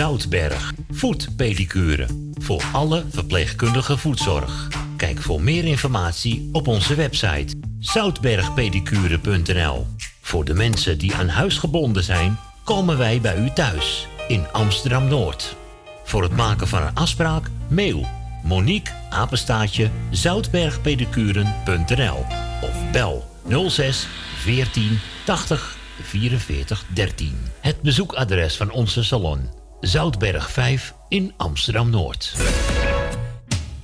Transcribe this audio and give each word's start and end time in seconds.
Zoutberg, 0.00 0.72
voetpedicure. 0.90 2.06
Voor 2.38 2.62
alle 2.72 3.04
verpleegkundige 3.10 3.96
voetzorg. 3.96 4.68
Kijk 4.96 5.20
voor 5.20 5.42
meer 5.42 5.64
informatie 5.64 6.48
op 6.52 6.68
onze 6.68 6.94
website 6.94 7.56
zoutbergpedicure.nl. 7.78 9.86
Voor 10.20 10.44
de 10.44 10.54
mensen 10.54 10.98
die 10.98 11.14
aan 11.14 11.28
huis 11.28 11.58
gebonden 11.58 12.02
zijn, 12.02 12.38
komen 12.64 12.98
wij 12.98 13.20
bij 13.20 13.38
u 13.38 13.50
thuis 13.50 14.08
in 14.28 14.46
Amsterdam 14.52 15.08
Noord. 15.08 15.56
Voor 16.04 16.22
het 16.22 16.36
maken 16.36 16.68
van 16.68 16.82
een 16.82 16.94
afspraak, 16.94 17.50
mail 17.68 18.06
Monique 18.42 18.94
apenstaatje 19.10 19.90
zoutbergpedicuren.nl 20.10 22.24
of 22.62 22.90
bel 22.92 23.24
06 23.68 24.06
14 24.36 24.98
80 25.24 25.76
44 26.02 26.84
13. 26.94 27.38
Het 27.60 27.82
bezoekadres 27.82 28.56
van 28.56 28.70
onze 28.70 29.04
salon 29.04 29.59
Zoutberg 29.80 30.50
5 30.50 30.94
in 31.08 31.32
Amsterdam 31.36 31.90
Noord. 31.90 32.34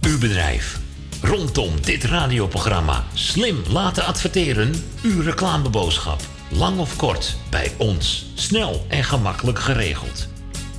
Uw 0.00 0.18
bedrijf. 0.18 0.78
Rondom 1.22 1.80
dit 1.80 2.04
radioprogramma 2.04 3.04
slim 3.14 3.62
laten 3.68 4.04
adverteren. 4.04 4.74
Uw 5.02 5.22
reclameboodschap. 5.22 6.20
Lang 6.48 6.78
of 6.78 6.96
kort, 6.96 7.36
bij 7.50 7.72
ons. 7.76 8.26
Snel 8.34 8.86
en 8.88 9.04
gemakkelijk 9.04 9.58
geregeld. 9.58 10.28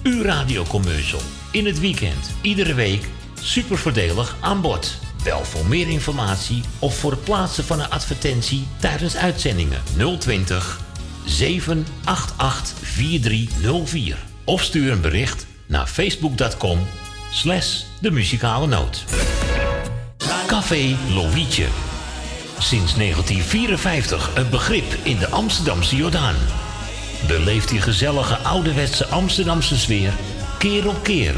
Uw 0.04 0.22
radiocommercial. 0.24 1.22
In 1.52 1.66
het 1.66 1.80
weekend, 1.80 2.32
iedere 2.42 2.74
week. 2.74 3.08
Super 3.42 3.78
voordelig 3.78 4.36
aan 4.40 4.62
bod. 4.62 4.98
Bel 5.24 5.44
voor 5.44 5.66
meer 5.66 5.88
informatie 5.88 6.62
of 6.80 6.98
voor 6.98 7.12
het 7.12 7.24
plaatsen 7.24 7.64
van 7.64 7.80
een 7.80 7.90
advertentie 7.90 8.68
tijdens 8.80 9.16
uitzendingen 9.16 9.82
020 10.20 10.82
788 11.26 12.78
4304. 12.82 14.18
Of 14.48 14.64
stuur 14.64 14.92
een 14.92 15.02
bericht 15.02 15.46
naar 15.66 15.88
facebook.com 15.88 16.88
slash 17.32 17.82
de 18.00 18.12
muzikale 18.12 18.68
noot. 18.68 19.04
Café 20.48 20.98
Lovietje. 21.14 21.66
Sinds 22.60 22.96
1954 22.96 24.32
een 24.36 24.50
begrip 24.50 24.96
in 25.04 25.18
de 25.18 25.30
Amsterdamse 25.30 25.96
Jordaan. 25.96 26.36
Beleeft 27.28 27.70
die 27.70 27.82
gezellige 27.82 28.36
ouderwetse 28.36 29.06
Amsterdamse 29.06 29.78
sfeer 29.78 30.14
keer 30.58 30.88
op 30.88 31.04
keer. 31.04 31.36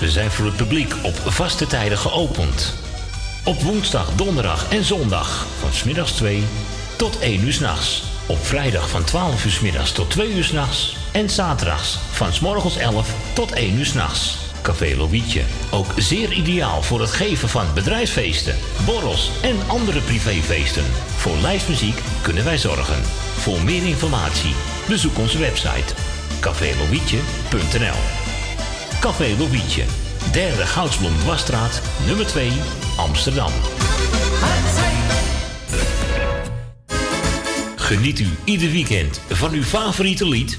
We 0.00 0.10
zijn 0.10 0.30
voor 0.30 0.44
het 0.44 0.56
publiek 0.56 0.94
op 1.02 1.14
vaste 1.14 1.66
tijden 1.66 1.98
geopend. 1.98 2.74
Op 3.44 3.62
woensdag, 3.62 4.14
donderdag 4.14 4.68
en 4.70 4.84
zondag 4.84 5.46
van 5.58 5.72
smiddags 5.72 6.12
2 6.12 6.44
tot 6.96 7.18
1 7.18 7.44
uur 7.44 7.52
s'nachts. 7.52 8.02
Op 8.26 8.46
vrijdag 8.46 8.88
van 8.88 9.04
12 9.04 9.44
uur 9.44 9.50
s 9.50 9.60
middags 9.60 9.92
tot 9.92 10.10
2 10.10 10.34
uur 10.34 10.44
s'nachts. 10.44 11.03
En 11.14 11.30
zaterdags 11.30 11.98
van 12.10 12.32
s 12.32 12.40
morgens 12.40 12.76
11 12.76 13.14
tot 13.32 13.52
1 13.52 13.78
uur 13.78 13.86
s'nachts. 13.86 14.38
Café 14.62 14.96
Lovietje. 14.96 15.42
Ook 15.70 15.92
zeer 15.96 16.32
ideaal 16.32 16.82
voor 16.82 17.00
het 17.00 17.10
geven 17.10 17.48
van 17.48 17.66
bedrijfsfeesten, 17.74 18.56
borrels 18.84 19.30
en 19.42 19.56
andere 19.66 20.00
privéfeesten. 20.00 20.84
Voor 21.16 21.36
lijstmuziek 21.36 21.98
kunnen 22.22 22.44
wij 22.44 22.58
zorgen. 22.58 23.02
Voor 23.38 23.62
meer 23.62 23.86
informatie 23.86 24.54
bezoek 24.88 25.18
onze 25.18 25.38
website 25.38 25.94
cafélovietje.nl 26.40 28.00
Café 29.00 29.34
Lovietje, 29.38 29.84
derde 30.32 30.66
Goudsblom 30.66 31.24
Wasstraat, 31.24 31.82
nummer 32.06 32.26
2, 32.26 32.50
Amsterdam. 32.96 33.52
Geniet 37.76 38.18
u 38.18 38.28
ieder 38.44 38.70
weekend 38.70 39.20
van 39.28 39.52
uw 39.52 39.62
favoriete 39.62 40.28
lied 40.28 40.58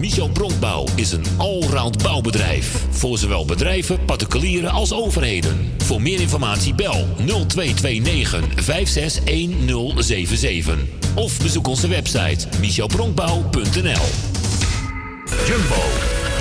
Michel 0.00 0.28
Bronkbouw 0.28 0.86
is 0.94 1.12
een 1.12 1.24
allround 1.36 2.02
bouwbedrijf. 2.02 2.84
Voor 2.90 3.18
zowel 3.18 3.44
bedrijven, 3.44 4.04
particulieren 4.04 4.70
als 4.70 4.92
overheden. 4.92 5.72
Voor 5.78 6.02
meer 6.02 6.20
informatie 6.20 6.74
bel 6.74 7.06
0229 7.16 8.64
561077. 8.64 10.78
Of 11.14 11.38
bezoek 11.38 11.66
onze 11.66 11.88
website 11.88 12.46
michelbronkbouw.nl 12.60 14.06
Jumbo, 15.46 15.82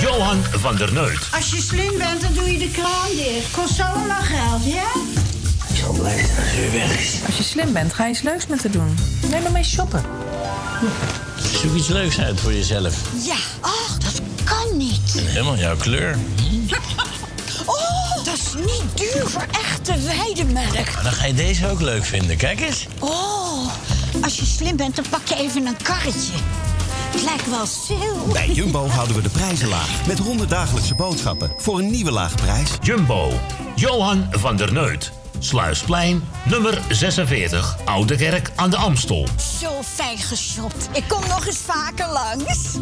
Johan 0.02 0.44
van 0.44 0.76
der 0.76 0.94
Neut. 0.94 1.28
Als 1.32 1.50
je 1.50 1.62
slim 1.62 1.98
bent, 1.98 2.22
dan 2.22 2.34
doe 2.34 2.52
je 2.52 2.58
de 2.58 2.72
kraan 2.72 3.10
dicht. 3.16 3.52
Kost 3.52 3.76
zo 3.76 3.84
lang 4.08 4.26
geld, 4.26 4.66
ja? 4.66 4.92
Ik 5.70 5.76
zal 5.76 5.94
blij 5.94 6.18
zijn 6.18 6.38
als 6.38 6.58
u 6.58 6.72
weg 6.72 7.00
is. 7.00 7.16
Als 7.26 7.38
je 7.38 7.44
slim 7.44 7.74
bent, 7.74 7.94
ga 7.94 8.06
je 8.06 8.12
iets 8.12 8.22
leuks 8.22 8.48
met 8.48 8.64
haar 8.64 8.72
doen. 8.72 8.96
Neem 9.30 9.42
maar 9.42 9.52
mee 9.52 9.64
shoppen. 9.64 10.04
Zoek 11.58 11.76
iets 11.76 11.88
leuks 11.88 12.20
uit 12.20 12.40
voor 12.40 12.54
jezelf. 12.54 12.96
Ja. 13.26 13.36
Oh, 13.62 13.90
dat 14.00 14.22
kan 14.44 14.78
niet. 14.78 15.16
En 15.18 15.26
helemaal 15.26 15.58
jouw 15.58 15.76
kleur. 15.78 16.18
Oh, 17.66 18.26
dat 18.26 18.34
is 18.34 18.54
niet 18.56 18.84
duur 18.96 19.28
voor 19.28 19.46
echte 19.52 19.94
weidemelk. 20.06 20.74
Maar 20.94 21.04
dan 21.04 21.12
ga 21.12 21.26
je 21.26 21.34
deze 21.34 21.70
ook 21.70 21.82
leuk 21.82 22.06
vinden. 22.06 22.38
Kijk 22.38 22.60
eens. 22.62 22.88
Oh, 23.00 23.68
als 24.22 24.36
je 24.36 24.46
slim 24.46 24.76
bent, 24.76 24.96
dan 24.96 25.06
pak 25.10 25.28
je 25.28 25.36
even 25.36 25.66
een 25.66 25.78
karretje. 25.84 26.34
Het 27.12 27.24
lijkt 27.24 27.50
wel 27.50 27.66
stil. 27.66 28.28
Bij 28.32 28.50
Jumbo 28.50 28.88
houden 28.88 29.16
we 29.16 29.22
de 29.22 29.30
prijzen 29.30 29.68
laag. 29.68 30.06
Met 30.08 30.20
100 30.20 30.50
dagelijkse 30.50 30.96
boodschappen 30.96 31.52
voor 31.58 31.80
een 31.80 31.92
nieuwe 31.92 32.12
lage 32.12 32.36
prijs. 32.36 32.70
Jumbo, 32.82 33.40
Johan 33.76 34.28
van 34.32 34.58
der 34.58 34.74
Neut. 34.74 35.12
Sluisplein, 35.40 36.24
nummer 36.46 36.82
46, 36.90 37.78
Oude 37.86 38.16
Kerk 38.16 38.52
aan 38.56 38.70
de 38.70 38.78
Amstel. 38.78 39.28
Zo 39.60 39.82
fijn 39.84 40.18
geshopt. 40.18 40.90
Ik 40.94 41.04
kom 41.08 41.22
nog 41.28 41.48
eens 41.48 41.58
vaker 41.58 42.08
langs. 42.08 42.78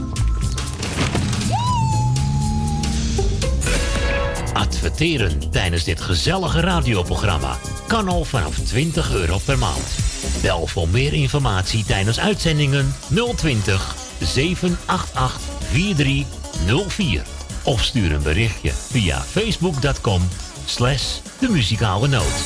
Adverteren 4.53 5.51
tijdens 5.51 5.83
dit 5.83 6.01
gezellige 6.01 6.59
radioprogramma 6.59 7.57
kan 7.87 8.07
al 8.07 8.23
vanaf 8.23 8.55
20 8.55 9.11
euro 9.13 9.37
per 9.45 9.57
maand. 9.57 9.95
Bel 10.41 10.67
voor 10.67 10.89
meer 10.89 11.13
informatie 11.13 11.85
tijdens 11.85 12.19
uitzendingen 12.19 12.95
020 13.35 13.95
788 14.19 15.39
4304. 15.71 17.23
Of 17.63 17.83
stuur 17.83 18.11
een 18.11 18.23
berichtje 18.23 18.71
via 18.71 19.21
facebook.com 19.21 20.21
slash 20.67 21.19
de 21.39 21.49
muzikale 21.49 22.07
noot. 22.07 22.45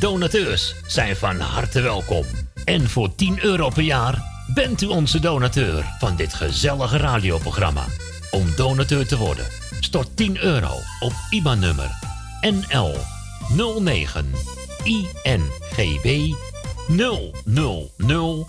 Donateurs 0.00 0.74
zijn 0.86 1.16
van 1.16 1.40
harte 1.40 1.80
welkom. 1.80 2.24
En 2.64 2.88
voor 2.88 3.14
10 3.14 3.44
euro 3.44 3.68
per 3.68 3.82
jaar 3.82 4.22
bent 4.54 4.82
u 4.82 4.86
onze 4.86 5.20
donateur 5.20 5.84
van 5.98 6.16
dit 6.16 6.34
gezellige 6.34 6.96
radioprogramma. 6.96 7.84
Om 8.30 8.54
donateur 8.56 9.06
te 9.06 9.16
worden, 9.16 9.46
stort 9.80 10.16
10 10.16 10.42
euro 10.42 10.78
op 11.00 11.12
IBAN-nummer 11.30 11.90
NL 12.40 12.96
09 13.80 14.30
INGB 14.82 16.34
000 16.88 18.46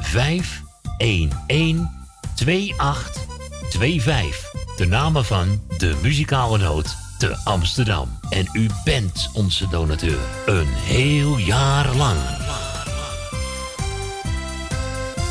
511 0.00 1.88
2825. 2.34 4.48
De 4.76 4.86
namen 4.86 5.24
van 5.24 5.62
de 5.78 5.96
muzikale 6.02 6.58
noot 6.58 6.96
te 7.20 7.36
Amsterdam. 7.44 8.18
En 8.30 8.48
u 8.52 8.68
bent 8.84 9.30
onze 9.32 9.68
donateur. 9.68 10.18
Een 10.46 10.66
heel 10.66 11.38
jaar 11.38 11.96
lang. 11.96 12.18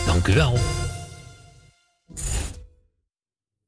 Dank 0.06 0.27
u 0.27 0.33
wel. 0.33 0.59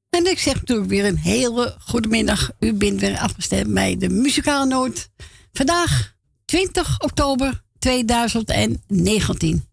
En 0.10 0.26
ik 0.26 0.40
zeg 0.40 0.54
natuurlijk 0.54 0.90
weer 0.90 1.06
een 1.06 1.18
hele 1.18 1.76
goede 1.80 2.08
middag. 2.08 2.52
U 2.60 2.74
bent 2.74 3.00
weer 3.00 3.18
afgestemd 3.18 3.74
bij 3.74 3.98
de 3.98 4.10
muzikale 4.10 4.66
noot. 4.66 5.10
Vandaag 5.54 6.16
20 6.46 7.00
oktober 7.00 7.64
2019. 7.80 9.66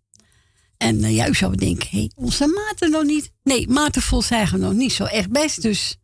En 0.76 0.96
uh, 0.96 1.14
ja, 1.14 1.28
u 1.28 1.34
zou 1.34 1.56
denken, 1.56 1.88
hé, 1.90 1.98
hey, 1.98 2.10
onze 2.14 2.46
Maarten 2.46 2.90
nog 2.90 3.04
niet. 3.04 3.32
Nee, 3.42 3.68
Maarten 3.68 4.02
voelt 4.02 4.24
zich 4.24 4.52
nog 4.52 4.72
niet 4.72 4.92
zo 4.92 5.04
echt 5.04 5.30
best. 5.30 5.62
Dus 5.62 5.96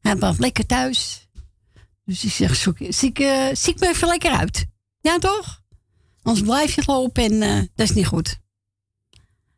hij 0.00 0.16
was 0.16 0.38
lekker 0.38 0.66
thuis. 0.66 1.28
Dus 2.10 2.24
ik 2.24 2.30
zeg, 2.30 2.56
zoek, 2.56 2.76
ziek, 2.88 3.18
uh, 3.18 3.46
ziek 3.52 3.80
me 3.80 3.88
even 3.88 4.08
lekker 4.08 4.30
uit. 4.30 4.66
Ja, 5.00 5.18
toch? 5.18 5.62
Anders 6.22 6.46
blijf 6.46 6.74
je 6.74 6.82
lopen 6.86 7.24
en 7.24 7.32
uh, 7.32 7.56
dat 7.74 7.88
is 7.88 7.92
niet 7.92 8.06
goed. 8.06 8.38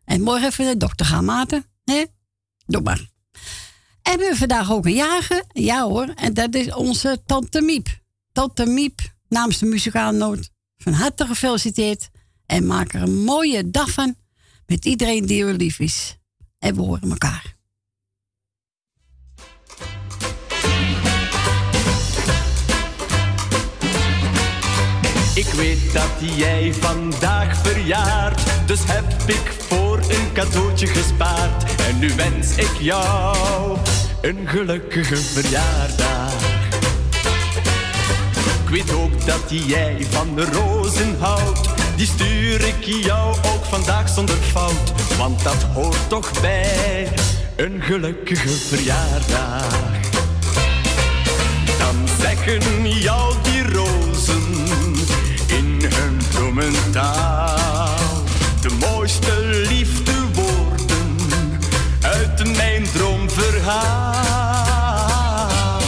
En 0.05 0.21
morgen 0.21 0.49
even 0.49 0.65
de 0.65 0.77
dokter 0.77 1.07
gaan, 1.07 1.25
Maarten. 1.25 1.65
Hè? 1.85 2.05
Doe 2.67 2.83
maar. 2.83 3.11
En 4.03 4.19
we 4.19 4.33
vandaag 4.35 4.73
ook 4.73 4.87
een 4.87 4.95
jager. 4.95 5.45
Ja 5.49 5.83
hoor, 5.83 6.09
en 6.09 6.35
dat 6.35 6.55
is 6.55 6.75
onze 6.75 7.23
Tante 7.27 7.61
Miep. 7.61 8.01
Tante 8.33 8.67
Miep, 8.67 9.01
namens 9.29 9.59
de 9.59 9.67
muzikale 9.67 10.19
noot, 10.19 10.51
van 10.77 10.93
harte 10.93 11.27
gefeliciteerd. 11.27 12.09
En 12.47 12.67
maak 12.67 12.95
er 12.95 13.03
een 13.03 13.25
mooie 13.25 13.71
dag 13.71 13.91
van 13.91 14.15
met 14.67 14.85
iedereen 14.85 15.27
die 15.27 15.43
u 15.43 15.53
lief 15.53 15.79
is. 15.79 16.17
En 16.59 16.75
we 16.75 16.81
horen 16.81 17.11
elkaar. 17.11 17.52
Ik 25.35 25.47
weet 25.47 25.93
dat 25.93 26.37
jij 26.37 26.75
vandaag 26.81 27.57
verjaart, 27.57 28.41
dus 28.67 28.81
heb 28.87 29.05
ik 29.27 29.53
voor 29.69 29.99
een 29.99 30.33
cadeautje 30.33 30.87
gespaard. 30.87 31.81
En 31.89 31.99
nu 31.99 32.15
wens 32.17 32.57
ik 32.57 32.71
jou 32.79 33.77
een 34.21 34.49
gelukkige 34.49 35.17
verjaardag. 35.17 36.33
Ik 38.65 38.69
weet 38.69 38.95
ook 38.95 39.27
dat 39.27 39.43
jij 39.49 40.07
van 40.11 40.35
de 40.35 40.45
rozen 40.45 41.17
houdt, 41.19 41.69
die 41.97 42.07
stuur 42.07 42.67
ik 42.67 42.85
jou 42.85 43.37
ook 43.37 43.65
vandaag 43.65 44.09
zonder 44.09 44.37
fout. 44.37 44.93
Want 45.19 45.43
dat 45.43 45.63
hoort 45.75 46.09
toch 46.09 46.41
bij 46.41 47.09
een 47.57 47.83
gelukkige 47.83 48.49
verjaardag. 48.49 49.79
Dan 51.79 52.09
zeggen 52.21 52.89
jou 52.89 53.32
De 56.93 58.71
mooiste 58.81 59.65
liefdewoorden 59.69 61.17
uit 62.01 62.57
mijn 62.57 62.87
droomverhaal. 62.93 65.81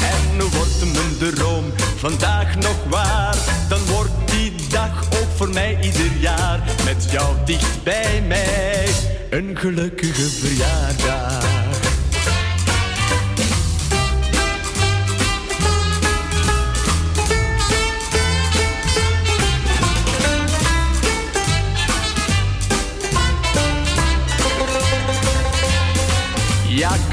En 0.00 0.38
wordt 0.38 0.92
mijn 0.92 1.34
droom 1.34 1.64
vandaag 1.96 2.56
nog 2.56 2.76
waar, 2.88 3.36
dan 3.68 3.84
wordt 3.84 4.12
die 4.24 4.54
dag 4.68 5.04
ook 5.04 5.36
voor 5.36 5.48
mij 5.48 5.78
ieder 5.80 6.12
jaar 6.18 6.60
met 6.84 7.10
jou 7.10 7.36
dicht 7.44 7.82
bij 7.82 8.22
mij 8.26 8.88
een 9.30 9.58
gelukkige 9.58 10.30
verjaardag. 10.30 11.35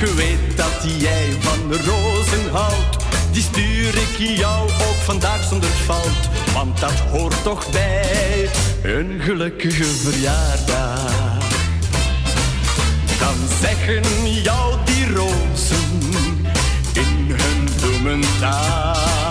Ik 0.03 0.09
weet 0.09 0.57
dat 0.57 0.85
jij 0.97 1.27
van 1.39 1.69
de 1.69 1.77
rozen 1.77 2.51
houdt. 2.51 2.97
Die 3.31 3.41
stuur 3.41 3.87
ik 3.87 4.37
jou 4.37 4.69
ook 4.69 4.99
vandaag 5.03 5.43
zonder 5.43 5.69
fout. 5.69 6.29
Want 6.53 6.79
dat 6.79 6.99
hoort 7.11 7.43
toch 7.43 7.71
bij 7.71 8.49
een 8.83 9.21
gelukkige 9.21 9.83
verjaardag. 9.83 11.37
Dan 13.19 13.35
zeggen 13.61 14.31
jou 14.41 14.75
die 14.85 15.13
rozen 15.13 15.99
in 16.93 17.35
hun 17.35 17.69
bloementaal. 17.81 19.22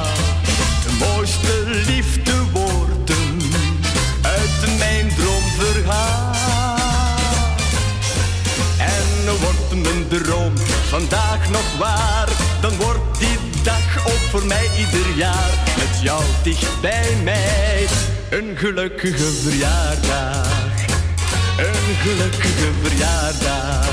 Voor 14.43 14.51
mij 14.51 14.71
ieder 14.79 15.17
jaar 15.17 15.75
met 15.77 16.01
jou 16.03 16.25
dicht 16.43 16.81
bij 16.81 17.17
mij. 17.25 17.87
Een 18.31 18.57
gelukkige 18.57 19.31
verjaardag, 19.33 20.87
een 21.59 21.95
gelukkige 21.95 22.73
verjaardag, 22.83 23.89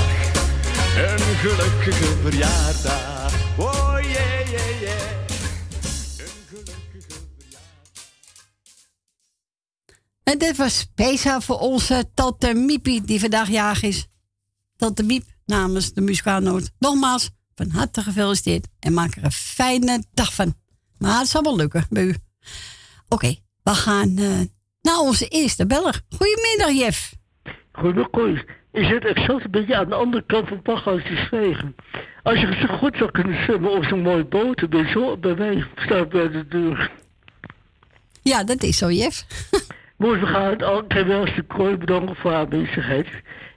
een 0.96 1.36
gelukkige 1.36 2.16
verjaardag. 2.22 3.32
Oh 3.58 3.98
yeah, 4.00 4.50
yeah, 4.50 4.80
yeah. 4.80 5.00
Een 6.18 6.42
gelukkige 6.48 7.20
verjaardag. 7.38 7.62
En 10.22 10.38
dit 10.38 10.56
was 10.56 10.78
speciaal 10.78 11.40
voor 11.40 11.58
onze 11.58 12.10
tante 12.14 12.54
Miepie, 12.54 13.02
die 13.02 13.20
vandaag 13.20 13.48
jaag 13.48 13.82
is. 13.82 14.06
Tante 14.76 15.02
Miep 15.02 15.24
namens 15.46 15.92
de 15.92 16.00
muzikaalnoot. 16.00 16.70
Nogmaals, 16.78 17.30
van 17.60 17.70
harte 17.70 18.02
gefeliciteerd 18.02 18.68
en 18.78 18.92
maak 18.92 19.14
er 19.14 19.24
een 19.24 19.32
fijne 19.32 20.04
dag 20.14 20.34
van. 20.34 20.54
Maar 20.98 21.18
het 21.18 21.28
zal 21.28 21.42
wel 21.42 21.56
lukken 21.56 21.86
bij 21.90 22.02
u. 22.02 22.14
Oké, 23.08 23.34
we 23.62 23.70
gaan 23.70 24.16
uh, 24.18 24.40
naar 24.82 24.98
onze 24.98 25.28
eerste 25.28 25.66
beller. 25.66 26.00
Goedemiddag, 26.08 26.70
Jef. 26.70 27.14
Goedemiddag, 27.72 28.10
Koos. 28.10 28.38
Je 28.72 28.84
zit 28.84 29.04
exact 29.04 29.44
een 29.44 29.50
beetje 29.50 29.76
aan 29.76 29.88
de 29.88 29.94
andere 29.94 30.24
kant 30.26 30.48
van 30.48 30.56
het 30.56 30.62
pachthuis 30.62 31.04
te 31.04 31.26
zwijgen. 31.28 31.74
Als 32.22 32.40
je 32.40 32.66
zo 32.66 32.76
goed 32.76 32.96
zou 32.96 33.10
kunnen 33.10 33.42
zwemmen 33.44 33.70
op 33.70 33.84
zo'n 33.84 34.02
mooie 34.02 34.24
boot, 34.24 34.58
dan 34.58 34.68
ben 34.68 34.86
je 34.86 34.90
zo 34.90 35.16
bij 35.16 35.34
mij 35.34 35.66
staat 35.76 36.08
bij 36.08 36.30
de 36.30 36.48
deur. 36.48 36.90
Ja, 38.22 38.44
dat 38.44 38.62
is 38.62 38.78
zo, 38.78 38.90
Jef. 38.90 39.24
Mooi, 39.96 40.20
we 40.20 40.26
gaan 40.26 40.62
al. 40.62 40.84
Ik 40.84 40.92
heb 40.92 41.06
wel 41.06 41.26
eens 41.26 41.36
de 41.36 41.42
kooi 41.42 41.76
bedanken 41.76 42.16
voor 42.16 42.30
haar 42.30 42.40
aanwezigheid. 42.40 43.08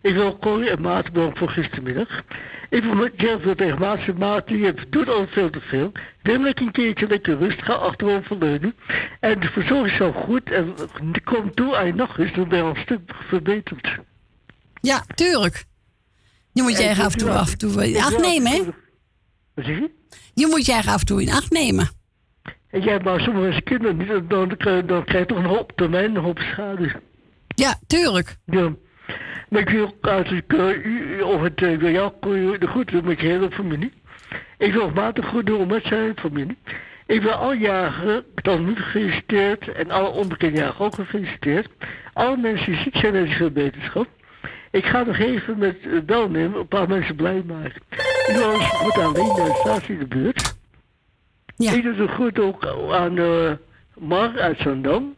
Ik 0.03 0.13
wil 0.13 0.37
Corrie 0.37 0.69
en 0.69 0.81
Maarten 0.81 1.13
bedanken 1.13 1.37
voor 1.37 1.49
gistermiddag. 1.49 2.23
Ik 2.69 2.83
wil 2.83 2.93
met 2.93 3.11
wil 3.41 3.55
tegen 3.55 3.79
Maarten 3.79 4.17
Maarten, 4.17 4.57
je 4.57 4.73
doet 4.89 5.09
al 5.09 5.27
veel 5.27 5.49
te 5.49 5.59
veel. 5.59 5.91
Neem 6.23 6.43
lekker 6.43 6.65
een 6.65 6.71
keertje 6.71 7.07
lekker 7.07 7.37
rust, 7.37 7.63
ga 7.63 7.73
achterover 7.73 8.37
leunen. 8.37 8.75
En 9.19 9.39
is 9.85 9.95
zo 9.95 10.11
goed 10.11 10.51
en 10.51 10.75
kom 11.23 11.53
toe 11.53 11.75
aan 11.75 11.85
je 11.85 11.93
nacht 11.93 12.35
dan 12.35 12.49
ben 12.49 12.57
je 12.57 12.63
al 12.63 12.69
een 12.69 12.81
stuk 12.81 12.99
verbeterd. 13.27 13.99
Ja, 14.81 15.05
tuurlijk. 15.15 15.65
Je 16.51 16.61
moet 16.61 16.77
je 16.77 16.89
af 16.89 17.13
en 17.13 17.19
toe, 17.19 17.29
af 17.29 17.51
en 17.51 17.57
toe 17.57 17.87
in 17.87 18.01
acht 18.01 18.17
nemen, 18.17 18.51
hè? 18.51 18.63
Wat 19.53 19.65
zeg 19.65 19.77
je? 19.77 19.91
Je 20.33 20.47
moet 20.47 20.65
je 20.65 20.73
af 20.73 20.99
en 20.99 21.05
toe 21.05 21.21
in 21.21 21.31
acht 21.31 21.51
nemen. 21.51 21.89
En 22.69 22.81
jij 22.81 22.99
maar 22.99 23.19
sommige 23.19 23.61
kinderen 23.61 23.97
niet, 23.97 24.07
dan, 24.07 24.55
dan, 24.57 24.85
dan 24.85 25.03
krijg 25.03 25.19
je 25.19 25.25
toch 25.25 25.37
een 25.37 25.45
hoop 25.45 25.71
termijn, 25.75 26.15
een 26.15 26.23
hoop 26.23 26.39
schade. 26.39 27.01
Ja, 27.47 27.79
tuurlijk. 27.87 28.37
Ja. 28.45 28.73
Maar 29.53 29.61
ik 29.61 29.69
wil 29.69 29.97
als 30.01 30.31
ik 30.31 30.53
uh, 30.53 31.27
of 31.27 31.41
het 31.41 31.61
uh, 31.61 31.91
jou 31.91 32.11
de 32.57 32.67
goed 32.67 32.91
doen 32.91 33.05
met 33.05 33.19
je 33.19 33.27
hele 33.27 33.51
familie. 33.51 33.91
Ik 34.57 34.73
wil 34.73 34.89
matig 34.89 35.27
goed 35.27 35.45
doen 35.45 35.67
met 35.67 35.85
zijn 35.85 36.17
familie. 36.19 36.57
Ik 37.05 37.21
wil 37.21 37.31
al 37.31 37.53
jaren 37.53 38.23
dan 38.35 38.65
niet 38.65 38.79
gefeliciteerd 38.79 39.67
en 39.67 39.91
alle 39.91 40.09
onbekende 40.09 40.59
jaren 40.59 40.79
ook 40.79 40.95
gefeliciteerd. 40.95 41.69
Alle 42.13 42.37
mensen 42.37 42.71
die 42.71 42.81
ziek 42.81 42.95
zijn 42.95 43.15
en 43.15 43.27
veel 43.27 43.51
beterschap. 43.51 44.07
Ik 44.71 44.85
ga 44.85 45.03
nog 45.03 45.17
even 45.17 45.57
met 45.57 45.77
uh, 45.85 46.01
bel 46.01 46.29
nemen, 46.29 46.59
een 46.59 46.67
paar 46.67 46.87
mensen 46.87 47.15
blij 47.15 47.43
maken. 47.45 47.81
Ik 48.27 48.33
wil 48.35 48.45
alles 48.45 48.67
goed 48.67 48.95
naar 48.95 49.13
de 49.13 49.59
statie 49.59 49.93
in 49.93 49.99
de 49.99 50.07
buurt. 50.07 50.55
Ja. 51.55 51.71
Ik 51.71 51.83
doe 51.83 51.95
het 51.95 52.11
goed 52.11 52.39
ook 52.39 52.65
aan 52.91 53.17
uh, 53.17 53.51
Mar 53.97 54.39
uit 54.39 54.59
Zandam. 54.59 55.15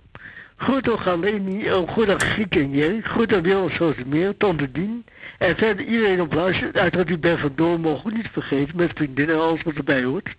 Goed 0.56 0.90
ook 0.90 1.08
aan 1.08 1.20
Leni, 1.20 1.70
goed 1.88 2.08
en 2.50 2.72
jij. 2.72 3.02
Goed 3.04 3.34
aan 3.34 3.42
Wil 3.42 3.70
zoals 3.70 3.96
meer, 4.06 4.38
Tante 4.38 4.72
Dien. 4.72 5.06
En 5.38 5.56
verder 5.58 5.86
iedereen 5.86 6.22
op 6.22 6.34
luisteren. 6.34 6.74
Uiteraard 6.74 7.10
u 7.10 7.18
Ben 7.18 7.40
van 7.40 7.52
Doorn 7.56 7.82
mogen 7.82 8.10
we 8.10 8.18
niet 8.18 8.30
vergeten. 8.32 8.76
Met 8.76 8.92
vriendinnen 8.96 9.36
en 9.36 9.42
alles 9.42 9.64
wat 9.64 9.76
erbij 9.76 10.04
hoort. 10.04 10.30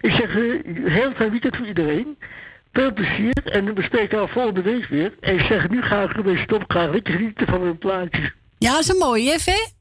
Ik 0.00 0.10
zeg 0.10 0.36
uh, 0.36 0.60
heel 0.84 1.12
fijn 1.12 1.30
weekend 1.30 1.56
voor 1.56 1.66
iedereen. 1.66 2.18
Veel 2.72 2.92
plezier. 2.92 3.34
En 3.44 3.74
we 3.74 3.82
spreken 3.82 4.18
elkaar 4.18 4.32
volgende 4.32 4.62
week 4.62 4.86
weer. 4.86 5.14
En 5.20 5.34
ik 5.34 5.40
zeg 5.40 5.68
nu 5.68 5.82
ga 5.82 6.02
ik 6.02 6.12
ermee 6.12 6.38
stoppen. 6.38 6.76
Ga 6.76 6.90
lekker 6.90 7.14
genieten 7.14 7.46
van 7.46 7.62
een 7.62 7.78
plaatje. 7.78 8.32
Ja, 8.58 8.70
dat 8.70 8.80
is 8.80 8.88
een 8.88 8.98
mooie, 8.98 9.38
hè? 9.44 9.74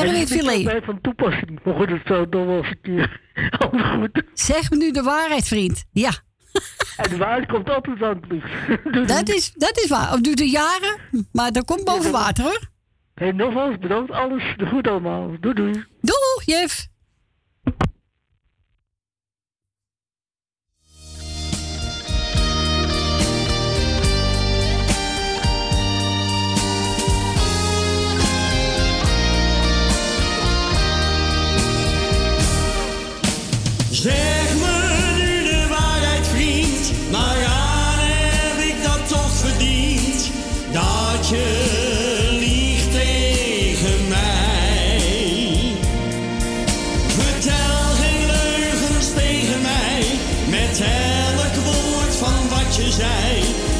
Erwin 0.00 0.26
Filet. 0.26 0.64
mij 0.64 0.82
van 0.82 1.00
toepassing. 1.00 1.60
Maar 1.64 1.74
goed, 1.74 1.88
het 1.88 2.02
zou 2.04 2.26
nog 2.30 2.46
wel 2.46 2.56
eens 2.56 2.68
een 2.68 2.80
keer. 2.82 3.20
Goed. 3.98 4.22
Zeg 4.32 4.70
me 4.70 4.76
nu 4.76 4.90
de 4.90 5.02
waarheid, 5.02 5.48
vriend. 5.48 5.84
Ja. 5.92 6.10
En 6.96 7.10
de 7.10 7.16
waarheid 7.16 7.46
komt 7.46 7.70
altijd 7.70 8.02
aan 8.02 8.20
het 8.20 8.30
licht. 8.32 9.08
dat, 9.16 9.28
is, 9.28 9.52
dat 9.52 9.78
is 9.78 9.88
waar. 9.88 10.12
Of 10.12 10.20
duurt 10.20 10.38
het 10.38 10.50
jaren, 10.50 10.98
maar 11.32 11.52
dat 11.52 11.64
komt 11.64 11.84
boven 11.84 12.12
water 12.12 12.44
hoor. 12.44 12.70
Hé, 13.14 13.24
hey, 13.24 13.32
nogmaals 13.32 13.78
bedankt. 13.78 14.10
Alles 14.10 14.54
goed 14.68 14.88
allemaal. 14.88 15.30
Doei 15.40 15.54
doei. 15.54 15.84
Doeg, 16.00 16.42
Jef. 16.44 16.86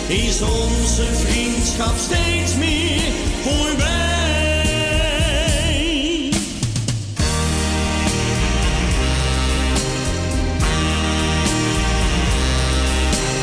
Is 0.09 0.43
onze 0.43 1.05
vriendschap 1.13 1.95
steeds 1.97 2.55
meer 2.55 3.01
voorbij. 3.43 4.05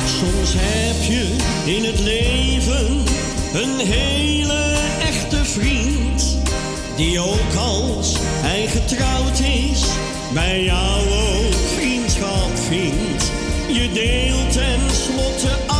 Soms 0.06 0.54
heb 0.58 1.04
je 1.04 1.36
in 1.76 1.84
het 1.84 2.00
leven 2.00 3.04
een 3.54 3.80
hele 3.80 4.78
echte 5.02 5.46
vriend, 5.46 6.38
die 6.96 7.20
ook 7.20 7.56
als 7.58 8.16
hij 8.20 8.68
getrouwd 8.68 9.40
is, 9.40 9.86
bij 10.34 10.64
jou 10.64 11.02
ook 11.10 11.54
vriendschap 11.78 12.58
vindt. 12.70 13.32
Je 13.68 13.90
deelt 13.94 14.52
tenslotte 14.52 15.71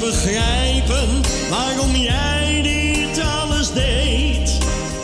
begrijpen 0.00 1.20
waarom 1.50 1.96
jij 1.96 2.62
dit 2.62 3.24
alles 3.24 3.72
deed. 3.72 4.58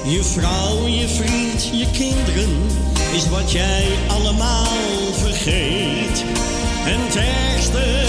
Je 0.04 0.24
vrouw, 0.24 0.86
je 0.86 1.08
vriend, 1.08 1.70
je 1.72 1.90
kinderen 1.90 2.66
is 3.14 3.28
wat 3.28 3.52
jij 3.52 3.86
allemaal 4.08 5.12
vergeet. 5.12 6.24
En 6.86 7.00
het 7.00 7.16
ergste 7.16 8.05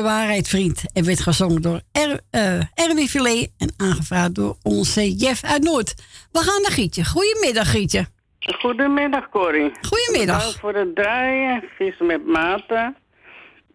de 0.00 0.06
waarheid, 0.06 0.48
vriend. 0.48 0.82
En 0.92 1.04
werd 1.04 1.20
gezongen 1.20 1.62
door 1.62 1.80
er, 1.92 2.20
eh, 2.30 2.60
Erwin 2.74 3.08
Filet 3.08 3.50
en 3.58 3.72
aangevraagd 3.76 4.34
door 4.34 4.56
onze 4.62 5.14
Jeff 5.14 5.44
uit 5.44 5.62
Noord. 5.62 5.94
We 6.32 6.38
gaan 6.38 6.62
naar 6.62 6.70
Gietje. 6.70 7.04
Goedemiddag, 7.04 7.70
Gietje. 7.70 8.06
Goedemiddag, 8.58 9.28
Corrie. 9.28 9.70
Goedemiddag. 9.80 10.36
Bedankt 10.36 10.60
voor 10.60 10.74
het 10.74 10.94
draaien. 10.94 11.64
Vissen 11.76 12.06
met 12.06 12.26
maten. 12.26 12.96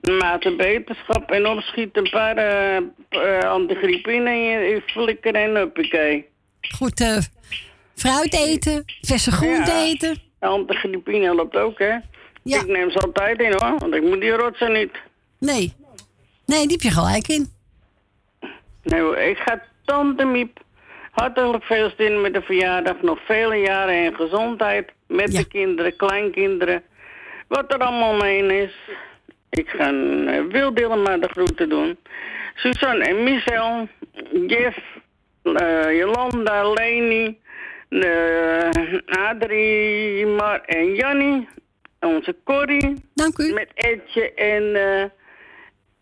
Maten 0.01 0.58
beterschap. 0.58 1.32
En 1.32 1.48
opschieten 1.48 2.03
een 2.05 2.12
paar 2.12 2.38
uh, 2.38 2.82
uh, 3.10 3.39
antigriepine 3.39 4.29
in 4.29 4.70
je 4.70 4.82
flikker 4.86 5.36
en 5.36 5.55
uppakee. 5.55 6.25
Goed, 6.75 7.22
fruit 7.96 8.34
eten, 8.34 8.84
verse 9.01 9.32
groente 9.32 9.72
Ja. 9.72 9.84
eten. 9.84 10.17
Antigriepine 10.39 11.25
helpt 11.25 11.55
ook, 11.55 11.79
hè? 11.79 11.96
Ik 12.44 12.67
neem 12.67 12.91
ze 12.91 13.00
altijd 13.00 13.39
in, 13.39 13.51
hoor. 13.51 13.77
Want 13.79 13.94
ik 13.94 14.03
moet 14.03 14.22
die 14.22 14.32
rotsen 14.32 14.72
niet. 14.74 14.91
Nee. 15.39 15.74
Nee, 16.45 16.61
die 16.67 16.71
heb 16.71 16.81
je 16.81 16.91
gelijk 16.91 17.27
in. 17.27 17.47
Nee, 18.83 19.29
ik 19.29 19.37
ga 19.37 19.61
tante 19.85 20.25
Miep 20.25 20.59
hartelijk 21.11 21.63
feliciteren 21.63 22.21
met 22.21 22.33
de 22.33 22.41
verjaardag. 22.41 23.01
Nog 23.01 23.19
vele 23.25 23.55
jaren 23.55 23.95
en 24.05 24.15
gezondheid. 24.15 24.91
Met 25.07 25.31
de 25.31 25.45
kinderen, 25.47 25.95
kleinkinderen. 25.95 26.83
Wat 27.47 27.73
er 27.73 27.79
allemaal 27.79 28.13
omheen 28.13 28.51
is. 28.51 28.73
Ik 29.49 29.69
ga 29.69 29.91
uh, 29.91 30.51
Wil 30.51 30.73
Dillema 30.73 31.17
de 31.17 31.27
groeten 31.27 31.69
doen. 31.69 31.97
Suzanne 32.55 33.03
en 33.05 33.23
Michel. 33.23 33.87
Jeff. 34.47 34.77
eh, 35.43 35.97
Jolanda, 35.97 36.69
Leni. 36.73 37.39
eh, 37.89 38.69
Adrie, 39.05 40.25
Mar 40.25 40.61
en 40.65 40.93
Jannie. 40.95 41.47
Onze 41.99 42.35
Corrie. 42.43 42.95
Dank 43.13 43.37
u. 43.37 43.53
Met 43.53 43.69
Edje 43.73 44.33
en, 44.33 44.75
eh, 44.75 45.05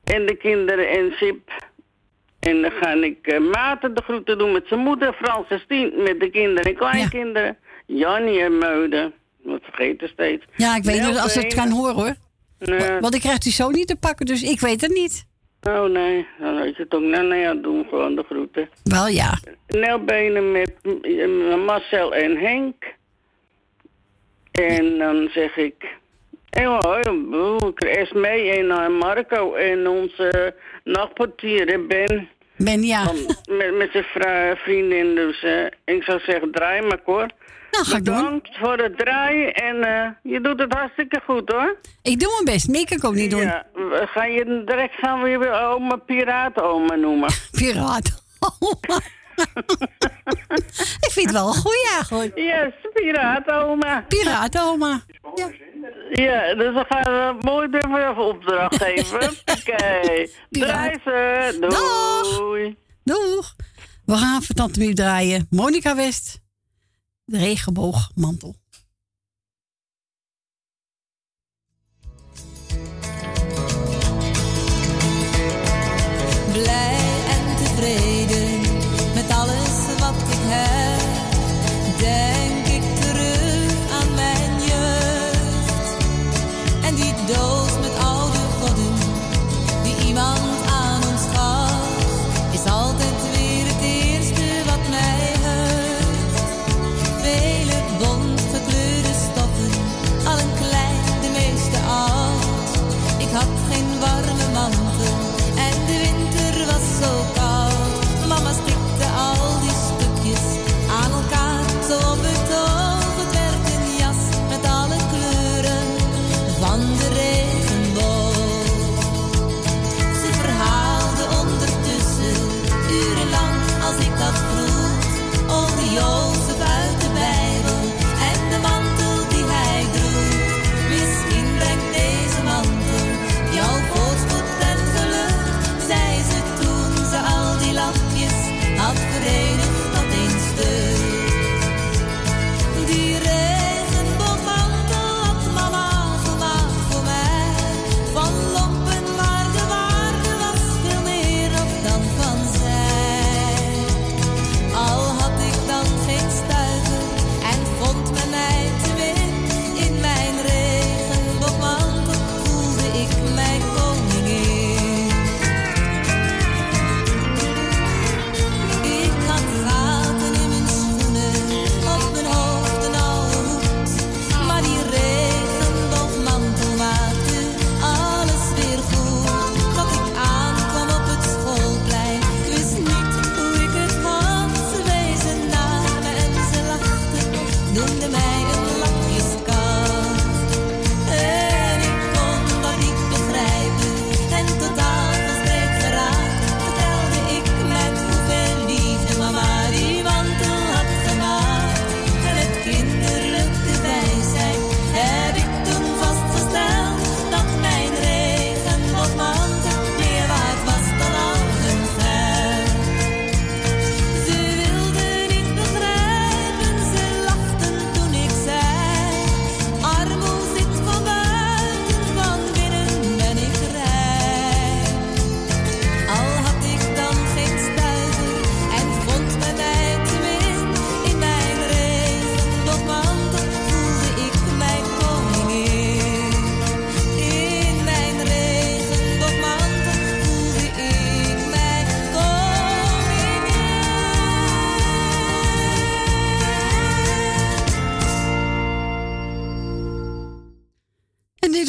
en 0.04 0.26
de 0.26 0.36
kinderen 0.36 0.90
en 0.90 1.12
Sip. 1.12 1.72
En 2.40 2.62
dan 2.62 2.72
ga 2.72 2.94
ik 2.94 3.28
eh, 3.28 3.40
Maarten 3.40 3.94
de 3.94 4.02
groeten 4.02 4.38
doen 4.38 4.52
met 4.52 4.68
zijn 4.68 4.80
moeder. 4.80 5.14
Frans 5.14 5.48
en 5.50 5.60
Stien 5.60 6.04
met 6.04 6.20
de 6.20 6.30
kinderen 6.30 6.72
en 6.72 6.78
kleinkinderen. 6.78 7.58
Jannie 7.86 8.42
en 8.42 8.58
Meuden. 8.58 9.14
Wat 9.44 9.62
vergeten 9.64 10.08
steeds. 10.08 10.46
Ja, 10.56 10.76
ik 10.76 10.84
weet 10.84 11.02
niet 11.02 11.18
als 11.18 11.38
ik 11.38 11.44
het 11.44 11.56
Melvin. 11.56 11.74
horen 11.74 11.96
hoor. 11.96 12.16
Nee. 12.60 13.00
Want 13.00 13.16
ik 13.16 13.22
krijg 13.22 13.38
die 13.38 13.52
zo 13.52 13.70
niet 13.70 13.88
te 13.88 13.96
pakken, 13.96 14.26
dus 14.26 14.44
ik 14.44 14.60
weet 14.60 14.82
het 14.82 14.92
niet. 14.92 15.26
Oh 15.62 15.86
nee, 15.86 16.28
dan 16.40 16.56
weet 16.56 16.76
je 16.76 16.84
het 16.84 16.94
ook. 16.94 17.02
Nou, 17.02 17.28
nou 17.28 17.42
ja, 17.42 17.54
doen 17.54 17.86
gewoon 17.90 18.16
de 18.16 18.24
groeten. 18.24 18.70
Wel 18.84 19.08
ja. 19.08 19.40
Nel 19.68 20.04
Benen 20.04 20.52
met 20.52 20.74
Marcel 21.66 22.14
en 22.14 22.38
Henk. 22.38 22.76
En 24.52 24.98
dan 24.98 25.30
zeg 25.34 25.58
ik... 25.58 26.02
En 26.54 26.66
hoi, 26.66 27.02
Esme 27.76 28.28
en 28.28 28.66
uh, 28.66 29.00
Marco 29.00 29.54
en 29.54 29.88
onze 29.88 30.56
nachtportier 30.84 31.88
Ben. 31.88 32.30
Ben, 32.58 32.84
ja. 32.84 33.12
met, 33.46 33.78
met 33.78 33.90
zijn 33.92 34.58
vriendin, 34.58 35.16
dus 35.16 35.44
uh, 35.44 35.66
ik 35.86 36.04
zou 36.04 36.20
zeggen, 36.20 36.52
draai 36.52 36.82
maar, 36.82 37.00
hoor. 37.06 37.30
Nou, 37.72 37.86
ga 37.86 37.98
ik 37.98 38.06
doen. 38.06 38.16
Bedankt 38.16 38.58
voor 38.62 38.78
het 38.78 38.98
draaien 38.98 39.54
en 39.54 39.76
uh, 39.76 40.34
je 40.34 40.42
doet 40.42 40.60
het 40.60 40.74
hartstikke 40.74 41.22
goed, 41.26 41.52
hoor. 41.52 41.78
Ik 42.02 42.20
doe 42.20 42.32
mijn 42.32 42.56
best, 42.56 42.68
meer 42.68 42.86
kan 42.86 42.98
ik 42.98 43.06
ook 43.06 43.14
niet 43.14 43.32
doen. 43.32 43.42
Ja, 43.42 43.66
ga 44.06 44.26
je 44.26 44.64
direct 44.66 44.96
gaan 44.96 45.22
we 45.22 45.30
je 45.30 45.52
oma 45.52 45.96
Piraatoma 45.96 46.96
noemen. 46.96 47.30
Piraatoma. 47.58 49.02
Ik 51.06 51.12
vind 51.12 51.26
het 51.26 51.32
wel 51.32 51.48
een 51.48 51.54
goeie 51.54 51.90
eigenlijk. 51.94 52.38
Yes, 52.38 52.74
Piraatoma. 52.94 54.06
Piraatoma. 54.08 55.02
Ja. 55.36 55.52
Ja, 56.12 56.56
dus 56.56 56.74
dan 56.74 56.86
gaan 56.90 57.04
we 57.04 57.38
mooi 57.42 57.68
even 57.72 58.18
opdracht 58.18 58.76
geven. 58.76 59.22
Oké. 59.58 60.28
Draai 60.50 61.00
ze. 61.04 61.58
Doei. 62.38 62.78
Doeg. 63.04 63.56
We 64.06 64.16
gaan 64.18 64.44
voor 64.44 64.56
Tante 64.56 64.94
draaien. 64.94 65.48
Monica 65.50 65.96
West. 65.96 66.42
De 67.26 67.38
regenboogmantel. 67.38 68.56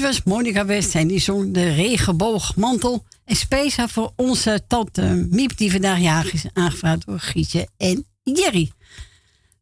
Was 0.04 0.22
Monica 0.22 0.64
West 0.64 0.94
en 0.94 1.08
die 1.08 1.18
zong 1.18 1.54
de 1.54 1.74
regenboogmantel. 1.74 3.04
En 3.24 3.36
speciaal 3.36 3.88
voor 3.88 4.12
onze 4.16 4.64
tante 4.66 5.26
Miep 5.30 5.56
die 5.56 5.70
vandaag 5.70 5.98
jarig 5.98 6.32
is 6.32 6.44
aangevraagd 6.52 7.06
door 7.06 7.20
Gietje 7.20 7.68
en 7.76 8.06
Jerry. 8.22 8.70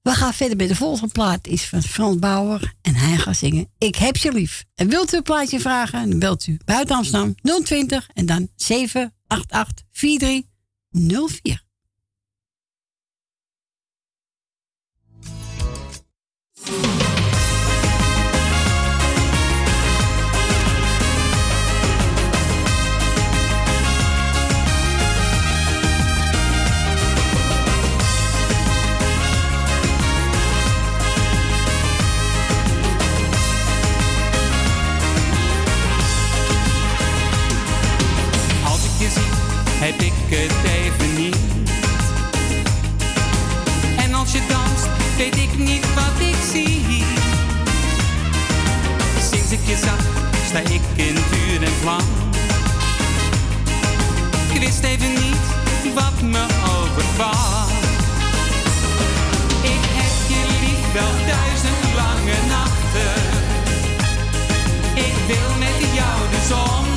We 0.02 0.10
gaan 0.10 0.34
verder 0.34 0.56
met 0.56 0.68
de 0.68 0.74
volgende 0.74 1.12
plaat. 1.12 1.46
is 1.46 1.64
van 1.64 1.82
Frans 1.82 2.18
Bauer 2.18 2.74
en 2.80 2.94
hij 2.94 3.16
gaat 3.16 3.36
zingen 3.36 3.68
Ik 3.78 3.96
heb 3.96 4.16
je 4.16 4.32
lief. 4.32 4.64
En 4.74 4.88
wilt 4.88 5.12
u 5.12 5.16
een 5.16 5.22
plaatje 5.22 5.60
vragen? 5.60 6.10
Dan 6.10 6.18
belt 6.18 6.46
u 6.46 6.58
buiten 6.64 6.96
Amsterdam 6.96 7.34
020 7.64 8.08
en 8.14 8.26
dan 8.26 8.48
788 8.56 9.86
4304. 9.90 11.62
Als 16.64 17.21
heb 39.84 40.00
ik 40.00 40.12
het 40.28 40.52
even 40.64 41.22
niet. 41.22 41.36
En 43.96 44.14
als 44.14 44.32
je 44.32 44.40
danst, 44.48 44.88
weet 45.16 45.36
ik 45.36 45.58
niet 45.58 45.94
wat 45.94 46.20
ik 46.28 46.36
zie. 46.52 47.04
Sinds 49.30 49.52
ik 49.52 49.60
je 49.66 49.76
zag, 49.76 50.02
sta 50.46 50.58
ik 50.58 50.84
in 50.94 51.16
uur 51.16 51.62
en 51.62 51.72
vlam. 51.80 52.06
Ik 54.52 54.60
wist 54.60 54.82
even 54.82 55.12
niet 55.12 55.44
wat 55.94 56.22
me 56.22 56.44
overvalt. 56.78 57.70
Ik 59.62 59.82
heb 59.98 60.14
je 60.32 60.42
lief 60.62 60.92
wel 60.92 61.14
duizend 61.26 61.82
lange 61.96 62.38
nachten. 62.54 63.22
Ik 64.94 65.16
wil 65.26 65.50
met 65.58 65.94
jou 65.94 66.18
de 66.30 66.46
zon 66.48 66.91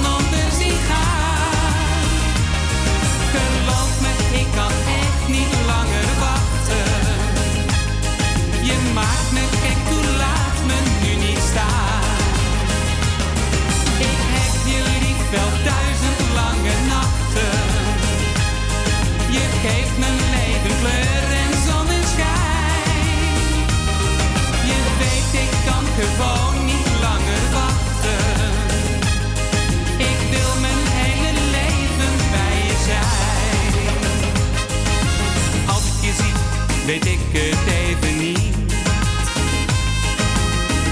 weet 36.85 37.05
ik 37.05 37.19
het 37.31 37.73
even 37.73 38.17
niet. 38.17 38.55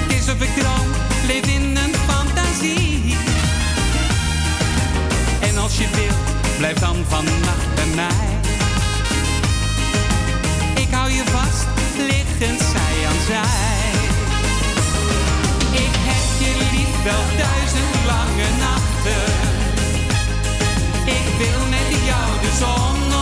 Is 0.08 0.30
of 0.30 0.42
ik 0.42 0.50
droom, 0.60 0.88
leef 1.28 1.46
in 1.48 1.78
een 1.78 1.96
fantasie. 2.08 3.16
En 5.40 5.58
als 5.58 5.78
je 5.78 5.88
wilt, 5.96 6.58
blijf 6.58 6.78
dan 6.78 6.96
vannacht 7.08 7.76
bij 7.76 7.86
mij. 7.96 8.28
Ik 10.76 10.94
hou 10.94 11.12
je 11.12 11.24
vast, 11.26 11.68
liggend 11.98 12.60
zij 12.60 12.96
aan 13.08 13.22
zij. 13.28 13.92
Ik 15.72 15.96
heb 16.08 16.26
je 16.44 16.52
lief 16.72 17.04
wel 17.04 17.26
duizend 17.38 17.96
lange 18.06 18.50
nachten. 18.66 19.34
Ik 21.06 21.28
wil 21.38 21.68
met 21.70 22.06
jou 22.06 22.30
de 22.42 22.52
zon 22.60 23.13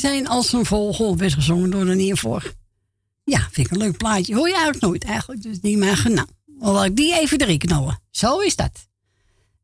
zijn 0.00 0.28
als 0.28 0.52
een 0.52 0.66
vogel 0.66 1.16
werd 1.16 1.34
gezongen 1.34 1.70
door 1.70 1.84
de 1.84 2.16
voor. 2.16 2.54
Ja, 3.24 3.48
vind 3.50 3.66
ik 3.66 3.72
een 3.72 3.78
leuk 3.78 3.96
plaatje. 3.96 4.34
Hoor 4.34 4.48
je 4.48 4.54
eigenlijk 4.54 4.84
nooit 4.84 5.04
eigenlijk. 5.04 5.42
Dus 5.42 5.60
die 5.60 5.78
maar 5.78 6.06
nou, 6.10 6.26
laat 6.58 6.84
ik 6.84 6.96
die 6.96 7.18
even 7.18 7.40
erin 7.40 7.58
knallen. 7.58 8.00
Zo 8.10 8.38
is 8.38 8.56
dat. 8.56 8.88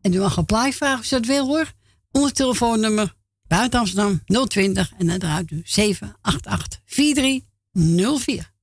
En 0.01 0.13
u 0.13 0.19
mag 0.19 0.37
een 0.37 0.45
plaatje 0.45 0.73
vragen 0.73 0.99
als 0.99 1.09
je 1.09 1.17
dat 1.17 1.27
wil 1.27 1.47
hoor. 1.47 1.73
Onder 2.11 2.33
telefoonnummer 2.33 3.15
buiten 3.49 3.81
Amsterdam 3.81 4.23
020 4.47 4.93
en 4.99 5.07
dan 5.07 5.19
draait 5.19 5.51
u 5.51 5.61
788 5.65 6.81
4304. 6.85 8.55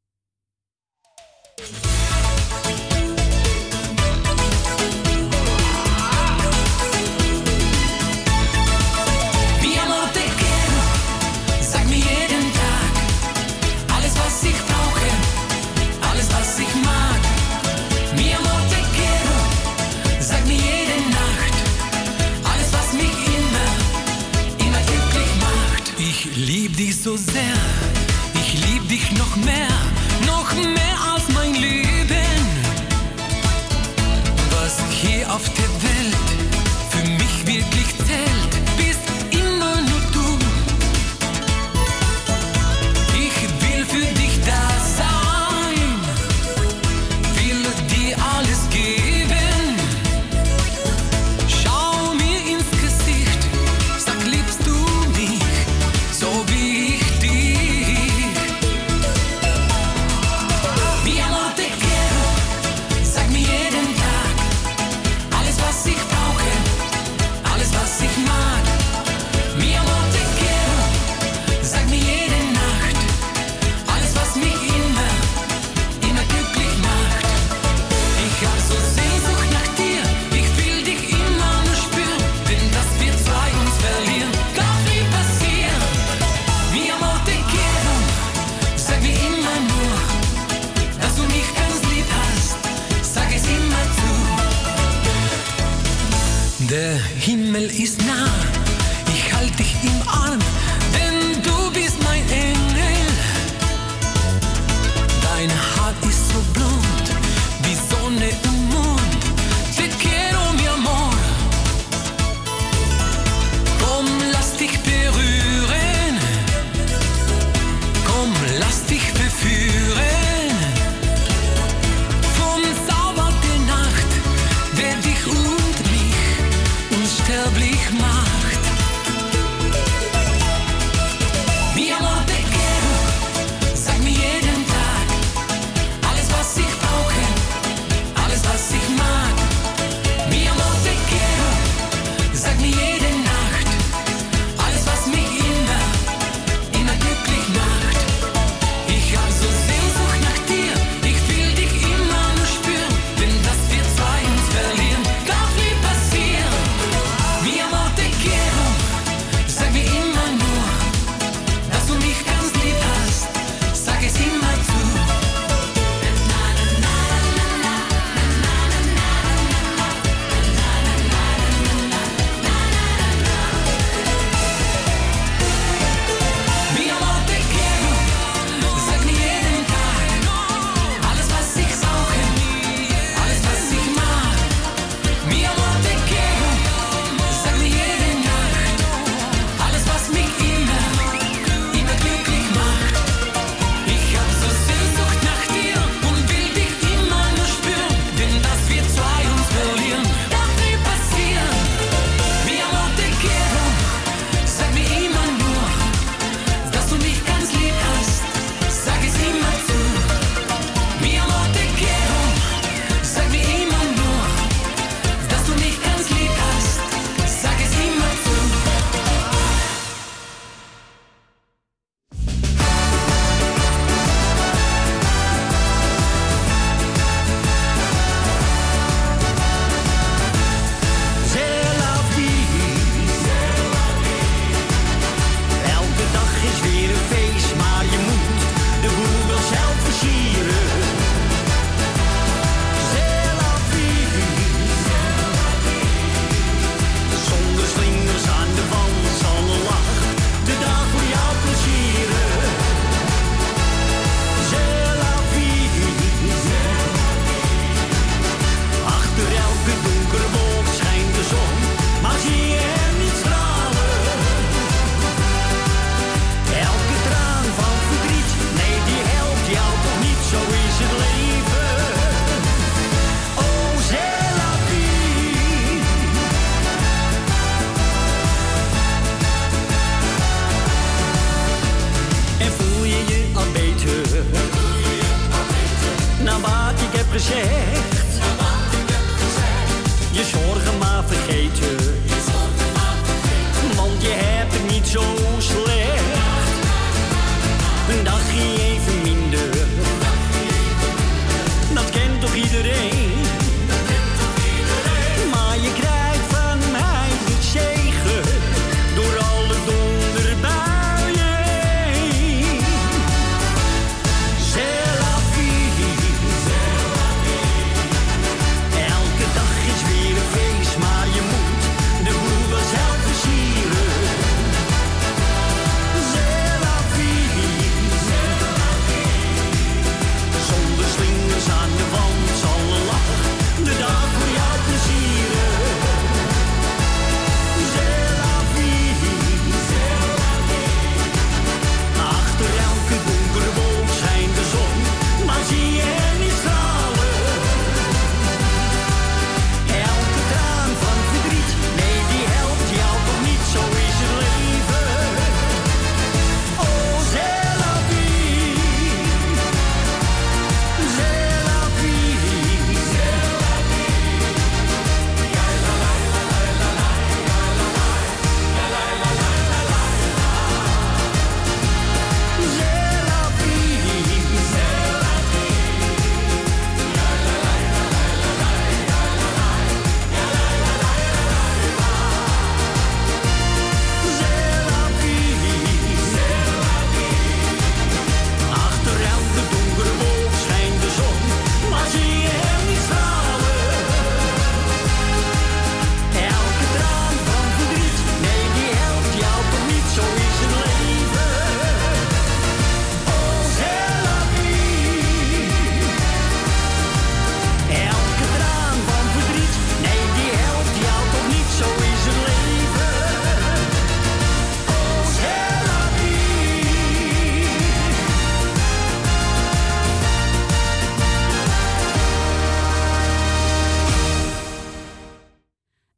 sehr, 27.17 27.57
ich 28.33 28.53
lieb 28.65 28.87
dich 28.87 29.11
noch 29.11 29.35
mehr, 29.35 29.67
noch 30.25 30.53
mehr 30.53 30.97
als 31.13 31.23
mein 31.33 31.53
Leben. 31.53 31.83
Was 34.51 34.79
hier 34.89 35.31
auf 35.31 35.47
der 35.53 35.72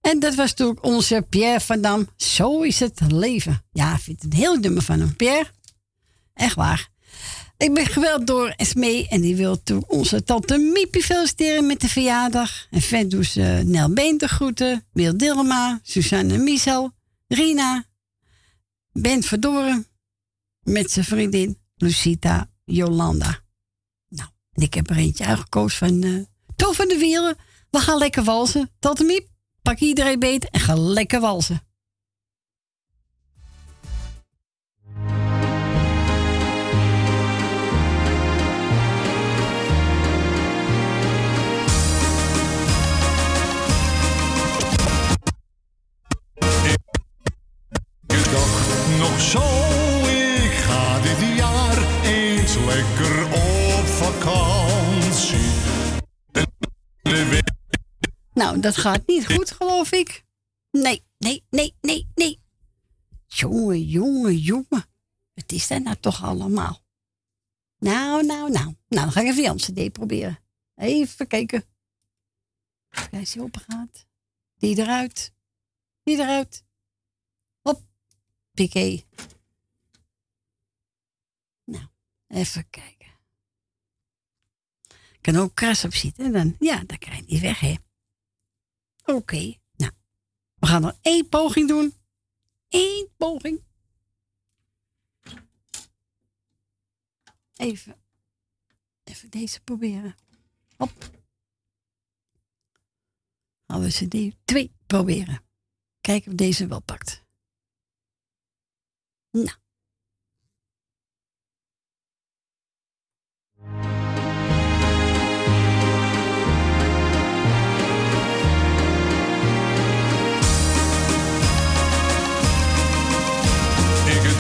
En 0.06 0.20
dat 0.20 0.36
was 0.36 0.54
toen 0.54 0.78
onze 0.82 1.26
Pierre 1.30 1.60
van 1.60 1.82
Dam. 1.82 2.10
Zo 2.16 2.62
is 2.62 2.80
het 2.80 3.02
leven. 3.08 3.64
Ja, 3.72 3.94
ik 3.94 4.00
vind 4.00 4.22
het 4.22 4.34
een 4.34 4.40
heel 4.40 4.56
nummer 4.56 4.84
van 4.84 5.00
hem. 5.00 5.16
Pierre, 5.16 5.52
echt 6.34 6.56
waar. 6.56 6.90
Ik 7.58 7.74
ben 7.74 7.86
geweld 7.86 8.28
door 8.28 8.50
Esmee 8.50 9.08
en 9.08 9.22
die 9.22 9.36
wil 9.36 9.64
toen 9.64 9.84
onze 9.88 10.24
tante 10.24 10.58
Miepie 10.58 11.04
feliciteren 11.04 11.68
met 11.68 11.82
de 11.82 11.90
verjaardag. 11.90 12.68
En 12.70 12.82
vet 12.82 13.12
doet 13.12 13.36
Nel 13.66 13.94
Been 13.94 14.18
de 14.18 14.28
groeten, 14.28 14.86
Wil 14.92 15.18
Dilma, 15.18 15.80
Suzanne 15.84 16.38
Miesel, 16.38 16.92
Rina, 17.28 17.86
Ben 18.92 19.24
Verdoren 19.24 19.88
met 20.64 20.92
zijn 20.92 21.06
vriendin 21.06 21.58
Lucita 21.76 22.50
Jolanda. 22.66 23.40
Nou, 24.10 24.30
en 24.54 24.64
ik 24.64 24.74
heb 24.74 24.90
er 24.90 24.98
eentje 24.98 25.26
uitgekozen 25.26 25.78
van 25.78 26.04
uh, 26.04 26.24
Toon 26.56 26.74
van 26.74 26.88
de 26.88 26.98
Wielen. 26.98 27.38
We 27.70 27.80
gaan 27.80 27.98
lekker 27.98 28.24
walsen. 28.24 28.72
Tante 28.80 29.04
Miep, 29.04 29.28
pak 29.66 29.80
iedereen 29.80 30.20
beet 30.20 30.50
en 30.50 30.60
ga 30.60 30.74
lekker 30.76 31.20
walsen. 31.20 31.62
Ik 48.08 48.32
dacht 48.32 48.70
nog 49.00 49.22
zo, 49.22 49.44
ik 50.44 50.52
ga 50.52 51.00
dit 51.00 51.38
jaar 51.38 51.78
eens 52.04 52.56
lekker 52.56 53.15
Nou, 58.36 58.60
dat 58.60 58.78
gaat 58.78 59.08
niet 59.08 59.34
goed, 59.34 59.52
geloof 59.52 59.92
ik. 59.92 60.24
Nee, 60.72 61.04
nee, 61.18 61.44
nee, 61.50 61.76
nee, 61.82 62.08
nee. 62.16 62.40
Jongen, 63.28 63.84
jongen, 63.84 64.38
jongen. 64.38 64.86
Wat 65.34 65.52
is 65.52 65.68
dat 65.68 65.84
nou 65.84 65.96
toch 66.00 66.24
allemaal? 66.24 66.82
Nou, 67.78 68.26
nou, 68.26 68.52
nou. 68.52 68.52
Nou, 68.52 68.76
dan 68.88 69.12
ga 69.12 69.22
ik 69.22 69.28
even 69.28 69.44
Janssen 69.44 69.74
D 69.74 69.92
proberen. 69.92 70.40
Even 70.76 71.28
kijken. 71.28 71.64
Als 73.12 73.34
hij 73.34 73.44
open 73.44 73.62
gaat. 73.62 74.08
Die 74.58 74.78
eruit. 74.78 75.34
Die 76.04 76.18
eruit. 76.18 76.64
Hop. 77.62 77.82
Piqué. 78.52 79.04
Nou, 81.64 81.86
even 82.28 82.70
kijken. 82.70 83.14
Ik 84.88 85.34
kan 85.34 85.36
ook 85.36 85.56
kras 85.56 85.84
op 85.84 85.94
zitten. 85.94 86.32
Dan, 86.32 86.56
ja, 86.60 86.84
dan 86.86 86.98
krijg 86.98 87.18
je 87.18 87.24
niet 87.28 87.42
weg, 87.42 87.60
hè. 87.60 87.76
Oké, 89.06 89.56
nou. 89.76 89.92
We 90.56 90.68
gaan 90.68 90.82
nog 90.82 90.98
één 91.02 91.30
poging 91.30 91.68
doen. 91.68 91.94
Eén 92.70 93.10
poging. 93.18 93.64
Even. 97.56 98.04
Even 99.04 99.30
deze 99.30 99.62
proberen. 99.62 100.16
Hop. 100.78 101.12
Gaan 103.68 103.82
we 103.82 104.08
die 104.08 104.38
twee 104.46 104.76
proberen. 104.88 105.44
Kijken 106.02 106.32
of 106.32 106.38
deze 106.38 106.68
wel 106.68 106.82
pakt. 106.82 107.24
Nou. 109.32 109.64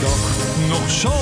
Dacht 0.02 0.38
nog 0.68 0.92
zo, 0.92 1.14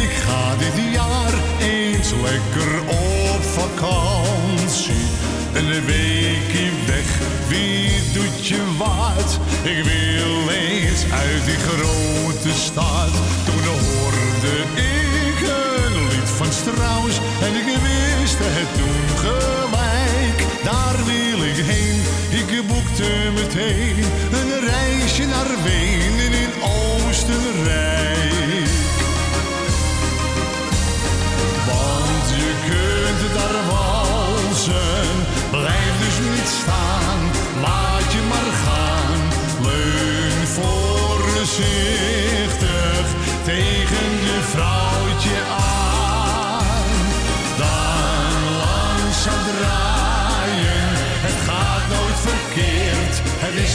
ik 0.00 0.10
ga 0.26 0.56
dit 0.56 0.92
jaar 0.92 1.34
eens 1.60 2.10
lekker 2.10 2.80
op 2.86 3.42
vakantie. 3.42 5.06
Een 5.52 5.84
weekje 5.84 6.70
weg, 6.86 7.08
wie 7.48 8.12
doet 8.12 8.46
je 8.46 8.62
wat? 8.78 9.38
Ik 9.62 9.84
wil 9.84 10.50
eens 10.50 11.02
uit 11.12 11.44
die 11.44 11.58
grote 11.68 12.52
stad. 12.58 13.12
Toen 13.44 13.64
hoorde 13.64 14.54
ik 14.74 15.48
een 15.48 16.08
lied 16.08 16.30
van 16.36 16.52
Strauss 16.52 17.18
en 17.42 17.54
ik 17.54 17.64
wist 17.64 18.38
het 18.38 18.70
toen 18.78 19.18
gelijk. 19.24 20.38
Daar 20.62 20.96
wil 21.04 21.44
ik 21.44 21.56
heen, 21.56 22.00
ik 22.40 22.66
boekte 22.66 23.10
meteen 23.34 23.93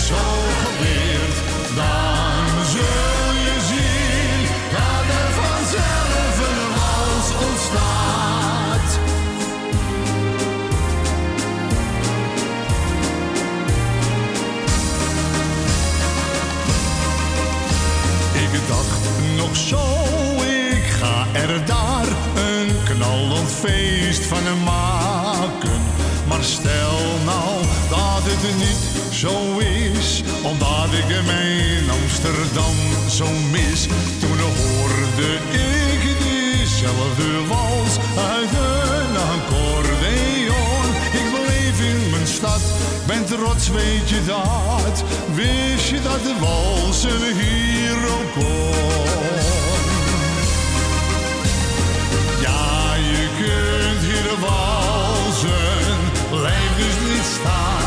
zo 0.09 0.25
geleerd. 0.63 1.37
Dan 1.75 2.65
zul 2.65 3.33
je 3.45 3.55
zien 3.69 4.41
dat 4.75 5.05
er 5.19 5.29
vanzelf 5.41 6.33
een 6.49 6.69
wals 6.77 7.29
ontstaat. 7.49 8.89
Ik 18.33 18.67
dacht 18.67 19.03
nog 19.35 19.55
zo, 19.55 19.85
ik 20.73 20.85
ga 20.99 21.25
er 21.33 21.65
daar 21.65 22.07
een 22.35 22.83
knallend 22.83 23.51
feest 23.51 24.25
van 24.25 24.63
maken. 24.63 25.81
Maar 26.27 26.43
stel 26.43 26.99
nou 27.25 27.61
dat 27.89 28.23
het 28.23 28.57
niet 28.57 28.89
zo 29.19 29.58
omdat 30.43 30.93
ik 30.93 31.05
hem 31.07 31.29
in 31.29 31.89
Amsterdam 31.89 32.75
zo 33.09 33.25
mis. 33.51 33.87
Toen 34.19 34.39
hoorde 34.39 35.29
ik 35.51 36.01
diezelfde 36.23 37.47
wals 37.47 37.97
uit 38.17 38.51
een 38.51 39.15
accordeon. 39.17 40.85
Ik 41.11 41.27
bleef 41.33 41.79
in 41.79 42.09
mijn 42.09 42.27
stad, 42.27 42.61
ben 43.07 43.25
trots, 43.25 43.69
weet 43.69 44.09
je 44.09 44.25
dat? 44.25 45.03
Wist 45.33 45.89
je 45.89 46.01
dat 46.01 46.23
de 46.23 46.35
walsen 46.39 47.23
hier 47.39 47.97
ook 48.17 48.31
kon? 48.33 48.77
Ja, 52.41 52.95
je 52.95 53.27
kunt 53.39 54.01
hier 54.09 54.39
walsen, 54.39 55.97
blijf 56.29 56.71
dus 56.77 56.97
niet 57.09 57.27
staan, 57.39 57.78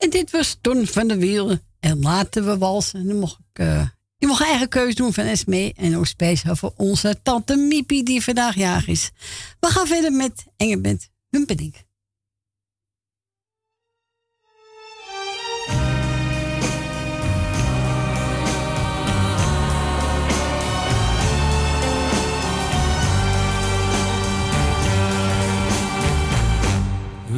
En 0.00 0.10
dit 0.10 0.30
was 0.30 0.58
Ton 0.60 0.86
van 0.86 1.08
de 1.08 1.16
Wielen. 1.16 1.62
En 1.80 2.00
laten 2.00 2.44
we 2.46 2.58
walsen. 2.58 3.00
En 3.00 3.06
dan 3.06 3.18
mocht 3.18 3.38
ik, 3.52 3.58
eh, 3.58 3.88
je 4.16 4.26
mag 4.26 4.40
eigen 4.40 4.68
keuze 4.68 4.96
doen 4.96 5.12
van 5.12 5.24
Esmee. 5.24 5.72
En 5.76 5.96
ook 5.96 6.06
speciaal 6.06 6.56
voor 6.56 6.72
onze 6.76 7.20
tante 7.22 7.56
Miepie 7.56 8.04
die 8.04 8.22
vandaag 8.22 8.54
jarig 8.54 8.88
is. 8.88 9.10
We 9.60 9.66
gaan 9.66 9.86
verder 9.86 10.12
met 10.12 10.46
Engelbert 10.56 11.08
Humperdinck. 11.30 11.76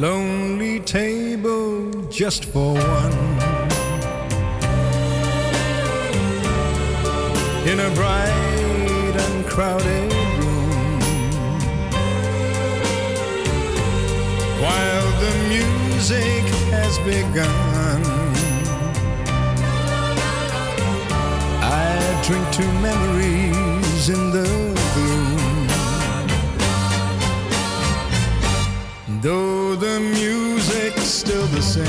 Lonely 0.03 0.81
table 0.81 1.89
just 2.09 2.43
for 2.51 2.73
one. 2.73 3.17
In 7.65 7.79
a 7.79 7.89
bright 7.95 9.15
and 9.25 9.45
crowded 9.45 10.11
room. 10.39 10.99
While 14.63 15.09
the 15.23 15.33
music 15.47 16.43
has 16.75 16.99
begun. 17.07 18.03
I 21.63 22.21
drink 22.27 22.45
to 22.57 22.65
memories 22.81 24.09
in 24.09 24.31
the 24.31 24.49
gloom. 24.95 25.67
Though 29.21 29.62
same, 31.73 31.85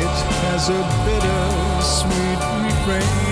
it 0.00 0.16
has 0.44 0.68
a 0.68 0.82
bitter 1.04 1.82
sweet 1.82 2.40
refrain. 2.62 3.25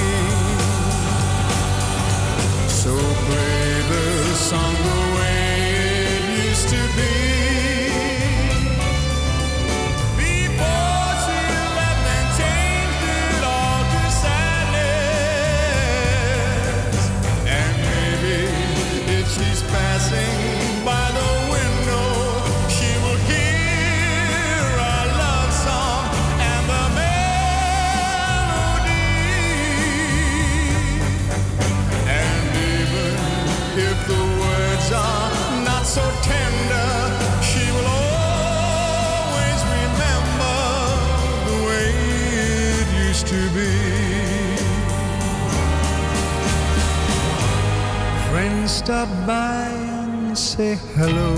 Friends 48.44 48.72
stop 48.72 49.08
by 49.26 49.68
and 49.68 50.36
say 50.36 50.76
hello. 50.96 51.32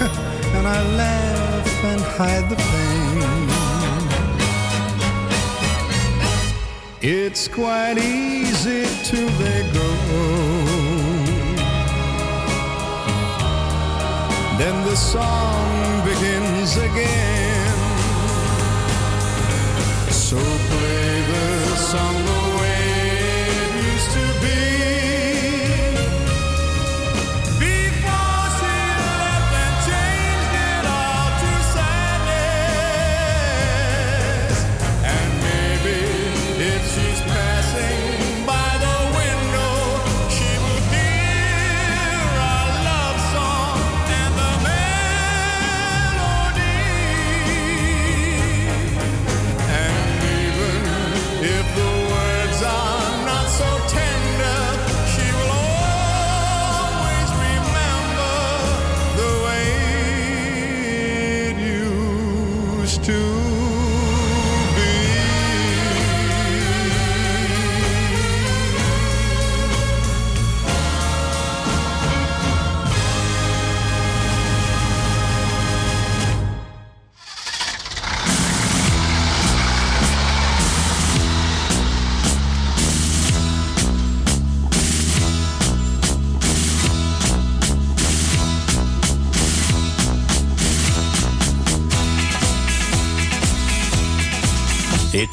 and 0.56 0.66
I 0.68 0.80
laugh 1.02 1.84
and 1.84 2.00
hide 2.18 2.50
the 2.50 2.56
pain. 2.56 3.48
It's 7.00 7.48
quite 7.48 7.96
easy 7.96 8.84
till 9.04 9.30
they 9.42 9.62
go. 9.72 9.88
Then 14.58 14.76
the 14.84 14.96
song 14.96 16.04
begins 16.04 16.76
again. 16.76 17.78
So 20.10 20.36
play 20.36 21.22
the 21.32 21.76
song 21.76 22.39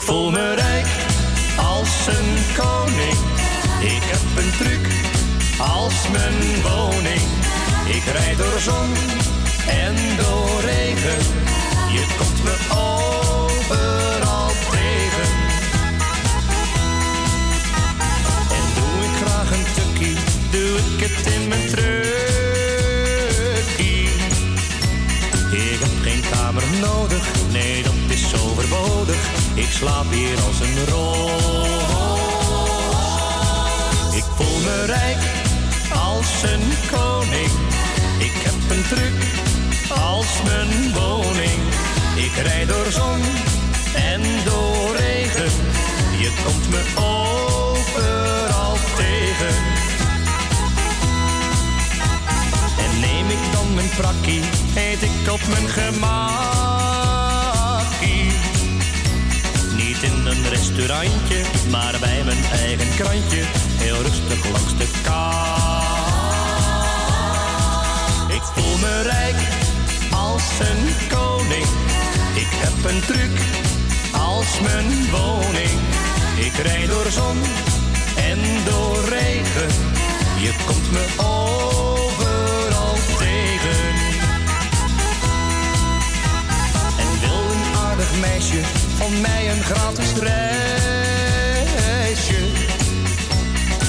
voel 0.07 0.31
me 0.31 0.53
rijk 0.55 0.87
als 1.57 2.07
een 2.07 2.31
koning. 2.57 3.17
Ik 3.79 4.03
heb 4.13 4.43
een 4.43 4.51
truc 4.57 4.85
als 5.57 6.07
mijn 6.11 6.61
woning. 6.61 7.21
Ik 7.85 8.03
rijd 8.03 8.37
door 8.37 8.59
zon 8.59 8.89
en 9.67 9.95
door 10.17 10.61
regen. 10.61 11.19
Je 11.95 12.05
komt 12.17 12.43
me 12.43 12.55
overal 12.69 14.51
tegen. 14.71 15.29
En 18.57 18.65
doe 18.77 18.93
ik 19.07 19.15
graag 19.21 19.51
een 19.51 19.65
tukkie, 19.75 20.17
doe 20.51 20.77
ik 20.77 21.09
het 21.09 21.33
in 21.33 21.47
mijn 21.47 21.67
trukkie. 21.67 21.86
Slaap 29.77 30.11
hier 30.11 30.39
als 30.47 30.59
een 30.59 30.85
roos. 30.85 31.71
Ik 34.15 34.23
voel 34.35 34.59
me 34.63 34.85
rijk 34.85 35.17
als 36.11 36.43
een 36.43 36.63
koning. 36.91 37.51
Ik 38.17 38.33
heb 38.45 38.77
een 38.77 38.83
truc 38.83 39.19
als 39.89 40.41
mijn 40.43 40.93
woning. 40.93 41.61
Ik 42.15 42.31
rijd 42.43 42.67
door 42.67 42.91
zon 42.91 43.21
en 43.95 44.21
door 44.45 44.95
regen. 44.95 45.51
Je 46.19 46.31
komt 46.43 46.69
me 46.69 46.81
overal 46.95 48.77
tegen. 48.95 49.55
En 52.83 52.99
neem 52.99 53.29
ik 53.29 53.51
dan 53.51 53.73
mijn 53.73 53.89
prakkie, 53.97 54.41
eet 54.75 55.01
ik 55.01 55.31
op 55.31 55.41
mijn 55.47 55.69
gemakkie. 55.69 56.86
In 60.01 60.25
een 60.25 60.49
restaurantje, 60.49 61.41
maar 61.69 61.95
bij 61.99 62.23
mijn 62.25 62.43
eigen 62.51 62.95
krantje. 62.95 63.43
Heel 63.77 64.01
rustig 64.01 64.51
langs 64.51 64.77
de 64.77 64.87
kant. 65.03 65.77
Ik 68.33 68.41
voel 68.55 68.77
me 68.77 69.01
rijk 69.01 69.35
als 70.11 70.43
een 70.59 71.07
koning. 71.17 71.65
Ik 72.33 72.47
heb 72.49 72.91
een 72.91 73.01
truc 73.01 73.39
als 74.11 74.59
mijn 74.59 75.09
woning. 75.11 75.79
Ik 76.35 76.53
rijd 76.53 76.89
door 76.89 77.11
zon 77.11 77.37
en 78.15 78.39
door 78.65 79.09
regen. 79.09 79.69
Je 80.39 80.53
komt 80.65 80.91
me 80.91 81.05
overal 81.17 82.95
tegen. 83.17 83.95
En 86.99 87.19
wil 87.19 87.51
een 87.51 87.75
aardig 87.75 88.19
meisje 88.19 88.86
van 88.97 89.21
mij 89.21 89.51
een 89.51 89.63
gratis 89.63 90.13
reisje? 90.13 90.41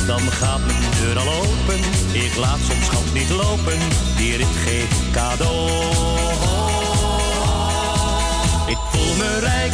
Dan 0.06 0.20
gaat 0.20 0.60
mijn 0.66 0.82
deur 1.00 1.18
al 1.18 1.28
open. 1.28 1.78
Ik 2.12 2.36
laat 2.36 2.58
soms 2.68 2.86
schat 2.86 3.12
niet 3.12 3.30
lopen. 3.30 3.78
Die 4.16 4.36
rit 4.36 4.56
geef 4.64 4.82
ik 4.82 5.12
cadeau. 5.12 5.70
Ik 8.66 8.78
voel 8.90 9.14
me 9.16 9.38
rijk 9.38 9.72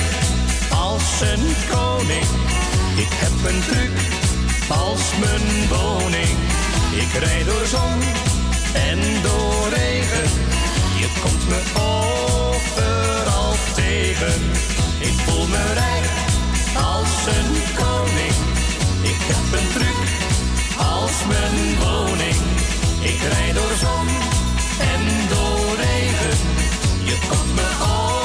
als 0.71 1.21
een 1.21 1.55
koning. 1.71 2.27
Ik 2.97 3.13
heb 3.23 3.53
een 3.53 3.61
truc 3.61 3.91
als 4.69 5.03
mijn 5.21 5.69
woning. 5.69 6.39
Ik 6.95 7.13
rijd 7.23 7.47
door 7.47 7.67
zon 7.67 8.01
en 8.89 8.99
door 9.23 9.69
regen. 9.69 10.29
Je 10.99 11.09
komt 11.23 11.49
me 11.49 11.61
overal 11.75 13.55
tegen. 13.75 14.83
Ik 15.11 15.17
voel 15.27 15.47
me 15.47 15.73
rijk 15.73 16.07
als 16.95 17.13
een 17.37 17.53
koning. 17.83 18.37
Ik 19.03 19.21
heb 19.31 19.61
een 19.61 19.69
truc 19.77 20.01
als 20.97 21.15
mijn 21.29 21.79
woning. 21.79 22.41
Ik 23.01 23.21
rijd 23.33 23.55
door 23.55 23.75
zon 23.85 24.09
en 24.93 25.03
door 25.29 25.77
regen. 25.77 26.39
Je 27.05 27.17
komt 27.29 27.55
me 27.55 27.69
overal 27.83 28.24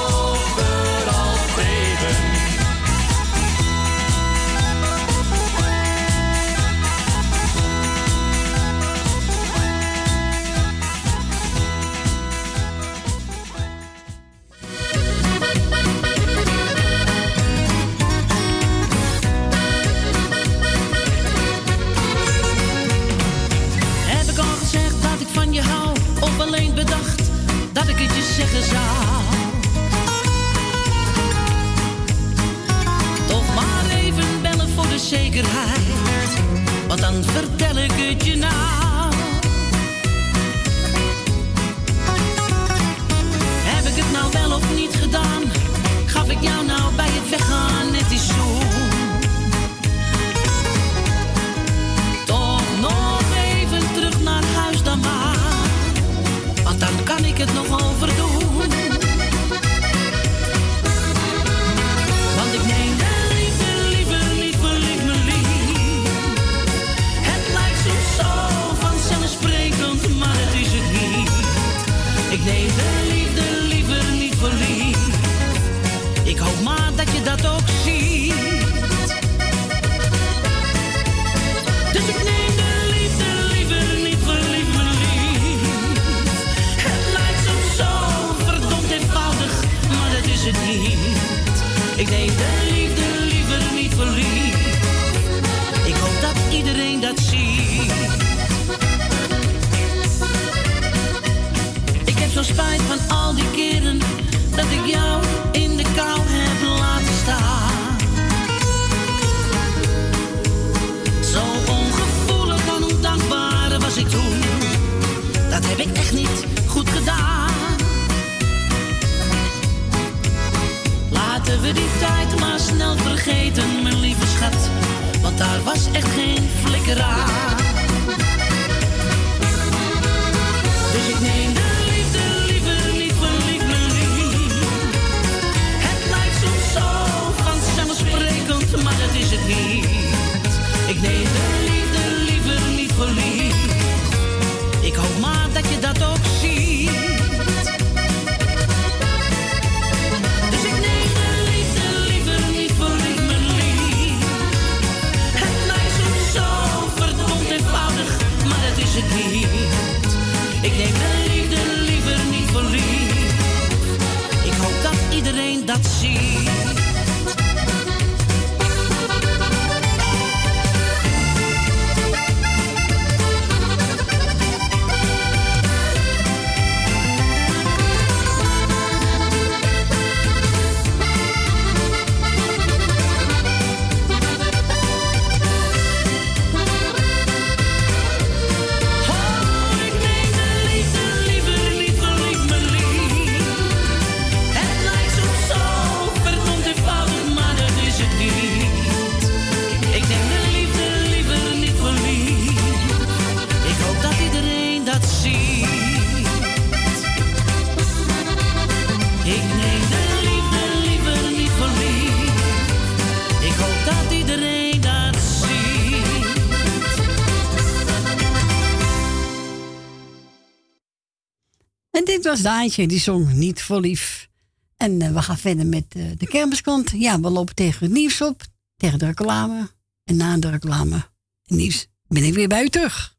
dit 222.22 222.32
was 222.32 222.42
Daantje, 222.42 222.88
die 222.88 223.00
zong 223.00 223.34
niet 223.34 223.62
voor 223.62 223.80
lief. 223.80 224.30
En 224.78 225.02
eh, 225.02 225.12
we 225.12 225.22
gaan 225.22 225.38
verder 225.38 225.66
met 225.66 225.86
eh, 225.90 226.04
de 226.18 226.28
kermiskant. 226.28 226.92
Ja, 226.96 227.20
we 227.20 227.30
lopen 227.30 227.56
tegen 227.56 227.86
het 227.86 227.94
nieuws 227.94 228.22
op, 228.22 228.44
tegen 228.78 229.00
de 229.00 229.06
reclame. 229.06 229.70
En 230.04 230.16
na 230.16 230.38
de 230.38 230.50
reclame, 230.50 230.96
het 231.42 231.58
nieuws, 231.58 231.88
ben 232.08 232.24
ik 232.24 232.34
weer 232.34 232.48
bij 232.48 232.64
u 232.64 232.70
terug. 232.70 233.18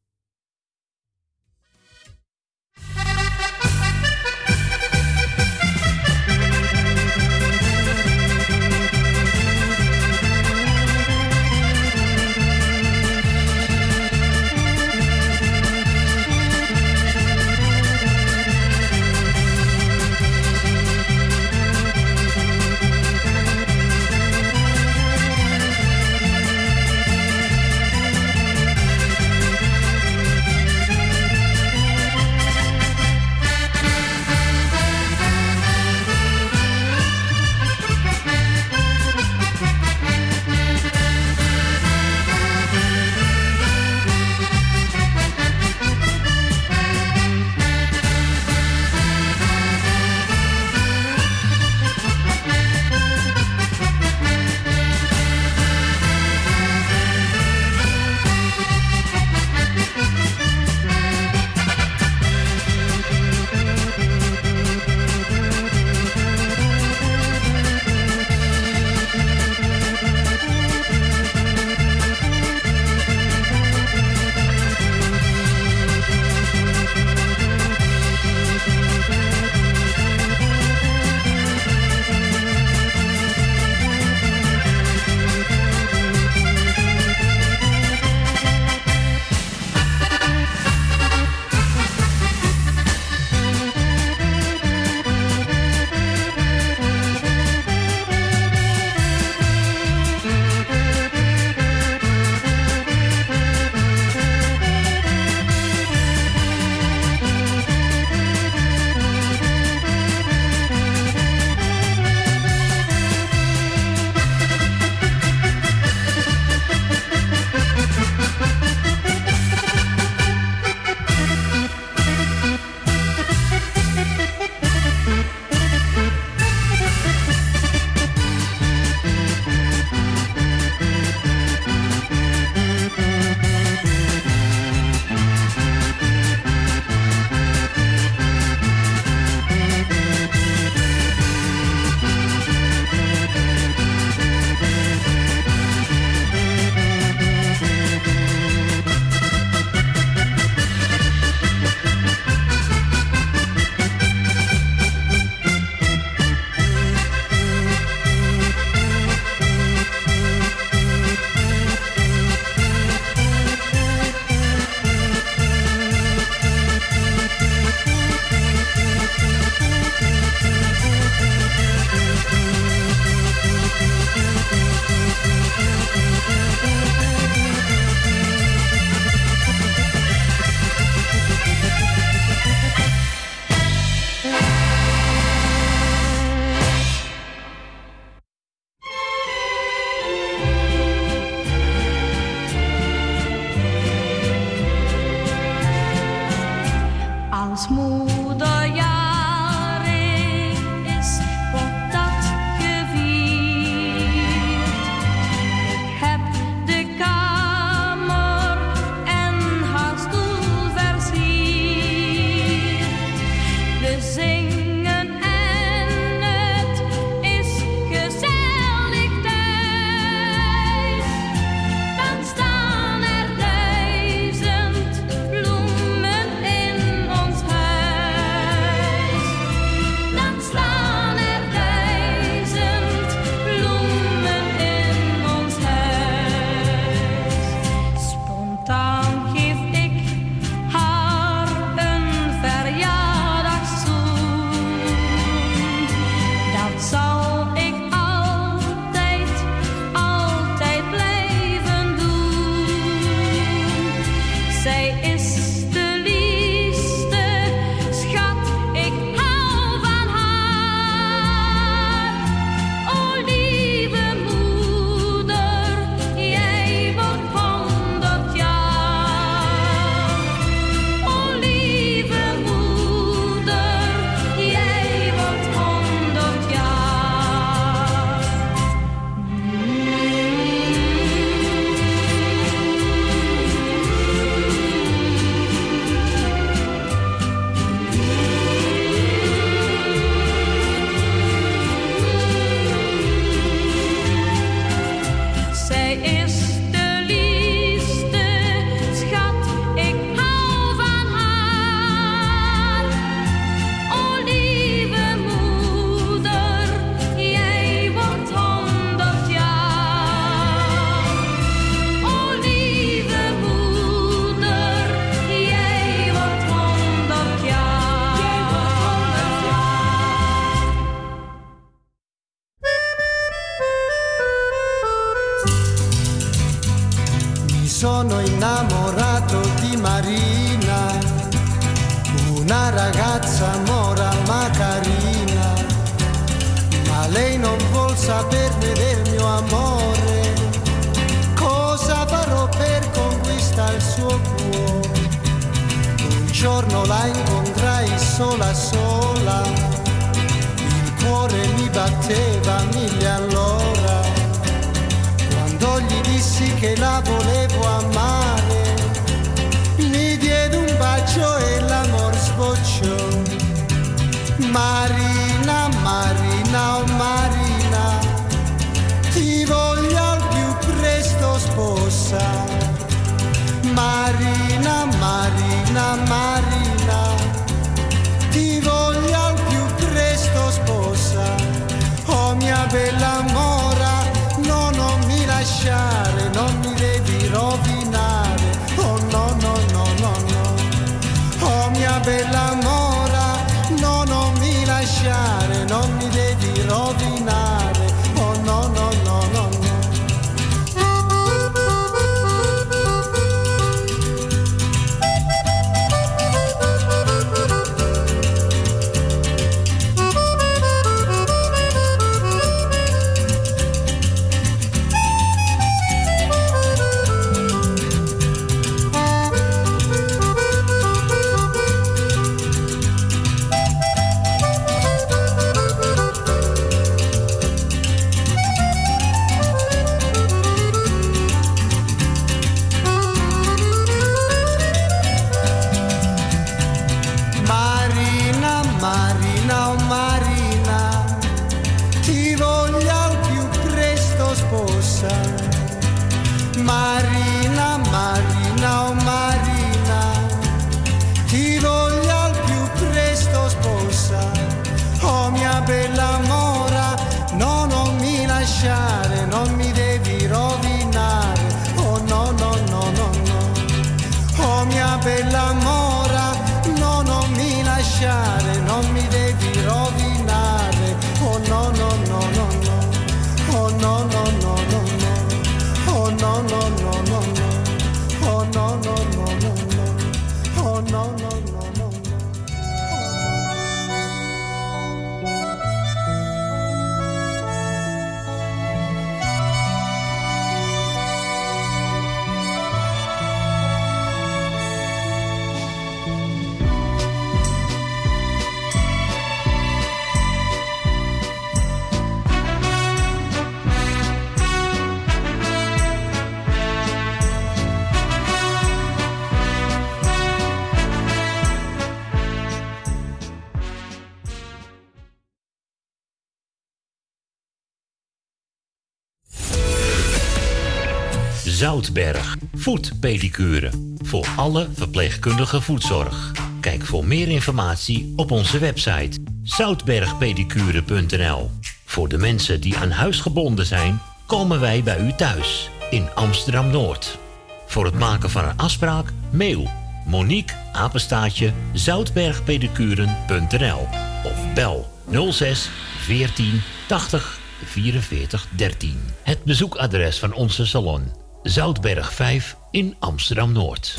Zoutberg. 521.61 522.37
Voetpedicure. 522.55 523.71
Voor 523.99 524.27
alle 524.37 524.69
verpleegkundige 524.75 525.61
voetzorg. 525.61 526.33
Kijk 526.61 526.85
voor 526.85 527.05
meer 527.05 527.29
informatie 527.29 528.13
op 528.17 528.31
onze 528.31 528.59
website 528.59 529.21
zoutbergpedicure.nl. 529.43 531.51
Voor 531.85 532.09
de 532.09 532.19
mensen 532.19 532.61
die 532.61 532.77
aan 532.77 532.91
huis 532.91 533.21
gebonden 533.21 533.67
zijn, 533.67 534.01
komen 534.27 534.61
wij 534.61 534.83
bij 534.83 535.01
u 535.01 535.13
thuis 535.13 535.71
in 535.91 536.09
Amsterdam 536.15 536.71
Noord. 536.71 537.19
Voor 537.67 537.85
het 537.85 537.99
maken 537.99 538.31
van 538.31 538.45
een 538.45 538.57
afspraak, 538.57 539.13
mail 539.31 539.71
Monique 540.07 540.57
Apenstaatje 540.73 541.53
zoutbergpedicuren.nl 541.73 543.89
of 544.25 544.53
bel 544.55 544.91
06 545.31 545.71
14 545.99 546.63
80 546.87 547.39
44 547.65 548.47
13. 548.57 549.01
Het 549.23 549.45
bezoekadres 549.45 550.19
van 550.19 550.33
onze 550.33 550.67
salon 550.67 551.20
Zoutberg 551.43 552.15
5 552.15 552.57
in 552.71 552.97
Amsterdam 552.99 553.53
Noord. 553.53 553.99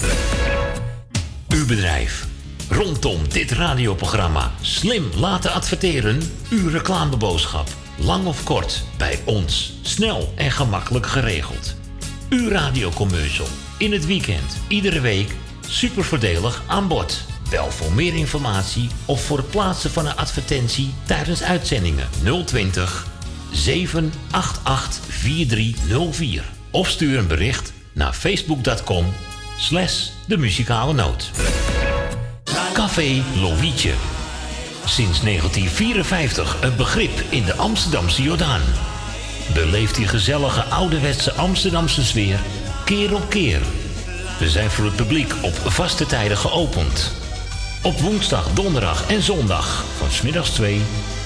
Uw 1.49 1.65
bedrijf. 1.65 2.27
Rondom 2.69 3.29
dit 3.29 3.51
radioprogramma 3.51 4.51
slim 4.61 5.09
laten 5.15 5.51
adverteren. 5.51 6.21
Uw 6.49 6.69
reclameboodschap. 6.69 7.67
Lang 7.97 8.25
of 8.25 8.43
kort, 8.43 8.83
bij 8.97 9.19
ons. 9.25 9.73
Snel 9.81 10.33
en 10.35 10.51
gemakkelijk 10.51 11.05
geregeld. 11.05 11.75
Uw 12.29 12.49
radiocommercial. 12.49 13.47
In 13.77 13.91
het 13.91 14.05
weekend, 14.05 14.57
iedere 14.67 14.99
week. 14.99 15.35
Super 15.67 16.03
voordelig 16.03 16.63
aan 16.67 16.87
bod. 16.87 17.25
Bel 17.49 17.71
voor 17.71 17.91
meer 17.91 18.13
informatie 18.13 18.89
of 19.05 19.25
voor 19.25 19.37
het 19.37 19.49
plaatsen 19.49 19.91
van 19.91 20.05
een 20.05 20.15
advertentie 20.15 20.93
tijdens 21.05 21.43
uitzendingen 21.43 22.09
020 22.45 23.07
788 23.51 25.03
4304. 25.07 26.59
Of 26.72 26.89
stuur 26.89 27.17
een 27.17 27.28
bericht 27.28 27.74
naar 27.93 28.13
facebook.com 28.13 29.13
slash 29.57 30.07
de 30.28 30.38
muzikale 30.38 30.93
noot. 30.93 31.32
Café 32.74 33.24
Lovietje. 33.41 33.93
Sinds 34.86 35.22
1954 35.22 36.57
een 36.61 36.76
begrip 36.76 37.24
in 37.30 37.45
de 37.45 37.55
Amsterdamse 37.55 38.22
Jordaan. 38.22 38.61
Beleeft 39.53 39.95
die 39.95 40.07
gezellige 40.07 40.63
ouderwetse 40.63 41.34
Amsterdamse 41.34 42.03
sfeer 42.03 42.39
keer 42.86 43.15
op 43.15 43.30
keer. 43.30 43.61
We 44.39 44.49
zijn 44.49 44.69
voor 44.69 44.86
het 44.86 44.95
publiek 44.95 45.34
op 45.41 45.53
vaste 45.53 46.05
tijden 46.05 46.38
geopend. 46.38 47.11
Op 47.84 47.99
woensdag, 47.99 48.53
donderdag 48.53 49.09
en 49.09 49.22
zondag 49.22 49.86
van 49.97 50.11
smiddags 50.11 50.49
2 50.49 50.82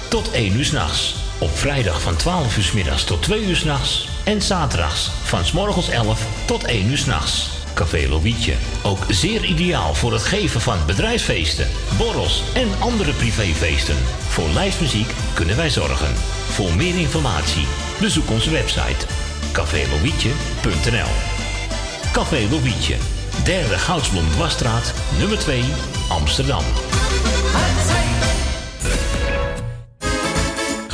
tot 0.09 0.31
1 0.31 0.55
uur 0.55 0.65
s'nachts. 0.65 1.24
Op 1.39 1.57
vrijdag 1.57 2.01
van 2.01 2.15
12 2.15 2.57
uur 2.57 2.71
middags 2.73 3.03
tot 3.03 3.21
2 3.21 3.45
uur 3.45 3.55
s'nachts. 3.55 4.09
En 4.23 4.41
zaterdags 4.41 5.11
van 5.23 5.45
's 5.45 5.51
morgens 5.51 5.89
11 5.89 6.21
tot 6.45 6.63
1 6.63 6.89
uur 6.89 6.97
s'nachts. 6.97 7.49
Café 7.73 8.07
Lovietje. 8.07 8.53
Ook 8.83 9.05
zeer 9.09 9.43
ideaal 9.43 9.93
voor 9.93 10.13
het 10.13 10.23
geven 10.23 10.61
van 10.61 10.77
bedrijfsfeesten, 10.85 11.67
borrels 11.97 12.43
en 12.53 12.67
andere 12.79 13.11
privéfeesten. 13.11 13.97
Voor 14.27 14.49
lijstmuziek 14.49 15.13
kunnen 15.33 15.55
wij 15.55 15.69
zorgen. 15.69 16.15
Voor 16.49 16.73
meer 16.73 16.97
informatie 16.97 17.67
bezoek 17.99 18.29
onze 18.29 18.49
website 18.49 19.05
cafélovietje.nl 19.51 21.11
Café 22.11 22.47
Lobietje. 22.49 22.95
Derde 23.43 23.77
Goudsblond 23.77 24.35
Wasstraat, 24.35 24.93
nummer 25.17 25.39
2, 25.39 25.63
Amsterdam. 26.09 26.63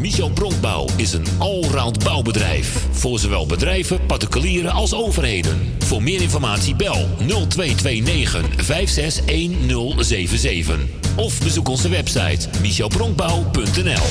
Michel 0.00 0.30
Bronkbouw 0.30 0.88
is 0.96 1.12
een 1.12 1.26
allround 1.38 2.04
bouwbedrijf. 2.04 2.86
Voor 2.90 3.18
zowel 3.18 3.46
bedrijven, 3.46 4.06
particulieren 4.06 4.72
als 4.72 4.94
overheden. 4.94 5.74
Voor 5.78 6.02
meer 6.02 6.20
informatie 6.20 6.74
bel 6.74 7.08
0229 7.18 8.64
561077. 8.64 10.78
Of 11.16 11.38
bezoek 11.38 11.68
onze 11.68 11.88
website 11.88 12.48
michelbronkbouw.nl 12.60 14.06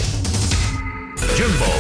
Jumbo, 1.38 1.74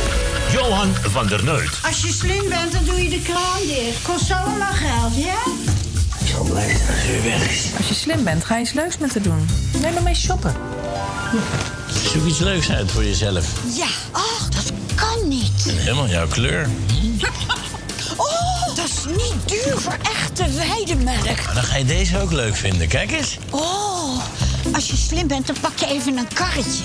Johan 0.52 0.94
van 0.94 1.28
der 1.28 1.44
Neut. 1.44 1.80
Als 1.84 2.02
je 2.02 2.12
slim 2.12 2.50
bent, 2.50 2.72
dan 2.72 2.86
doe 2.86 3.04
je 3.04 3.10
de 3.10 3.22
kraan 3.22 3.62
dicht. 3.68 4.02
Kost 4.02 4.32
allemaal 4.32 4.74
geld, 4.74 5.16
ja? 5.16 5.42
Ik 6.30 6.36
zal 6.36 6.44
blij 6.44 6.68
zijn 6.68 6.88
als 6.90 7.08
u 7.08 7.22
weg 7.24 7.50
is. 7.50 7.66
Als 7.78 7.88
je 7.88 7.94
slim 7.94 8.24
bent, 8.24 8.46
ga 8.46 8.56
je 8.56 8.62
iets 8.62 8.74
leuks 8.74 8.98
met 8.98 9.14
haar 9.14 9.24
doen. 9.24 9.48
Neem 9.82 9.94
maar 9.94 10.04
mee 10.04 10.16
shoppen. 10.16 10.54
Zoek 12.14 12.26
iets 12.26 12.40
leuks 12.40 12.72
uit 12.72 12.92
voor 12.92 13.04
jezelf. 13.04 13.46
Ja, 13.78 13.88
ach, 14.12 14.50
dat 14.50 14.72
kan 14.96 15.28
niet. 15.28 15.66
En 15.68 15.78
helemaal 15.78 16.08
jouw 16.08 16.28
kleur. 16.28 16.70
Oh, 18.18 18.76
dat 18.76 18.86
is 18.86 19.06
niet 19.06 19.36
duur 19.46 19.78
voor 19.78 19.98
echte 20.02 20.46
weidemelk. 20.52 21.26
Maar 21.46 21.54
dan 21.54 21.64
ga 21.64 21.78
je 21.78 21.86
deze 21.86 22.22
ook 22.22 22.32
leuk 22.32 22.56
vinden. 22.56 22.88
Kijk 22.88 23.12
eens. 23.12 23.38
Oh, 23.50 24.20
als 24.74 24.88
je 24.88 24.96
slim 24.96 25.28
bent, 25.28 25.48
dan 25.48 25.56
pak 25.62 25.78
je 25.78 25.86
even 25.86 26.18
een 26.18 26.34
karretje. 26.34 26.84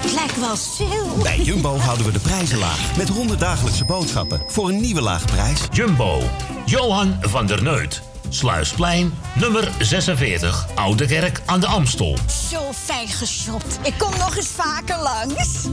Het 0.00 0.12
lijkt 0.12 0.40
wel 0.40 0.56
zil. 0.56 1.18
Bij 1.22 1.40
Jumbo 1.40 1.76
houden 1.76 2.06
we 2.06 2.12
de 2.12 2.18
prijzen 2.18 2.58
laag. 2.58 2.96
Met 2.96 3.08
100 3.08 3.40
dagelijkse 3.40 3.84
boodschappen 3.84 4.42
voor 4.46 4.68
een 4.68 4.80
nieuwe 4.80 5.00
laag 5.00 5.24
prijs. 5.24 5.60
Jumbo, 5.72 6.22
Johan 6.66 7.16
van 7.20 7.46
der 7.46 7.62
Neut. 7.62 8.02
Sluisplein, 8.28 9.14
nummer 9.34 9.70
46, 9.78 10.66
Oude 10.74 11.06
Kerk 11.06 11.40
aan 11.46 11.60
de 11.60 11.66
Amstel. 11.66 12.16
Zo 12.50 12.72
fijn 12.72 13.08
geshopt. 13.08 13.78
Ik 13.82 13.94
kom 13.98 14.10
nog 14.18 14.36
eens 14.36 14.46
vaker 14.46 14.98
langs. 15.02 15.66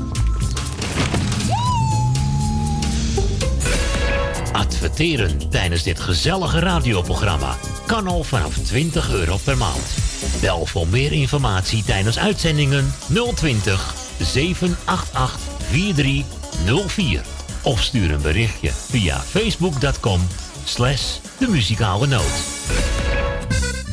Adverteren 4.52 5.50
tijdens 5.50 5.84
dit 5.84 6.00
gezellige 6.00 6.60
radioprogramma 6.60 7.56
kan 7.86 8.08
al 8.08 8.24
vanaf 8.24 8.58
20 8.58 9.12
euro 9.12 9.38
per 9.44 9.58
maand. 9.58 9.94
Bel 10.42 10.66
voor 10.66 10.88
meer 10.88 11.12
informatie 11.12 11.84
tijdens 11.84 12.20
uitzendingen 12.20 12.94
020 13.36 13.94
788 14.20 15.40
4304. 15.70 17.22
Of 17.64 17.82
stuur 17.82 18.12
een 18.12 18.22
berichtje 18.22 18.72
via 18.72 19.20
facebook.com 19.20 20.22
slash 20.66 21.18
de 21.38 21.48
muzikale 21.48 22.08
noot. 22.08 22.44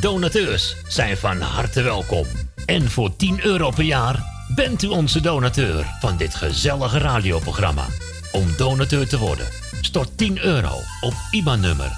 Donateurs 0.00 0.76
zijn 0.88 1.16
van 1.16 1.40
harte 1.40 1.82
welkom. 1.82 2.26
En 2.66 2.90
voor 2.90 3.16
10 3.16 3.44
euro 3.44 3.70
per 3.70 3.84
jaar 3.84 4.22
bent 4.54 4.82
u 4.82 4.86
onze 4.86 5.20
donateur 5.20 5.86
van 6.00 6.16
dit 6.16 6.34
gezellige 6.34 6.98
radioprogramma. 6.98 7.86
Om 8.32 8.56
donateur 8.56 9.08
te 9.08 9.18
worden, 9.18 9.46
stort 9.80 10.18
10 10.18 10.44
euro 10.44 10.78
op 11.00 11.14
IBAN-nummer 11.30 11.92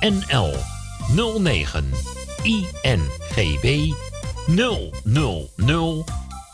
NL 0.00 0.54
09 1.38 1.90
INGB 2.42 3.92
000 4.46 6.04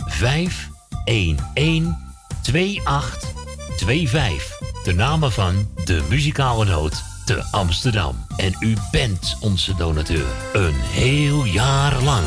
511 0.07 1.95
2825. 2.43 4.59
De 4.85 4.93
namen 4.93 5.33
van 5.33 5.69
de 5.85 6.03
muzikale 6.09 6.65
noot 6.65 7.03
te 7.27 7.45
Amsterdam. 7.51 8.27
En 8.37 8.57
u 8.61 8.75
bent 8.91 9.37
onze 9.41 9.75
donateur. 9.75 10.27
Een 10.53 10.75
heel 10.75 11.45
jaar 11.45 12.03
lang. 12.03 12.25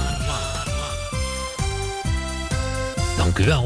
Dank 3.17 3.37
u 3.37 3.45
wel. 3.45 3.65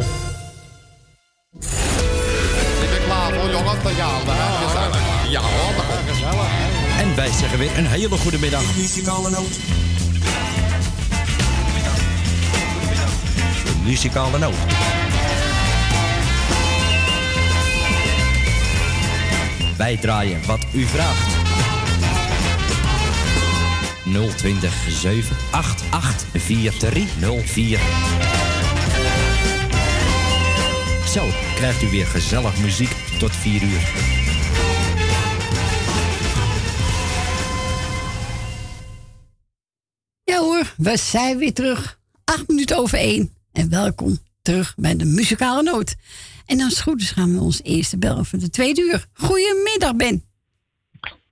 Ik 2.82 2.90
ben 2.90 3.04
klaar 3.06 3.34
voor 3.34 3.50
jongens, 3.50 3.82
te 3.84 3.90
gaan. 3.90 4.22
hè? 4.26 4.68
Gezellig. 4.68 5.30
Ja 5.30 5.42
hoor, 5.42 5.84
gezellig. 6.08 6.48
En 7.00 7.16
wij 7.16 7.32
zeggen 7.32 7.60
weer 7.60 7.78
een 7.78 7.88
hele 7.88 8.18
goede 8.18 8.40
middag. 8.40 8.76
Muzikale 8.76 9.30
noot. 9.30 9.60
Muzikale 13.84 14.38
noot. 14.38 14.56
Wij 19.78 19.98
draaien 19.98 20.46
wat 20.46 20.66
u 20.74 20.86
vraagt. 20.86 21.52
020 24.38 24.74
788 24.90 26.42
4304. 26.42 27.80
Zo 31.08 31.28
krijgt 31.56 31.82
u 31.82 31.90
weer 31.90 32.06
gezellig 32.06 32.58
muziek 32.58 32.96
tot 33.20 33.36
4 33.36 33.64
uur. 33.64 33.92
Ja 40.24 40.40
hoor, 40.40 40.74
we 40.78 40.98
zijn 40.98 41.38
weer 41.38 41.54
terug. 41.54 42.00
Acht 42.24 42.48
minuten 42.48 42.78
over 42.78 42.98
één. 42.98 43.34
En 43.52 43.70
welkom 43.70 44.18
terug 44.42 44.74
bij 44.78 44.96
de 44.96 45.06
muzikale 45.06 45.64
noot. 45.64 45.96
En 46.46 46.62
als 46.62 46.74
het 46.74 46.82
goed 46.82 47.02
is 47.02 47.12
gaan 47.12 47.34
we 47.34 47.40
ons 47.42 47.64
eerste 47.64 47.98
bellen 47.98 48.26
voor 48.26 48.40
de 48.40 48.50
tweede 48.50 48.82
uur. 48.82 49.06
Goedemiddag, 49.14 49.96
Ben. 49.96 50.26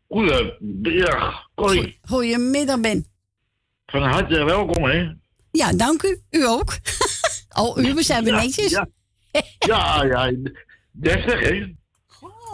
Goedemiddag, 0.07 1.49
Corrie. 1.55 1.97
Goedemiddag, 2.01 2.79
Ben. 2.79 3.05
Van 3.85 4.01
harte 4.01 4.43
welkom, 4.43 4.83
hè? 4.83 5.09
Ja, 5.51 5.73
dank 5.73 6.03
u. 6.03 6.21
U 6.29 6.45
ook. 6.45 6.77
Al 7.49 7.79
u, 7.79 7.93
we 7.93 8.03
zijn 8.03 8.25
Ja, 8.25 8.35
netjes. 8.35 8.71
Ja, 8.71 8.87
ja, 9.59 10.03
ja 10.03 10.33
deftig, 10.91 11.39
hè? 11.39 11.73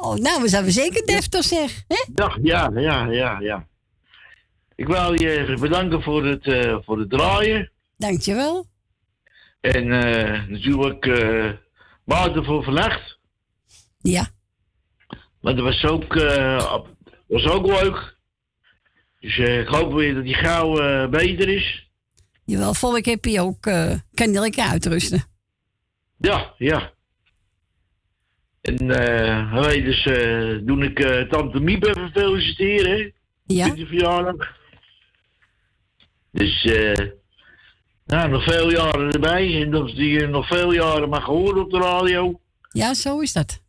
Oh, 0.02 0.16
nou, 0.16 0.42
we 0.42 0.48
zijn 0.48 0.72
zeker 0.72 1.06
deftig, 1.06 1.44
zeg. 1.44 1.84
Hè? 1.88 2.06
Ja, 2.16 2.38
ja, 2.42 2.72
ja, 2.76 3.06
ja, 3.06 3.40
ja. 3.40 3.68
Ik 4.76 4.88
wil 4.88 5.22
je 5.22 5.58
bedanken 5.60 6.02
voor 6.02 6.26
het, 6.26 6.48
eh, 6.48 6.78
voor 6.86 7.00
het 7.00 7.10
draaien. 7.10 7.72
Dankjewel. 7.98 8.66
En 9.62 9.92
eh, 9.92 10.48
natuurlijk 10.48 11.06
Wouter 12.08 12.44
voor 12.46 12.64
vannacht. 12.64 13.20
Ja. 14.00 14.28
Maar 15.42 15.56
dat 15.56 15.64
was 15.64 15.84
ook, 15.84 16.16
eh, 16.16 16.72
op- 16.74 16.96
was 17.28 17.46
ook 17.46 17.66
leuk. 17.66 18.18
Dus 19.20 19.38
eh, 19.38 19.60
ik 19.60 19.68
hoop 19.68 19.94
weer 19.94 20.14
dat 20.14 20.24
die 20.24 20.34
gauw 20.34 20.80
eh, 20.80 21.10
beter 21.10 21.50
is. 21.50 21.90
Jawel, 22.46 22.74
volgende 22.74 23.04
keer 23.04 23.14
heb 23.14 23.26
je 23.26 23.42
ook, 23.42 23.66
je 24.34 24.40
lekker 24.40 24.64
uitrusten. 24.64 25.24
Ja, 26.18 26.54
ja. 26.58 26.94
En 28.62 28.88
weet 29.62 29.86
dus, 29.86 30.06
eh 30.06 30.60
doe 30.66 30.84
ik 30.84 31.30
tante 31.30 31.60
Miep 31.60 31.84
even 31.86 32.12
feliciteren, 32.12 32.98
hè? 32.98 33.12
Ja. 33.46 33.68
Met 33.68 33.78
de 33.78 33.86
verjaardag. 33.86 34.56
Dus, 36.32 36.66
eh 36.66 37.10
nou, 38.08 38.30
nog 38.30 38.44
veel 38.44 38.72
jaren 38.72 39.12
erbij. 39.12 39.62
En 39.62 39.72
dat 39.72 39.96
die 39.96 40.22
eh, 40.22 40.30
nog 40.30 40.48
veel 40.48 40.72
jaren 40.72 41.10
mag 41.10 41.26
horen 41.26 41.62
op 41.62 41.72
de 41.72 41.78
radio. 41.78 42.40
Ja, 42.72 42.94
zo 42.94 43.20
is 43.20 43.34
dat. 43.34 43.62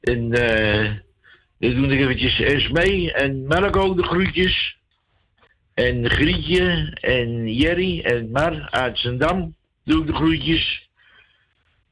En 0.00 0.32
eh 0.32 0.94
dan 1.58 1.74
doe 1.74 1.92
ik 1.92 2.00
eventjes 2.00 2.40
Esmee 2.40 3.12
en 3.12 3.52
ook 3.74 3.96
de 3.96 4.02
groetjes. 4.02 4.76
En 5.74 6.10
Grietje 6.10 6.96
en 7.00 7.54
Jerry 7.54 8.00
en 8.00 8.30
Mar 8.30 8.70
uit 8.70 8.98
Zendam. 8.98 9.54
doe 9.84 10.00
ik 10.00 10.06
de 10.06 10.14
groetjes. 10.14 10.88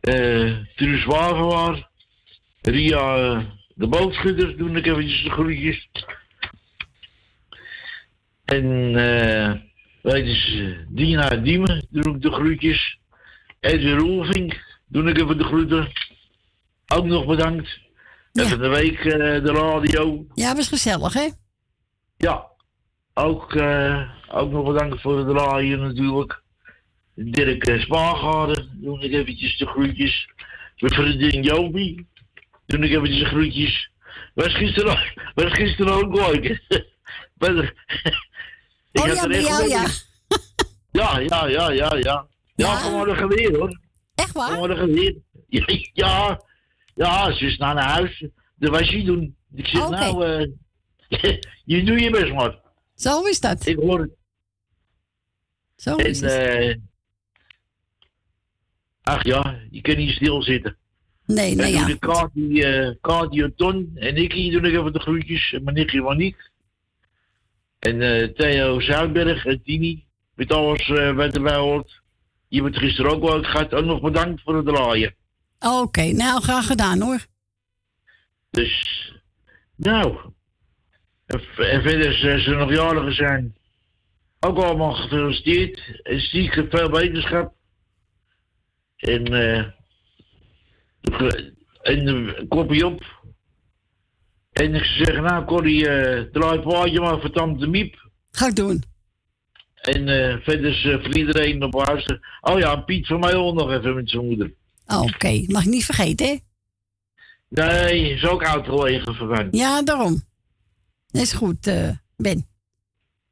Eh 0.00 0.56
Truus. 0.76 1.04
Ria 2.62 3.16
eh, 3.16 3.40
de 3.74 3.86
bootschutter 3.86 4.56
doe 4.56 4.70
ik 4.70 4.86
eventjes 4.86 5.22
de 5.22 5.30
groetjes. 5.30 5.88
En 8.44 8.96
eh 8.96 9.69
weet 10.02 10.26
eens, 10.26 10.54
eh, 10.54 10.78
Dina 10.88 11.28
Diemen 11.28 11.86
doe 11.90 12.14
ik 12.14 12.22
de 12.22 12.30
groetjes. 12.30 12.98
Edwin 13.60 13.98
Roelvink 13.98 14.60
doe 14.86 15.08
ik 15.08 15.18
even 15.18 15.38
de 15.38 15.44
groeten. 15.44 15.92
Ook 16.86 17.04
nog 17.04 17.26
bedankt. 17.26 17.78
Even 18.32 18.58
de 18.58 18.68
week 18.68 18.98
eh, 18.98 19.44
de 19.44 19.52
radio. 19.52 20.26
Ja, 20.34 20.54
was 20.54 20.68
gezellig, 20.68 21.12
hè? 21.12 21.28
Ja, 22.16 22.46
ook, 23.14 23.54
eh, 23.54 24.10
ook 24.28 24.50
nog 24.50 24.66
bedankt 24.72 25.00
voor 25.00 25.24
de 25.26 25.32
radio 25.32 25.76
natuurlijk. 25.76 26.42
Dirk 27.14 27.68
uh, 27.68 27.80
Spaargaarden, 27.80 28.70
doe 28.72 29.00
ik 29.00 29.12
eventjes 29.12 29.58
de 29.58 29.66
groetjes. 29.66 30.28
Mijn 30.76 30.94
vriendin 30.94 31.42
Jopie, 31.42 32.06
doe 32.66 32.78
ik 32.78 32.90
eventjes 32.90 33.18
de 33.18 33.24
groetjes. 33.24 33.90
Was 34.34 34.54
gisteren, 34.54 35.12
was 35.34 35.52
gisteren 35.52 35.92
ook 35.92 36.14
leuk. 36.14 36.60
Ik 38.92 39.00
Oh 39.00 39.06
ja, 39.14 39.26
bij 39.26 39.42
jou, 39.42 39.68
ja. 39.68 39.86
Ja, 40.92 41.18
ja, 41.18 41.46
ja, 41.46 41.70
ja, 41.70 41.94
ja. 41.94 42.26
Ja, 42.54 42.78
vanmorgen 42.78 43.28
weer 43.28 43.56
hoor. 43.56 43.80
Echt 44.14 44.32
waar? 44.32 44.48
Vanmorgen 44.48 44.92
weer. 44.92 45.16
Ja, 45.48 45.64
ja, 45.92 46.42
ja, 46.94 47.32
ze 47.32 47.46
is 47.46 47.56
naar 47.56 47.74
naar 47.74 47.88
huis. 47.88 48.26
De 48.54 48.70
wasje 48.70 49.02
doen. 49.02 49.36
Ik 49.54 49.66
zeg 49.66 49.88
nou, 49.88 50.24
eh, 50.26 50.46
je 51.64 51.84
doet 51.84 52.00
je 52.00 52.10
best 52.10 52.32
maar. 52.32 52.58
Zo 52.94 53.22
is 53.22 53.40
dat. 53.40 53.66
Ik 53.66 53.76
hoor 53.76 54.00
het. 54.00 54.10
Zo 55.76 55.96
en, 55.96 56.06
is 56.06 56.20
het. 56.20 56.30
eh, 56.30 56.74
ach 59.02 59.24
ja, 59.24 59.60
je 59.70 59.80
kan 59.80 59.96
niet 59.96 60.14
stilzitten. 60.14 60.76
Nee, 61.26 61.54
nee, 61.54 61.66
en 61.66 61.72
ja. 61.72 61.86
de 61.86 61.98
Kati, 61.98 62.62
eh 62.62 62.90
Kati 63.00 63.52
Ton 63.56 63.90
en 63.94 64.14
Nicky 64.14 64.50
doen 64.50 64.64
ik 64.64 64.72
even 64.72 64.92
de 64.92 65.00
groetjes. 65.00 65.52
En 65.52 65.64
mijn 65.64 65.76
nichtje 65.76 66.00
Monique. 66.00 66.49
En 67.80 68.00
eh, 68.02 68.28
Theo 68.28 68.80
Zuidberg 68.80 69.46
en 69.46 69.62
Tini. 69.62 70.04
Met 70.34 70.52
alles 70.52 70.88
eh, 70.88 71.14
wat 71.14 71.34
erbij 71.34 71.56
hoort. 71.56 72.00
Je 72.48 72.62
hebt 72.62 72.76
gisteren 72.78 73.10
ook 73.10 73.22
wel 73.22 73.42
gehad. 73.42 73.74
Ook 73.74 73.84
nog 73.84 74.00
bedankt 74.00 74.42
voor 74.42 74.56
het 74.56 74.66
draaien. 74.66 75.14
Oké, 75.58 76.12
nou, 76.12 76.42
graag 76.42 76.66
gedaan 76.66 77.00
hoor. 77.00 77.26
Dus, 78.50 79.12
nou. 79.76 80.18
En, 81.26 81.40
verder, 81.82 82.06
als 82.32 82.44
ze 82.44 82.50
nog 82.50 82.70
jarigen 82.72 83.14
zijn. 83.14 83.56
Ook 84.40 84.58
allemaal 84.58 84.92
gefeliciteerd. 84.92 86.00
En 86.02 86.20
zieke 86.20 86.66
veel 86.70 86.90
wetenschap. 86.90 87.54
En, 88.96 89.24
eh. 89.24 89.64
ge- 91.00 91.54
en 91.82 92.34
kopje 92.48 92.86
op. 92.86 93.19
En 94.52 94.74
ik 94.74 94.84
zeggen, 94.84 95.22
nou, 95.22 95.44
Corrie, 95.44 95.88
eh 95.88 96.22
draai 96.32 96.52
het 96.52 96.62
plaatje 96.62 97.00
maar 97.00 97.20
voor 97.20 97.30
Tante 97.30 97.66
Miep. 97.66 98.08
Ga 98.30 98.46
ik 98.46 98.56
doen. 98.56 98.82
En 99.74 100.08
eh, 100.08 100.36
verder 100.42 100.70
is 100.70 100.84
eh, 100.84 100.92
voor 101.04 101.16
iedereen 101.16 101.62
op 101.62 101.86
huis. 101.86 102.18
Oh 102.40 102.58
ja, 102.58 102.76
Piet 102.76 103.06
van 103.06 103.20
mij 103.20 103.34
ook 103.34 103.54
nog 103.54 103.70
even 103.72 103.94
met 103.94 104.10
zijn 104.10 104.26
moeder. 104.26 104.54
Oké, 104.86 105.44
mag 105.46 105.62
ik 105.64 105.70
niet 105.70 105.84
vergeten, 105.84 106.26
hè? 106.26 106.36
Nee, 107.48 108.10
is 108.14 108.24
ook 108.26 108.44
oud 108.44 108.64
gelegen 108.66 109.14
voor 109.14 109.26
mij. 109.26 109.48
Ja, 109.50 109.82
daarom. 109.82 110.22
Is 111.10 111.32
goed, 111.32 111.66
eh, 111.66 111.90
Ben. 112.16 112.46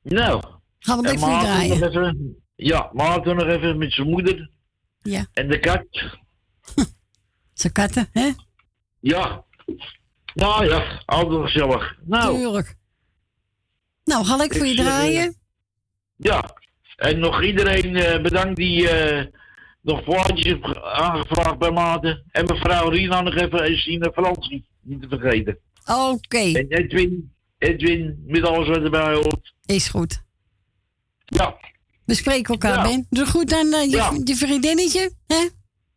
Nou. 0.02 0.42
Gaan 0.78 0.96
we 0.96 1.02
lekker 1.02 1.20
je 1.20 1.26
Maarten 1.26 1.78
nog 1.78 1.90
draaien. 1.90 2.12
even, 2.12 2.36
ja, 2.54 2.90
Maarten 2.92 3.36
nog 3.36 3.46
even 3.46 3.78
met 3.78 3.92
zijn 3.92 4.08
moeder. 4.08 4.50
Ja. 5.02 5.26
En 5.32 5.48
de 5.48 5.58
kat. 5.58 5.86
Zijn 7.54 7.72
katten, 7.72 8.08
hè? 8.12 8.30
Ja. 9.00 9.44
Nou 10.38 10.66
ja, 10.68 11.02
altijd 11.06 11.42
gezellig. 11.50 11.96
Nou, 12.04 12.36
Tuurlijk. 12.36 12.76
Nou, 14.04 14.24
ga 14.24 14.42
ik 14.44 14.54
voor 14.54 14.66
je 14.66 14.74
draaien. 14.74 15.36
ja. 16.16 16.56
En 16.96 17.18
nog 17.18 17.42
iedereen 17.42 17.96
eh, 17.96 18.22
bedankt 18.22 18.56
die 18.56 18.88
eh, 18.90 19.26
nog 19.82 20.04
plaatjes 20.04 20.44
heeft 20.44 20.64
ge- 20.66 20.82
aangevraagd 20.84 21.58
bij 21.58 21.70
Maarten. 21.70 22.24
En 22.30 22.44
mevrouw 22.44 22.88
Rina 22.88 23.20
nog 23.20 23.34
even 23.34 23.64
en 23.64 23.76
Sine 23.76 24.12
Fransie, 24.14 24.68
niet 24.82 25.02
te 25.02 25.08
vergeten. 25.08 25.58
Oké. 25.86 26.38
En 26.38 26.66
Edwin, 26.68 27.32
Edwin, 27.58 28.22
met 28.26 28.42
alles 28.42 28.68
wat 28.68 28.76
erbij 28.82 29.14
hoort. 29.14 29.54
Is 29.66 29.88
goed. 29.88 30.22
Ja. 31.24 31.56
We 32.04 32.14
spreken 32.14 32.52
elkaar, 32.52 32.74
Ja. 32.74 32.82
Ben. 32.82 33.06
Doe 33.10 33.26
goed 33.26 33.52
aan 33.54 33.72
eh, 33.72 33.82
je, 33.90 33.96
Ja. 33.96 34.12
je 34.24 34.34
vriendinnetje, 34.36 35.10
hè? 35.26 35.48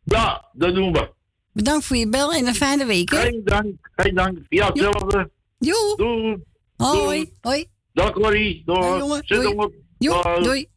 Ja, 0.04 0.48
dat 0.52 0.74
doen 0.74 0.92
we. 0.92 1.12
Bedankt 1.52 1.84
voor 1.84 1.96
je 1.96 2.08
bel 2.08 2.32
en 2.32 2.46
een 2.46 2.54
fijne 2.54 2.86
week, 2.86 3.10
hè? 3.10 3.20
Geen 3.20 3.40
dank, 3.44 3.74
geen 3.96 4.14
dank. 4.14 4.38
Ja, 4.48 4.66
hetzelfde. 4.66 5.30
Joe. 5.58 5.96
Doei. 5.96 6.42
Hoi. 6.76 7.32
Hoi. 7.40 7.66
Dag 7.92 8.12
Corrie. 8.12 8.62
Doei. 8.64 8.80
Doei, 8.80 8.98
jongen. 8.98 9.22
Zet 9.24 9.42
Doei. 9.42 9.68
Dag. 9.98 10.42
doei. 10.42 10.68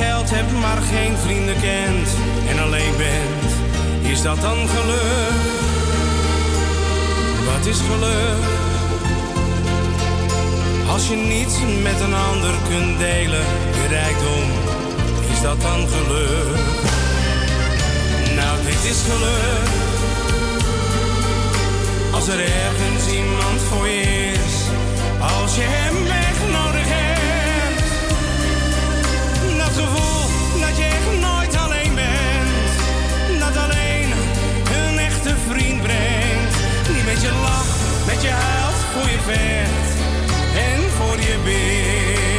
Geld 0.00 0.30
hebt, 0.30 0.52
maar 0.52 0.80
geen 0.92 1.16
vrienden 1.16 1.60
kent 1.60 2.08
en 2.48 2.62
alleen 2.64 2.96
bent, 2.96 3.50
is 4.12 4.22
dat 4.22 4.40
dan 4.40 4.58
geluk? 4.68 5.40
Wat 7.50 7.66
is 7.66 7.80
geluk? 7.90 8.44
Als 10.88 11.08
je 11.08 11.16
niets 11.16 11.56
met 11.82 12.00
een 12.00 12.14
ander 12.14 12.54
kunt 12.68 12.98
delen, 12.98 13.46
je 13.78 13.86
rijkdom, 13.88 14.46
is 15.32 15.40
dat 15.42 15.60
dan 15.60 15.80
geluk? 15.88 16.56
Nou, 18.34 18.54
dit 18.64 18.84
is 18.92 19.00
geluk. 19.10 19.68
Als 22.14 22.28
er 22.28 22.40
ergens 22.40 23.06
iemand 23.12 23.60
voor 23.68 23.88
je 23.88 24.32
is, 24.32 24.54
als 25.20 25.54
je 25.56 25.62
hem 25.64 26.13
je 37.24 38.04
met 38.06 38.22
je 38.22 38.28
huilt, 38.28 38.74
voor 38.92 39.10
je 39.10 39.18
vecht 39.20 39.96
en 40.54 40.90
voor 40.90 41.16
je 41.16 41.38
bidt. 41.44 42.33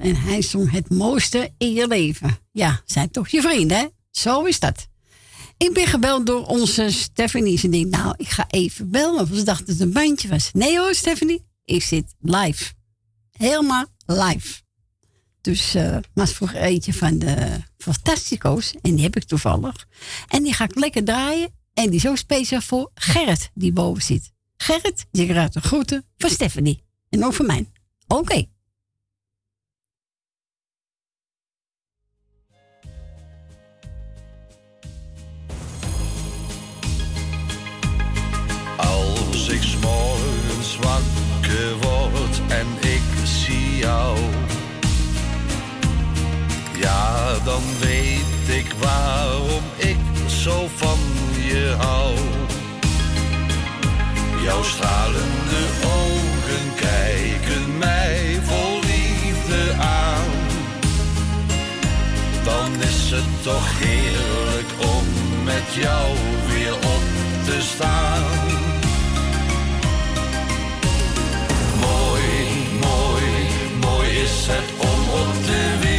En 0.00 0.16
hij 0.16 0.42
zong 0.42 0.70
het 0.70 0.90
mooiste 0.90 1.50
in 1.58 1.72
je 1.72 1.86
leven. 1.86 2.38
Ja, 2.52 2.82
zijn 2.84 3.10
toch 3.10 3.28
je 3.28 3.40
vrienden, 3.40 3.78
hè? 3.78 3.86
Zo 4.10 4.44
is 4.44 4.60
dat. 4.60 4.88
Ik 5.56 5.72
ben 5.72 5.86
gebeld 5.86 6.26
door 6.26 6.46
onze 6.46 6.90
Stephanie. 6.90 7.58
Ze 7.58 7.68
denkt, 7.68 7.90
nou, 7.90 8.14
ik 8.16 8.28
ga 8.28 8.46
even 8.48 8.90
bellen. 8.90 9.16
Want 9.16 9.36
ze 9.36 9.42
dacht 9.42 9.58
dat 9.58 9.68
het 9.68 9.80
een 9.80 9.92
bandje 9.92 10.28
was. 10.28 10.50
Nee 10.52 10.78
hoor, 10.78 10.94
Stephanie. 10.94 11.44
Ik 11.64 11.82
zit 11.82 12.14
live. 12.20 12.72
Helemaal 13.32 13.84
live. 14.06 14.60
Dus, 15.40 15.74
eh 15.74 15.96
maar 16.14 16.28
vroeger 16.28 16.60
eentje 16.60 16.94
van 16.94 17.18
de 17.18 17.60
Fantastico's. 17.78 18.74
En 18.82 18.94
die 18.94 19.04
heb 19.04 19.16
ik 19.16 19.24
toevallig. 19.24 19.86
En 20.28 20.42
die 20.42 20.52
ga 20.52 20.64
ik 20.64 20.74
lekker 20.74 21.04
draaien. 21.04 21.48
En 21.74 21.86
die 21.86 21.94
is 21.94 22.02
zo 22.02 22.14
speciaal 22.14 22.60
voor 22.60 22.90
Gerrit, 22.94 23.50
die 23.54 23.72
boven 23.72 24.02
zit. 24.02 24.32
Gerrit, 24.56 25.06
je 25.10 25.26
krijgt 25.26 25.52
de 25.52 25.60
groeten 25.60 26.04
van 26.16 26.30
Stephanie. 26.30 26.82
En 27.08 27.24
ook 27.24 27.34
van 27.34 27.46
mij. 27.46 27.70
Oké. 28.06 28.46
Ik 39.52 39.62
's 39.62 39.76
morgens 39.80 40.76
wakker 40.80 41.76
word 41.80 42.40
en 42.48 42.66
ik 42.80 43.08
zie 43.24 43.76
jou. 43.76 44.18
Ja, 46.80 47.38
dan 47.44 47.62
weet 47.80 48.56
ik 48.58 48.74
waarom 48.80 49.62
ik 49.76 49.96
zo 50.26 50.68
van 50.76 50.98
je 51.36 51.74
hou. 51.78 52.14
Jouw 54.44 54.62
stralende 54.62 55.62
ogen 55.84 56.64
kijken 56.74 57.78
mij 57.78 58.40
vol 58.42 58.80
liefde 58.80 59.72
aan. 59.78 60.30
Dan 62.44 62.82
is 62.82 63.10
het 63.10 63.42
toch 63.42 63.68
heerlijk 63.78 64.70
om 64.96 65.06
met 65.44 65.66
jou 65.74 66.06
weer 66.48 66.74
op 66.74 67.04
te 67.44 67.60
staan. 67.60 68.51
prišet 74.32 74.64
pomotiv. 74.80 75.91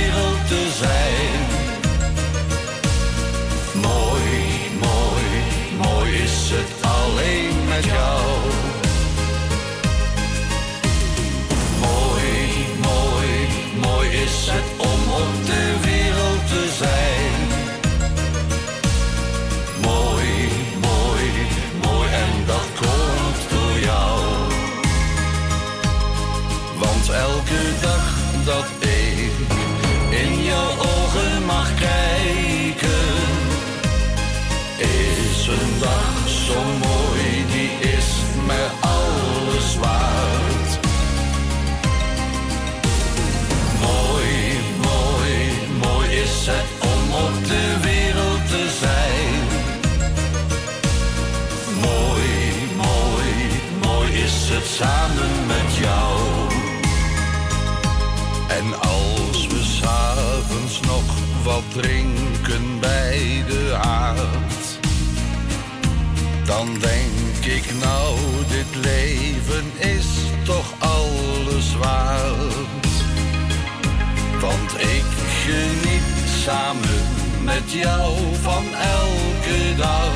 dat 28.45 28.65
ik 28.79 29.31
in 30.09 30.43
jouw 30.43 30.69
ogen 30.69 31.45
mag 31.45 31.69
kijken. 31.79 32.89
Is 34.77 35.47
een 35.47 35.79
dag 35.79 36.29
zo 36.29 36.63
mooi, 36.63 37.45
die 37.51 37.89
is 37.89 38.07
me 38.47 38.67
alles 38.79 39.77
waard. 39.77 40.79
Mooi, 43.81 44.59
mooi, 44.81 45.33
mooi 45.81 46.09
is 46.09 46.47
het 46.47 46.67
om 46.79 47.13
op 47.25 47.47
de 47.47 47.77
wereld 47.81 48.47
te 48.47 48.69
zijn. 48.79 49.41
Mooi, 51.81 52.31
mooi, 52.75 53.31
mooi 53.81 54.11
is 54.11 54.49
het 54.49 54.65
samen 54.65 55.45
met 55.47 55.75
jou. 55.75 56.22
En 58.57 58.79
als 58.79 59.47
we 59.47 59.63
s'avonds 59.63 60.79
nog 60.79 61.03
wat 61.43 61.63
drinken 61.73 62.79
bij 62.79 63.43
de 63.47 63.77
haard, 63.81 64.79
dan 66.45 66.67
denk 66.79 67.45
ik 67.45 67.63
nou, 67.81 68.17
dit 68.47 68.75
leven 68.75 69.95
is 69.95 70.07
toch 70.43 70.73
alles 70.79 71.75
waard. 71.77 72.93
Want 74.39 74.73
ik 74.79 75.05
geniet 75.43 76.29
samen 76.43 77.03
met 77.43 77.71
jou 77.71 78.15
van 78.41 78.63
elke 78.73 79.75
dag. 79.77 80.13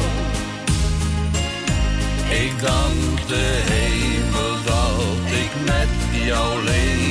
Ik 2.29 2.59
dank 2.61 3.27
de 3.27 3.63
hemel 3.69 4.63
dat 4.65 5.31
ik 5.31 5.65
met 5.65 6.23
jou 6.25 6.63
leven 6.63 7.06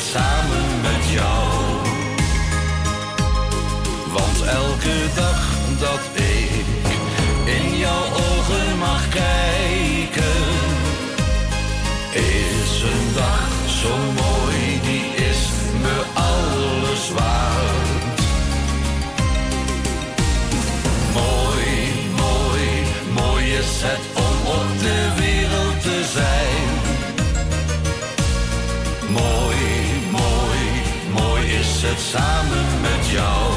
samen 0.00 0.80
met 0.82 1.10
jou. 1.10 1.48
Want 4.12 4.42
elke 4.46 4.96
dag 5.14 5.46
dat 5.78 6.00
ik 6.14 6.64
in 7.44 7.78
jouw 7.78 8.04
ogen 8.04 8.78
mag 8.78 9.08
kijken, 9.08 10.42
is 12.12 12.82
een 12.82 13.14
dag 13.14 13.48
zo 13.82 13.96
mooi, 13.96 14.80
die 14.82 15.26
is 15.28 15.48
me 15.82 16.02
alles 16.14 17.10
waard. 17.10 18.20
Mooi, 21.12 21.70
mooi, 22.16 22.68
mooi 23.12 23.52
is 23.52 23.82
het 23.82 24.07
samen 31.98 32.66
met 32.80 33.08
jou. 33.10 33.52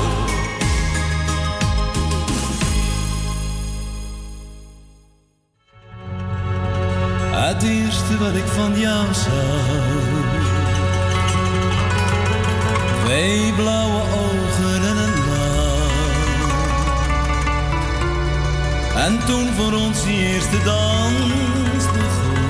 Het 7.31 7.63
eerste 7.63 8.17
wat 8.17 8.35
ik 8.35 8.45
van 8.45 8.79
jou 8.79 9.13
zag. 9.13 9.65
Twee 13.03 13.53
blauwe 13.53 14.01
ogen 14.01 14.83
en 14.89 14.97
een 14.97 15.17
lach. 15.29 15.95
En 19.05 19.25
toen 19.25 19.47
voor 19.47 19.73
ons 19.73 20.03
die 20.03 20.17
eerste 20.17 20.63
dans 20.63 21.85
begon. 21.85 22.49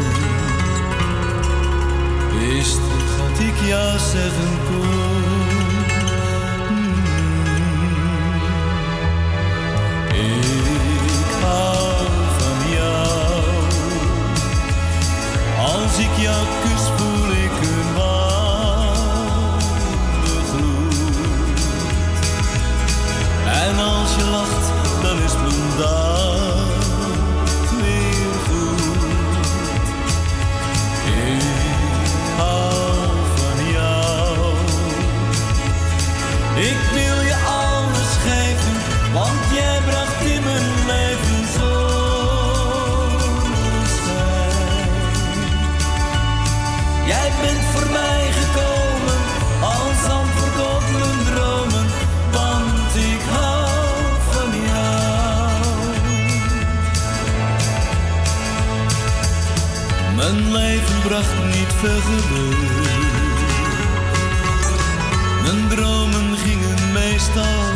Wist 2.39 2.77
ik 2.77 3.07
wat 3.17 3.39
ik 3.39 3.67
jou 3.67 3.99
zeggen 3.99 4.57
kon. 4.67 5.40
Ik 10.21 11.31
hou 11.41 12.05
van 12.37 12.59
jou. 12.71 13.43
Als 15.59 15.97
ik 15.97 16.13
jou 16.17 16.45
kus, 16.63 16.83
voel 16.97 17.29
ik 17.31 17.51
een 17.61 17.93
warme 17.95 18.91
gloed. 20.51 20.95
En 23.45 23.79
als 23.79 24.15
je 24.15 24.23
lacht, 24.31 24.65
dan 25.01 25.17
is 25.17 25.33
mijn 25.33 25.77
dag 25.77 26.10
Mijn 65.43 65.67
dromen 65.69 66.37
gingen 66.37 66.91
meestal 66.93 67.70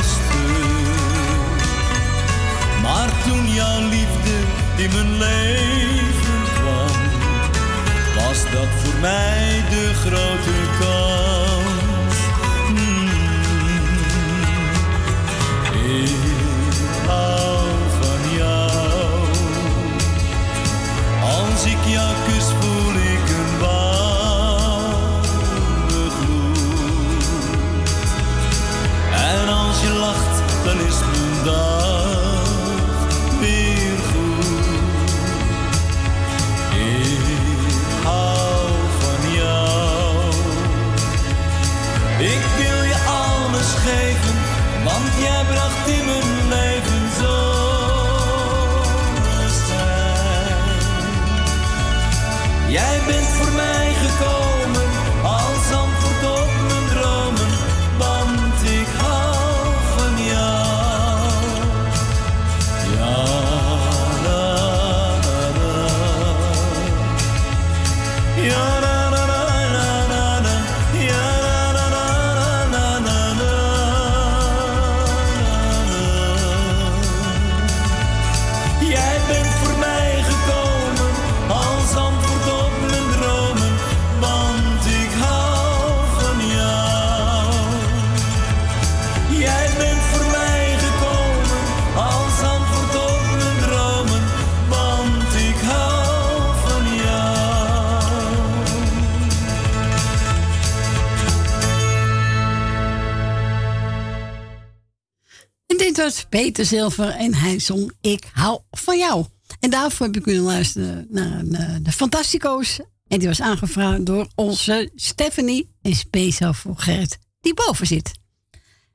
Peter 106.36 106.66
Zilver 106.66 107.10
en 107.10 107.34
hij 107.34 107.60
zong 107.60 107.92
Ik 108.02 108.24
hou 108.34 108.60
van 108.72 108.98
jou. 108.98 109.26
En 109.60 109.70
daarvoor 109.70 110.06
heb 110.06 110.16
ik 110.16 110.24
kunnen 110.24 110.44
luisteren 110.44 111.08
naar 111.10 111.44
de 111.82 111.92
Fantastico's. 111.92 112.80
En 113.08 113.20
die 113.20 113.28
was 113.28 113.42
aangevraagd 113.42 114.06
door 114.06 114.28
onze 114.36 114.92
Stephanie 114.96 115.76
en 115.82 115.96
speciaal 115.96 116.54
voor 116.54 116.78
Gert, 116.78 117.18
die 117.42 117.54
boven 117.54 117.88
zit. 117.88 118.12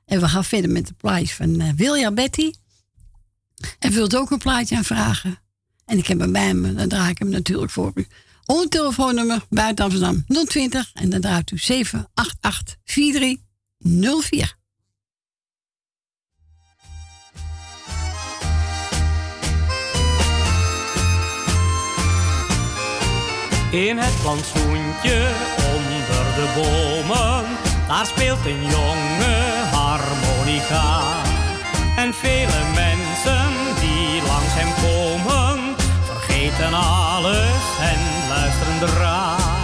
En 0.05 0.19
we 0.19 0.27
gaan 0.27 0.43
verder 0.43 0.71
met 0.71 0.87
de 0.87 0.93
plaatje 0.93 1.35
van 1.35 1.61
uh, 1.61 1.69
Wilja 1.75 2.11
Betty. 2.11 2.51
En 3.79 3.91
wilt 3.91 4.15
ook 4.15 4.31
een 4.31 4.37
plaatje 4.37 4.75
aanvragen. 4.75 5.39
En 5.85 5.97
ik 5.97 6.07
heb 6.07 6.19
hem 6.19 6.31
bij 6.31 6.53
me, 6.53 6.73
dan 6.73 6.87
draai 6.87 7.09
ik 7.09 7.17
hem 7.17 7.29
natuurlijk 7.29 7.71
voor 7.71 7.91
u. 7.95 8.07
Onder 8.45 8.69
telefoonnummer 8.69 9.45
buiten 9.49 9.85
Amsterdam 9.85 10.25
020 10.45 10.91
en 10.93 11.09
dan 11.09 11.21
draait 11.21 11.51
u 11.51 11.57
788 11.57 12.75
4304. 12.83 14.59
In 23.71 23.97
het 23.97 24.21
plantsoentje 24.21 25.27
onder 25.75 26.23
de 26.35 26.47
bomen, 26.55 27.45
daar 27.87 28.05
speelt 28.05 28.45
een 28.45 28.61
jonge 28.61 29.37
harmonica. 29.71 31.01
En 31.95 32.13
vele 32.13 32.61
mensen 32.75 33.49
die 33.79 34.21
langs 34.27 34.53
hem 34.59 34.71
komen, 34.83 35.75
vergeten 36.05 36.73
alles 36.73 37.63
en 37.91 37.99
luisteren 38.29 38.79
draag. 38.79 39.59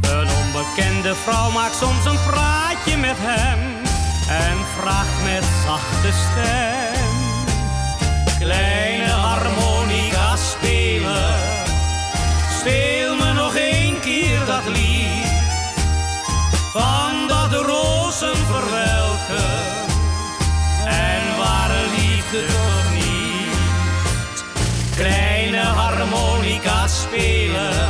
Een 0.00 0.28
onbekende 0.44 1.14
vrouw 1.14 1.50
maakt 1.50 1.76
soms 1.76 2.04
een 2.04 2.22
praatje 2.30 2.96
met 2.96 3.18
hem 3.18 3.58
en 4.28 4.56
vraagt 4.76 5.22
met 5.24 5.44
zachte 5.64 6.12
stem. 6.24 7.06
Kleine 8.38 9.10
harmonica 9.10 10.36
spelen 10.36 11.47
Speel 12.58 13.14
me 13.16 13.32
nog 13.32 13.54
één 13.54 14.00
keer 14.00 14.38
dat 14.46 14.66
lied 14.66 15.28
van 16.72 17.26
dat 17.28 17.52
rozen 17.52 18.36
verwelken 18.36 19.86
en 20.84 21.36
ware 21.38 21.82
liefde 21.96 22.46
toch 22.46 22.92
niet. 22.94 24.44
Kleine 24.96 25.60
harmonica 25.60 26.86
spelen, 26.86 27.88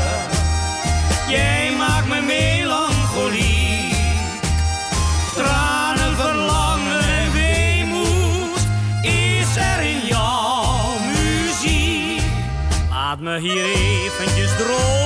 me 13.29 13.41
hier 13.41 13.65
eventjes 13.65 14.57
dromen 14.57 14.98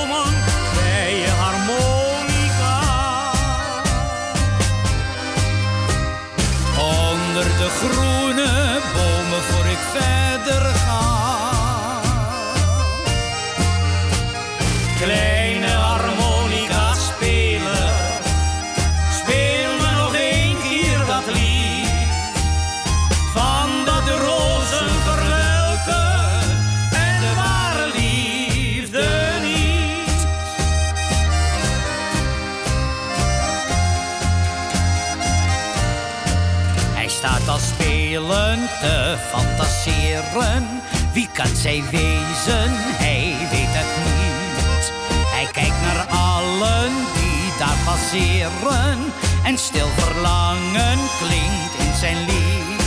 te 38.83 39.17
fantaseren. 39.31 40.81
Wie 41.13 41.29
kan 41.33 41.55
zij 41.55 41.83
wezen? 41.91 42.71
Hij 43.03 43.35
weet 43.51 43.73
het 43.79 43.91
niet. 44.05 44.91
Hij 45.35 45.47
kijkt 45.51 45.81
naar 45.81 46.05
allen 46.09 46.91
die 47.13 47.57
daar 47.59 47.77
passeren. 47.85 48.99
En 49.43 49.57
stil 49.57 49.87
verlangen 49.97 50.99
klinkt 51.21 51.73
in 51.77 51.93
zijn 51.99 52.17
lied. 52.25 52.81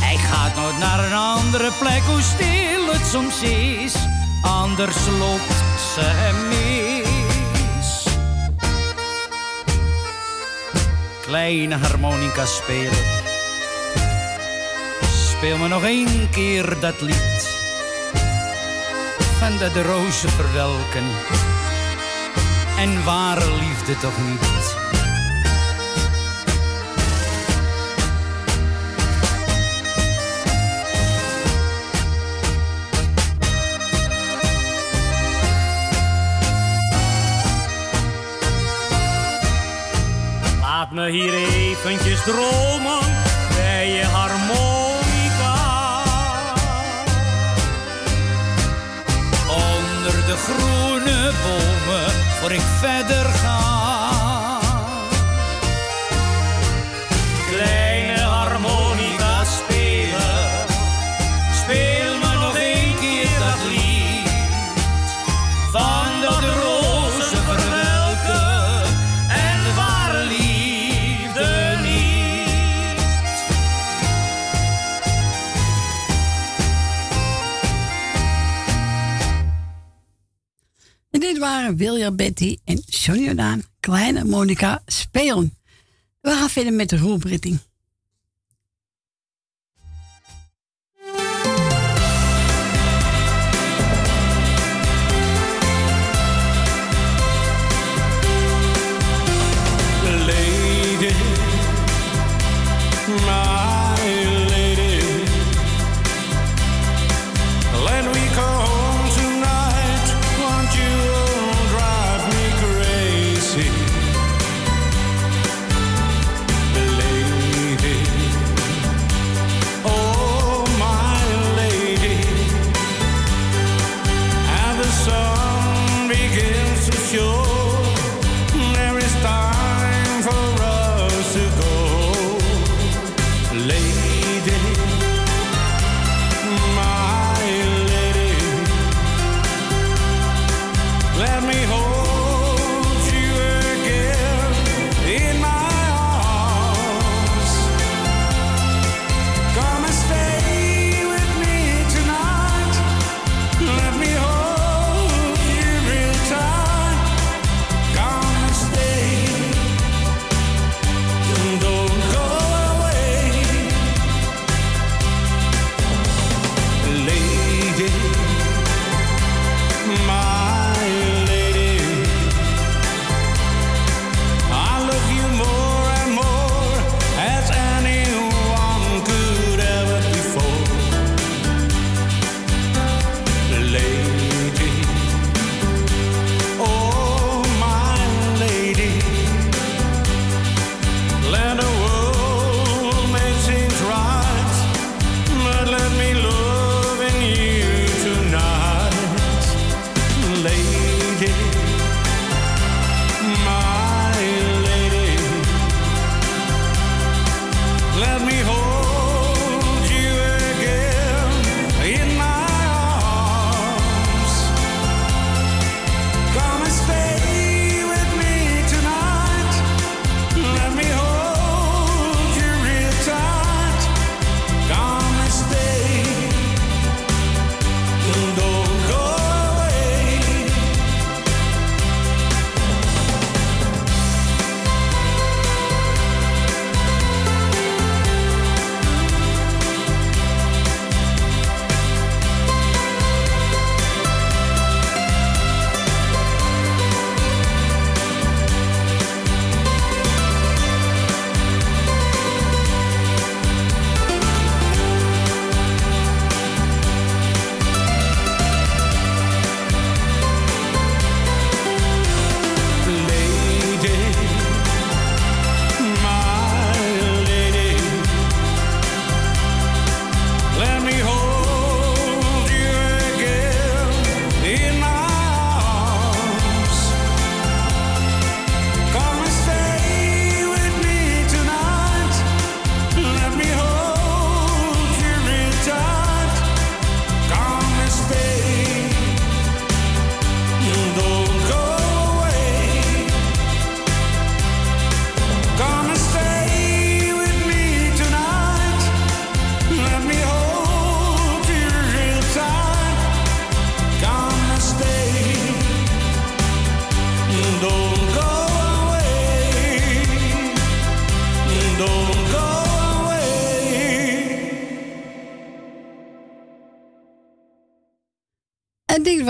Hij 0.00 0.16
gaat 0.16 0.56
nooit 0.56 0.78
naar 0.78 1.04
een 1.04 1.16
andere 1.16 1.70
plek, 1.78 2.02
hoe 2.02 2.20
stil 2.20 2.92
het 2.92 3.06
soms 3.06 3.42
is. 3.42 3.94
Anders 4.42 5.06
loopt 5.18 5.58
ze 5.94 6.00
hem 6.02 6.48
mis. 6.48 8.06
Kleine 11.20 11.76
harmonica 11.76 12.46
spelen. 12.46 13.11
Speel 15.42 15.58
me 15.58 15.68
nog 15.68 15.84
één 15.84 16.30
keer 16.30 16.80
dat 16.80 17.00
lied. 17.00 17.48
Van 19.38 19.58
dat 19.58 19.72
de 19.72 19.82
rozen 19.82 20.30
verwelken. 20.30 21.04
En 22.78 23.04
ware 23.04 23.50
liefde 23.54 23.96
toch 23.98 24.18
niet. 24.28 24.76
Laat 40.60 40.90
me 40.90 41.10
hier 41.10 41.34
eventjes 41.34 42.22
dromen 42.22 43.00
bij 43.56 43.88
je 43.88 44.04
harmonica. 44.04 44.61
Groene 50.42 51.30
bomen 51.42 52.10
voor 52.40 52.52
ik 52.52 52.62
verder 52.80 53.24
ga. 53.24 53.71
Waren 81.62 81.76
Wilja 81.76 82.10
Betty 82.10 82.58
en 82.64 82.82
Johnny 82.86 83.24
Jordaan, 83.24 83.62
Kleine 83.80 84.24
Monica 84.24 84.82
spelen. 84.86 85.56
We 86.20 86.30
gaan 86.30 86.50
verder 86.50 86.72
met 86.72 86.88
de 86.88 86.98
roelbritting. 86.98 87.58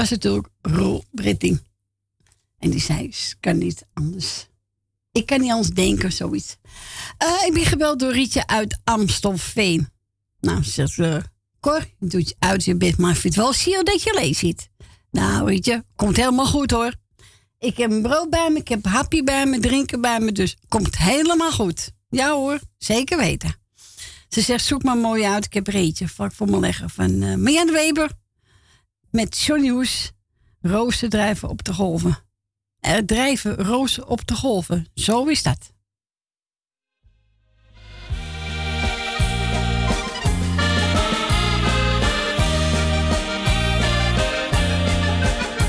Was 0.03 0.11
natuurlijk 0.11 0.49
Roel 0.61 1.05
Britting. 1.11 1.63
En 2.59 2.71
die 2.71 2.81
zei, 2.81 3.05
"Ik 3.05 3.35
kan 3.41 3.59
niet 3.59 3.87
anders. 3.95 4.47
Ik 5.13 5.27
kan 5.27 5.41
niet 5.41 5.51
anders 5.51 5.69
denken, 5.69 6.13
zoiets. 6.13 6.57
Eh, 7.19 7.47
ik 7.47 7.53
ben 7.53 7.65
gebeld 7.65 7.99
door 7.99 8.13
Rietje 8.13 8.47
uit 8.47 8.79
Amstelveen. 8.85 9.89
Nou, 10.41 10.63
ze 10.63 10.71
zegt 10.71 10.93
ze, 10.93 11.23
Cor, 11.61 11.87
je 11.99 12.07
doet 12.07 12.29
je 12.29 12.35
uit 12.39 12.65
je 12.65 12.77
bed, 12.77 12.97
maar 12.99 13.11
ik 13.11 13.17
vind 13.17 13.35
het 13.35 13.43
wel 13.43 13.53
zielig 13.53 13.83
dat 13.83 14.03
je 14.03 14.19
leeg 14.21 14.37
zit. 14.37 14.69
Nou, 15.11 15.49
Rietje, 15.49 15.85
komt 15.97 16.17
helemaal 16.17 16.47
goed 16.47 16.71
hoor. 16.71 16.95
Ik 17.59 17.77
heb 17.77 17.91
een 17.91 18.03
brood 18.03 18.31
bij 18.31 18.51
me, 18.51 18.59
ik 18.59 18.69
heb 18.69 18.85
hapje 18.85 19.25
bij 19.25 19.47
me, 19.47 19.61
drinken 19.61 20.01
bij 20.01 20.21
me, 20.21 20.33
dus 20.33 20.57
komt 20.69 20.99
helemaal 20.99 21.53
goed. 21.53 21.93
Ja 22.09 22.31
hoor, 22.33 22.59
zeker 22.79 23.19
weten. 23.19 23.55
Ze 24.29 24.41
zegt, 24.41 24.65
zoek 24.65 24.83
maar 24.83 24.97
mooi 24.97 25.25
uit, 25.25 25.45
ik 25.45 25.53
heb 25.53 25.67
eentje 25.67 26.09
vlak 26.09 26.33
voor 26.33 26.51
me 26.51 26.59
leggen 26.59 26.91
van 26.91 27.23
uh, 27.23 27.65
Weber. 27.73 28.21
Met 29.13 29.39
Johnny 29.39 29.69
Hoes, 29.69 30.13
rozen 30.61 31.11
drijven 31.11 31.49
op 31.49 31.65
de 31.65 31.75
golven. 31.75 32.19
Er 32.81 33.07
drijven 33.07 33.57
rozen 33.57 34.09
op 34.09 34.27
de 34.27 34.35
golven, 34.35 34.87
zo 34.95 35.25
is 35.25 35.43
dat. 35.43 35.73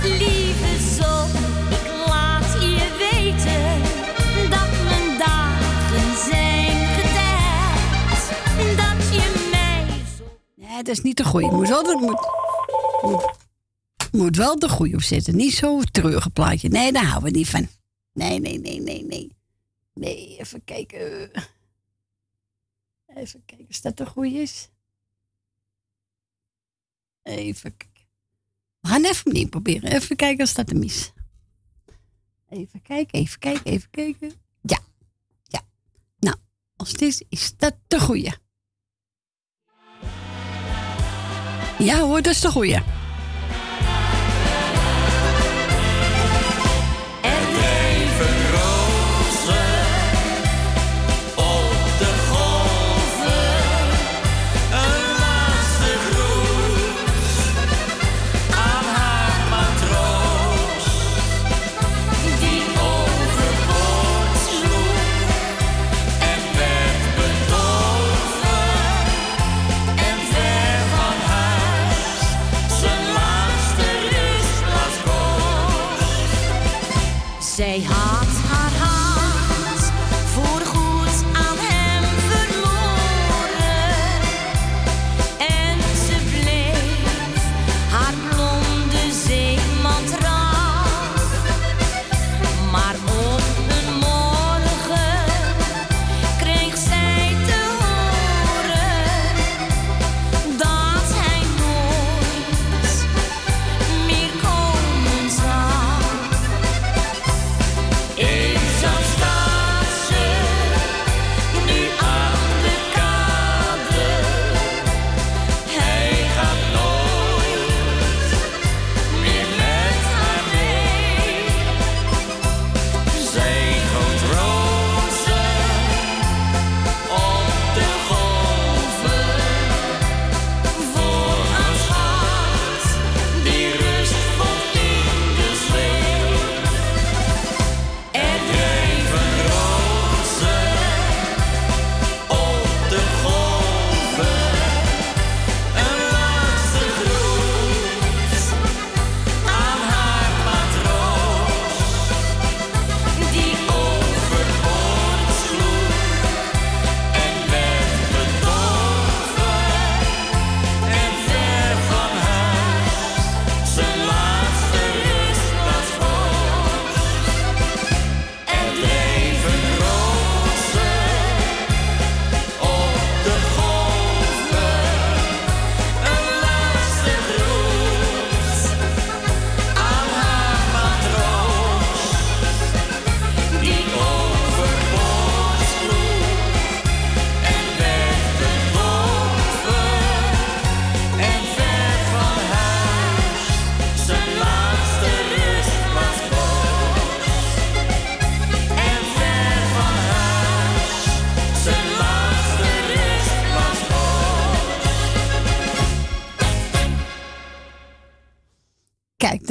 Lieve 0.04 0.78
zon, 0.96 1.30
ik 1.70 2.08
laat 2.08 2.54
je 2.62 2.96
weten 3.00 3.82
dat 4.50 4.70
mijn 4.84 5.18
dagen 5.18 6.18
zijn 6.32 6.88
geteld. 6.88 8.30
Dat 8.78 9.14
je 9.14 9.50
mij 9.52 9.88
Nee, 10.56 10.84
dat 10.84 10.88
is 10.88 11.02
niet 11.02 11.18
de 11.18 11.24
goeie. 11.24 11.52
Moet 11.52 11.68
wel 11.68 11.84
de, 11.84 11.98
moet, 12.02 12.43
moet, 14.12 14.36
wel 14.36 14.60
de 14.60 14.70
goeie 14.70 14.94
opzetten. 14.96 15.36
Niet 15.36 15.54
zo 15.54 15.82
treurig 15.82 16.34
plaatje. 16.34 16.70
Nee, 16.70 16.92
daar 16.92 17.06
houden 17.06 17.32
we 17.32 17.38
niet 17.38 17.50
van. 17.50 17.68
Nee, 18.14 18.40
nee, 18.40 18.60
nee, 18.60 18.82
nee, 18.82 19.06
nee. 19.06 19.36
Nee, 19.94 20.38
even 20.40 20.64
kijken. 20.64 21.32
Even 23.08 23.46
kijken, 23.46 23.68
of 23.70 23.80
dat 23.80 23.98
de 23.98 24.06
goeie 24.06 24.42
is. 24.42 24.70
Even 27.24 27.78
kijken. 27.78 28.08
We 28.80 28.88
gaan 28.88 29.04
even 29.04 29.26
opnieuw 29.26 29.50
proberen. 29.50 29.92
Even 29.92 30.16
kijken 30.16 30.46
of 30.46 30.54
dat 30.54 30.70
hem 30.70 30.84
is. 30.84 31.12
Even 32.50 32.82
kijken, 32.82 33.20
even 33.20 33.40
kijken, 33.40 33.72
even 33.72 33.90
kijken. 33.90 34.34
Ja, 34.62 34.80
ja. 35.44 35.62
Nou, 36.20 36.36
als 36.76 36.92
het 36.92 37.02
is, 37.02 37.24
is 37.30 37.58
dat 37.58 37.76
de 37.88 38.00
goeie. 38.00 38.32
Ja 41.84 42.00
hoor, 42.00 42.22
dat 42.22 42.34
is 42.34 42.42
de 42.42 42.52
goeie. 42.52 42.80
Zij 77.56 77.82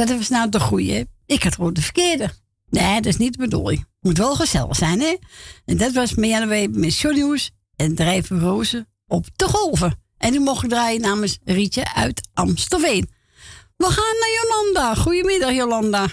dat 0.07 0.16
was 0.16 0.29
nou 0.29 0.49
de 0.49 0.61
goeie. 0.61 1.07
Ik 1.27 1.43
had 1.43 1.55
gewoon 1.55 1.73
de 1.73 1.83
verkeerde. 1.83 2.31
Nee, 2.70 2.95
dat 2.95 3.07
is 3.07 3.16
niet 3.16 3.33
de 3.33 3.39
bedoeling. 3.39 3.87
Moet 4.01 4.19
wel 4.19 4.35
gezellig 4.35 4.77
zijn, 4.77 5.01
hè? 5.01 5.16
En 5.65 5.77
dat 5.77 5.93
was 5.93 6.15
Weber 6.15 6.70
met 6.70 6.99
Johnny 6.99 7.20
Hoes 7.20 7.51
en 7.77 7.95
Drijven 7.95 8.41
Rozen 8.41 8.89
op 9.07 9.27
de 9.37 9.49
golven. 9.49 10.01
En 10.19 10.31
die 10.31 10.41
mocht 10.41 10.65
ik 10.65 10.70
draaien 10.70 11.01
namens 11.01 11.39
Rietje 11.45 11.95
uit 11.95 12.29
Amstelveen. 12.35 13.11
We 13.77 13.85
gaan 13.85 14.19
naar 14.20 14.43
Jolanda. 14.43 14.95
Goedemiddag, 14.95 15.53
Jolanda. 15.53 16.07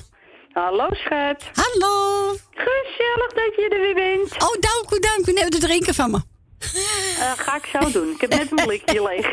Hallo, 0.50 0.88
schat. 0.92 1.44
Hallo. 1.54 2.36
Gezellig 2.52 3.34
dat 3.34 3.56
je 3.56 3.70
er 3.70 3.80
weer 3.80 3.94
bent. 3.94 4.44
Oh, 4.44 4.60
dank 4.60 4.92
u, 4.94 5.00
dank 5.00 5.28
u. 5.28 5.32
Neem 5.32 5.50
te 5.50 5.58
drinken 5.60 5.94
van 5.94 6.12
me. 6.12 6.20
Eh, 6.60 7.32
ga 7.36 7.56
ik 7.56 7.66
zo 7.66 7.92
doen. 7.92 8.10
Ik 8.10 8.22
heb 8.22 8.30
net 8.30 8.52
een 8.52 8.66
blikje 8.66 9.04
leeg. 9.08 9.32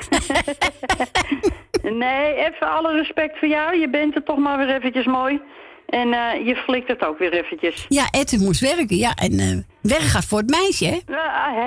nee, 2.04 2.34
even 2.34 2.70
alle 2.70 2.92
respect 2.92 3.38
voor 3.38 3.48
jou. 3.48 3.78
Je 3.80 3.88
bent 3.90 4.14
er 4.14 4.22
toch 4.22 4.38
maar 4.38 4.58
weer 4.58 4.74
eventjes 4.76 5.06
mooi. 5.06 5.40
En 5.86 6.12
eh, 6.12 6.46
je 6.46 6.56
flikt 6.56 6.88
het 6.88 7.04
ook 7.04 7.18
weer 7.18 7.32
eventjes. 7.32 7.84
Ja, 7.88 8.08
Ed 8.10 8.36
moest 8.38 8.60
werken. 8.60 8.96
Ja, 8.96 9.14
en 9.14 9.38
eh 9.38 9.56
werk 9.90 10.00
gaat 10.02 10.24
voor 10.24 10.38
het 10.38 10.50
meisje, 10.50 10.84
hè? 10.84 10.98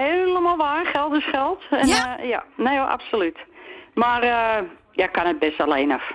Helemaal 0.06 0.58
waar. 0.58 0.86
Geld 0.86 1.14
is 1.16 1.26
geld. 1.32 1.62
En, 1.70 1.88
Ja? 1.88 2.18
ja? 2.24 2.44
nee 2.58 2.78
hoor, 2.78 2.88
absoluut. 2.88 3.38
Maar 3.94 4.26
ja, 4.92 5.08
kan 5.08 5.26
het 5.26 5.40
best 5.40 5.60
alleen 5.60 5.92
af. 5.92 6.12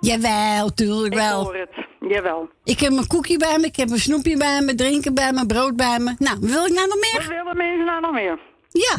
Jawel, 0.00 0.74
tuurlijk 0.74 1.14
Ik 1.14 1.20
wel. 1.20 1.42
hoor 1.44 1.54
het. 1.56 1.86
Jawel. 2.08 2.48
Ik 2.64 2.80
heb 2.80 2.92
mijn 2.92 3.06
koekje 3.06 3.36
bij 3.38 3.58
me, 3.58 3.66
ik 3.66 3.76
heb 3.76 3.88
mijn 3.88 4.00
snoepje 4.00 4.36
bij 4.36 4.60
me, 4.60 4.74
drinken 4.74 5.14
bij 5.14 5.32
me, 5.32 5.46
brood 5.46 5.76
bij 5.76 5.98
me. 5.98 6.14
Nou, 6.18 6.36
wil 6.40 6.64
ik 6.66 6.72
nou 6.72 6.86
nog 6.88 6.96
meer? 7.00 7.12
Wat 7.16 7.26
willen 7.26 7.56
mensen 7.56 7.84
nou 7.84 8.00
nog 8.00 8.12
meer? 8.12 8.38
Ja. 8.70 8.96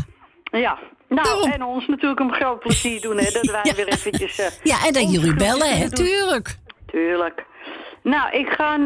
Ja. 0.60 0.78
Nou, 1.10 1.52
en 1.52 1.64
ons 1.64 1.88
natuurlijk 1.88 2.20
een 2.20 2.34
groot 2.34 2.60
plezier 2.60 3.02
doen, 3.02 3.18
hè. 3.18 3.32
Dat 3.32 3.46
wij 3.64 3.74
weer 3.76 3.88
eventjes... 3.88 4.40
eh, 4.40 4.46
Ja, 4.64 4.86
en 4.86 4.94
dat 4.94 5.12
jullie 5.12 5.34
bellen, 5.34 5.78
hè, 5.78 5.90
tuurlijk. 5.92 6.58
Tuurlijk. 6.86 7.46
Nou, 8.04 8.38
ik 8.38 8.50
ga 8.50 8.78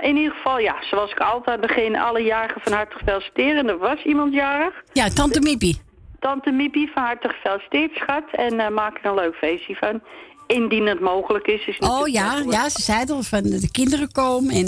eh, 0.00 0.08
in 0.08 0.16
ieder 0.16 0.32
geval, 0.32 0.58
ja, 0.58 0.74
zoals 0.90 1.10
ik 1.10 1.18
altijd 1.18 1.60
begin, 1.60 1.96
alle 1.98 2.20
jarigen 2.22 2.60
van 2.60 2.72
harte 2.72 2.96
feliciteren. 3.04 3.68
Er 3.68 3.78
was 3.78 4.02
iemand 4.04 4.34
jarig. 4.34 4.74
Ja, 4.92 5.08
tante 5.08 5.40
Miepie. 5.40 5.80
Tante 6.20 6.50
Miepie, 6.50 6.90
van 6.94 7.02
harte 7.02 7.28
gefeliciteerd, 7.28 7.94
schat. 7.94 8.24
En 8.32 8.60
eh, 8.60 8.68
maak 8.68 8.98
er 8.98 9.04
een 9.10 9.14
leuk 9.14 9.34
feestje 9.34 9.76
van. 9.76 10.02
Indien 10.46 10.86
het 10.86 11.00
mogelijk 11.00 11.46
is. 11.46 11.66
is 11.66 11.78
Oh 11.78 12.08
ja, 12.08 12.24
mogelijk. 12.24 12.52
ja, 12.52 12.68
ze 12.68 12.82
zei 12.82 13.04
al 13.10 13.22
van 13.22 13.42
de 13.42 13.68
kinderen 13.72 14.12
komen 14.12 14.54
en... 14.54 14.66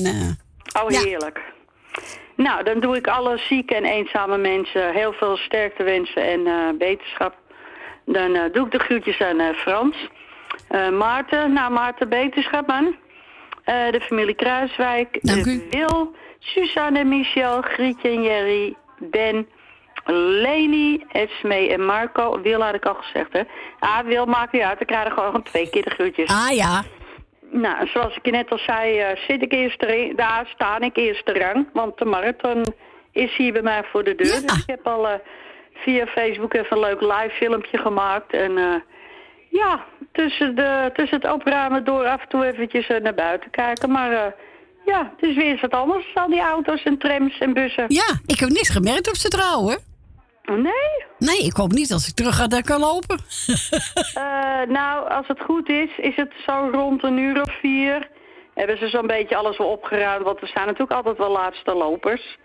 Oh, 0.83 0.91
ja. 0.91 1.31
Nou, 2.43 2.63
dan 2.65 2.81
doe 2.81 2.97
ik 2.97 3.07
alle 3.07 3.39
zieke 3.39 3.75
en 3.75 3.85
eenzame 3.85 4.39
mensen 4.39 4.93
heel 4.93 5.13
veel 5.13 5.37
sterkte 5.37 5.83
wensen 5.83 6.23
en 6.23 6.47
eh, 6.47 6.55
beterschap. 6.79 7.35
Dan 8.05 8.35
eh, 8.35 8.53
doe 8.53 8.67
ik 8.67 8.73
de 8.73 8.79
groetjes 8.79 9.21
aan 9.21 9.41
eh, 9.41 9.55
Frans. 9.55 9.97
Eh, 10.69 10.89
Maarten, 10.89 11.53
nou 11.53 11.73
Maarten, 11.73 12.09
beterschap 12.09 12.67
man. 12.67 12.97
Eh, 13.65 13.91
de 13.91 14.01
familie 14.01 14.35
Kruiswijk. 14.35 15.19
Dank 15.21 15.47
eh, 15.47 15.59
Wil, 15.71 16.15
Suzanne, 16.39 17.05
Michel, 17.05 17.61
Grietje 17.61 18.09
en 18.09 18.23
Jerry, 18.23 18.75
Ben, 18.99 19.49
Leni, 20.07 21.05
Esme 21.13 21.69
en 21.69 21.85
Marco. 21.85 22.41
Wil 22.41 22.61
had 22.63 22.75
ik 22.75 22.85
al 22.87 22.95
gezegd, 22.95 23.33
hè. 23.33 23.43
Ah, 23.79 23.99
Wil 24.05 24.27
maakt 24.27 24.53
niet 24.53 24.63
uit, 24.63 24.79
dan 24.79 24.87
krijg 24.87 25.05
je 25.05 25.11
gewoon 25.11 25.43
twee 25.43 25.71
keer 25.71 25.83
de 25.83 25.91
groetjes. 25.91 26.31
Ah 26.31 26.57
ja. 26.57 26.83
Nou, 27.55 27.87
zoals 27.87 28.17
ik 28.17 28.25
je 28.25 28.31
net 28.31 28.51
al 28.51 28.59
zei, 28.59 28.99
eh, 28.99 29.17
zit 29.29 29.43
ik 29.43 29.53
eerste 29.53 29.87
ri- 29.87 30.15
daar 30.17 30.47
sta 30.55 30.81
ik 30.81 30.97
eerste 30.97 31.33
rang. 31.33 31.69
Want 31.73 31.99
de 31.99 32.05
marathon 32.05 32.65
is 33.13 33.37
hier 33.37 33.53
bij 33.53 33.63
mij 33.63 33.83
voor 33.85 34.05
de 34.05 34.15
deur. 34.15 34.27
Dus 34.41 34.59
ik 34.59 34.63
heb 34.67 34.87
al 34.87 35.09
eh, 35.09 35.15
via 35.75 36.07
Facebook 36.07 36.55
even 36.55 36.77
een 36.77 36.81
leuk 36.83 37.01
live 37.01 37.31
filmpje 37.33 37.79
gemaakt. 37.79 38.33
En 38.33 38.59
eh, 38.59 38.75
ja, 39.49 39.85
tussen, 40.13 40.55
de, 40.55 40.91
tussen 40.95 41.21
het 41.21 41.33
opruimen 41.33 41.85
door 41.85 42.07
af 42.07 42.21
en 42.23 42.29
toe 42.29 42.47
eventjes 42.47 42.87
naar 43.03 43.15
buiten 43.15 43.51
kijken. 43.51 43.91
Maar 43.91 44.35
ja, 44.85 45.13
het 45.17 45.29
is 45.31 45.37
weer 45.37 45.45
eens 45.47 45.61
wat 45.61 45.73
anders 45.73 46.05
dan 46.15 46.31
die 46.31 46.41
auto's 46.41 46.83
en 46.83 46.99
trams 46.99 47.39
en 47.39 47.53
bussen. 47.53 47.85
Ja, 47.89 48.21
ik 48.27 48.39
heb 48.39 48.49
niks 48.49 48.69
gemerkt 48.69 49.09
op 49.09 49.15
ze 49.17 49.29
trouwen. 49.29 49.79
Nee? 50.43 51.05
Nee, 51.19 51.39
ik 51.39 51.57
hoop 51.57 51.73
niet 51.73 51.93
als 51.93 52.09
ik 52.09 52.15
terug 52.15 52.37
ga 52.37 52.57
ik 52.57 52.65
kan 52.65 52.81
lopen. 52.81 53.19
Eh, 54.15 54.69
nou, 54.69 55.09
als 55.11 55.27
het 55.27 55.41
goed 55.41 55.69
is, 55.69 55.91
is 55.97 56.17
het 56.17 56.33
zo 56.47 56.69
rond 56.73 57.03
een 57.03 57.19
uur 57.19 57.43
of 57.43 57.59
vier. 57.61 58.09
Hebben 58.55 58.79
ze 58.79 58.89
zo'n 58.89 59.07
beetje 59.07 59.37
alles 59.37 59.57
wel 59.57 59.67
opgeruimd, 59.67 60.25
want 60.25 60.41
we 60.41 60.47
staan 60.47 60.67
natuurlijk 60.67 60.93
altijd 60.93 61.19
wel 61.19 61.31
laatste 61.31 61.75
lopers. 61.75 62.39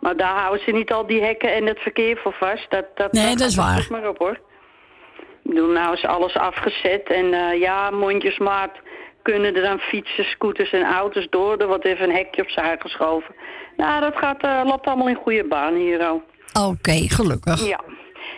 Maar 0.00 0.16
daar 0.16 0.36
houden 0.38 0.64
ze 0.64 0.70
niet 0.70 0.92
al 0.92 1.06
die 1.06 1.22
hekken 1.22 1.54
en 1.54 1.66
het 1.66 1.78
verkeer 1.78 2.16
voor 2.16 2.32
vast. 2.32 2.70
Dat, 2.70 2.84
dat, 2.94 3.12
Nee, 3.12 3.36
dat 3.36 3.48
is 3.48 3.56
waar. 3.56 3.86
maar 3.90 4.08
op 4.08 4.18
hoor. 4.18 4.40
Ik 5.42 5.50
bedoel, 5.50 5.68
nou 5.68 5.94
is 5.94 6.04
alles 6.04 6.36
afgezet 6.36 7.08
en 7.08 7.34
eh, 7.34 7.60
ja, 7.60 7.90
mondjesmaat 7.90 8.72
kunnen 9.22 9.54
er 9.54 9.62
dan 9.62 9.78
fietsen, 9.78 10.24
scooters 10.24 10.70
en 10.72 10.84
auto's 10.84 11.26
door. 11.30 11.56
Er 11.56 11.66
wordt 11.66 11.84
even 11.84 12.08
een 12.08 12.16
hekje 12.16 12.42
opzij 12.42 12.76
geschoven. 12.78 13.34
Nou, 13.76 14.00
dat 14.00 14.16
gaat, 14.16 14.42
eh, 14.42 14.60
loopt 14.64 14.86
allemaal 14.86 15.08
in 15.08 15.14
goede 15.22 15.44
baan 15.44 15.74
hier 15.74 16.04
al. 16.04 16.22
Oké, 16.62 17.08
gelukkig. 17.08 17.66
Ja. 17.66 17.80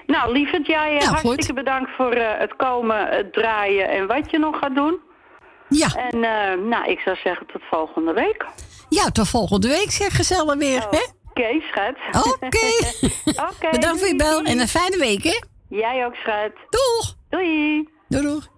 Nou, 0.06 0.32
lieverd, 0.32 0.66
jij 0.66 0.98
eh, 0.98 1.08
hartstikke 1.08 1.52
bedankt 1.52 1.90
voor 1.96 2.12
eh, 2.12 2.38
het 2.38 2.56
komen, 2.56 3.08
het 3.08 3.32
draaien 3.32 3.88
en 3.88 4.06
wat 4.06 4.30
je 4.30 4.38
nog 4.38 4.58
gaat 4.58 4.74
doen. 4.74 4.98
Ja. 5.68 5.88
En 5.94 6.24
eh, 6.24 6.64
nou, 6.64 6.90
ik 6.90 6.98
zou 6.98 7.16
zeggen 7.24 7.46
tot 7.46 7.62
volgende 7.70 8.12
week. 8.12 8.46
Ja, 8.88 9.10
tot 9.10 9.28
volgende 9.28 9.68
week 9.68 9.90
zeg 9.90 10.16
gezellig 10.16 10.54
weer, 10.54 10.86
hè? 10.90 11.04
Oké, 11.30 11.60
schat. 11.60 12.24
Oké. 12.26 12.66
Oké. 13.50 13.70
Bedankt 13.70 13.98
voor 13.98 14.08
je 14.08 14.16
bel 14.16 14.42
en 14.42 14.58
een 14.58 14.68
fijne 14.68 14.96
week, 14.96 15.22
hè? 15.22 15.40
Jij 15.68 16.06
ook, 16.06 16.14
schat. 16.14 16.52
Doeg. 16.70 17.14
Doei. 17.28 17.88
Doei, 18.08 18.22
doeg. 18.22 18.48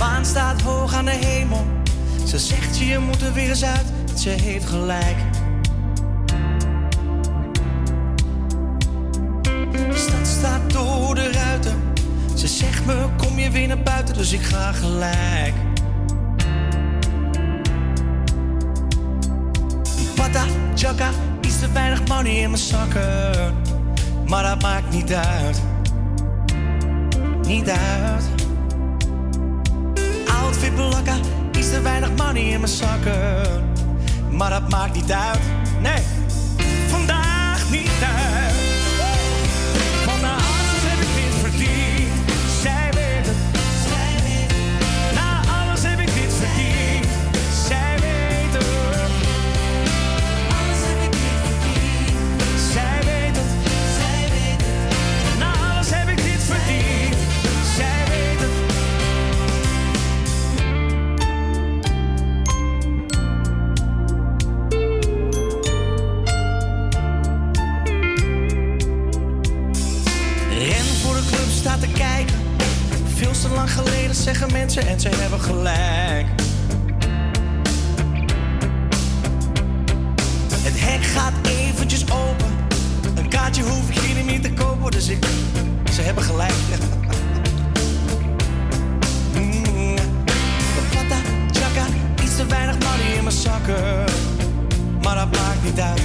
Maan 0.00 0.24
staat 0.24 0.62
hoog 0.62 0.94
aan 0.94 1.04
de 1.04 1.10
hemel. 1.10 1.66
Ze 2.26 2.38
zegt 2.38 2.78
je 2.78 2.98
moet 2.98 3.22
er 3.22 3.32
weer 3.32 3.48
eens 3.48 3.64
uit. 3.64 3.86
Ze 4.14 4.28
heeft 4.28 4.66
gelijk. 4.66 5.16
De 9.72 9.92
stad 9.94 10.26
staat 10.26 10.72
door 10.72 11.14
de 11.14 11.32
ruiten. 11.32 11.82
Ze 12.34 12.46
zegt 12.46 12.86
me 12.86 13.06
kom 13.16 13.38
je 13.38 13.50
weer 13.50 13.68
naar 13.68 13.82
buiten, 13.82 14.14
dus 14.14 14.32
ik 14.32 14.42
ga 14.42 14.72
gelijk. 14.72 15.54
Pata, 20.14 20.44
chaka, 20.74 21.08
iets 21.40 21.58
te 21.58 21.72
weinig 21.72 22.08
money 22.08 22.32
in 22.32 22.50
mijn 22.50 22.62
zakken. 22.62 23.54
Maar 24.26 24.42
dat 24.42 24.62
maakt 24.62 24.90
niet 24.90 25.12
uit. 25.12 25.62
Niet 27.46 27.68
uit. 27.68 28.39
Outfit 30.40 30.74
blakka, 30.74 31.16
iets 31.58 31.70
te 31.70 31.80
weinig 31.80 32.10
money 32.16 32.42
in 32.42 32.60
mijn 32.60 32.72
zakken. 32.72 33.64
Maar 34.30 34.50
dat 34.50 34.68
maakt 34.68 34.94
niet 34.94 35.12
uit. 35.12 35.40
Nee, 35.80 36.02
Lang 73.54 73.70
geleden 73.70 74.14
zeggen 74.14 74.52
mensen 74.52 74.86
en 74.86 75.00
ze 75.00 75.08
hebben 75.08 75.40
gelijk. 75.40 76.26
Het 80.52 80.80
hek 80.80 81.04
gaat 81.04 81.32
eventjes 81.46 82.02
open. 82.02 82.46
Een 83.14 83.28
kaartje 83.28 83.62
hoef 83.62 83.88
ik 83.90 83.98
hier 83.98 84.24
niet 84.24 84.42
te 84.42 84.52
kopen, 84.52 84.90
dus 84.90 85.08
ik. 85.08 85.26
Ze 85.92 86.02
hebben 86.02 86.24
gelijk. 86.24 86.52
Mm. 89.34 89.94
Plata, 90.90 91.16
chaka, 91.50 91.86
iets 92.22 92.36
te 92.36 92.46
weinig 92.46 92.78
money 92.78 93.16
in 93.16 93.24
mijn 93.24 93.36
zakken. 93.36 94.04
Maar 95.02 95.14
dat 95.14 95.36
maakt 95.36 95.62
niet 95.64 95.80
uit. 95.80 96.02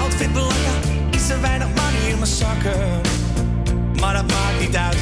Outfit 0.00 0.32
belangrijk, 0.32 0.84
iets 1.10 1.26
te 1.26 1.40
weinig 1.40 1.75
in 2.16 2.22
mijn 2.22 2.34
zakken. 2.34 3.00
Maar 4.00 4.14
dat 4.14 4.26
maakt 4.26 4.60
niet 4.60 4.76
uit. 4.76 4.96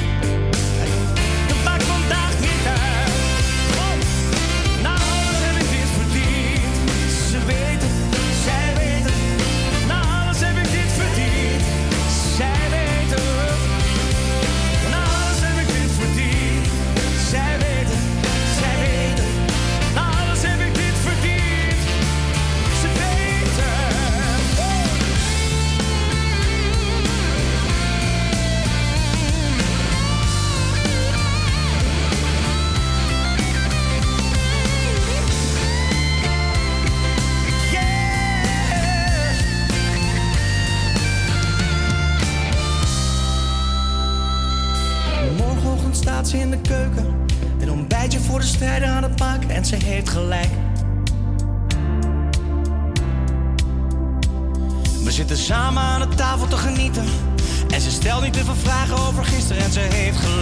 En 59.51 59.73
ze 59.73 59.81
heeft. 59.81 60.34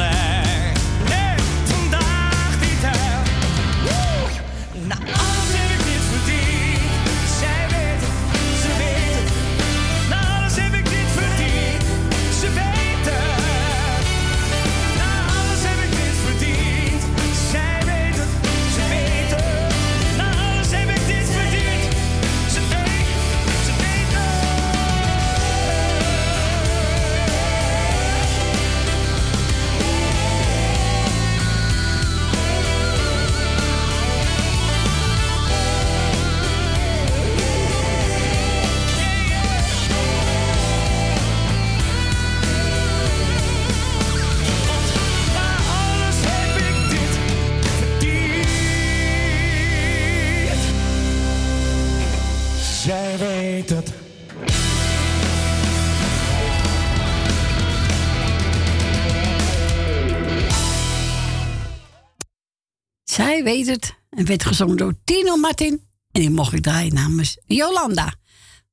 Weet 63.42 63.66
het. 63.66 63.98
En 64.10 64.26
werd 64.26 64.44
gezongen 64.44 64.76
door 64.76 64.92
Tino 65.04 65.36
Martin. 65.36 65.72
En 66.12 66.20
die 66.20 66.30
mocht 66.30 66.52
ik 66.52 66.62
draaien 66.62 66.94
namens 66.94 67.42
Jolanda. 67.46 68.12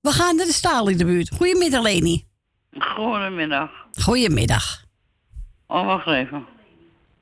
We 0.02 0.12
gaan 0.12 0.36
naar 0.36 0.46
de 0.46 0.54
staal 0.54 0.90
in 0.90 0.98
de 0.98 1.06
buurt. 1.06 1.30
Goedemiddag, 1.36 1.84
Leni. 1.84 2.26
Goedemiddag. 2.80 3.72
Goedemiddag. 3.92 4.84
Oh, 5.68 5.86
wacht 5.86 6.08
even. 6.08 6.46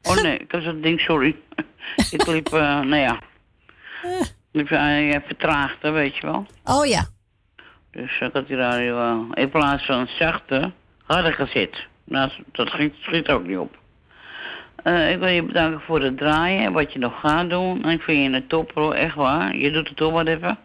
Oh 0.02 0.22
nee, 0.22 0.38
ik 0.38 0.52
heb 0.52 0.62
zo'n 0.62 0.82
ding, 0.82 1.00
sorry. 1.00 1.36
ik 2.12 2.28
liep, 2.28 2.48
eh, 2.48 2.80
nou 2.80 2.96
ja. 2.96 3.20
Ik 4.04 4.34
liep 4.52 4.72
uh, 4.72 5.16
vertraagd, 5.26 5.82
hè, 5.82 5.92
weet 5.92 6.16
je 6.16 6.22
wel. 6.22 6.46
Oh 6.64 6.86
ja. 6.86 7.06
Dus 7.92 8.20
ik 8.20 8.34
had 8.34 8.48
die 8.48 8.56
radio 8.56 9.00
eh, 9.00 9.44
in 9.44 9.50
plaats 9.50 9.86
van 9.86 10.08
zachte, 10.08 10.72
harder 11.04 11.34
gezet. 11.34 11.88
Nou, 12.04 12.32
dat 12.52 12.70
ging, 12.70 12.94
schiet 13.00 13.28
ook 13.28 13.46
niet 13.46 13.58
op. 13.58 13.78
Eh, 14.84 15.12
ik 15.12 15.20
wil 15.20 15.28
je 15.28 15.44
bedanken 15.44 15.82
voor 15.82 16.02
het 16.02 16.18
draaien 16.18 16.64
en 16.64 16.74
wat 16.74 16.94
je 16.94 17.00
nog 17.00 17.20
gaat 17.20 17.50
doen. 17.50 17.84
En 17.84 17.90
ik 17.90 18.02
vind 18.02 18.24
je 18.24 18.38
een 18.38 18.48
topper, 18.48 18.92
echt 18.92 19.16
waar. 19.16 19.56
Je 19.58 19.72
doet 19.72 19.88
het 19.88 19.98
toch 19.98 20.12
wat 20.12 20.28
even. 20.28 20.58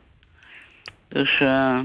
Dus 1.09 1.41
eh, 1.41 1.79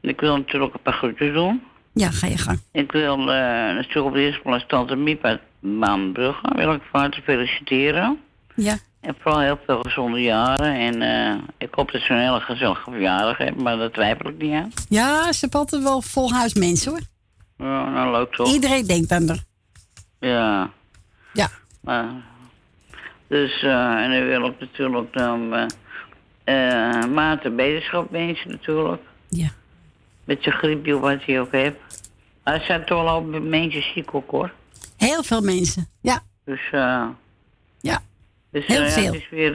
ik 0.00 0.20
wil 0.20 0.36
natuurlijk 0.36 0.74
een 0.74 0.82
paar 0.82 0.92
groetjes 0.92 1.32
doen. 1.32 1.62
Ja, 1.92 2.10
ga 2.10 2.26
je 2.26 2.38
gang. 2.38 2.60
Ik 2.72 2.92
wil 2.92 3.18
eh 3.18 3.74
natuurlijk 3.74 4.06
op 4.06 4.12
de 4.12 4.20
eerste 4.20 4.40
plaats 4.40 4.64
Tante 4.66 4.96
Miep 4.96 5.24
uit 5.24 5.40
Maanbrugge. 5.60 6.54
Wil 6.54 6.72
ik 6.72 6.82
van 6.90 7.00
harte 7.00 7.22
feliciteren. 7.22 8.18
Ja. 8.54 8.76
En 9.00 9.14
vooral 9.18 9.40
heel 9.40 9.58
veel 9.66 9.80
gezonde 9.82 10.22
jaren. 10.22 10.74
En 10.74 11.02
eh, 11.02 11.38
ik 11.58 11.68
hoop 11.70 11.92
dat 11.92 12.00
ze 12.00 12.12
een 12.12 12.20
hele 12.20 12.40
gezellige 12.40 12.90
verjaardag 12.90 13.38
hebben, 13.38 13.62
maar 13.62 13.76
daar 13.76 13.90
twijfel 13.90 14.28
ik 14.28 14.38
niet 14.38 14.52
aan. 14.52 14.70
Ja, 14.88 15.32
ze 15.32 15.40
hebben 15.40 15.60
altijd 15.60 15.82
wel 15.82 16.02
vol 16.02 16.32
huis 16.32 16.54
mensen 16.54 16.90
hoor. 16.90 17.00
Ja, 17.56 17.88
nou 17.90 18.12
leuk 18.12 18.34
toch? 18.34 18.52
Iedereen 18.52 18.86
denkt 18.86 19.10
aan 19.10 19.28
haar. 19.28 19.44
Ja. 20.20 20.70
Maar, 21.80 22.06
dus, 23.26 23.62
eh, 23.62 23.94
en 24.04 24.10
dan 24.10 24.26
wil 24.26 24.46
ik 24.46 24.60
natuurlijk 24.60 25.12
dan 25.12 25.54
eh 25.54 25.66
eh, 26.44 27.04
Maarten 27.04 27.56
beterschap 27.56 28.10
wensen 28.10 28.50
natuurlijk. 28.50 29.02
Ja. 29.28 29.48
Met 30.24 30.42
zijn 30.42 30.54
griepje 30.54 30.98
wat 30.98 31.24
hij 31.24 31.40
ook 31.40 31.52
heeft. 31.52 31.76
Maar 32.44 32.54
er 32.54 32.64
zijn 32.64 32.84
toch 32.84 33.02
wel 33.02 33.08
al 33.08 33.22
mensen 33.22 33.82
ziek 33.82 34.14
ook 34.14 34.30
hoor. 34.30 34.52
Heel 34.96 35.22
veel 35.22 35.40
mensen. 35.40 35.86
Ja. 36.00 36.20
Dus, 36.44 36.60
eh 36.70 37.06
Ja. 37.80 38.00
Dus 38.50 38.66
Heel 38.66 38.80
eh, 38.82 38.86
ja, 38.86 38.92
veel. 38.92 39.04
het 39.12 39.14
is 39.14 39.28
weer 39.28 39.54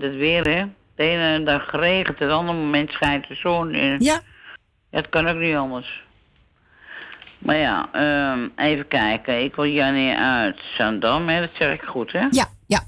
het 0.00 0.14
weer, 0.16 0.44
hè. 0.44 0.64
De 0.94 1.02
ene 1.02 1.44
dag 1.44 1.70
regent, 1.70 2.18
het 2.18 2.30
andere 2.30 2.58
moment 2.58 2.90
schijnt 2.90 3.28
de 3.28 3.34
zon. 3.34 3.72
En 3.72 4.00
Ja. 4.00 4.20
Het 4.90 5.08
kan 5.08 5.26
ook 5.28 5.38
niet 5.38 5.56
anders. 5.56 6.02
Maar 7.44 7.56
ja, 7.56 7.88
ehm, 7.92 8.48
even 8.56 8.88
kijken. 8.88 9.44
Ik 9.44 9.54
wil 9.54 9.66
Jannie 9.66 10.16
uit 10.16 10.60
Zandam, 10.76 11.28
hè. 11.28 11.40
Dat 11.40 11.50
zeg 11.58 11.72
ik 11.74 11.82
goed, 11.82 12.12
hè? 12.12 12.26
Ja, 12.30 12.46
ja. 12.66 12.82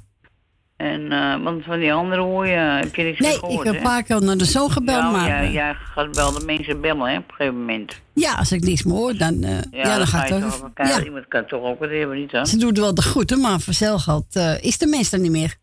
En, 0.76 1.12
eh, 1.12 1.42
want 1.42 1.64
van 1.64 1.78
die 1.78 1.92
andere 1.92 2.20
hoor 2.20 2.46
je, 2.46 2.54
heb 2.56 2.94
je 2.94 3.02
niks 3.02 3.18
Nee, 3.18 3.28
meer 3.28 3.38
ik 3.38 3.44
gehoord, 3.44 3.64
heb 3.64 3.72
hè? 3.72 3.78
een 3.78 3.84
paar 3.86 4.02
keer 4.02 4.22
naar 4.22 4.36
de 4.36 4.44
zoon 4.44 4.70
gebeld, 4.70 5.02
Ja, 5.02 5.10
maar... 5.10 5.26
jij, 5.28 5.44
eh, 5.46 5.52
jij 5.52 5.74
gaat 5.74 6.16
wel 6.16 6.32
de 6.32 6.44
mensen 6.44 6.80
bellen, 6.80 7.10
hè, 7.10 7.16
op 7.16 7.28
een 7.28 7.34
gegeven 7.34 7.58
moment. 7.58 8.00
Ja, 8.12 8.34
als 8.34 8.52
ik 8.52 8.60
niks 8.62 8.82
meer 8.82 8.94
hoor, 8.94 9.16
dan, 9.16 9.42
eh, 9.42 9.58
ja, 9.70 9.96
dan, 9.96 10.06
ga 10.06 10.18
gaat 10.18 10.28
het 10.28 10.40
toch. 10.42 10.70
Ja. 10.74 11.02
Iemand 11.04 11.28
kan 11.28 11.46
toch 11.46 11.62
ook 11.62 11.78
wat 11.78 11.90
hebben, 11.90 12.16
niet 12.18 12.30
dan? 12.30 12.46
Ze 12.46 12.56
doet 12.56 12.78
wel 12.78 12.94
de 12.94 13.02
groeten, 13.02 13.40
maar 13.40 13.60
voor 13.60 13.72
zelfgeld 13.74 14.36
eh 14.36 14.62
is 14.64 14.78
de 14.78 14.86
mens 14.86 15.12
er 15.12 15.18
niet 15.18 15.30
meer. 15.30 15.56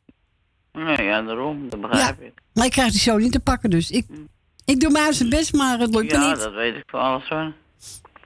Nee, 0.71 1.03
ja, 1.05 1.21
daarom, 1.21 1.69
dat 1.69 1.81
begrijp 1.81 2.21
ik. 2.21 2.33
Maar 2.53 2.65
ik 2.65 2.71
krijg 2.71 2.91
die 2.91 2.99
zo 2.99 3.17
niet 3.17 3.31
te 3.31 3.39
pakken, 3.39 3.69
dus 3.69 3.91
ik, 3.91 4.05
ik 4.65 4.79
doe 4.79 4.91
mijn 4.91 5.13
zijn 5.13 5.29
best, 5.29 5.53
maar 5.53 5.79
het 5.79 5.95
lukt 5.95 6.11
Ja, 6.11 6.29
niet. 6.29 6.39
dat 6.39 6.53
weet 6.53 6.75
ik 6.75 6.83
voor 6.85 6.99
alles 6.99 7.27
hoor. 7.29 7.51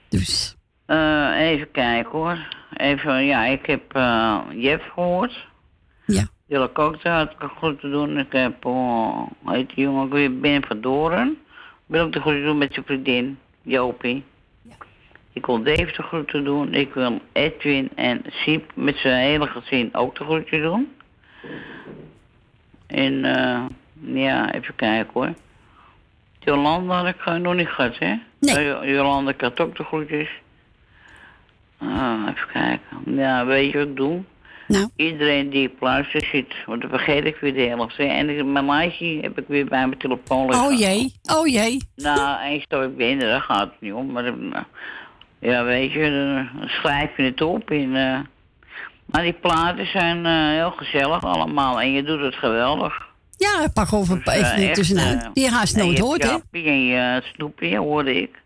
Dus. 0.09 0.55
Eh, 0.87 1.39
even 1.39 1.71
kijken 1.71 2.11
hoor. 2.11 2.37
Even, 2.73 3.25
ja, 3.25 3.45
ik 3.45 3.65
heb 3.65 3.95
eh 3.95 4.39
Jeff 4.53 4.89
gehoord. 4.93 5.47
Ja. 6.05 6.27
Ik 6.47 6.79
ook 6.79 6.97
te 6.97 7.09
hartelijk 7.09 7.53
goed 7.53 7.79
te 7.79 7.89
doen. 7.89 8.17
Ik 8.17 8.31
heb, 8.31 8.65
oh, 8.65 9.27
heet 9.45 9.69
die 9.75 9.83
jongen, 9.83 10.05
ik 10.05 10.11
weer 10.11 10.39
Ben 10.39 10.63
van 10.63 10.81
Doren. 10.81 11.37
Wil 11.85 12.05
ook 12.05 12.13
de 12.13 12.19
groeten 12.19 12.43
doen 12.43 12.57
met 12.57 12.73
zijn 12.73 12.85
vriendin, 12.85 13.39
Jopie. 13.61 14.23
Ik 15.33 15.45
wil 15.45 15.63
Dave 15.63 15.93
de 15.95 16.03
groeten 16.03 16.43
doen. 16.43 16.73
Ik 16.73 16.93
wil 16.93 17.19
Edwin 17.31 17.89
en 17.95 18.21
Siep 18.27 18.71
met 18.75 18.97
zijn 18.97 19.23
hele 19.23 19.47
gezin 19.47 19.95
ook 19.95 20.17
de 20.17 20.23
groetje 20.23 20.61
doen. 20.61 20.95
En 22.87 23.25
eh, 23.25 23.65
ja, 24.23 24.53
even 24.53 24.75
kijken 24.75 25.13
hoor. 25.13 25.33
Jolanda 26.39 27.03
had 27.03 27.07
ik 27.07 27.39
nog 27.41 27.55
niet 27.55 27.67
gehad, 27.67 27.97
hè? 27.97 28.15
Nee. 28.39 28.93
Jolanda 28.93 29.31
ik 29.31 29.41
had 29.41 29.59
ook 29.59 29.75
de 29.75 29.83
groetjes. 29.83 30.29
Ah, 31.77 32.27
even 32.29 32.47
kijken. 32.53 33.15
Ja, 33.15 33.45
weet 33.45 33.71
je 33.71 33.77
wat 33.77 33.87
ik 33.87 33.95
doe? 33.95 34.23
Nou. 34.67 34.89
Iedereen 34.95 35.49
die 35.49 35.71
op 35.71 35.81
luister 35.81 36.25
zit, 36.31 36.53
want 36.65 36.81
dan 36.81 36.89
vergeet 36.89 37.25
ik 37.25 37.35
weer 37.35 37.53
de 37.53 37.61
helft. 37.61 37.97
hè. 37.97 38.03
En 38.03 38.51
mijn 38.51 38.65
lijstje 38.65 39.19
heb 39.21 39.39
ik 39.39 39.47
weer 39.47 39.65
bij 39.65 39.87
mijn 39.87 39.99
telefoon 39.99 40.49
liggen. 40.49 40.67
Oh 40.67 40.79
jee, 40.79 41.13
oh 41.23 41.47
jee. 41.47 41.83
Nou, 41.95 42.41
eens 42.41 42.65
dat 42.67 42.83
ik 42.83 42.97
ben, 42.97 43.19
daar 43.19 43.41
gaat 43.41 43.69
het 43.71 43.81
niet 43.81 43.93
om. 43.93 44.11
Maar 44.11 44.33
ja, 45.39 45.63
weet 45.63 45.91
je, 45.91 46.09
dan, 46.59 46.67
schrijf 46.69 47.17
je 47.17 47.23
het 47.23 47.41
op. 47.41 47.71
En, 47.71 47.95
eh, 47.95 48.19
maar 49.05 49.21
die 49.21 49.33
platen 49.33 49.85
zijn 49.85 50.25
eh, 50.25 50.47
heel 50.47 50.71
gezellig 50.71 51.23
allemaal. 51.23 51.81
En 51.81 51.91
je 51.91 52.03
doet 52.03 52.21
het 52.21 52.35
geweldig. 52.35 53.05
Ja, 53.37 53.67
pak 53.73 53.93
over 53.93 54.23
Dus, 54.23 54.33
even 54.33 54.51
eh, 54.51 54.57
niet 54.57 54.65
echt, 54.65 54.75
tussenuit. 54.75 55.29
Die 55.33 55.43
je 55.43 55.49
haast 55.49 55.75
nooit 55.75 55.97
je 55.97 56.03
hoort, 56.03 56.23
hè? 56.23 56.29
Jappie 56.29 56.65
En 56.65 56.85
je 56.85 57.21
snoepje, 57.33 57.77
hoorde 57.77 58.21
ik. 58.21 58.41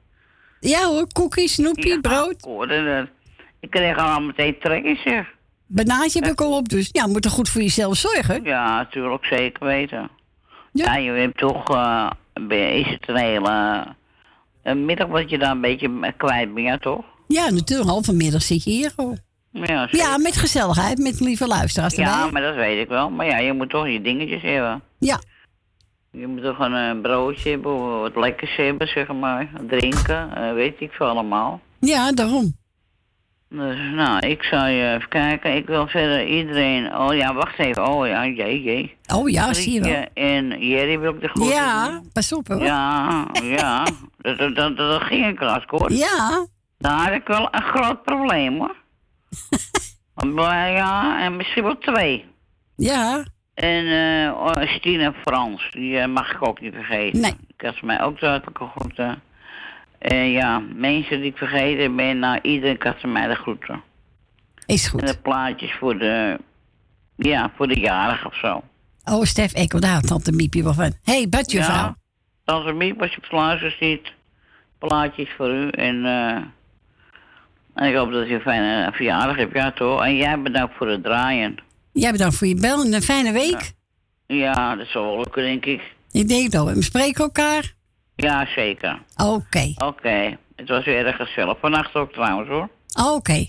Ja 0.59 0.85
hoor, 0.85 1.07
koekjes, 1.13 1.53
snoepje, 1.53 1.99
brood. 2.01 2.31
Ik 2.31 2.43
hoorde 2.43 2.83
dat. 2.83 3.20
Ik 3.61 3.69
kreeg 3.69 3.97
al 3.97 4.21
meteen 4.21 4.55
trekken, 4.59 4.97
zeg. 5.03 5.27
Banaantje 5.67 6.19
heb 6.21 6.31
ik 6.31 6.41
al 6.41 6.55
op, 6.57 6.69
dus 6.69 6.89
ja, 6.91 7.07
moet 7.07 7.25
er 7.25 7.31
goed 7.31 7.49
voor 7.49 7.61
jezelf 7.61 7.95
zorgen. 7.97 8.43
Ja, 8.43 8.75
natuurlijk, 8.77 9.25
zeker 9.25 9.65
weten. 9.65 10.09
Ja, 10.73 10.95
je 10.95 11.11
hebt 11.11 11.37
toch, 11.37 11.63
ben- 12.47 12.73
is 12.73 12.87
het 12.87 13.09
een 13.09 13.15
hele 13.15 13.85
middag 14.75 15.07
wat 15.07 15.29
je 15.29 15.37
daar 15.37 15.51
een 15.51 15.61
beetje 15.61 16.13
kwijt 16.17 16.53
bent, 16.53 16.67
ja, 16.67 16.77
toch? 16.77 17.03
Ja, 17.27 17.49
natuurlijk, 17.49 17.89
halvermiddag 17.89 18.41
zit 18.41 18.63
je 18.63 18.69
hier 18.69 18.93
hoor. 18.95 19.17
Ja, 19.51 19.87
Ja, 19.91 20.17
met 20.17 20.37
gezelligheid, 20.37 20.97
met 20.97 21.19
lieve 21.19 21.47
luisteraars 21.47 21.93
erbij. 21.95 22.11
ja, 22.13 22.29
maar 22.31 22.41
dat 22.41 22.55
weet 22.55 22.81
ik 22.81 22.87
wel. 22.89 23.09
Maar 23.09 23.25
ja, 23.25 23.37
je 23.37 23.53
moet 23.53 23.69
toch 23.69 23.87
je 23.87 24.01
dingetjes 24.01 24.41
hebben. 24.41 24.81
Ja. 24.99 25.19
Je 26.11 26.27
moet 26.27 26.43
toch 26.43 26.59
een 26.59 26.75
eh, 26.75 27.01
broodje 27.01 27.49
hebben, 27.49 27.99
wat 28.01 28.15
lekkers 28.15 28.55
hebben, 28.55 28.87
zeg 28.87 29.07
maar. 29.13 29.49
Drinken, 29.67 30.35
eh, 30.35 30.53
weet 30.53 30.75
ik 30.79 30.91
veel 30.91 31.07
allemaal. 31.07 31.59
Ja, 31.79 32.11
daarom. 32.11 32.55
Dus, 33.53 33.77
nou, 33.93 34.27
ik 34.27 34.43
zal 34.43 34.65
je 34.65 34.93
even 34.95 35.09
kijken. 35.09 35.55
Ik 35.55 35.65
wil 35.67 35.87
verder 35.87 36.25
iedereen... 36.27 36.95
Oh 36.97 37.15
ja, 37.15 37.33
wacht 37.33 37.59
even. 37.59 37.87
Oh 37.87 38.07
ja, 38.07 38.25
jee, 38.25 38.61
jee. 38.61 38.95
Oh 39.13 39.29
ja, 39.29 39.53
zie 39.53 39.73
je 39.73 39.81
wel. 39.81 40.05
En 40.13 40.67
Jerry 40.67 40.99
wil 40.99 41.13
ik 41.13 41.21
de 41.21 41.27
groeten 41.27 41.55
Ja, 41.55 41.89
doen. 41.89 42.09
pas 42.13 42.33
op 42.33 42.47
hoor. 42.47 42.63
Ja, 42.63 43.27
ja. 43.43 43.85
Dat, 44.17 44.37
dat, 44.37 44.55
dat, 44.55 44.77
dat 44.77 45.01
ging 45.01 45.25
een 45.25 45.35
kras, 45.35 45.63
hoor. 45.65 45.91
Ja. 45.91 46.45
Daar 46.77 47.03
had 47.03 47.13
ik 47.13 47.27
wel 47.27 47.47
een 47.51 47.61
groot 47.61 48.03
probleem, 48.03 48.57
hoor. 48.57 48.75
maar 50.35 50.71
ja, 50.71 51.21
en 51.23 51.35
misschien 51.35 51.63
wel 51.63 51.77
twee. 51.77 52.25
Ja. 52.75 53.25
En 53.53 53.85
eh 53.85 54.33
oh, 54.33 54.67
Stine 54.75 55.13
Frans, 55.21 55.71
die 55.71 55.97
eh, 55.99 56.07
mag 56.07 56.31
ik 56.31 56.47
ook 56.47 56.61
niet 56.61 56.73
vergeten. 56.73 57.21
Nee. 57.21 57.33
Ik 57.57 57.65
had 57.65 57.81
mij 57.81 58.01
ook 58.01 58.19
duidelijke 58.19 58.65
groeten. 58.75 59.21
En 60.01 60.31
ja, 60.31 60.59
mensen 60.75 61.21
die 61.21 61.29
ik 61.29 61.37
vergeten 61.37 61.95
ben, 61.95 62.19
nou, 62.19 62.39
iedereen 62.41 62.77
kan 62.77 62.93
ze 62.99 63.07
mij 63.07 63.27
de 63.27 63.35
groeten. 63.35 63.81
Is 64.65 64.87
goed. 64.87 65.01
En 65.01 65.05
de 65.07 65.17
plaatjes 65.17 65.73
voor 65.79 65.97
de, 65.97 66.37
ja, 67.15 67.51
voor 67.55 67.67
de 67.67 67.79
jarige 67.79 68.27
of 68.27 68.35
zo. 68.35 68.63
Oh, 69.03 69.23
Stef 69.23 69.53
Ekkel, 69.53 69.79
daar 69.79 69.93
had 69.93 70.07
tante 70.07 70.31
Miepje 70.31 70.63
wel 70.63 70.73
van. 70.73 70.93
Hé, 71.03 71.13
hey, 71.13 71.29
badjuffrouw. 71.29 71.75
Ja, 71.75 71.95
Tante 72.43 72.71
Miep, 72.71 73.01
als 73.01 73.11
je 73.11 73.17
op 73.17 73.23
het 73.23 73.31
luisteren 73.31 73.75
ziet, 73.79 74.13
plaatjes 74.77 75.29
voor 75.37 75.49
u. 75.49 75.67
En, 75.67 76.05
eh, 76.05 76.35
en 77.73 77.89
ik 77.89 77.95
hoop 77.95 78.11
dat 78.11 78.27
je 78.27 78.33
een 78.33 78.41
fijne 78.41 78.91
verjaardag 78.93 79.35
hebt, 79.35 79.53
ja 79.53 79.71
toch? 79.71 80.03
En 80.03 80.15
jij 80.15 80.41
bedankt 80.41 80.75
voor 80.77 80.89
het 80.89 81.03
draaien. 81.03 81.55
Jij 81.91 82.11
bedankt 82.11 82.35
voor 82.35 82.47
je 82.47 82.55
bel 82.55 82.83
en 82.83 82.93
een 82.93 83.01
fijne 83.01 83.31
week. 83.31 83.71
Ja, 84.27 84.75
dat 84.75 84.87
zal 84.87 85.03
wel 85.05 85.17
lukken, 85.17 85.43
denk 85.43 85.65
ik. 85.65 85.95
Ik 86.11 86.27
denk 86.27 86.51
dat 86.51 86.73
we 86.73 86.83
spreken 86.83 87.23
elkaar. 87.23 87.73
Ja, 88.21 88.45
zeker. 88.45 89.01
Oké. 89.15 89.73
Oké, 89.85 90.37
het 90.55 90.69
was 90.69 90.85
weer 90.85 91.05
erg 91.05 91.15
gezellig. 91.15 91.57
Vannacht 91.59 91.95
ook 91.95 92.11
trouwens 92.13 92.49
hoor. 92.49 92.69
Oké. 93.15 93.45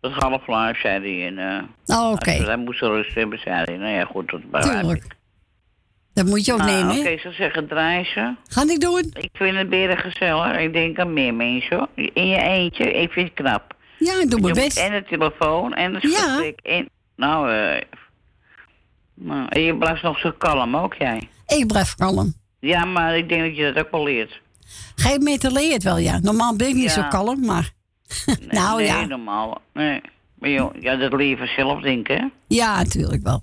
Dat 0.00 0.10
is 0.10 0.16
half 0.16 0.46
live, 0.46 0.78
zei 0.82 1.18
hij. 1.18 1.26
En, 1.26 1.38
eh, 1.86 2.10
Oké. 2.10 2.30
hij- 2.30 2.56
moest 2.56 2.80
rust 2.80 3.14
hebben, 3.14 3.38
zei 3.38 3.62
hij. 3.64 3.76
Nou 3.76 3.90
ja, 3.92 4.04
goed, 4.04 4.30
dat 4.30 4.50
begrijp 4.50 4.74
ik. 4.76 4.80
Tuurlijk. 4.82 5.16
Dat 6.14 6.26
moet 6.26 6.44
je 6.44 6.52
ook 6.52 6.58
Nou, 6.58 6.70
nemen, 6.70 6.98
Oké, 6.98 7.18
zou 7.18 7.34
zeggen, 7.34 7.68
draai 7.68 8.04
ze. 8.04 8.34
Ga 8.48 8.62
ik 8.62 8.80
doen. 8.80 9.10
Ik 9.12 9.30
vind 9.32 9.56
het 9.56 9.72
erg 9.72 10.00
gezellig. 10.00 10.58
Ik 10.58 10.72
denk 10.72 10.98
aan 10.98 11.12
meer 11.12 11.34
mensen 11.34 11.76
hoor. 11.76 11.88
In 11.94 12.26
je 12.26 12.36
eentje, 12.42 12.92
ik 12.92 13.10
vind 13.12 13.28
het 13.28 13.36
knap. 13.36 13.74
Ja, 13.98 14.20
ik 14.20 14.30
doe 14.30 14.40
mijn 14.40 14.54
best. 14.54 14.78
En 14.78 14.92
de 14.92 15.04
telefoon 15.04 15.74
en 15.74 15.94
het 15.94 16.02
Ja. 16.02 16.52
En, 16.62 16.88
nou, 17.16 17.52
eh 17.52 17.82
nou, 19.14 19.46
en 19.48 19.60
je 19.60 19.76
blijft 19.76 20.02
nog 20.02 20.18
zo 20.18 20.32
kalm, 20.38 20.76
ook 20.76 20.94
jij. 20.94 21.28
Ik 21.46 21.66
blijf 21.66 21.94
kalm. 21.94 22.34
Ja, 22.62 22.84
maar 22.84 23.16
ik 23.16 23.28
denk 23.28 23.42
dat 23.42 23.56
je 23.56 23.72
dat 23.72 23.84
ook 23.84 23.90
wel 23.90 24.04
leert. 24.04 24.40
Geen 24.94 25.22
meter 25.22 25.52
leer 25.52 25.66
je 25.66 25.72
het 25.72 25.82
wel, 25.82 25.98
ja. 25.98 26.18
Normaal 26.18 26.56
ben 26.56 26.68
ik 26.68 26.74
niet 26.74 26.94
Ja. 26.94 27.02
zo 27.02 27.08
kalm, 27.08 27.44
maar... 27.46 27.70
nou 28.48 28.76
nee, 28.78 28.86
ja. 28.86 29.04
normaal. 29.04 29.60
Nee. 29.72 30.00
Maar 30.38 30.50
joh, 30.50 30.74
ja, 30.80 30.96
dat 30.96 31.12
leer 31.12 31.28
je 31.28 31.36
vanzelf 31.36 31.80
denken, 31.80 32.16
hè? 32.16 32.26
Ja, 32.46 32.76
natuurlijk 32.76 33.22
wel. 33.22 33.42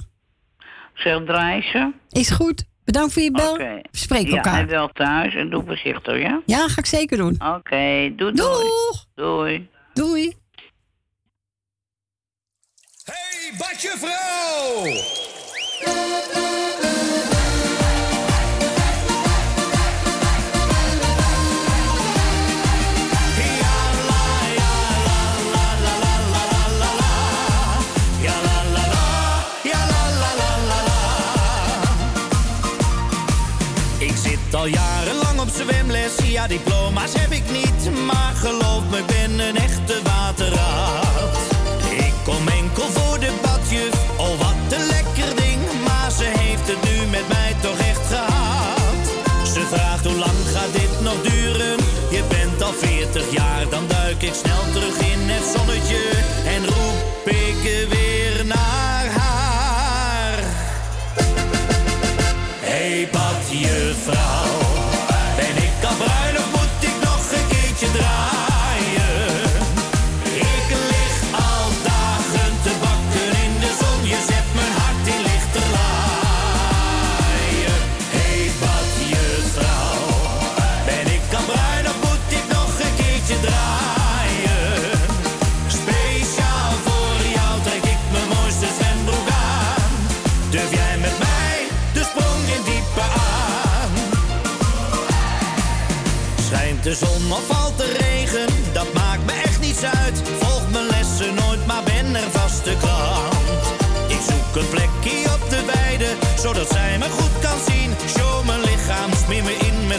Zeg, 0.93 1.23
draai 1.25 1.61
ze. 1.61 1.91
Is 2.09 2.29
goed. 2.29 2.63
Bedankt 2.83 3.13
voor 3.13 3.21
je 3.21 3.31
bel. 3.31 3.57
Spreken 3.91 4.29
ja, 4.29 4.35
elkaar. 4.35 4.59
en 4.59 4.67
wel 4.67 4.87
thuis 4.87 5.35
en 5.35 5.49
doe 5.49 5.63
voorzichtig, 5.65 6.19
ja? 6.21 6.41
Ja, 6.45 6.67
ga 6.67 6.77
ik 6.77 6.85
zeker 6.85 7.17
doen. 7.17 7.35
Oké, 7.55 8.13
doei, 8.15 8.33
doei. 8.33 8.67
Doei. 9.15 9.69
Doei. 9.93 10.33
Hey, 13.03 13.51
badje 13.57 13.93
vrouw! 13.97 14.83
Al 34.55 34.67
jarenlang 34.67 35.39
op 35.39 35.49
zwemles, 35.49 36.15
ja 36.23 36.47
diploma's 36.47 36.78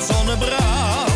met 0.01 0.09
zonnebrand. 0.09 1.10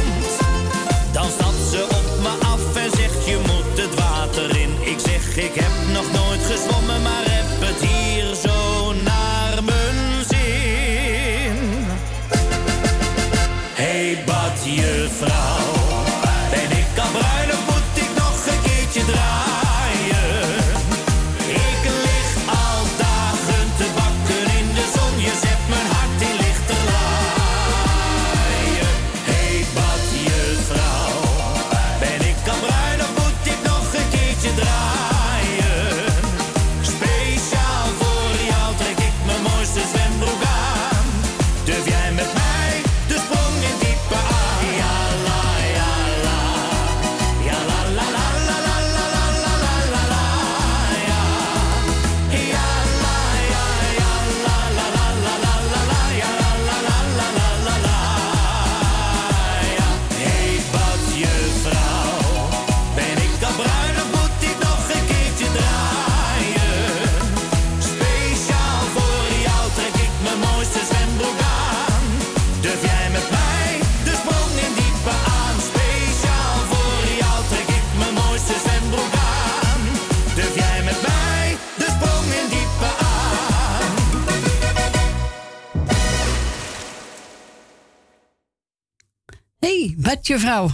Hey, 90.27 90.37
badjuffrouw. 90.37 90.69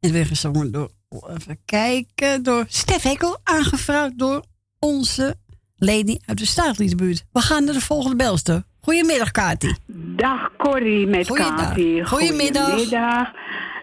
En 0.00 0.12
weer 0.12 0.26
gezongen 0.26 0.72
door, 0.72 0.90
even 1.36 1.58
kijken, 1.64 2.42
door 2.42 2.64
Stef 2.68 3.02
Hekkel. 3.02 3.38
Aangevraagd 3.42 4.18
door 4.18 4.44
onze 4.78 5.36
lady 5.76 6.16
uit 6.26 6.38
de 6.38 6.46
Staatliedenbuurt. 6.46 7.24
We 7.32 7.40
gaan 7.40 7.64
naar 7.64 7.74
de 7.74 7.80
volgende 7.80 8.16
belster. 8.16 8.62
Goedemiddag, 8.80 9.30
Kati. 9.30 9.74
Dag 10.16 10.50
Corrie 10.56 11.06
met. 11.06 11.26
Kati. 11.26 12.04
Goedemiddag. 12.04 12.68
Goedemiddag. 12.68 13.32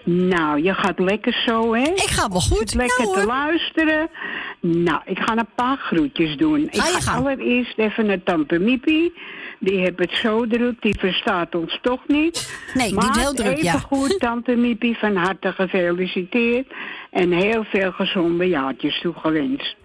Nou, 0.05 0.63
je 0.63 0.73
gaat 0.73 0.99
lekker 0.99 1.43
zo, 1.45 1.73
hè? 1.73 1.89
Ik 1.89 2.09
ga 2.09 2.29
wel 2.29 2.41
goed. 2.41 2.73
lekker 2.73 3.07
Ja, 3.07 3.13
te 3.13 3.25
luisteren. 3.25 4.09
Nou, 4.61 5.01
ik 5.05 5.19
ga 5.19 5.37
een 5.37 5.47
paar 5.55 5.77
groetjes 5.77 6.37
doen. 6.37 6.67
Ik 6.71 6.81
ga 6.81 7.13
allereerst 7.13 7.77
even 7.77 8.05
naar 8.05 8.23
Tante 8.23 8.59
Miepie. 8.59 9.13
Die 9.63 9.79
heeft 9.79 9.99
het 9.99 10.11
zo 10.11 10.47
druk, 10.47 10.81
die 10.81 10.99
verstaat 10.99 11.55
ons 11.55 11.79
toch 11.81 12.07
niet. 12.07 12.53
Nee, 12.73 12.85
die 12.85 12.95
maar 12.95 13.03
heeft 13.03 13.17
heel 13.17 13.33
druk, 13.33 13.51
even 13.51 13.63
ja. 13.63 13.79
goed, 13.79 14.19
Tante 14.19 14.55
Miepie, 14.55 14.97
van 14.97 15.15
harte 15.15 15.51
gefeliciteerd. 15.51 16.67
En 17.09 17.31
heel 17.31 17.63
veel 17.63 17.91
gezonde 17.91 18.47
jaartjes 18.47 19.01
toegewenst. 19.01 19.75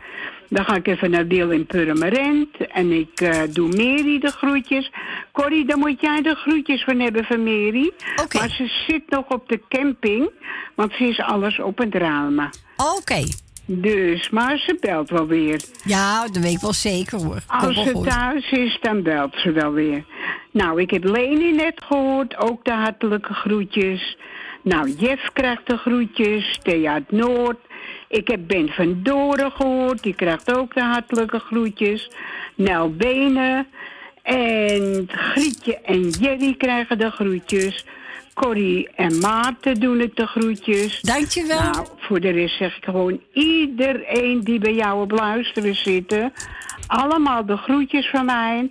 Dan 0.49 0.65
ga 0.65 0.75
ik 0.75 0.87
even 0.87 1.11
naar 1.11 1.29
Deel 1.29 1.51
in 1.51 1.67
Purmerend. 1.67 2.57
En 2.57 2.93
ik 2.93 3.21
eh, 3.21 3.43
doe 3.53 3.69
Mary 3.69 4.19
de 4.19 4.31
groetjes. 4.31 4.91
Corrie, 5.33 5.67
dan 5.67 5.79
moet 5.79 6.01
jij 6.01 6.23
de 6.23 6.35
groetjes 6.35 6.85
van 6.85 7.01
hebben 7.01 7.25
van 7.25 7.45
Mary. 7.45 7.93
Maar 8.39 8.51
ze 8.51 8.85
zit 8.87 9.11
nog 9.11 9.29
op 9.29 9.49
de 9.49 9.61
camping. 9.69 10.31
Want 10.75 10.93
ze 10.93 11.05
is 11.05 11.21
alles 11.21 11.61
op 11.61 11.79
het 11.79 11.95
ruimen. 11.95 12.51
Oké. 12.77 13.23
Dus, 13.67 14.31
maar 14.31 14.59
ze 14.59 14.77
belt 14.81 15.11
wel 15.11 15.27
weer. 15.27 15.61
Ja, 15.85 16.23
dat 16.23 16.37
weet 16.37 16.53
ik 16.53 16.61
wel 16.61 16.73
zeker 16.73 17.19
hoor. 17.19 17.41
Komt 17.47 17.77
Als 17.77 17.87
ze 17.87 18.01
thuis 18.09 18.51
is, 18.51 18.79
dan 18.81 19.03
belt 19.03 19.35
ze 19.37 19.53
wel 19.53 19.73
weer. 19.73 20.05
Nou, 20.51 20.81
ik 20.81 20.91
heb 20.91 21.05
Leni 21.05 21.53
net 21.53 21.83
gehoord, 21.87 22.37
ook 22.37 22.65
de 22.65 22.73
hartelijke 22.73 23.35
groetjes. 23.35 24.17
Nou, 24.63 24.91
Jeff 24.91 25.33
krijgt 25.33 25.67
de 25.67 25.77
groetjes, 25.77 26.59
Thea 26.63 26.93
uit 26.93 27.11
Noord. 27.11 27.59
Ik 28.09 28.29
heb 28.29 28.41
Ben 28.47 28.69
van 28.69 29.03
Doren 29.03 29.53
gehoord, 29.53 30.03
die 30.03 30.15
krijgt 30.15 30.57
ook 30.57 30.75
de 30.75 30.83
hartelijke 30.83 31.39
groetjes. 31.39 32.11
Nel 32.55 32.91
Benen. 32.91 33.67
En 34.23 35.05
Grietje 35.07 35.79
en 35.81 36.09
Jerry 36.09 36.55
krijgen 36.57 36.99
de 36.99 37.11
groetjes. 37.11 37.85
Corrie 38.41 38.89
en 38.95 39.19
Maarten 39.19 39.81
doen 39.81 39.99
het 39.99 40.17
de 40.17 40.27
groetjes. 40.27 41.01
Dankjewel. 41.01 41.61
Nou, 41.63 41.87
voor 41.99 42.21
de 42.21 42.31
rest 42.31 42.57
zeg 42.57 42.77
ik 42.77 42.85
gewoon 42.85 43.21
iedereen 43.33 44.41
die 44.41 44.59
bij 44.59 44.75
jou 44.75 45.03
op 45.03 45.11
luisteren 45.11 45.75
zitten. 45.75 46.33
Allemaal 46.87 47.47
de 47.47 47.57
groetjes 47.57 48.11
van 48.11 48.25
mij. 48.25 48.71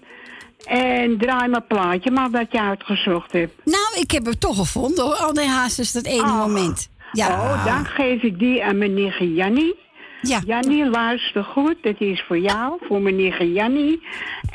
En 0.66 1.18
draai 1.18 1.48
mijn 1.50 1.68
plaatje 1.68 2.12
maar 2.12 2.32
dat 2.32 2.52
je 2.52 2.62
uitgezocht 2.62 3.32
hebt. 3.32 3.54
Nou, 3.64 4.00
ik 4.02 4.12
heb 4.12 4.26
het 4.26 4.40
toch 4.40 4.56
gevonden 4.58 5.04
hoor. 5.04 5.16
Al 5.16 5.34
die 5.34 5.48
haast 5.48 5.80
is 5.80 5.92
dat 5.92 6.06
ene 6.06 6.22
Ah. 6.24 6.38
moment. 6.38 6.90
Ja. 7.12 7.28
Oh, 7.28 7.66
dan 7.66 7.86
geef 7.86 8.22
ik 8.22 8.40
die 8.40 8.64
aan 8.64 8.78
mijn 8.78 8.94
nichtje 8.94 9.34
Jannie. 9.34 9.76
Ja. 10.22 10.40
Jannie, 10.46 10.86
luister 10.90 11.44
goed. 11.44 11.76
Dat 11.82 11.96
is 12.02 12.24
voor 12.28 12.38
jou, 12.40 12.78
voor 12.88 13.02
mijn 13.02 13.16
nichtje 13.16 13.52
Jannie. 13.52 14.08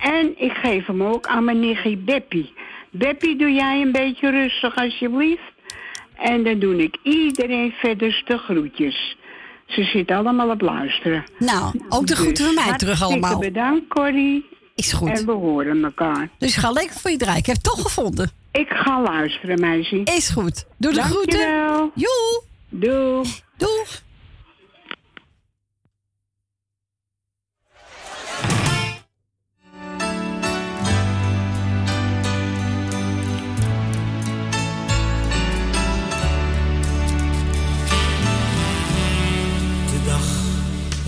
En 0.03 0.33
ik 0.37 0.53
geef 0.53 0.87
hem 0.87 1.03
ook 1.03 1.27
aan 1.27 1.45
mijn 1.45 1.61
nichtje 1.61 1.97
Beppie. 1.97 2.53
Beppie, 2.91 3.37
doe 3.37 3.53
jij 3.53 3.81
een 3.81 3.93
beetje 3.93 4.31
rustig 4.31 4.77
alsjeblieft. 4.77 5.53
En 6.17 6.45
dan 6.45 6.59
doe 6.59 6.83
ik 6.83 6.97
iedereen 7.03 7.73
verder 7.73 8.23
de 8.27 8.39
groetjes. 8.39 9.17
Ze 9.67 9.83
zitten 9.83 10.17
allemaal 10.17 10.51
op 10.51 10.61
luisteren. 10.61 11.25
Nou, 11.39 11.81
ook 11.89 12.07
de 12.07 12.17
groeten 12.17 12.45
van 12.45 12.55
mij 12.55 12.77
terug 12.77 13.03
allemaal. 13.03 13.39
bedankt, 13.39 13.89
Corrie. 13.89 14.47
Is 14.75 14.93
goed. 14.93 15.19
En 15.19 15.27
we 15.27 15.33
horen 15.33 15.85
elkaar. 15.85 16.29
Dus 16.39 16.57
ga 16.57 16.71
lekker 16.71 16.97
voor 16.97 17.11
je 17.11 17.17
draaien. 17.17 17.39
Ik 17.39 17.47
heb 17.47 17.55
het 17.55 17.65
toch 17.65 17.83
gevonden. 17.83 18.31
Ik 18.53 18.69
ga 18.69 19.03
luisteren, 19.03 19.61
meisje. 19.61 20.01
Is 20.05 20.29
goed. 20.29 20.67
Doe 20.77 20.93
de 20.93 21.03
groeten. 21.03 21.39
Joe. 21.95 22.43
Doeg. 22.69 23.29
Doeg. 23.57 24.03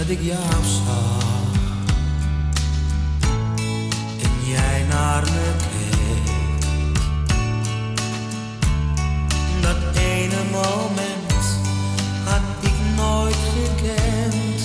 Dat 0.02 0.10
ik 0.10 0.22
jou 0.22 0.64
zag 0.86 1.22
en 4.22 4.50
jij 4.50 4.84
naar 4.88 5.22
me 5.22 5.52
keek, 5.72 6.64
dat 9.60 9.76
ene 9.96 10.42
moment 10.50 11.44
had 12.24 12.40
ik 12.60 12.96
nooit 12.96 13.36
gekend. 13.54 14.60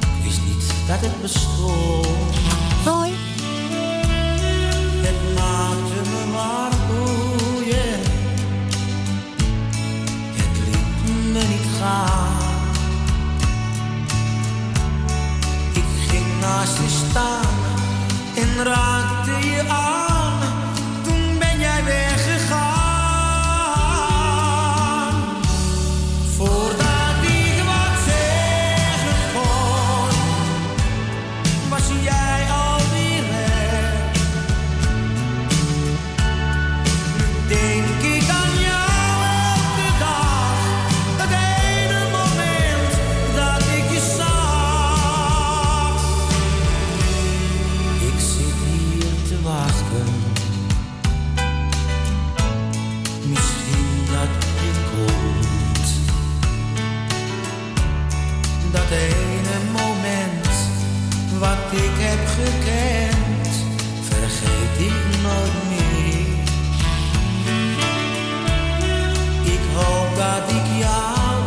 Ik 0.00 0.24
wist 0.24 0.40
niet 0.46 0.72
dat 0.86 1.00
het 1.00 1.20
bestond. 1.22 2.36
Hoi. 2.84 3.10
Het 5.02 5.34
maakte 5.34 6.10
me 6.10 6.32
maar 6.32 6.72
boeien. 6.88 8.00
Het 10.34 10.58
liet 10.66 11.32
me 11.32 11.42
niet 11.48 11.78
gaan. 11.78 12.41
Naast 16.42 16.76
je 16.78 16.88
staan 16.88 17.54
en 18.34 18.64
raakte 18.64 19.30
je 19.30 19.64
aan. 19.68 20.21
Ik 61.72 61.96
heb 61.98 62.26
gekend, 62.26 63.48
vergeet 64.02 64.86
ik 64.86 65.22
nooit 65.22 65.58
meer. 65.68 66.26
Ik 69.52 69.60
hoop 69.74 70.16
dat 70.16 70.50
ik 70.50 70.66
jou 70.78 71.42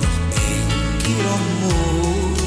nog 0.00 0.16
één 0.34 0.68
keer 1.02 1.24
ontmoet. 1.38 2.40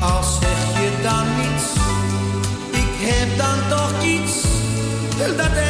Al 0.00 0.22
zeg 0.22 0.80
je 0.80 0.90
dan 1.02 1.26
niets, 1.36 1.68
ik 2.70 3.08
heb 3.08 3.38
dan 3.38 3.78
toch 3.78 4.04
iets, 4.04 4.44
dat 5.36 5.69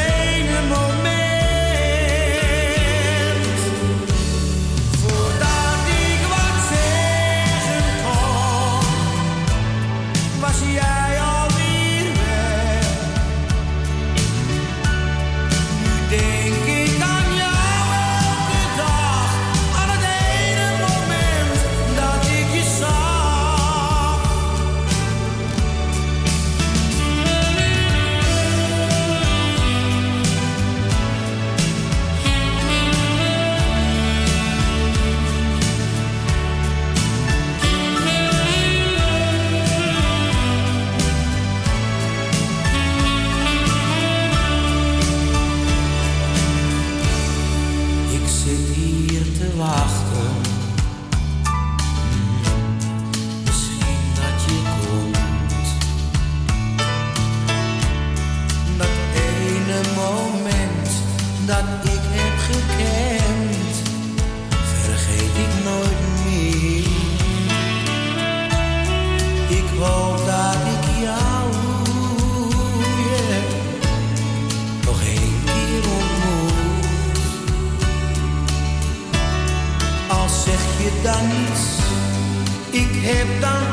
heb 83.02 83.40
dan 83.40 83.69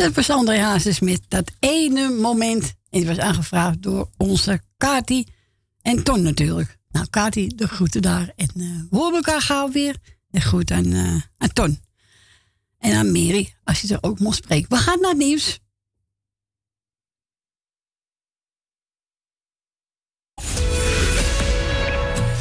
Dat 0.00 0.14
was 0.14 0.30
André 0.30 0.58
Hazes 0.58 1.00
met 1.00 1.20
dat 1.28 1.50
ene 1.58 2.10
moment. 2.10 2.62
En 2.62 2.98
die 2.98 3.06
was 3.06 3.18
aangevraagd 3.18 3.82
door 3.82 4.10
onze 4.16 4.60
Kati 4.76 5.24
en 5.82 6.02
Ton 6.02 6.22
natuurlijk. 6.22 6.78
Nou, 6.90 7.06
Kati, 7.10 7.46
de 7.46 7.68
groeten 7.68 8.02
daar. 8.02 8.32
En 8.36 8.48
eh, 8.56 8.66
we 8.90 8.96
horen 8.96 9.14
elkaar 9.14 9.40
gauw 9.40 9.70
weer. 9.70 9.96
En 10.30 10.40
groet 10.40 10.70
aan, 10.70 10.92
eh, 10.92 11.16
aan 11.38 11.52
Ton. 11.52 11.80
En 12.78 12.96
aan 12.96 13.12
Mary, 13.12 13.54
als 13.64 13.80
je 13.80 13.86
ze 13.86 13.98
ook 14.00 14.18
mocht 14.18 14.36
spreken. 14.36 14.68
We 14.68 14.76
gaan 14.76 15.00
naar 15.00 15.10
het 15.10 15.18
nieuws. 15.18 15.60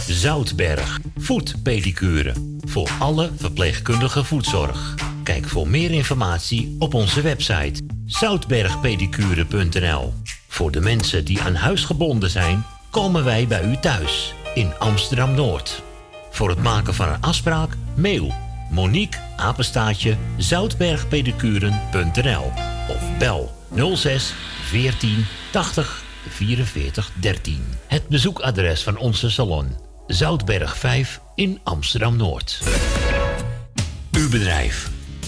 Zoutberg. 0.07 0.99
Voetpedicure. 1.17 2.33
Voor 2.59 2.91
alle 2.99 3.31
verpleegkundige 3.35 4.23
voetzorg. 4.23 5.08
Kijk 5.29 5.47
voor 5.47 5.67
meer 5.67 5.91
informatie 5.91 6.75
op 6.79 6.93
onze 6.93 7.21
website 7.21 7.81
zoutbergpedicure.nl. 8.05 10.13
Voor 10.47 10.71
de 10.71 10.79
mensen 10.79 11.25
die 11.25 11.41
aan 11.41 11.55
huis 11.55 11.83
gebonden 11.83 12.29
zijn, 12.29 12.65
komen 12.89 13.23
wij 13.23 13.47
bij 13.47 13.63
u 13.63 13.77
thuis 13.77 14.33
in 14.53 14.73
Amsterdam 14.79 15.33
Noord. 15.33 15.83
Voor 16.31 16.49
het 16.49 16.63
maken 16.63 16.93
van 16.93 17.09
een 17.09 17.21
afspraak, 17.21 17.73
mail 17.95 18.33
Monique 18.71 19.19
apenstaatje 19.37 20.17
zoutbergpedicuren.nl 20.37 22.51
of 22.87 23.17
bel 23.17 23.51
06 23.95 24.33
14 24.63 25.25
80 25.51 26.03
44 26.29 27.11
13. 27.19 27.65
Het 27.87 28.07
bezoekadres 28.07 28.83
van 28.83 28.97
onze 28.97 29.29
salon 29.29 29.75
Zoutberg 30.07 30.77
5 30.77 31.21
in 31.35 31.59
Amsterdam 31.63 32.15
Noord. 32.15 32.61
Uw 34.11 34.29
bedrijf. 34.29 34.97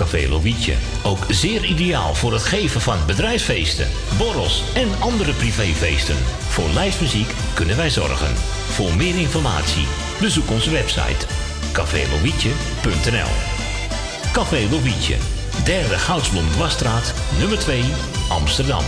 Café 0.00 0.28
Lovietje. 0.28 0.74
Ook 1.02 1.26
zeer 1.28 1.64
ideaal 1.64 2.14
voor 2.14 2.32
het 2.32 2.42
geven 2.42 2.80
van 2.80 2.98
bedrijfsfeesten, 3.06 3.88
borrels 4.18 4.62
en 4.74 4.88
andere 4.98 5.32
privéfeesten. 5.32 6.16
Voor 6.48 6.68
lijstmuziek 6.74 7.32
kunnen 7.54 7.76
wij 7.76 7.90
zorgen. 7.90 8.34
Voor 8.68 8.94
meer 8.94 9.18
informatie 9.18 9.86
bezoek 10.20 10.50
onze 10.50 10.70
website 10.70 11.26
cafélovietje.nl 11.72 13.30
Café 14.32 14.66
Lovietje. 14.70 15.16
Derde 15.64 15.98
Goudsblom 15.98 16.50
Dwarsstraat, 16.50 17.14
nummer 17.38 17.58
2, 17.58 17.82
Amsterdam. 18.28 18.84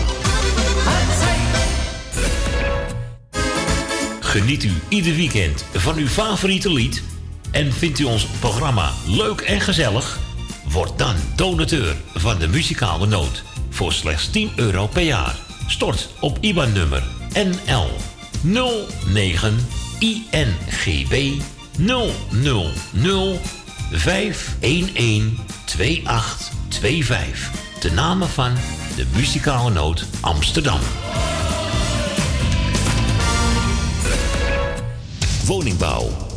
Geniet 4.20 4.64
u 4.64 4.72
ieder 4.89 5.14
weekend 5.14 5.64
van 5.72 5.97
uw 5.97 6.09
favoriete 6.09 6.72
lied? 6.72 7.02
En 7.51 7.72
vindt 7.72 7.98
u 7.98 8.05
ons 8.05 8.26
programma 8.40 8.93
leuk 9.06 9.40
en 9.40 9.60
gezellig? 9.60 10.20
Word 10.68 10.98
dan 10.98 11.14
donateur 11.36 11.97
van 12.14 12.39
de 12.39 12.48
muzikale 12.48 13.06
noot 13.06 13.43
voor 13.70 13.93
slechts 13.93 14.30
10 14.30 14.52
euro 14.56 14.86
per 14.86 15.02
jaar. 15.02 15.36
Stort 15.66 16.09
op 16.20 16.39
IBAN-nummer 16.40 17.02
NL 17.32 17.90
09 18.43 19.66
INGB 19.98 21.40
000 21.76 22.10
511 23.93 25.22
2825. 25.64 27.51
De 27.80 27.93
namen 27.93 28.28
van 28.28 28.55
de 28.97 29.06
muzikale 29.14 29.70
noot 29.70 30.06
Amsterdam. 30.20 30.80
Woningbouw, 35.47 36.10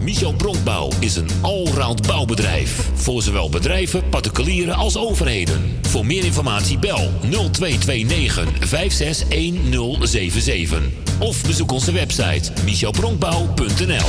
Michel 0.00 0.32
Bronkbouw 0.32 0.90
is 0.98 1.16
een 1.16 1.28
allround 1.40 2.06
bouwbedrijf. 2.06 2.90
Voor 2.94 3.22
zowel 3.22 3.50
bedrijven, 3.50 4.08
particulieren 4.08 4.74
als 4.74 4.96
overheden. 4.96 5.78
Voor 5.88 6.06
meer 6.06 6.24
informatie 6.24 6.78
bel 6.78 7.10
0229 7.20 8.68
561077. 8.68 10.82
Of 11.18 11.42
bezoek 11.42 11.72
onze 11.72 11.92
website 11.92 12.52
michelbronkbouw.nl 12.64 14.08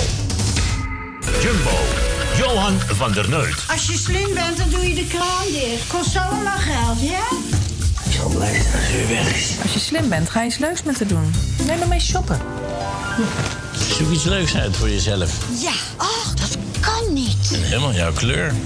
Jumbo, 1.41 1.78
Johan 2.38 2.80
van 2.80 3.11
der 3.11 3.30
Neut. 3.30 3.66
Als 3.68 3.88
je 3.88 3.98
slim 3.98 4.34
bent, 4.34 4.57
dan 4.57 4.70
doe 4.70 4.88
je 4.88 4.95
de 4.95 5.07
kraan 5.07 5.48
dicht. 5.52 5.88
Kost 5.88 6.18
allemaal 6.18 6.57
geld, 6.57 7.02
ja? 7.02 7.28
als 8.24 8.34
je. 8.34 9.58
Als 9.62 9.74
je 9.74 9.80
slim 9.80 10.10
bent, 10.10 10.30
ga 10.30 10.41
je 10.41 10.48
iets 10.48 10.58
leuks 10.58 10.84
met 10.84 11.00
haar 11.00 11.08
doen. 11.08 11.34
Neem 11.66 11.80
hem 11.80 11.90
mee 11.90 12.00
shoppen. 12.00 12.40
Zoek 13.98 14.12
iets 14.12 14.24
leuks 14.24 14.56
uit 14.56 14.76
voor 14.76 14.90
jezelf. 14.90 15.32
Ja, 15.62 15.72
ach, 15.98 16.34
dat 16.34 16.58
kan 16.80 17.14
niet. 17.14 17.52
En 17.54 17.64
helemaal 17.64 17.94
jouw 17.94 18.14
kleur. 18.14 18.54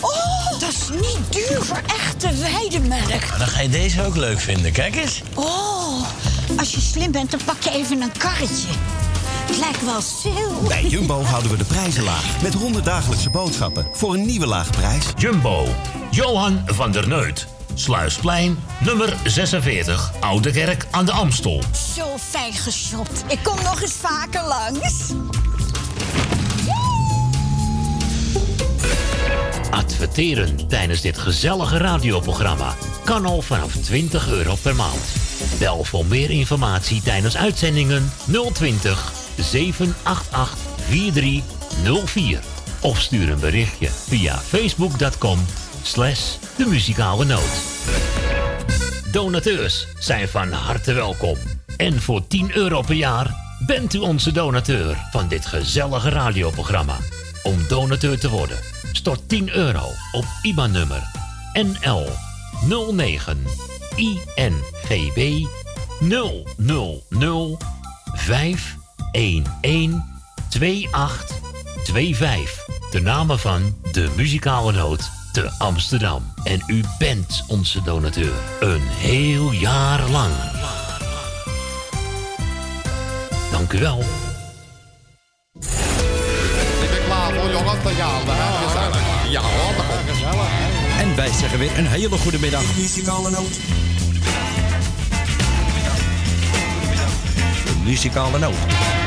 Oh, 0.00 0.60
dat 0.60 0.68
is 0.68 0.88
niet 0.90 1.18
duur 1.30 1.62
voor 1.62 1.80
echte 1.86 2.34
weidemelk. 2.34 3.38
Dan 3.38 3.46
ga 3.46 3.60
je 3.60 3.68
deze 3.68 4.04
ook 4.04 4.16
leuk 4.16 4.40
vinden, 4.40 4.72
kijk 4.72 4.96
eens. 4.96 5.22
Oh, 5.34 6.04
als 6.56 6.74
je 6.74 6.80
slim 6.80 7.12
bent, 7.12 7.30
dan 7.30 7.40
pak 7.44 7.62
je 7.62 7.70
even 7.70 8.02
een 8.02 8.12
karretje. 8.18 8.68
Het 9.46 9.58
lijkt 9.58 9.84
wel 9.84 10.00
zo. 10.00 10.66
Bij 10.68 10.84
Jumbo 10.84 11.22
houden 11.22 11.50
we 11.50 11.56
de 11.56 11.64
prijzen 11.64 12.02
laag. 12.02 12.42
Met 12.42 12.54
100 12.54 12.84
dagelijkse 12.84 13.30
boodschappen 13.30 13.86
voor 13.92 14.14
een 14.14 14.26
nieuwe 14.26 14.46
laag 14.46 14.70
prijs. 14.70 15.04
Jumbo. 15.16 15.66
Johan 16.10 16.62
van 16.66 16.92
der 16.92 17.08
Neut. 17.08 17.57
Sluisplein, 17.78 18.58
nummer 18.80 19.16
46, 19.24 20.12
Oude 20.20 20.50
Kerk 20.50 20.86
aan 20.90 21.04
de 21.04 21.12
Amstel. 21.12 21.62
Zo 21.94 22.18
fijn 22.18 22.52
geshopt. 22.52 23.24
Ik 23.28 23.38
kom 23.42 23.56
nog 23.62 23.82
eens 23.82 23.92
vaker 23.92 24.42
langs. 24.44 25.12
Adverteren 29.70 30.68
tijdens 30.68 31.00
dit 31.00 31.18
gezellige 31.18 31.76
radioprogramma 31.76 32.74
kan 33.04 33.26
al 33.26 33.42
vanaf 33.42 33.72
20 33.72 34.28
euro 34.28 34.54
per 34.62 34.74
maand. 34.74 35.04
Bel 35.58 35.84
voor 35.84 36.06
meer 36.06 36.30
informatie 36.30 37.02
tijdens 37.02 37.36
uitzendingen 37.36 38.12
020 38.52 39.12
788 39.36 40.56
4304 40.88 42.40
of 42.80 43.00
stuur 43.00 43.30
een 43.30 43.40
berichtje 43.40 43.88
via 43.88 44.38
facebook.com 44.38 45.38
slash 45.88 46.36
de 46.56 46.66
muzikale 46.66 47.24
noot. 47.24 47.62
Donateurs 49.12 49.86
zijn 49.98 50.28
van 50.28 50.52
harte 50.52 50.92
welkom. 50.92 51.36
En 51.76 52.02
voor 52.02 52.26
10 52.26 52.56
euro 52.56 52.80
per 52.80 52.94
jaar 52.94 53.34
bent 53.66 53.94
u 53.94 53.98
onze 53.98 54.32
donateur 54.32 54.96
van 55.10 55.28
dit 55.28 55.46
gezellige 55.46 56.08
radioprogramma. 56.08 56.96
Om 57.42 57.66
donateur 57.68 58.18
te 58.18 58.30
worden, 58.30 58.58
stort 58.92 59.28
10 59.28 59.50
euro 59.50 59.84
op 60.12 60.24
IBAN-nummer 60.42 61.02
NL 61.52 62.06
09 62.92 63.44
INGB 63.96 65.46
000 65.98 67.58
511 68.14 70.02
2825. 70.48 72.66
De 72.90 73.00
namen 73.00 73.38
van 73.38 73.76
de 73.92 74.08
muzikale 74.16 74.72
noot 74.72 75.17
te 75.42 75.50
Amsterdam. 75.58 76.32
En 76.42 76.62
u 76.66 76.84
bent 76.98 77.44
onze 77.46 77.82
donateur. 77.82 78.32
Een 78.60 78.82
heel 78.82 79.52
jaar 79.52 80.08
lang. 80.08 80.32
Dank 83.50 83.72
u 83.72 83.78
wel. 83.78 83.98
Ik 86.82 86.90
ben 86.90 87.04
klaar 87.04 87.32
voor 87.34 87.50
Ja, 87.50 87.80
Dat 87.82 88.36
ja, 89.30 89.40
ja, 89.40 89.42
En 90.98 91.16
wij 91.16 91.32
zeggen 91.32 91.58
weer 91.58 91.78
een 91.78 91.86
hele 91.86 92.18
goede 92.18 92.38
middag. 92.38 92.76
Muzikale 92.76 93.30
noot. 93.30 93.58
Muzikale 97.84 98.38
noot. 98.38 98.97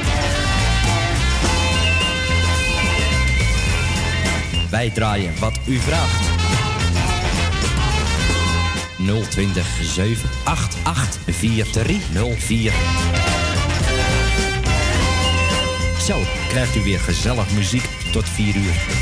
Bijdraaien 4.72 5.40
wat 5.40 5.60
u 5.68 5.78
vraagt. 5.78 6.30
020 9.30 9.68
788 9.84 11.20
4304. 11.36 12.74
Zo 16.08 16.20
krijgt 16.50 16.76
u 16.76 16.84
weer 16.84 17.00
gezellig 17.00 17.52
muziek 17.52 17.90
tot 18.12 18.30
4 18.30 18.56
uur. 18.56 19.01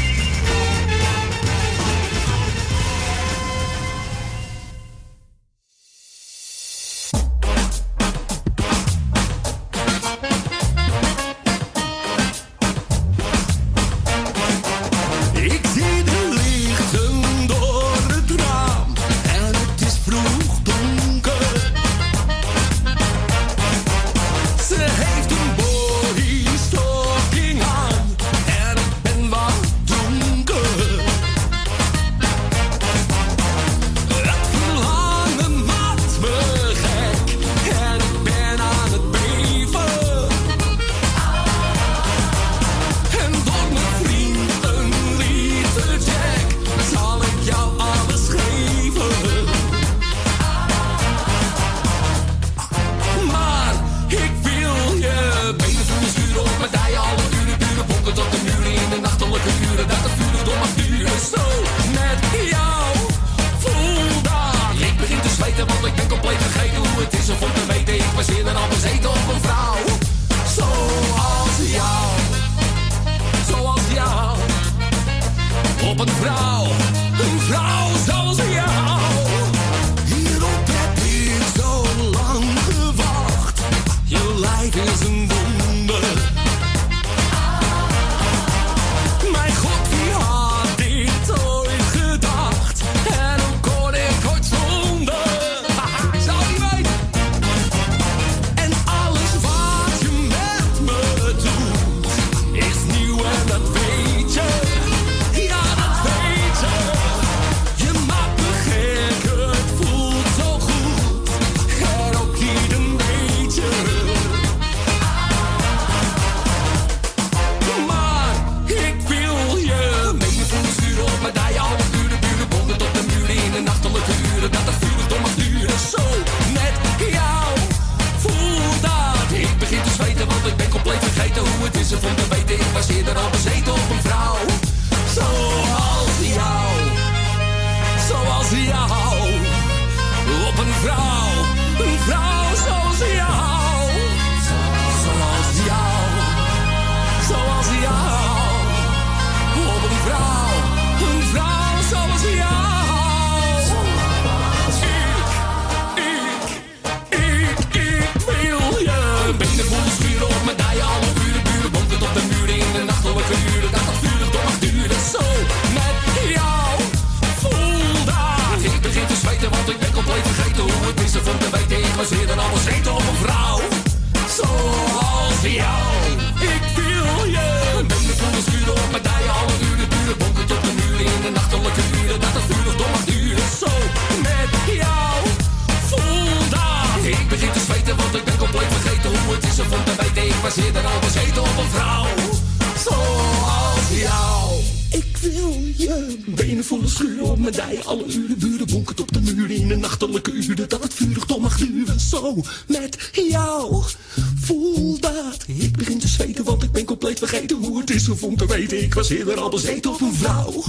Eerder 209.10 209.40
al 209.40 209.50
bezeten 209.50 209.92
op 209.92 210.02
een 210.02 210.14
vrouw. 210.14 210.64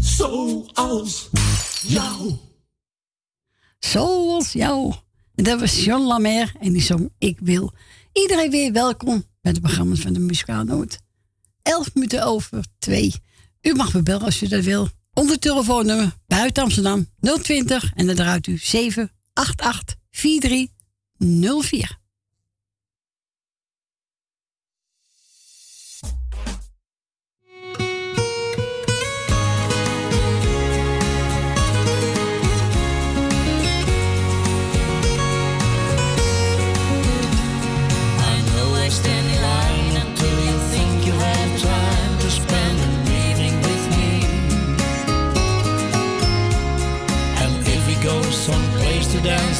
Zoals 0.00 1.28
jou. 1.82 2.36
Zoals 3.78 4.52
jou. 4.52 4.94
En 5.34 5.44
dat 5.44 5.60
was 5.60 5.84
John 5.84 6.02
Lamer 6.02 6.52
en 6.60 6.72
die 6.72 6.82
zong 6.82 7.12
Ik 7.18 7.38
Wil. 7.40 7.72
Iedereen 8.12 8.50
weer 8.50 8.72
welkom 8.72 9.24
bij 9.40 9.52
het 9.52 9.60
programma 9.60 9.94
van 9.94 10.12
de 10.12 10.18
Muzikaal 10.18 10.64
Noot. 10.64 10.98
11 11.62 11.94
minuten 11.94 12.24
over 12.24 12.64
2. 12.78 13.14
U 13.62 13.74
mag 13.74 13.94
me 13.94 14.02
bellen 14.02 14.24
als 14.24 14.42
u 14.42 14.48
dat 14.48 14.64
wil. 14.64 14.88
Onder 15.12 15.38
telefoonnummer 15.38 16.16
buiten 16.26 16.62
Amsterdam 16.62 17.08
020 17.42 17.92
en 17.94 18.06
dan 18.06 18.14
draait 18.14 18.46
u 18.46 18.58
788 18.58 19.96
4304. 20.10 21.99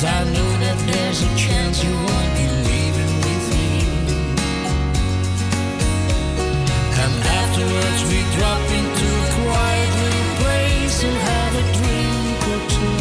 I 0.02 0.24
know 0.24 0.50
that 0.64 0.78
there's 0.88 1.20
a 1.20 1.36
chance 1.36 1.84
you 1.84 1.92
won't 1.92 2.32
be 2.40 2.48
leaving 2.68 3.14
with 3.26 3.44
me. 3.52 3.68
And 7.02 7.14
afterwards 7.40 8.00
we 8.08 8.24
drop 8.36 8.64
into 8.80 9.08
a 9.20 9.28
quiet 9.44 9.90
little 10.00 10.30
place 10.40 11.04
and 11.04 11.16
have 11.32 11.52
a 11.52 11.64
drink 11.78 12.40
or 12.52 12.60
two. 12.76 13.00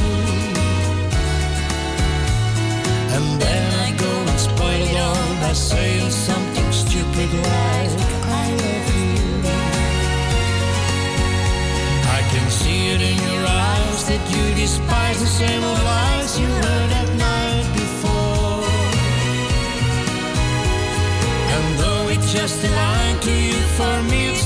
And 3.15 3.27
then 3.43 3.65
I 3.79 3.89
go 3.95 4.13
and 4.31 4.39
spoil 4.39 4.83
it 4.91 4.99
all 4.99 5.31
by 5.39 5.53
saying 5.53 6.11
despise 14.69 15.19
the 15.19 15.25
same 15.25 15.63
old 15.63 15.83
lies 15.83 16.39
you 16.39 16.45
heard 16.45 16.91
at 17.01 17.09
night 17.27 17.67
before. 17.73 18.63
And 21.55 21.65
though 21.79 22.05
it's 22.13 22.31
just 22.31 22.63
a 22.63 22.69
line 22.69 23.19
to 23.27 23.33
you, 23.47 23.59
for 23.77 23.95
me 24.11 24.38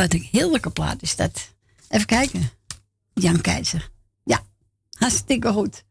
Wat 0.00 0.12
een 0.12 0.28
heerlijke 0.30 0.70
plaat 0.70 1.02
is 1.02 1.16
dat. 1.16 1.52
Even 1.88 2.06
kijken. 2.06 2.50
Jan 3.14 3.40
Keizer. 3.40 3.90
Ja, 4.24 4.40
hartstikke 4.98 5.52
goed. 5.52 5.84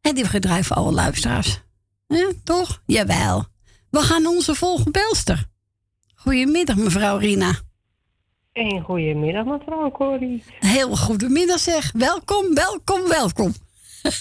En 0.00 0.14
die 0.14 0.24
gedraaid 0.24 0.66
voor 0.66 0.76
alle 0.76 0.92
luisteraars. 0.92 1.60
Ja, 2.06 2.30
toch? 2.44 2.82
Jawel. 2.86 3.44
We 3.90 3.98
gaan 3.98 4.26
onze 4.26 4.54
volgende 4.54 4.90
belster. 4.90 5.48
Goedemiddag, 6.14 6.76
mevrouw 6.76 7.16
Rina. 7.16 7.52
Een 8.52 8.82
goedemiddag, 8.82 9.44
mevrouw 9.44 9.90
Corrie. 9.90 10.44
Heel 10.60 10.96
goedemiddag 10.96 11.58
zeg. 11.58 11.92
Welkom, 11.92 12.54
welkom, 12.54 13.08
welkom. 13.08 13.54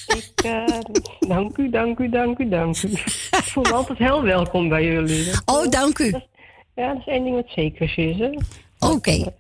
Ik, 0.08 0.32
eh, 0.44 0.80
dank 1.20 1.58
u, 1.58 1.70
dank 1.70 2.00
u, 2.00 2.10
dank 2.10 2.40
u, 2.40 2.50
dank 2.50 2.84
u. 2.84 2.90
Ik 2.92 3.44
voel 3.44 3.64
me 3.64 3.74
altijd 3.74 3.98
heel 3.98 4.24
welkom 4.24 4.70
bij 4.70 4.86
jullie. 4.86 5.32
Oh, 5.46 5.70
dank 5.70 6.00
u. 6.00 6.14
ja, 6.80 6.94
dat 6.94 6.98
is 6.98 7.14
één 7.14 7.24
ding 7.24 7.36
wat 7.36 7.50
zeker 7.50 7.98
is, 7.98 8.18
hè. 8.18 8.30
Oké. 8.80 9.34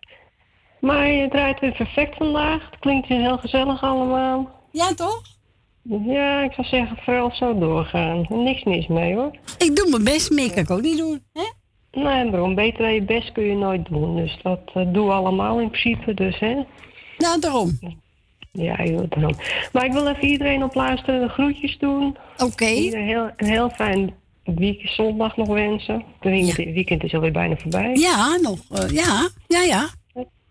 Maar 0.80 1.08
je 1.08 1.30
draait 1.30 1.60
weer 1.60 1.72
perfect 1.72 2.16
vandaag. 2.16 2.70
Het 2.70 2.80
klinkt 2.80 3.08
weer 3.08 3.20
heel 3.20 3.38
gezellig 3.38 3.84
allemaal. 3.84 4.50
Ja, 4.72 4.94
toch? 4.94 5.22
Ja, 6.06 6.44
ik 6.44 6.52
zou 6.52 6.68
zeggen, 6.68 6.98
vooral 6.98 7.32
zo 7.36 7.60
doorgaan. 7.60 8.26
Niks 8.30 8.64
mis 8.64 8.88
mee, 8.88 9.16
hoor. 9.16 9.32
Ik 9.58 9.76
doe 9.76 9.90
mijn 9.90 10.04
best, 10.04 10.32
meer 10.32 10.50
kan 10.54 10.64
ik 10.64 10.70
ook 10.70 10.82
niet 10.82 10.98
doen. 10.98 11.24
Hè? 11.34 11.42
Nee, 12.02 12.32
daarom. 12.32 12.56
Beter 12.56 12.82
dan 12.82 12.94
je 12.94 13.02
best 13.02 13.32
kun 13.32 13.44
je 13.44 13.56
nooit 13.56 13.86
doen. 13.90 14.16
Dus 14.16 14.40
dat 14.44 14.62
eh, 14.74 14.94
doen 14.94 15.08
we 15.08 15.14
allemaal 15.14 15.60
in 15.60 15.70
principe, 15.70 16.14
dus, 16.14 16.40
hè. 16.40 16.54
Nou, 17.18 17.40
daarom. 17.40 17.80
Ja, 18.52 18.84
joh, 18.84 19.10
daarom. 19.10 19.36
Maar 19.74 19.86
ik 19.86 19.92
wil 19.92 20.08
even 20.08 20.28
iedereen 20.28 20.64
op 20.64 20.74
luisteren 20.74 21.22
de 21.22 21.30
groetjes 21.30 21.78
doen. 21.78 22.18
Oké. 22.38 22.66
Iedereen 22.66 23.08
heel, 23.08 23.30
een 23.38 23.48
heel 23.48 23.70
fijn 23.70 24.14
weekend, 24.58 24.90
zondag 24.92 25.38
nog 25.38 25.48
wensen. 25.48 26.04
Het 26.20 26.56
weekend, 26.56 27.04
is 27.04 27.14
alweer 27.14 27.32
bijna 27.32 27.56
voorbij. 27.58 27.96
Ja, 27.96 28.38
nog. 28.42 28.60
eh, 28.70 28.90
ja, 28.90 29.30
ja, 29.48 29.62
ja. 29.62 29.90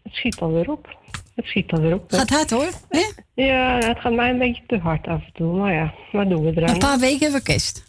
Het 0.02 0.16
schiet 0.16 0.38
alweer 0.40 0.70
op. 0.70 0.96
Het 1.34 1.44
schiet 1.46 1.72
alweer 1.72 1.94
op. 1.94 2.04
Gaat 2.08 2.30
hard 2.30 2.50
hoor. 2.50 2.70
Hè? 2.88 3.04
Ja, 3.34 3.78
het 3.78 3.98
gaat 4.00 4.12
mij 4.12 4.30
een 4.30 4.38
beetje 4.38 4.62
te 4.66 4.78
hard 4.78 5.06
af 5.06 5.24
en 5.24 5.32
toe. 5.32 5.56
Maar 5.56 5.74
ja, 5.74 5.94
wat 6.12 6.28
doen 6.28 6.42
we 6.42 6.52
eraan? 6.56 6.70
Een 6.74 6.78
paar 6.78 6.98
weken 6.98 7.18
hebben 7.20 7.38
we 7.38 7.44
kerst. 7.46 7.86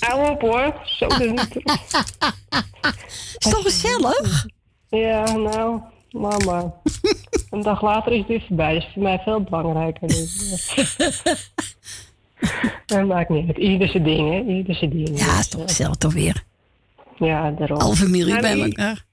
Hou 0.00 0.30
op 0.30 0.40
hoor. 0.40 0.80
Zo 0.84 1.06
de 1.08 1.30
niet. 1.30 1.56
Is 3.38 3.50
toch 3.50 3.62
gezellig? 3.62 4.46
Ja, 4.88 5.36
nou, 5.36 5.80
mama. 6.10 6.74
Een 7.50 7.62
dag 7.62 7.82
later 7.82 8.12
is 8.12 8.26
dit 8.26 8.42
voorbij. 8.46 8.74
Dat 8.74 8.82
is 8.82 8.88
voor 8.92 9.02
mij 9.02 9.18
veel 9.24 9.40
belangrijker. 9.40 10.08
Dus, 10.08 10.74
dat 12.86 13.06
maakt 13.06 13.28
niet 13.28 13.46
uit. 13.46 13.56
Ieder 13.58 13.88
zijn 13.88 14.02
ding, 14.02 14.30
hè. 14.30 14.52
Ieder 14.52 14.74
zijn 14.74 14.90
ding. 14.90 15.18
Ja, 15.18 15.38
is 15.38 15.76
toch 15.78 15.96
toch 15.96 16.12
weer. 16.12 16.42
Ja, 17.18 17.50
daarom. 17.50 17.78
Alle 17.78 17.94
familie 17.96 18.40
bij 18.40 18.60
elkaar. 18.60 19.04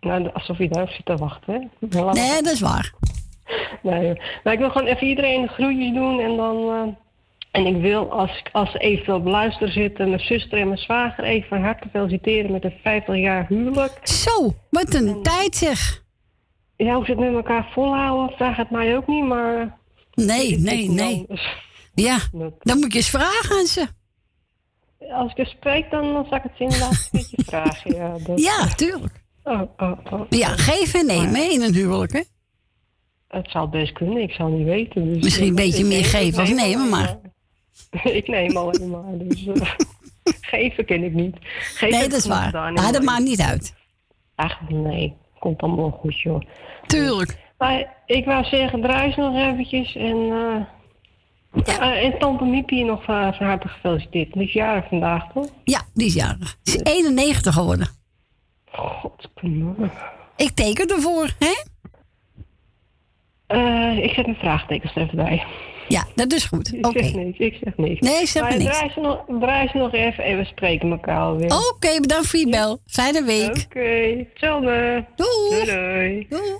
Nou, 0.00 0.30
alsof 0.32 0.58
je 0.58 0.68
daarop 0.68 0.90
zit 0.90 1.04
te 1.06 1.16
wachten, 1.16 1.52
hè. 1.80 1.88
Nee, 2.12 2.42
dat 2.42 2.52
is 2.52 2.60
waar. 2.60 2.92
Nee, 3.82 4.20
maar 4.44 4.52
ik 4.52 4.58
wil 4.58 4.70
gewoon 4.70 4.86
even 4.86 5.06
iedereen 5.06 5.42
de 5.42 5.48
groetjes 5.48 5.94
doen 5.94 6.20
en 6.20 6.36
dan 6.36 6.56
eh, 6.56 6.82
En 7.50 7.66
ik 7.66 7.76
wil, 7.80 8.10
als, 8.12 8.30
ik- 8.38 8.48
als 8.52 8.70
ze 8.70 8.78
eventueel 8.78 9.16
op 9.16 9.24
luisteren 9.26 9.72
zitten, 9.72 10.08
mijn 10.08 10.20
zuster 10.20 10.58
en 10.58 10.66
mijn 10.66 10.78
zwager 10.78 11.24
even 11.24 11.48
van 11.48 11.62
harte 11.62 11.88
feliciteren 11.92 12.52
met 12.52 12.64
een 12.64 12.74
50 12.82 13.16
jaar 13.16 13.46
huwelijk. 13.48 13.98
Zo, 14.02 14.54
wat 14.70 14.94
een 14.94 15.22
tijd 15.22 15.56
zeg. 15.56 16.02
Ja, 16.76 16.94
hoe 16.94 17.04
ze 17.04 17.10
het 17.10 17.20
met 17.20 17.34
elkaar 17.34 17.68
volhouden, 17.72 18.36
vraag 18.36 18.56
het 18.56 18.70
mij 18.70 18.96
ook 18.96 19.06
niet, 19.06 19.24
maar... 19.24 19.76
Nee, 20.14 20.46
Ik- 20.48 20.58
nee, 20.58 20.82
ik- 20.82 20.90
nee. 20.90 21.26
Ja, 22.00 22.18
dan 22.60 22.78
moet 22.78 22.92
je 22.92 22.98
eens 22.98 23.10
vragen 23.10 23.56
aan 23.58 23.66
ze. 23.66 23.86
Als 25.12 25.30
ik 25.32 25.38
er 25.38 25.46
spreek, 25.46 25.90
dan, 25.90 26.12
dan 26.12 26.24
zal 26.28 26.36
ik 26.36 26.42
het 26.42 26.52
inderdaad 26.58 26.90
een 26.92 27.08
beetje 27.20 27.42
vragen. 27.44 27.94
Ja, 27.94 28.18
dat- 28.18 28.40
Ja, 28.40 28.66
tuurlijk. 28.66 29.22
Oh, 29.44 29.60
oh, 29.76 29.98
oh. 30.12 30.20
Ja, 30.28 30.48
geven 30.48 31.00
en 31.00 31.06
nemen 31.06 31.34
hè, 31.34 31.42
in 31.42 31.62
een 31.62 31.74
huwelijk, 31.74 32.12
hè? 32.12 32.22
Het 33.28 33.50
zou 33.50 33.68
best 33.68 33.92
kunnen, 33.92 34.22
ik 34.22 34.32
zou 34.32 34.52
niet 34.52 34.66
weten. 34.66 35.12
Dus 35.14 35.22
Misschien 35.24 35.48
een 35.48 35.54
beetje 35.54 35.84
meer 35.84 36.00
neem- 36.00 36.08
geven 36.10 36.44
neem 36.44 36.56
nemen, 36.56 36.88
maar. 36.88 37.18
ik 38.20 38.28
neem 38.28 38.56
alleen 38.56 38.90
maar, 38.90 39.18
dus 39.18 39.46
eh, 39.46 39.70
geven 40.50 40.84
ken 40.84 41.04
ik 41.04 41.12
niet. 41.12 41.36
Geven 41.40 41.98
Nee, 41.98 42.08
dat 42.08 42.18
is 42.18 42.26
waar. 42.26 42.52
Maar 42.52 42.72
dat 42.74 42.92
mijn 42.92 43.04
maakt 43.04 43.22
niet 43.22 43.40
uit. 43.40 43.74
Ach, 44.34 44.60
nee. 44.68 45.16
Komt 45.38 45.60
allemaal 45.60 45.90
goed, 45.90 46.20
joh. 46.20 46.40
Tuurlijk. 46.86 47.36
Maar 47.58 47.96
ik 48.06 48.24
wou 48.24 48.44
zeggen, 48.44 48.82
ze 49.12 49.20
nog 49.20 49.36
eventjes. 49.36 49.96
En, 49.96 50.32
eh 51.52 51.76
eh, 51.76 52.04
en 52.04 52.18
tante 52.18 52.44
Miepie 52.44 52.84
nog 52.84 53.04
van, 53.04 53.34
van 53.34 53.46
harte 53.46 53.68
gefeliciteerd. 53.68 54.32
Die 54.32 54.42
is 54.42 54.52
jarig 54.52 54.88
vandaag, 54.88 55.32
toch? 55.32 55.48
Ja, 55.64 55.80
die 55.94 56.06
is 56.06 56.14
jarig. 56.14 56.56
Ze 56.62 56.76
is 56.82 56.92
91 56.92 57.54
geworden. 57.54 57.88
Godsknolle. 58.70 59.90
Ik 60.36 60.50
teken 60.50 60.88
ervoor, 60.88 61.30
hè? 61.38 61.54
Eh, 63.46 64.04
ik 64.04 64.12
zet 64.12 64.26
mijn 64.26 64.38
vraagtekens 64.38 64.96
er 64.96 65.02
even 65.02 65.16
bij. 65.16 65.44
Ja, 65.88 66.04
dat 66.14 66.32
is 66.32 66.44
goed. 66.44 66.72
Ik 66.74 66.86
zeg 66.92 67.14
niks, 67.14 67.38
ik 67.38 67.58
zeg 67.64 67.76
niks. 67.76 68.00
Nee, 68.00 68.26
zeg 68.26 68.42
maar 68.42 68.56
niks. 68.56 68.76
Draai 68.76 68.90
ze, 68.90 69.00
nog, 69.00 69.24
draai 69.40 69.68
ze 69.68 69.76
nog 69.76 69.92
even 69.92 70.24
en 70.24 70.36
we 70.36 70.44
spreken 70.44 70.90
elkaar 70.90 71.20
alweer. 71.20 71.52
Oké, 71.72 72.00
bedankt 72.00 72.26
voor 72.26 72.38
je 72.38 72.48
bel. 72.48 72.80
Fijne 72.86 73.24
week. 73.24 73.64
Oké, 73.64 74.26
hetzelfde. 74.28 75.04
Doei. 75.16 75.64
Doei, 75.64 76.26
doei. 76.28 76.58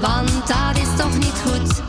Want 0.00 0.46
dat 0.46 0.76
is 0.76 0.96
toch 0.96 1.18
niet 1.18 1.42
goed. 1.44 1.85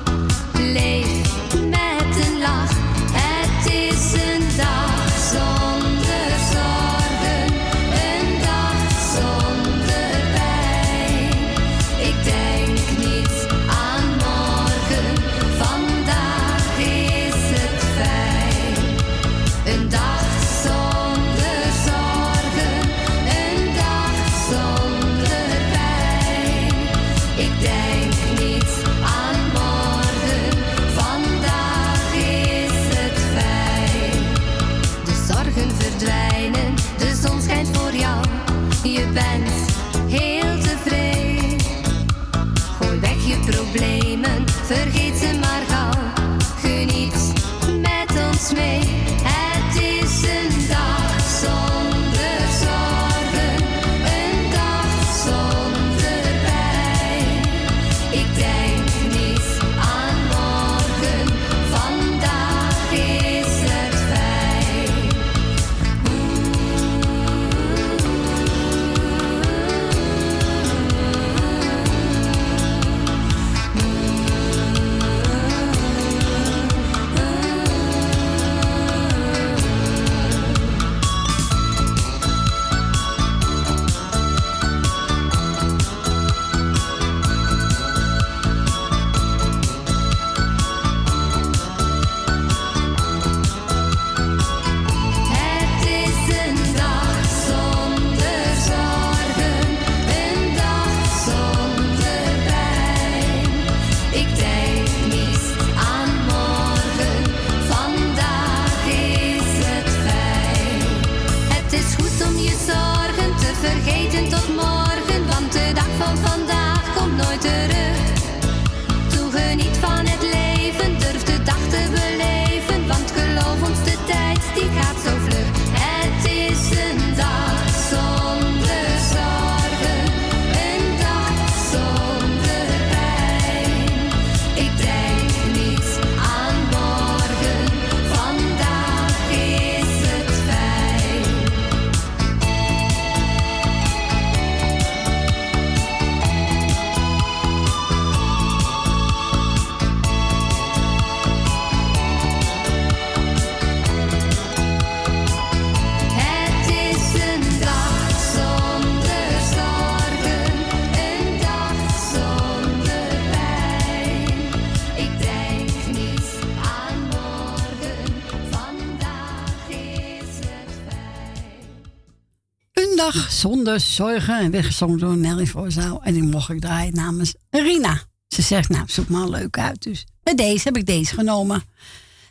Zonder 173.38 173.80
zorgen 173.80 174.40
en 174.40 174.52
weggezongen 174.52 175.00
door 175.00 175.18
Nelly 175.18 175.46
Voorzaal. 175.46 176.04
En 176.04 176.14
die 176.14 176.24
mocht 176.24 176.50
ik 176.50 176.62
draaien 176.62 176.94
namens 176.94 177.36
Rina. 177.50 178.02
Ze 178.28 178.42
zegt, 178.42 178.70
nou, 178.70 178.84
zoek 178.88 179.08
maar 179.08 179.30
leuk 179.30 179.58
uit. 179.58 179.84
Dus 179.84 180.06
bij 180.24 180.36
deze 180.36 180.64
heb 180.64 180.78
ik 180.78 180.86
deze 180.86 181.14
genomen. 181.14 181.64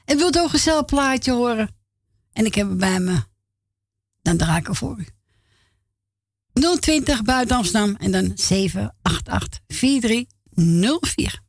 En 0.05 0.17
wilt 0.17 0.39
ook 0.39 0.45
een 0.45 0.51
gezellig 0.51 0.85
plaatje 0.85 1.33
horen? 1.33 1.75
En 2.33 2.45
ik 2.45 2.55
heb 2.55 2.69
het 2.69 2.79
bij 2.79 3.01
me. 3.01 3.23
Dan 4.23 4.37
draai 4.37 4.59
ik 4.59 4.69
er 4.69 4.77
voor 4.77 4.99
u. 4.99 5.07
020 6.81 7.23
buiten 7.23 7.57
Amsterdam 7.57 7.97
en 7.97 8.11
dan 8.11 8.33
788 8.35 9.61
4304. 9.67 11.45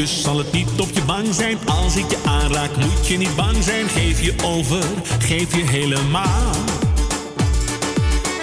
Kus, 0.00 0.22
zal 0.22 0.38
het 0.38 0.52
niet 0.52 0.68
op 0.80 0.90
je 0.92 1.02
bang 1.02 1.34
zijn. 1.34 1.58
Als 1.66 1.96
ik 1.96 2.10
je 2.10 2.18
aanraak, 2.24 2.76
moet 2.76 3.06
je 3.06 3.16
niet 3.16 3.36
bang 3.36 3.56
zijn. 3.62 3.88
Geef 3.88 4.20
je 4.22 4.34
over, 4.44 4.84
geef 5.18 5.56
je 5.56 5.66
helemaal. 5.66 6.50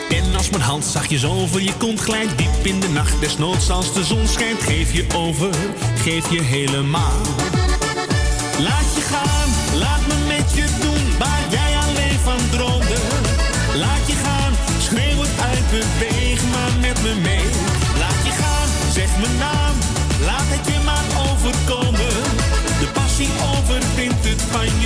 En 0.09 0.35
als 0.35 0.49
mijn 0.49 0.63
hand 0.63 0.85
zachtjes 0.85 1.25
over 1.25 1.61
je 1.61 1.73
kont 1.77 1.99
glijdt, 1.99 2.37
diep 2.37 2.65
in 2.65 2.79
de 2.79 2.89
nacht, 2.89 3.19
desnoods 3.19 3.69
als 3.69 3.93
de 3.93 4.03
zon 4.03 4.27
schijnt, 4.27 4.61
geef 4.61 4.93
je 4.93 5.05
over, 5.15 5.53
geef 5.95 6.31
je 6.31 6.41
helemaal. 6.41 7.21
Laat 8.59 8.95
je 8.95 9.01
gaan, 9.01 9.77
laat 9.79 10.07
me 10.07 10.15
met 10.27 10.53
je 10.53 10.65
doen 10.81 10.96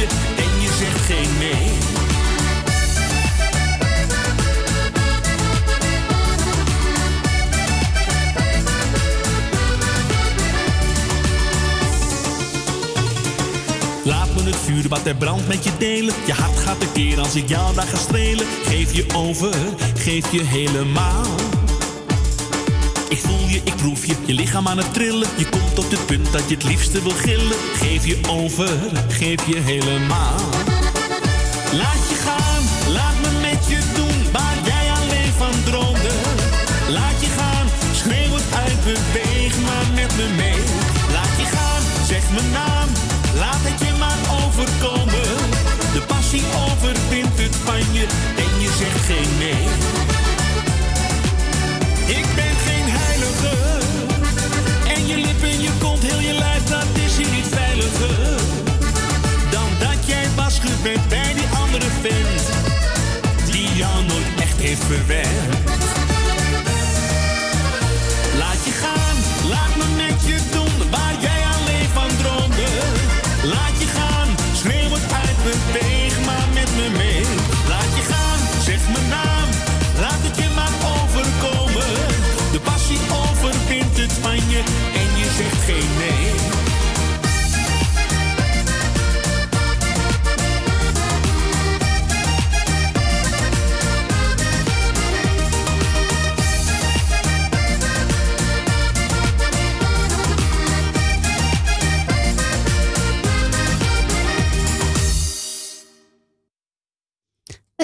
en 0.10 0.61
je 0.61 0.69
zegt 0.80 1.06
geen 1.06 1.38
nee. 1.40 1.72
Laat 14.03 14.36
me 14.36 14.44
het 14.44 14.56
vuur 14.56 14.88
wat 14.88 15.06
er 15.06 15.15
brandt 15.15 15.48
met 15.48 15.64
je 15.64 15.72
delen. 15.78 16.14
Je 16.26 16.34
hart 16.34 16.60
gaat 16.60 16.82
een 16.82 16.91
keer 16.91 17.19
als 17.19 17.36
ik 17.36 17.49
jou 17.49 17.76
daar 17.76 17.88
ga 17.88 17.98
strelen. 17.98 18.45
Geef 18.64 18.94
je 18.94 19.06
over, 19.15 19.56
geef 19.95 20.32
je 20.32 20.44
helemaal. 20.44 21.26
Ik 23.12 23.20
voel 23.20 23.48
je, 23.48 23.62
ik 23.64 23.76
proef 23.76 24.06
je, 24.06 24.16
je 24.26 24.34
lichaam 24.34 24.68
aan 24.68 24.78
het 24.78 24.94
trillen. 24.94 25.28
Je 25.38 25.50
komt 25.50 25.76
tot 25.76 25.92
het 25.92 26.06
punt 26.06 26.32
dat 26.32 26.50
je 26.50 26.56
het 26.56 26.64
liefste 26.64 27.02
wil 27.02 27.12
gillen. 27.12 27.58
Geef 27.74 28.06
je 28.06 28.20
over, 28.30 28.70
geef 29.10 29.46
je 29.46 29.60
helemaal. 29.60 30.40
Laat 31.82 32.04
je 32.12 32.18
gaan, 32.26 32.64
laat 32.94 33.18
me 33.22 33.32
met 33.42 33.68
je 33.68 33.80
doen 33.96 34.32
waar 34.32 34.58
jij 34.66 34.86
alleen 35.00 35.34
van 35.38 35.56
droomde. 35.64 36.14
Laat 36.90 37.18
je 37.24 37.30
gaan, 37.38 37.68
schreeuw 37.94 38.34
het 38.34 38.50
uit, 38.64 38.80
beweeg 38.84 39.54
maar 39.68 39.88
met 39.96 40.12
me 40.18 40.28
mee. 40.36 40.62
Laat 41.16 41.36
je 41.42 41.48
gaan, 41.56 41.84
zeg 42.08 42.24
mijn 42.32 42.52
naam, 42.52 42.90
laat 43.36 43.64
het 43.68 43.80
je 43.88 43.94
maar 44.00 44.22
overkomen. 44.44 45.30
De 45.94 46.02
passie 46.08 46.44
overwint 46.68 47.38
het 47.44 47.56
van 47.56 47.84
je 47.98 48.06
en 48.44 48.52
je 48.64 48.70
zegt 48.82 49.06
geen 49.10 49.32
nee. 49.44 49.64
Ik 52.18 52.26
Dan 59.52 59.70
dat 59.80 60.06
jij 60.06 60.28
was 60.36 60.60
geweest 60.60 61.10
bij 61.10 61.34
die 61.34 61.48
andere 61.64 61.88
vent. 62.02 62.50
Die 63.52 63.76
jou 63.76 64.04
nooit 64.04 64.28
echt 64.40 64.58
heeft 64.58 64.84
verwerkt. 64.84 65.91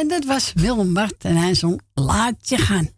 Dat 0.07 0.25
was 0.25 0.51
Willem 0.55 0.93
Bart 0.93 1.23
en 1.23 1.35
hij 1.35 1.53
zong 1.53 1.81
Laat 1.93 2.49
je 2.49 2.57
gaan. 2.57 2.89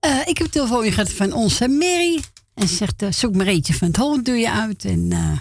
Eh, 0.00 0.26
ik 0.26 0.38
heb 0.38 0.46
telefoon 0.46 0.92
gehad 0.92 1.12
van 1.12 1.32
onze 1.32 1.68
Mary. 1.68 2.22
En 2.54 2.68
ze 2.68 2.74
zegt, 2.74 3.02
eh, 3.02 3.12
zoek 3.12 3.34
maar 3.34 3.46
eentje 3.46 3.74
van 3.74 3.88
het 3.88 3.96
hoofd 3.96 4.24
doe 4.24 4.36
je 4.36 4.50
uit. 4.50 4.84
En, 4.84 5.12
eh, 5.12 5.38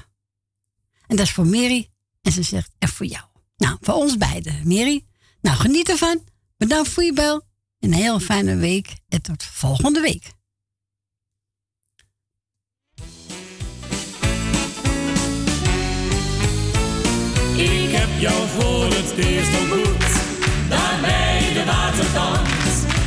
en 1.08 1.16
dat 1.16 1.20
is 1.20 1.32
voor 1.32 1.48
Mary. 1.48 1.90
En 2.22 2.32
ze 2.32 2.44
zegt, 2.44 2.72
en 2.80 2.88
voor 2.88 3.06
jou. 3.06 3.24
Nou, 3.58 3.78
voor 3.82 3.94
ons 3.94 4.18
beiden, 4.18 4.68
Mary. 4.68 5.06
Nou, 5.42 5.58
geniet 5.58 5.90
ervan. 5.90 6.24
Bedankt 6.58 6.90
voor 6.90 7.04
je 7.04 7.14
bel. 7.14 7.42
Een 7.80 7.94
heel 7.94 8.20
fijne 8.20 8.56
week. 8.56 8.95
En 9.08 9.22
tot 9.22 9.44
volgende 9.44 10.00
week. 10.00 10.34
Ik 17.58 17.92
heb 17.92 18.20
jou 18.20 18.48
voor 18.48 18.86
het 18.86 19.18
eerst 19.18 19.60
ontmoet. 19.60 20.15
Daar 20.69 20.98
bij 21.02 21.53
de 21.53 21.64
waterkant. 21.66 22.48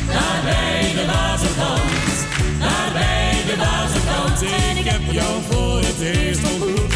Daar 0.07 0.41
bij 0.45 0.93
de 0.95 1.05
waterkant. 1.07 2.27
Daar 2.59 2.91
bij 2.93 3.43
de 3.47 3.57
waterkant. 3.57 4.43
Ik 4.79 4.85
heb 4.85 5.01
jou 5.11 5.43
voor 5.51 5.81
het 5.81 6.01
eerst 6.01 6.51
ontmoet. 6.51 6.95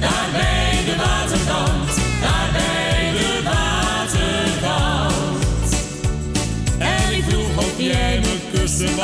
Daar 0.00 0.28
bij 0.32 0.84
de 0.86 0.96
waterkant. 0.96 1.90
Daar 2.20 2.48
bij 2.52 3.12
de 3.18 3.40
waterkant. 3.44 5.08
En 6.78 7.16
ik 7.16 7.24
vroeg 7.28 7.56
of 7.56 7.74
jij 7.76 8.20
me 8.20 8.38
kussen. 8.52 8.96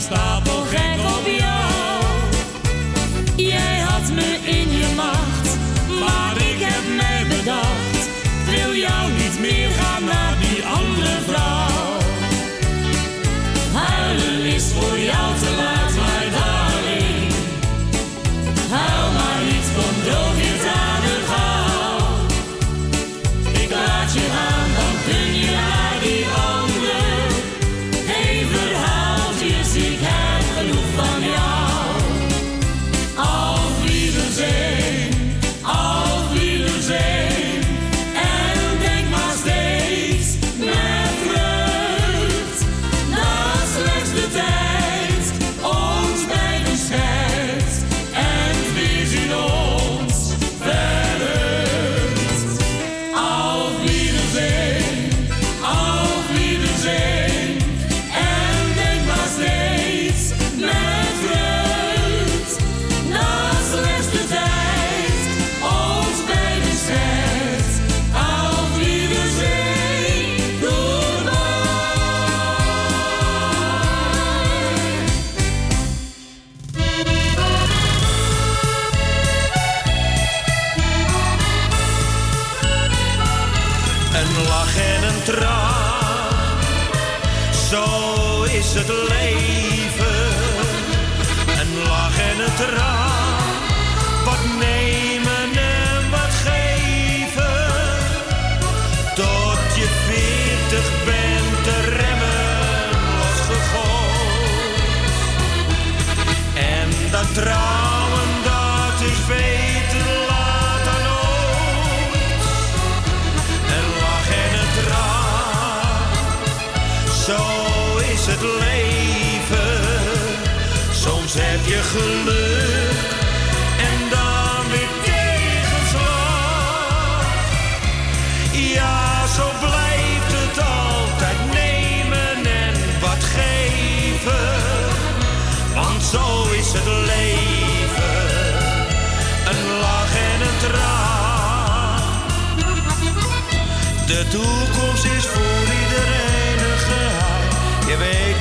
stop. 0.00 0.43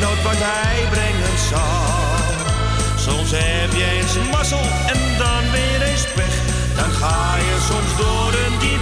wat 0.10 0.42
hij 0.52 0.88
brengen 0.90 1.38
zal. 1.50 2.24
Soms 3.06 3.32
heb 3.34 3.72
je 3.74 3.86
eens 3.96 4.16
mazzel 4.32 4.66
en 4.92 5.00
dan 5.18 5.44
weer 5.52 5.82
eens 5.90 6.06
pech. 6.16 6.36
Dan 6.76 6.92
ga 6.92 7.36
je 7.36 7.56
soms 7.70 7.92
door 7.98 8.34
een 8.46 8.60
die. 8.60 8.80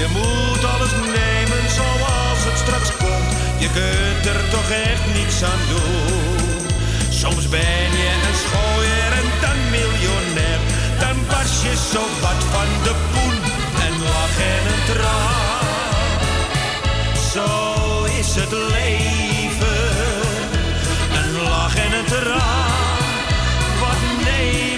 Je 0.00 0.06
moet 0.16 0.64
alles 0.72 0.92
nemen 1.18 1.64
zoals 1.78 2.40
het 2.48 2.58
straks 2.64 2.90
komt. 2.96 3.30
Je 3.58 3.68
kunt 3.78 4.24
er 4.34 4.40
toch 4.50 4.70
echt 4.70 5.04
niets 5.16 5.42
aan 5.42 5.62
doen. 5.72 6.66
Soms 7.08 7.48
ben 7.48 7.88
je 8.00 8.10
een 8.28 8.38
schooier 8.44 9.12
en 9.20 9.28
dan 9.42 9.58
miljonair. 9.70 10.60
Dan 11.02 11.16
pas 11.26 11.50
je 11.62 11.74
zo 11.92 12.02
wat 12.24 12.40
van 12.54 12.70
de 12.86 12.94
poen 13.12 13.36
en 13.86 13.94
lach 14.10 14.36
en 14.54 14.64
een 14.72 14.84
traan. 14.90 15.68
Zo 17.32 17.48
is 18.18 18.34
het 18.34 18.52
leven 18.52 19.27
het. 22.06 22.18
Wat 23.80 24.24
nee. 24.24 24.77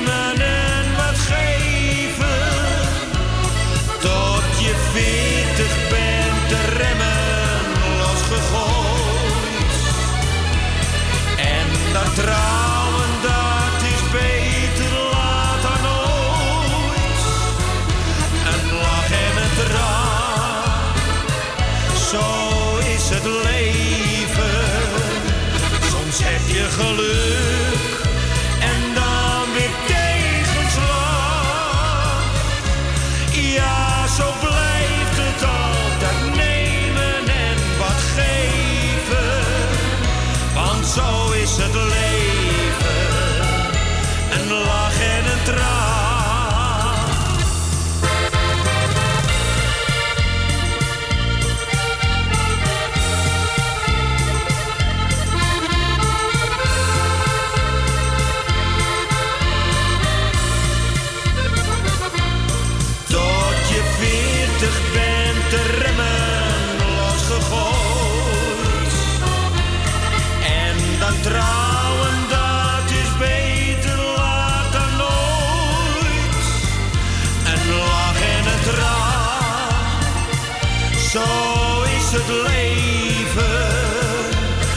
Leven. 82.19 83.69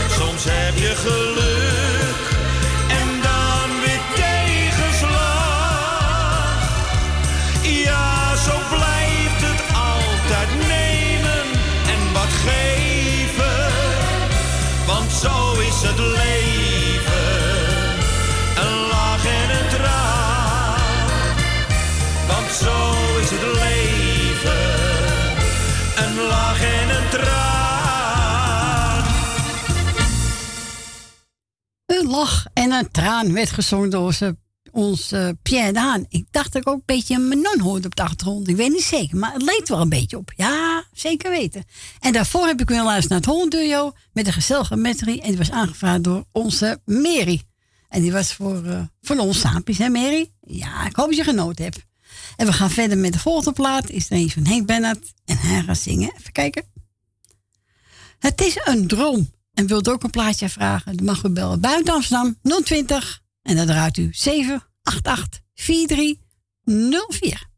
Soms 0.10 0.44
heb 0.48 0.78
je 0.78 0.96
geluk 0.96 2.16
en 2.88 3.22
dan 3.22 3.80
weer 3.80 4.02
tegenslag. 4.16 5.12
Ja, 7.62 8.36
zo 8.36 8.52
blijft 8.70 9.42
het 9.42 9.64
altijd 9.74 10.68
nemen 10.68 11.46
en 11.88 12.14
wat 12.14 12.34
geven. 12.46 13.72
Want 14.86 15.12
zo 15.12 15.60
is 15.60 15.82
het 15.82 16.00
leven. 16.00 16.43
En 32.84 32.90
een 32.90 32.92
traan 32.92 33.34
werd 33.34 33.50
gezongen 33.50 33.90
door 33.90 34.06
onze, 34.06 34.38
onze 34.72 35.38
Pierre 35.42 35.72
Daan. 35.72 36.06
Ik 36.10 36.26
dacht 36.32 36.54
dat 36.54 36.62
ik 36.62 36.68
ook 36.68 36.76
een 36.76 36.84
beetje 36.86 37.16
een 37.16 37.28
Manon 37.28 37.60
hoorde 37.60 37.88
op 37.88 37.96
de 37.96 38.04
achtergrond. 38.04 38.48
Ik 38.48 38.56
weet 38.56 38.72
niet 38.72 38.84
zeker, 38.84 39.18
maar 39.18 39.34
het 39.34 39.42
leek 39.42 39.68
wel 39.68 39.82
een 39.82 39.90
beetje 39.90 40.18
op. 40.18 40.34
Ja, 40.36 40.84
zeker 40.94 41.30
weten. 41.30 41.64
En 42.00 42.14
daarvoor 42.14 42.48
heb 42.48 42.62
ik 42.62 42.70
weer 42.70 42.84
luisteren 42.84 43.10
naar 43.10 43.36
het 43.36 43.52
Honduo 43.52 43.94
met 44.14 44.26
de 44.26 44.32
gezellige 44.32 44.76
metrie. 44.76 45.22
En 45.22 45.28
die 45.28 45.38
was 45.38 45.52
aangevraagd 45.52 46.04
door 46.04 46.26
onze 46.32 46.82
Mary. 46.86 47.42
En 47.90 48.02
die 48.02 48.12
was 48.12 48.34
voor, 48.34 48.66
eh, 48.66 48.82
voor 49.02 49.18
ons 49.18 49.40
saampjes, 49.40 49.78
hè 49.78 49.90
Mary? 49.90 50.32
Ja, 50.42 50.86
ik 50.86 50.96
hoop 50.96 51.08
dat 51.08 51.16
je 51.16 51.24
genoten 51.24 51.64
hebt. 51.64 51.86
En 52.36 52.46
we 52.46 52.54
gaan 52.54 52.70
verder 52.70 52.98
met 52.98 53.14
de 53.14 53.20
volgende 53.20 53.52
plaat. 53.52 53.90
Is 53.90 54.10
er 54.10 54.18
een 54.18 54.30
van 54.30 54.46
Henk 54.46 54.66
Bennett. 54.66 55.14
En 55.26 55.38
hij 55.38 55.62
gaat 55.62 55.78
zingen. 55.78 56.12
Even 56.18 56.32
kijken. 56.32 56.64
Het 58.20 58.42
is 58.42 58.58
een 58.64 58.88
droom. 58.88 59.30
En 59.54 59.68
wilt 59.68 59.90
ook 59.90 60.04
een 60.04 60.10
plaatje 60.10 60.50
vragen? 60.50 60.96
Dan 60.96 61.06
mag 61.06 61.24
u 61.24 61.30
bellen 61.30 61.60
buiten 61.60 61.94
Amsterdam 61.94 62.38
020. 62.64 63.22
En 63.42 63.56
dan 63.56 63.66
draait 63.66 63.98
u 63.98 64.10
788 64.12 65.42
4304. 65.54 67.52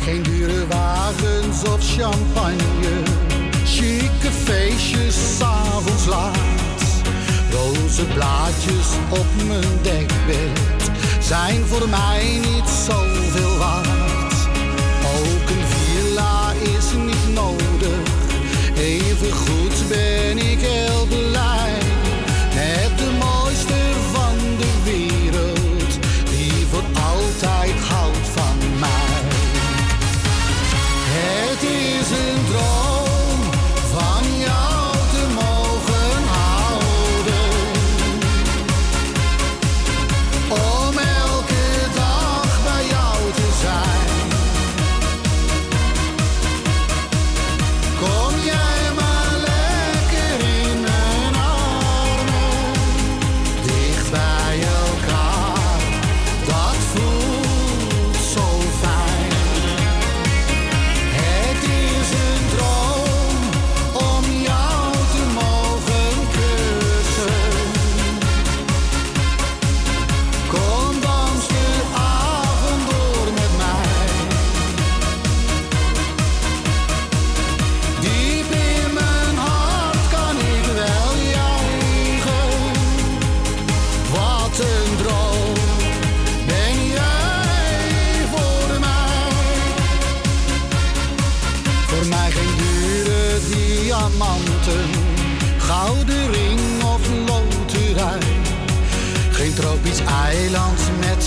Geen 0.00 0.22
dure 0.22 0.66
wagens 0.66 1.62
of 1.64 1.94
champagne, 1.96 3.02
chique 3.64 4.30
feestjes 4.30 5.36
s'avonds 5.38 6.06
laat. 6.06 6.71
Roze 7.52 8.04
blaadjes 8.04 8.86
op 9.10 9.26
mijn 9.46 9.78
dekbed 9.82 10.90
zijn 11.20 11.66
voor 11.66 11.88
mij 11.88 12.40
niet 12.40 12.68
zoveel 12.86 13.58
waard. 13.58 13.81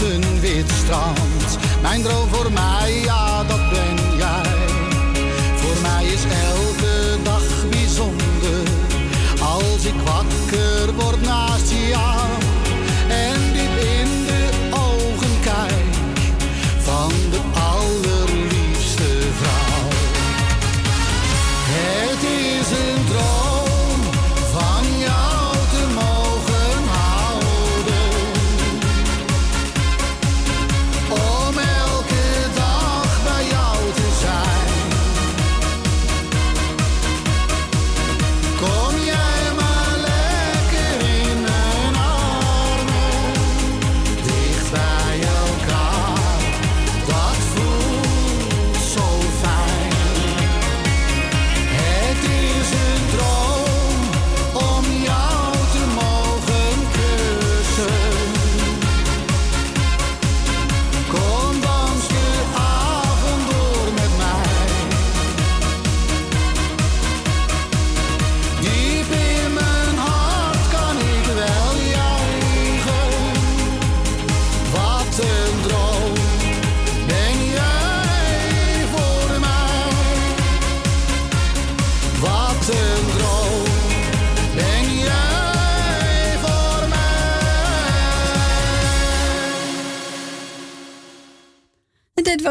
Een 0.01 0.39
wit 0.39 0.71
strand. 0.83 1.57
Mijn 1.81 2.01
droom 2.01 2.29
voor 2.29 2.51
mij, 2.51 3.09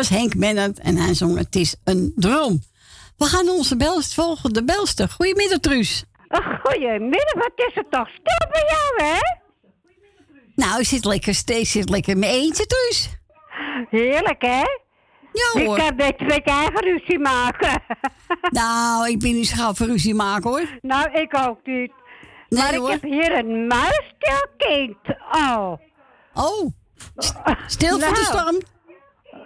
was 0.09 0.19
Henk 0.19 0.39
Bennett 0.39 0.79
en 0.79 0.97
hij 0.97 1.15
zong 1.15 1.39
Het 1.39 1.57
is 1.57 1.77
een 1.85 2.13
droom. 2.17 2.63
We 3.17 3.25
gaan 3.25 3.49
onze 3.49 3.77
belst 3.77 4.15
volgen, 4.15 4.53
de 4.53 4.65
belster. 4.65 5.09
Goedemiddag, 5.09 5.59
Truus. 5.59 6.05
Goedemiddag, 6.63 7.35
wat 7.35 7.53
is 7.55 7.75
het 7.75 7.91
toch 7.91 8.09
stil 8.09 8.49
bij 8.51 8.65
jou, 8.69 9.11
hè? 9.11 9.19
Nou, 10.55 10.81
ik 10.81 10.87
zit 10.87 11.05
lekker, 11.05 11.35
steeds 11.35 11.71
zit 11.71 11.89
lekker 11.91 12.19
mijn 12.19 12.33
eentje, 12.33 12.67
Truus. 12.67 13.09
Heerlijk, 13.91 14.43
hè? 14.43 14.63
Ja, 15.33 15.63
hoor. 15.65 15.79
Ik 15.79 15.85
kan 15.85 15.97
best 15.97 16.21
met 16.21 16.43
eigen 16.45 16.81
ruzie 16.81 17.19
maken. 17.19 17.83
Nou, 18.51 19.09
ik 19.09 19.19
ben 19.19 19.33
niet 19.33 19.47
zo 19.47 19.57
gauw 19.57 19.75
voor 19.75 19.87
ruzie 19.87 20.15
maken, 20.15 20.51
hoor. 20.51 20.79
nou, 20.81 21.13
ik 21.13 21.39
ook 21.39 21.59
niet. 21.65 21.93
maar 22.49 22.75
hoor. 22.75 22.93
ik 22.93 23.01
heb 23.01 23.11
hier 23.11 23.39
een 23.39 23.67
muisstilkind. 23.67 24.97
Oh. 25.33 25.73
Oh. 26.35 26.73
Stil 27.67 28.01
voor 28.01 28.15
de 28.15 28.21
Nou, 28.21 28.25
storm. 28.25 28.59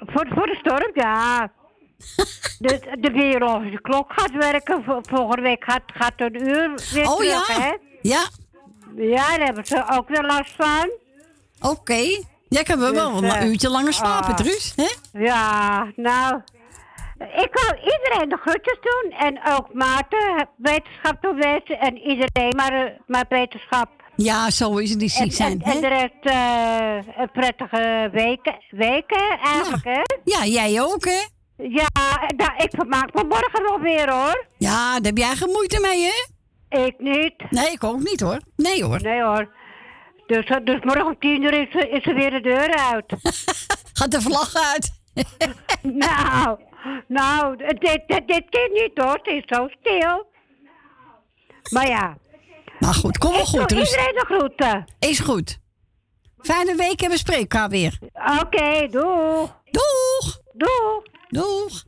Voor, 0.06 0.26
voor 0.34 0.46
de 0.46 0.56
storm, 0.60 0.90
ja. 0.94 1.50
de, 2.58 2.96
de 3.00 3.10
biologische 3.10 3.80
klok 3.80 4.12
gaat 4.12 4.30
werken. 4.32 4.84
Vol- 4.84 5.02
Volgende 5.02 5.42
week 5.42 5.64
gaat, 5.64 5.82
gaat 5.86 6.12
een 6.16 6.48
uur 6.48 6.80
weer 6.92 7.06
Oh, 7.08 7.16
terug, 7.16 7.48
ja. 7.48 7.60
hè? 7.60 7.72
Ja. 8.02 8.22
Ja, 8.96 9.36
daar 9.36 9.46
hebben 9.46 9.66
ze 9.66 9.84
ook 9.92 10.08
weer 10.08 10.22
last 10.24 10.54
van. 10.56 10.90
Oké. 11.70 12.00
Ja, 12.48 12.60
ik 12.60 12.66
heb 12.66 12.78
wel 12.78 12.88
Dus, 12.92 12.98
wel 12.98 13.16
een 13.16 13.24
eh, 13.24 13.48
uurtje 13.48 13.70
langer 13.70 13.92
slapen, 13.92 14.30
ah. 14.30 14.36
Truus. 14.36 14.72
Hè? 14.76 15.18
Ja, 15.20 15.86
nou. 15.96 16.40
Ik 17.18 17.48
wil 17.52 17.74
iedereen 17.92 18.28
de 18.28 18.36
groetjes 18.36 18.78
doen. 18.80 19.12
En 19.18 19.40
ook 19.56 19.72
Maarten, 19.74 20.48
wetenschap 20.56 21.20
toewensen. 21.20 21.78
En 21.80 21.98
iedereen 21.98 22.52
maar, 22.56 22.72
eh, 22.72 22.92
maar 23.06 23.24
wetenschap. 23.28 23.88
Ja, 24.22 24.50
zo 24.50 24.76
is 24.76 24.90
het 24.90 24.98
die 24.98 25.08
ziek 25.08 25.32
zijn. 25.32 25.62
en, 25.62 25.72
en 25.72 25.80
de 25.80 25.88
rest 25.88 27.32
prettige 27.32 28.08
weken, 28.12 28.58
weken 28.70 29.38
eigenlijk, 29.44 29.84
hè? 29.84 30.02
Ja, 30.24 30.44
jij 30.44 30.82
ook, 30.82 31.04
hè? 31.04 31.20
Ja, 31.56 31.88
nou, 32.36 32.50
ik 32.56 32.70
vermaak 32.70 33.14
me 33.14 33.24
morgen 33.24 33.62
nog 33.62 33.80
weer, 33.80 34.10
hoor. 34.10 34.46
Ja, 34.56 34.92
daar 34.92 35.12
heb 35.12 35.16
jij 35.16 35.36
geen 35.36 35.50
moeite 35.50 35.80
mee, 35.80 36.02
hè? 36.02 36.26
Ik 36.84 36.94
niet. 36.98 37.50
Nee, 37.50 37.70
ik 37.70 37.84
ook 37.84 37.98
niet, 37.98 38.20
hoor. 38.20 38.40
Nee, 38.56 38.84
hoor. 38.84 39.02
Nee, 39.02 39.22
hoor. 39.22 39.50
Dus, 40.26 40.44
eh, 40.44 40.56
dus 40.64 40.80
morgen 40.82 41.06
om 41.06 41.18
tien 41.18 41.42
uur 41.42 41.52
is, 41.52 41.74
is 41.74 42.06
er 42.06 42.14
weer 42.14 42.30
de 42.30 42.40
deur 42.40 42.76
uit. 42.76 43.14
Gaat 43.98 44.10
de 44.10 44.20
vlag 44.20 44.54
uit. 44.54 44.92
nou, 45.82 46.58
nou, 47.06 47.56
dit, 47.56 48.02
dit, 48.06 48.22
dit 48.26 48.44
kind 48.50 48.72
niet, 48.72 48.90
hoor. 48.94 49.20
Het 49.22 49.26
is 49.26 49.42
zo 49.46 49.68
stil. 49.80 50.26
Maar 51.70 51.88
ja. 51.88 52.16
Maar 52.80 52.94
goed, 52.94 53.18
kom 53.18 53.32
wel 53.32 53.44
doe 53.44 53.60
goed, 53.60 53.70
iedereen 53.70 54.14
de 54.14 54.24
groeten. 54.24 54.84
Is 54.98 55.18
goed. 55.20 55.58
Fijne 56.38 56.74
week 56.74 57.02
en 57.02 57.10
we 57.10 57.18
spreken 57.18 57.42
elkaar 57.42 57.68
weer. 57.68 57.98
Oké, 58.40 58.88
doeg. 58.90 59.56
Doeg. 59.70 60.38
Doeg. 60.52 61.02
Doeg. 61.28 61.84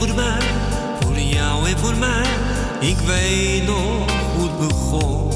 Vliegt 0.00 0.14
voorbij, 0.14 0.48
voor 1.00 1.18
jou 1.18 1.68
en 1.68 1.78
voor 1.78 1.96
mij. 1.96 2.26
Ik 2.80 2.98
weet 2.98 3.66
nog 3.66 4.12
hoe 4.36 4.48
het 4.48 4.58
begon. 4.58 5.30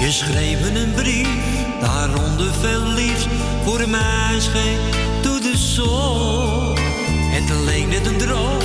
Je 0.00 0.12
schreef 0.12 0.58
een 0.74 0.92
brief, 0.94 1.28
daaronder 1.80 2.52
veel 2.60 2.82
liefs. 2.82 3.26
Voor 3.64 3.88
mij 3.88 4.36
scheen 4.38 4.78
door 5.22 5.40
de 5.40 5.56
zon. 5.56 6.76
Het 7.30 7.50
leek 7.64 7.88
net 7.88 8.06
een 8.06 8.16
droom, 8.16 8.58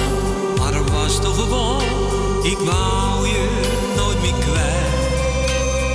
maar 0.57 0.73
het 0.73 0.89
was 0.89 1.21
toch 1.21 1.35
gewoon. 1.35 1.83
Ik 2.43 2.57
wou 2.57 3.27
je 3.27 3.49
nooit 3.95 4.21
meer 4.21 4.39
kwijt. 4.39 5.01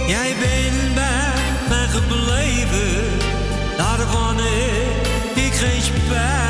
Jij 0.06 0.34
bent 0.40 0.94
bij 0.94 1.32
mij 1.68 1.86
gebleven, 1.86 3.18
daarvan 3.76 4.36
heb 4.36 5.36
ik 5.36 5.54
geen 5.54 5.82
spijt. 5.82 6.47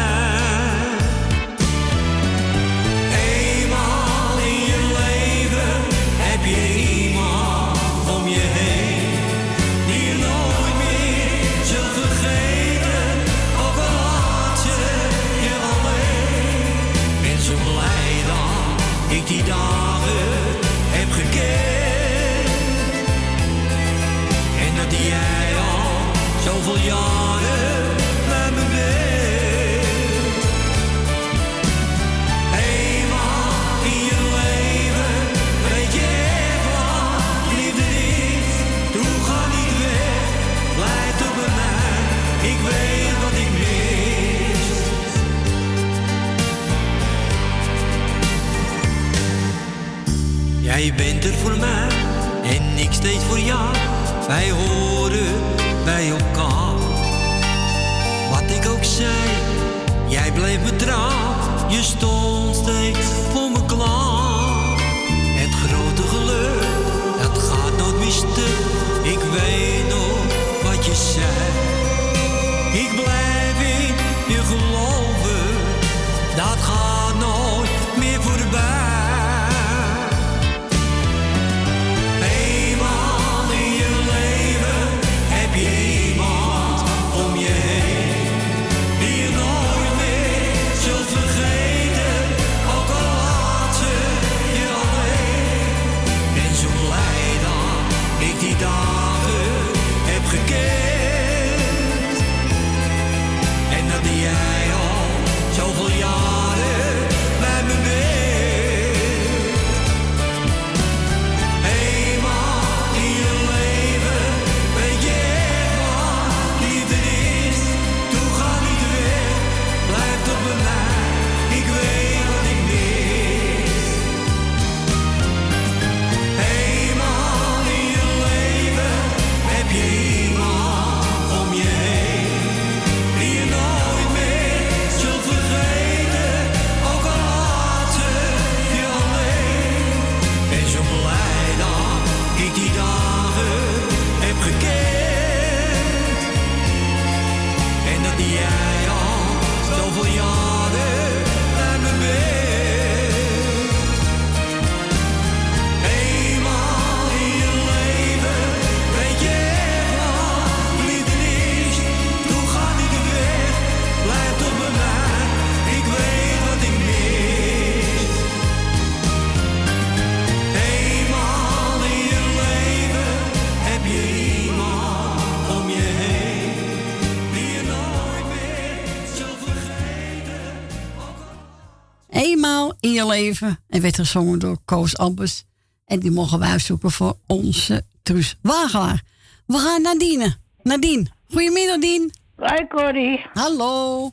Je 182.99 183.07
leven. 183.07 183.59
En 183.69 183.81
werd 183.81 183.95
gezongen 183.95 184.39
door 184.39 184.59
Koos 184.65 184.97
Ambers. 184.97 185.45
En 185.87 185.99
die 186.01 186.11
mogen 186.11 186.39
wij 186.39 186.59
zoeken 186.59 186.91
voor 186.91 187.17
onze 187.27 187.85
Truus 188.03 188.39
Wagelaar. 188.43 189.03
We 189.47 189.59
gaan 189.59 189.83
naar 189.83 189.95
Dien. 189.95 190.35
Nadine. 190.63 191.07
Goedemiddag, 191.31 191.79
Dien. 191.79 192.13
Hoi, 192.37 192.67
Corrie. 192.69 193.27
Hallo. 193.33 194.11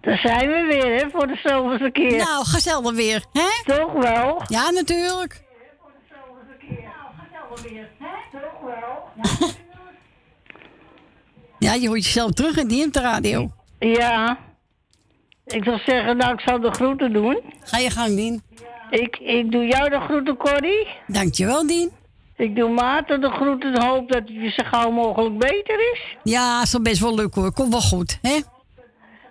Daar 0.00 0.18
zijn 0.18 0.48
we 0.48 0.64
weer, 0.68 0.98
hè, 0.98 1.10
voor 1.10 1.26
de 1.26 1.40
zoveelste 1.44 1.90
keer. 1.90 2.16
Nou, 2.16 2.44
gezellig 2.44 2.94
weer, 2.94 3.24
hè? 3.32 3.74
Toch 3.76 3.92
wel? 3.92 4.42
Ja, 4.46 4.70
natuurlijk. 4.70 5.46
Ja, 11.58 11.74
je 11.74 11.88
hoort 11.88 12.04
jezelf 12.04 12.30
terug 12.30 12.56
in 12.56 12.68
die 12.68 12.86
op 12.86 12.92
de 12.92 13.00
radio. 13.00 13.50
Ja. 13.78 14.38
Ik 15.48 15.64
zal 15.64 15.78
zeggen, 15.86 16.16
nou, 16.16 16.32
ik 16.32 16.40
zal 16.40 16.60
de 16.60 16.70
groeten 16.70 17.12
doen. 17.12 17.40
Ga 17.60 17.78
je 17.78 17.90
gang, 17.90 18.16
Dien. 18.16 18.42
Ik, 18.90 19.16
ik 19.16 19.52
doe 19.52 19.66
jou 19.66 19.90
de 19.90 20.00
groeten, 20.00 20.36
Corrie. 20.36 20.86
Dankjewel, 21.06 21.66
Dien. 21.66 21.90
Ik 22.36 22.56
doe 22.56 22.70
Maarten 22.70 23.20
de 23.20 23.30
groeten 23.30 23.74
en 23.74 23.82
hoop 23.82 24.12
dat 24.12 24.20
het 24.20 24.28
je 24.28 24.50
zo 24.50 24.64
gauw 24.64 24.90
mogelijk 24.90 25.38
beter 25.38 25.92
is. 25.92 26.16
Ja, 26.22 26.64
zal 26.64 26.82
best 26.82 27.00
wel 27.00 27.14
lukken 27.14 27.42
hoor. 27.42 27.52
Komt 27.52 27.72
wel 27.72 27.80
goed, 27.80 28.18
hè? 28.22 28.40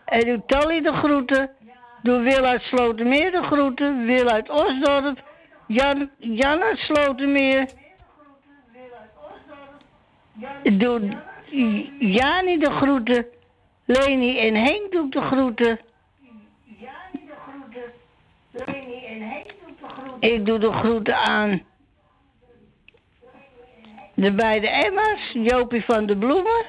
En 0.05 0.25
doe 0.25 0.41
Tally 0.47 0.81
de 0.81 0.93
groeten. 0.93 1.49
Doe 2.03 2.19
Wil 2.21 2.43
uit 2.45 2.61
Slotermeer 2.61 3.31
de 3.31 3.43
groeten. 3.43 4.05
Wil 4.05 4.27
uit 4.27 4.49
Osdorp. 4.49 5.23
Jan, 5.67 6.09
Jan 6.17 6.61
uit 6.61 6.77
Slotermeer. 6.77 7.69
Doe 10.63 11.17
Jani 11.99 12.57
de 12.57 12.71
groeten. 12.71 13.25
Leni 13.85 14.39
en 14.39 14.55
Henk 14.55 14.91
doe 14.91 15.05
ik 15.05 15.11
de 15.11 15.21
groeten. 15.21 15.79
Ik 20.19 20.45
doe 20.45 20.59
de 20.59 20.71
groeten 20.71 21.15
aan 21.15 21.61
de 24.13 24.33
beide 24.33 24.67
Emma's, 24.67 25.31
Jopie 25.33 25.83
van 25.83 26.05
de 26.05 26.17
Bloemen. 26.17 26.65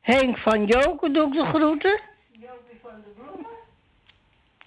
Henk 0.00 0.38
van 0.38 0.66
Joken 0.66 1.12
doe 1.12 1.26
ik 1.26 1.32
de 1.32 1.44
groeten. 1.44 2.00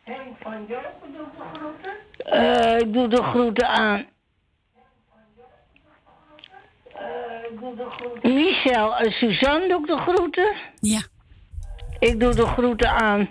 Henk 0.03 0.37
van 0.39 0.65
Jopen 0.67 1.13
doet 1.13 1.31
de 1.37 1.43
groeten. 1.53 1.91
Eh, 2.17 2.77
ik 2.79 2.93
doe 2.93 3.07
de 3.07 3.23
groeten 3.23 3.67
aan 3.67 4.07
ik 7.51 7.59
doe 7.59 7.75
de 7.75 7.89
groeten. 7.89 8.33
Michel 8.33 8.97
en 8.97 9.11
Suzanne 9.11 9.67
doe 9.67 9.79
ik 9.79 9.87
de 9.87 9.97
groeten. 9.97 10.55
Ja. 10.79 11.01
Ik 11.99 12.19
doe 12.19 12.33
de 12.33 12.45
groeten 12.45 12.89
aan 12.89 13.29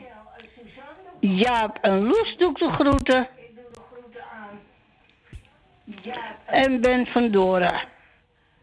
Jaap 1.36 1.78
en 1.81 2.02
Loes 2.02 2.36
doe 2.39 2.50
ik 2.50 2.58
de 2.58 2.70
groeten. 2.70 3.28
En 6.47 6.81
Ben 6.81 7.07
van 7.07 7.31
Dora. 7.31 7.84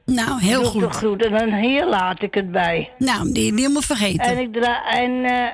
Nou, 0.06 0.42
heel 0.42 0.60
doe 0.60 0.66
ik 0.66 0.72
goed. 0.72 0.82
de 0.82 0.90
groeten. 0.90 1.34
En 1.34 1.60
hier 1.60 1.86
laat 1.86 2.22
ik 2.22 2.34
het 2.34 2.52
bij. 2.52 2.92
Nou, 2.98 3.24
die, 3.24 3.34
die 3.34 3.62
helemaal 3.62 3.82
vergeten. 3.82 4.26
En 4.26 4.38
ik 4.38 4.54
draai... 4.54 5.04
En, 5.04 5.26
eh, 5.26 5.50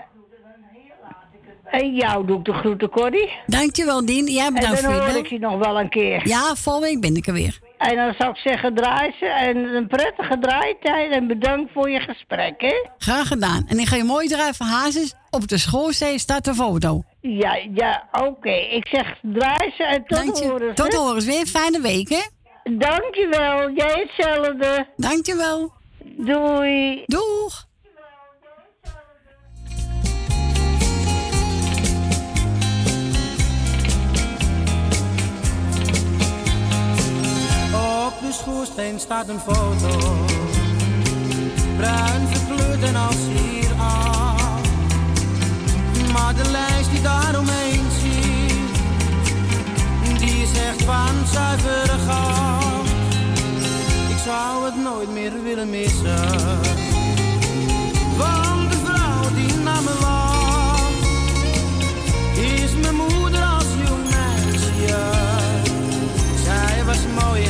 en 1.81 1.95
jou 1.95 2.25
doe 2.25 2.37
ik 2.39 2.45
de 2.45 2.53
groeten, 2.53 2.89
Corrie. 2.89 3.29
Dankjewel, 3.45 4.05
Dien. 4.05 4.25
Jij 4.25 4.45
En 4.45 4.53
bedankt 4.53 4.81
dan 4.81 4.91
voor 4.91 4.93
je 4.93 5.05
hoor 5.05 5.11
bel. 5.11 5.23
ik 5.23 5.27
je 5.27 5.39
nog 5.39 5.57
wel 5.57 5.79
een 5.79 5.89
keer. 5.89 6.27
Ja, 6.27 6.55
volgende 6.55 6.87
week 6.87 7.01
ben 7.01 7.15
ik 7.15 7.27
er 7.27 7.33
weer. 7.33 7.59
En 7.89 7.95
dan 7.95 8.13
zou 8.17 8.29
ik 8.31 8.37
zeggen, 8.37 8.75
draai 8.75 9.11
ze. 9.19 9.25
En 9.25 9.57
een 9.57 9.87
prettige 9.87 10.37
draaitijd. 10.39 11.11
En 11.11 11.27
bedankt 11.27 11.71
voor 11.73 11.89
je 11.89 11.99
gesprek, 11.99 12.61
hè? 12.61 12.89
Graag 12.97 13.27
gedaan. 13.27 13.65
En 13.67 13.79
ik 13.79 13.87
ga 13.87 13.95
je 13.95 14.03
mooi 14.03 14.27
draaien 14.27 14.53
van 14.55 14.67
Hazes. 14.67 15.13
Op 15.29 15.47
de 15.47 15.57
schoorsteen 15.57 16.19
staat 16.19 16.45
de 16.45 16.53
foto. 16.53 17.03
Ja, 17.21 17.59
ja, 17.73 18.07
oké. 18.11 18.49
Ik 18.51 18.87
zeg, 18.87 19.17
draai 19.21 19.71
ze 19.77 19.83
en 19.83 20.05
tot 20.05 20.17
Dank 20.17 20.37
je. 20.37 20.45
horens. 20.47 20.75
Tot 20.75 20.91
hè? 20.93 20.97
horens. 20.99 21.25
Weer 21.25 21.45
fijne 21.45 21.81
week, 21.81 22.09
hè? 22.09 22.21
Dankjewel. 22.77 23.71
Jij 23.71 24.07
hetzelfde. 24.07 24.87
Dankjewel. 24.97 25.71
Doei. 26.03 27.03
Doeg. 27.05 27.65
Op 38.11 38.19
de 38.19 38.31
schoorsteen 38.31 38.99
staat 38.99 39.27
een 39.27 39.39
foto. 39.39 40.25
Bruin 41.77 42.27
verkleurd 42.27 42.83
en 42.83 42.95
als 42.95 43.15
hier 43.15 43.71
af. 43.77 44.61
Maar 46.13 46.35
de 46.35 46.49
lijst 46.51 46.91
die 46.91 47.01
daaromheen 47.01 47.85
zie, 48.01 48.63
die 50.19 50.41
echt 50.41 50.83
van 50.83 51.27
zuivere 51.33 51.97
goud. 52.07 52.87
Ik 54.09 54.17
zou 54.25 54.65
het 54.65 54.75
nooit 54.75 55.11
meer 55.11 55.43
willen 55.43 55.69
missen. 55.69 56.29
Want 58.17 58.71
de 58.71 58.77
vrouw 58.83 59.33
die 59.35 59.53
naar 59.53 59.81
me 59.81 59.93
wacht, 59.99 61.07
is 62.37 62.71
mijn 62.81 62.95
moeder 62.95 63.43
als 63.43 63.65
jong 63.87 64.03
meisje. 64.03 64.99
Zij 66.43 66.83
was 66.85 66.97
mooi 67.23 67.49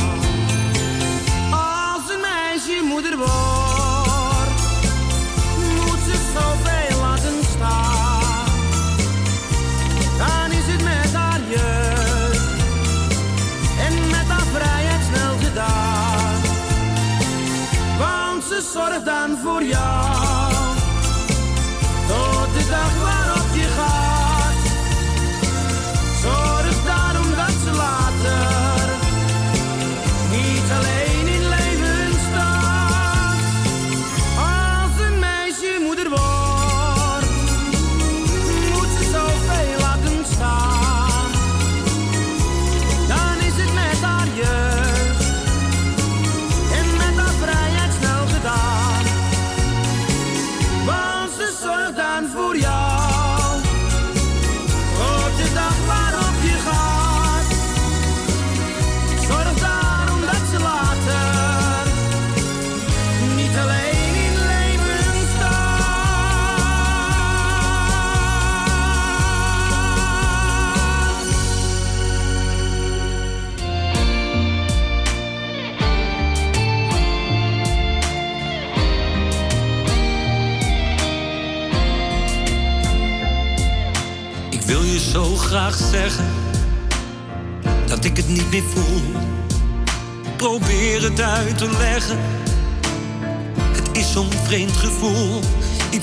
Zorgt 18.73 19.05
dan 19.05 19.37
voor 19.37 19.63
jou, 19.63 20.20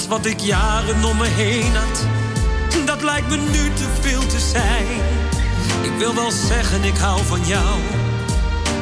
wat 0.09 0.27
ik 0.27 0.41
jaren 0.41 1.05
om 1.05 1.17
me 1.17 1.27
heen 1.27 1.77
had. 1.77 2.07
Dat 2.87 3.03
lijkt 3.03 3.29
me 3.29 3.37
nu 3.37 3.73
te 3.73 3.87
veel 4.01 4.27
te 4.27 4.39
zijn. 4.39 4.87
Ik 5.83 5.99
wil 5.99 6.15
wel 6.15 6.31
zeggen, 6.31 6.85
ik 6.85 6.97
hou 6.97 7.25
van 7.25 7.41
jou, 7.47 7.79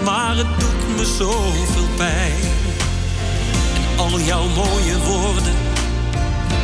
maar 0.05 0.37
het 0.37 0.61
doet 0.61 0.97
me 0.97 1.05
zoveel 1.05 1.89
pijn. 1.97 2.55
Al 3.97 4.21
jouw 4.21 4.47
mooie 4.49 4.99
woorden, 5.05 5.55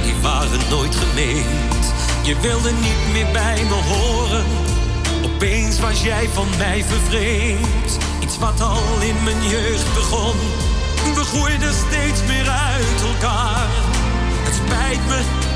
die 0.03 0.15
waren 0.23 0.61
nooit 0.71 0.97
gemeend. 0.97 1.95
Je 2.23 2.37
wilde 2.41 2.71
niet 2.71 3.13
meer 3.13 3.33
bij 3.33 3.65
me 3.69 3.75
horen. 3.75 4.45
Opeens 5.25 5.81
was 5.81 6.03
jij 6.03 6.29
van 6.33 6.47
mij 6.59 6.85
vervreemd. 6.85 7.99
Iets 8.21 8.39
wat 8.39 8.61
al 8.61 9.01
in 9.01 9.23
mijn 9.25 9.49
jeugd 9.49 9.95
begon. 9.95 10.37
We 11.15 11.25
groeiden 11.25 11.75
steeds 11.75 12.21
meer 12.27 12.49
uit 12.49 13.03
elkaar. 13.15 13.92
Spijt 14.73 15.01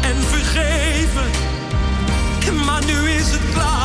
en 0.01 0.23
vergeef 0.23 1.15
me. 1.15 2.65
Maar 2.65 2.85
nu 2.85 3.11
is 3.11 3.31
het 3.31 3.53
klaar. 3.55 3.76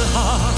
Alles 0.00 0.49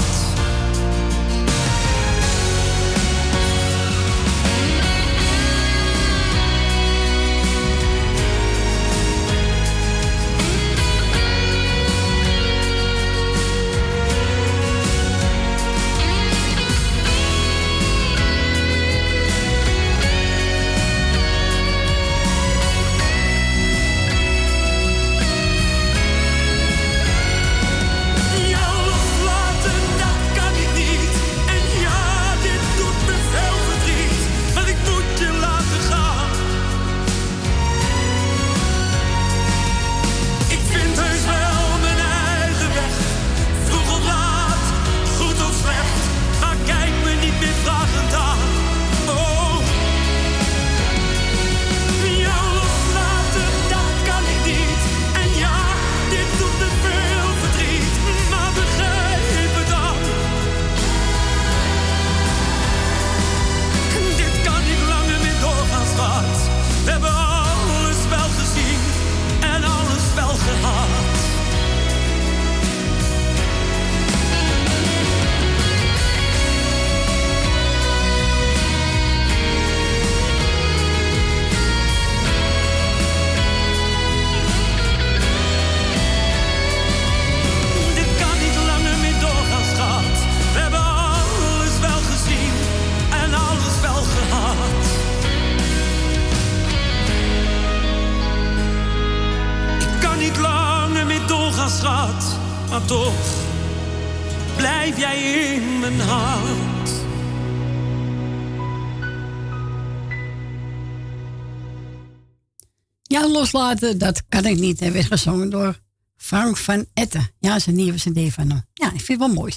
Dat 113.97 114.23
kan 114.29 114.45
ik 114.45 114.59
niet. 114.59 114.79
Hij 114.79 114.91
werd 114.91 115.05
gezongen 115.05 115.49
door 115.49 115.79
Frank 116.15 116.57
van 116.57 116.85
Etten. 116.93 117.29
Ja, 117.39 117.59
zijn 117.59 117.75
nieuwe 117.75 117.97
cd 117.97 118.33
van 118.33 118.49
hem. 118.49 118.65
Ja, 118.73 118.85
ik 118.85 119.01
vind 119.01 119.07
het 119.07 119.17
wel 119.17 119.33
mooi. 119.33 119.53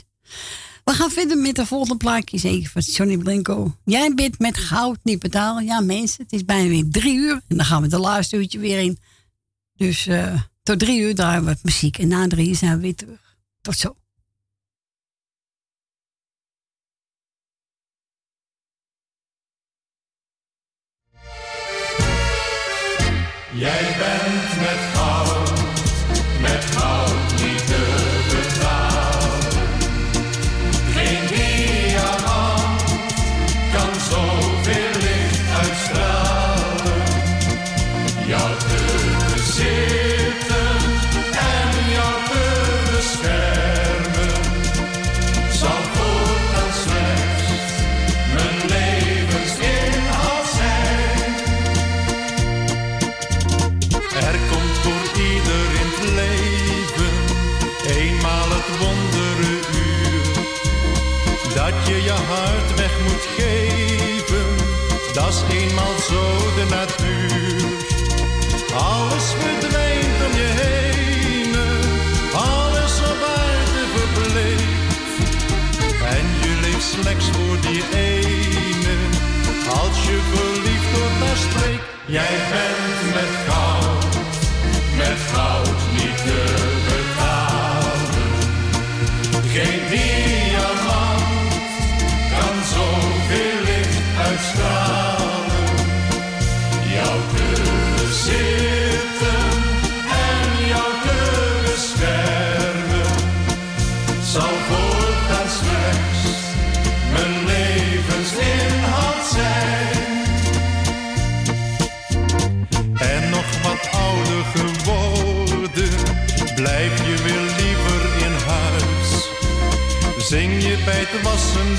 We 0.85 0.93
gaan 0.93 1.11
verder 1.11 1.39
met 1.39 1.57
de 1.57 1.67
volgende 1.67 1.97
plaatje, 1.97 2.69
van 2.69 2.83
Johnny 2.83 3.17
Blanco. 3.17 3.77
Jij 3.85 4.15
bent 4.15 4.39
met 4.39 4.59
goud 4.59 4.99
niet 5.03 5.19
betalen. 5.19 5.65
Ja, 5.65 5.81
mensen, 5.81 6.23
het 6.23 6.33
is 6.33 6.45
bijna 6.45 6.69
weer 6.69 6.85
drie 6.91 7.17
uur. 7.17 7.43
En 7.49 7.57
dan 7.57 7.67
gaan 7.67 7.83
we 7.83 7.89
de 7.89 7.99
laatste 7.99 8.37
uurtje 8.37 8.59
weer 8.59 8.79
in. 8.79 8.99
Dus 9.77 10.07
eh, 10.07 10.41
tot 10.63 10.79
drie 10.79 11.01
uur 11.01 11.15
we 11.15 11.41
wat 11.43 11.63
muziek. 11.63 11.99
En 11.99 12.09
na 12.09 12.29
drie 12.29 12.49
uur 12.49 12.55
zijn 12.55 12.75
we 12.75 12.81
weer 12.81 12.95
terug. 12.95 13.37
Tot 13.61 13.77
zo. 13.77 13.97
Jij 23.59 23.97
bent 23.99 24.16
Bent 82.09 82.66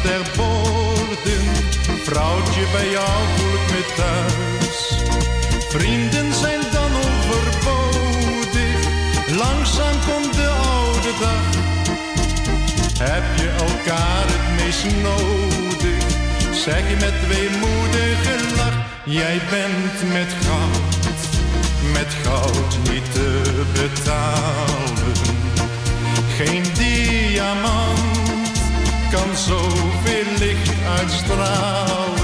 der 0.08 0.24
boorden. 0.36 1.46
Vrouwtje, 2.04 2.64
bij 2.72 2.90
jou 2.90 3.20
voel 3.36 3.54
ik 3.60 3.66
me 3.74 3.84
thuis. 3.96 4.78
Vrienden 5.70 6.34
zijn 6.34 6.62
dan 6.72 6.92
overbodig, 7.08 8.80
langzaam 9.44 9.98
komt 10.08 10.34
de 10.34 10.48
oude 10.48 11.14
dag. 11.20 11.46
Heb 13.10 13.26
je 13.42 13.50
elkaar 13.68 14.26
het 14.36 14.48
meest 14.58 14.86
nodig, 15.10 16.04
zeg 16.66 16.90
je 16.90 16.96
met 17.06 17.18
weemoedige 17.28 18.56
lach. 18.56 18.78
Jij 19.04 19.42
bent 19.50 20.14
met 20.14 20.32
goud, 20.46 21.22
met 21.94 22.12
goud 22.24 22.78
niet 22.92 23.14
te 23.14 23.42
betalen. 23.74 25.16
Geen 26.38 26.64
diamant 26.74 28.07
kan 29.12 29.36
zoveel 29.36 30.38
licht 30.38 30.72
uitstralen. 31.00 32.17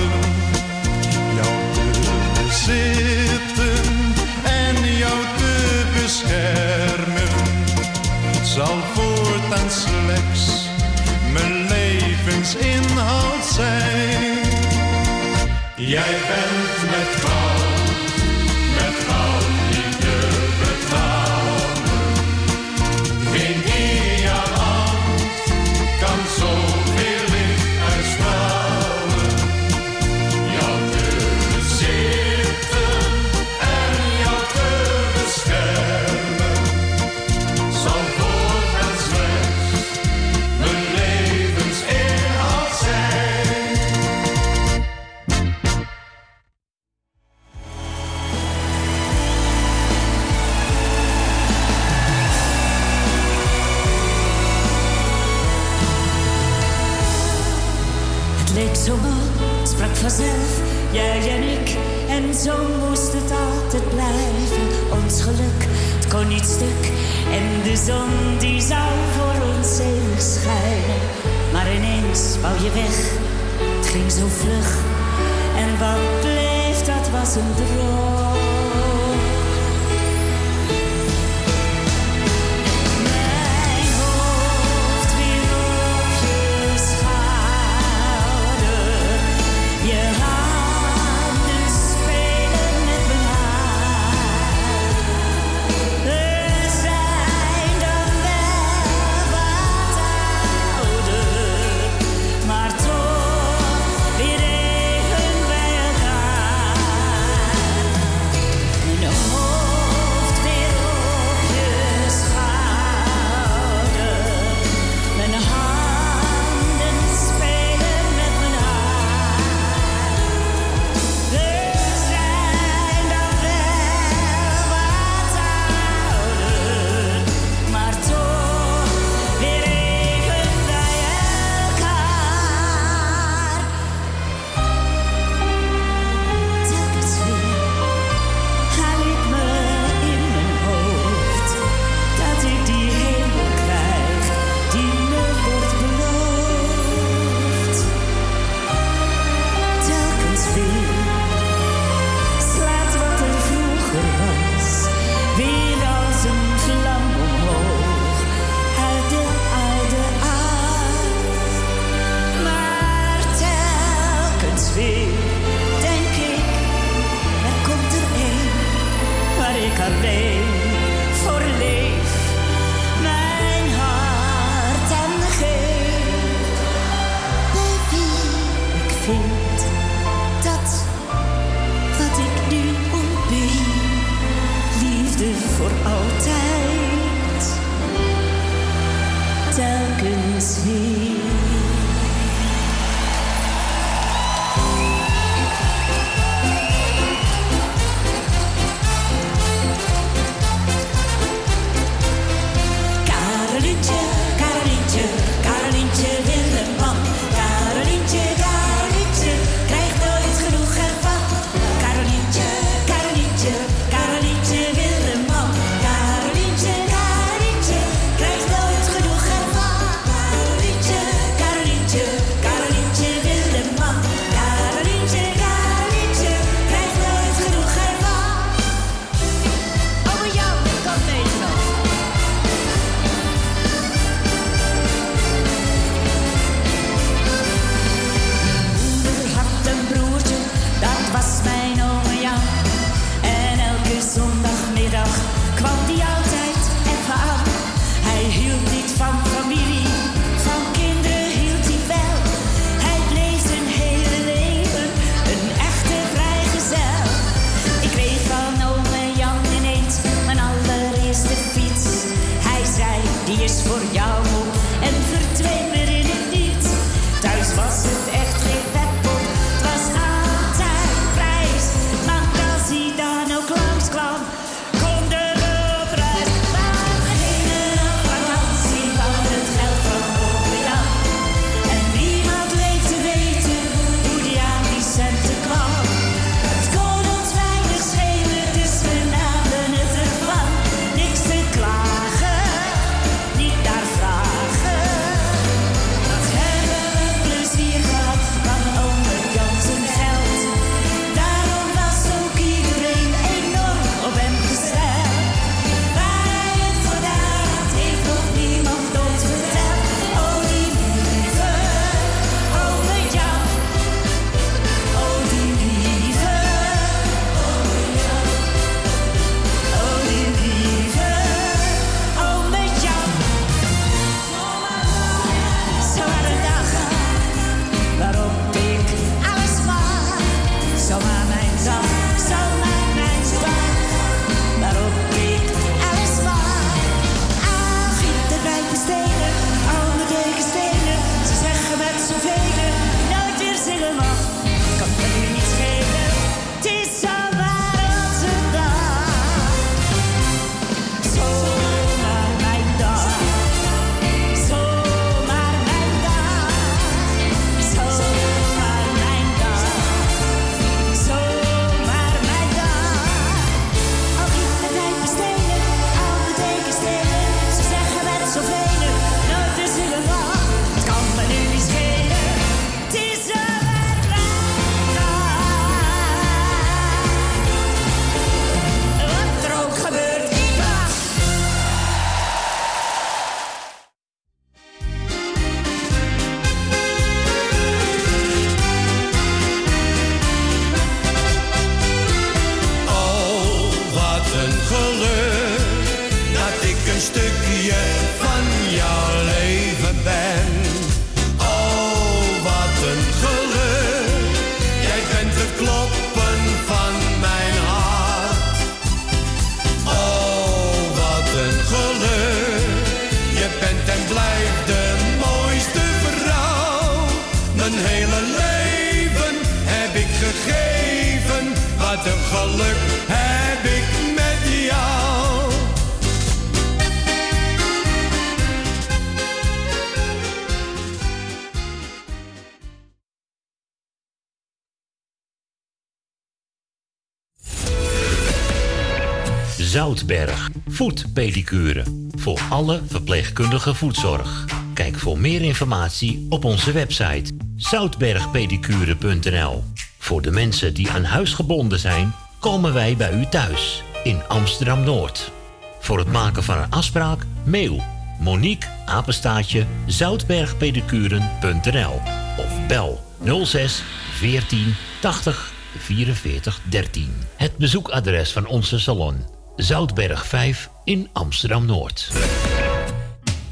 Zoutberg. 439.73 440.49
Voetpedicure. 440.67 441.83
Voor 442.15 442.41
alle 442.49 442.81
verpleegkundige 442.87 443.73
voetzorg. 443.73 444.45
Kijk 444.73 444.99
voor 444.99 445.19
meer 445.19 445.41
informatie 445.41 446.25
op 446.29 446.45
onze 446.45 446.71
website 446.71 447.33
zoutbergpedicure.nl. 447.55 449.63
Voor 449.97 450.21
de 450.21 450.31
mensen 450.31 450.73
die 450.73 450.91
aan 450.91 451.03
huis 451.03 451.33
gebonden 451.33 451.79
zijn, 451.79 452.13
komen 452.39 452.73
wij 452.73 452.97
bij 452.97 453.13
u 453.13 453.25
thuis 453.25 453.83
in 454.03 454.21
Amsterdam 454.27 454.83
Noord. 454.83 455.31
Voor 455.79 455.97
het 455.97 456.11
maken 456.11 456.43
van 456.43 456.57
een 456.57 456.71
afspraak, 456.71 457.25
mail 457.43 457.83
Monique 458.19 458.69
Apenstaatje 458.85 459.65
zoutbergpedicuren.nl 459.85 462.01
of 462.37 462.67
bel 462.67 463.03
06 463.43 463.83
14 464.11 464.75
80 465.01 465.51
44 465.77 466.59
13. 466.69 467.13
Het 467.35 467.57
bezoekadres 467.57 468.31
van 468.31 468.47
onze 468.47 468.79
salon 468.79 469.41
Zoutberg 469.55 470.27
5 470.27 470.69
in 470.83 471.09
Amsterdam 471.11 471.65
Noord. 471.65 472.11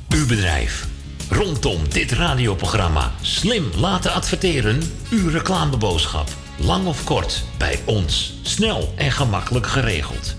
Uw 0.09 0.27
bedrijf. 0.27 0.87
Rondom 1.29 1.89
dit 1.89 2.11
radioprogramma 2.11 3.11
slim 3.21 3.71
laten 3.75 4.13
adverteren. 4.13 4.81
Uw 5.09 5.29
reclameboodschap. 5.29 6.27
Lang 6.57 6.87
of 6.87 7.03
kort, 7.03 7.43
bij 7.57 7.79
ons. 7.85 8.33
Snel 8.41 8.93
en 8.95 9.11
gemakkelijk 9.11 9.67
geregeld. 9.67 10.35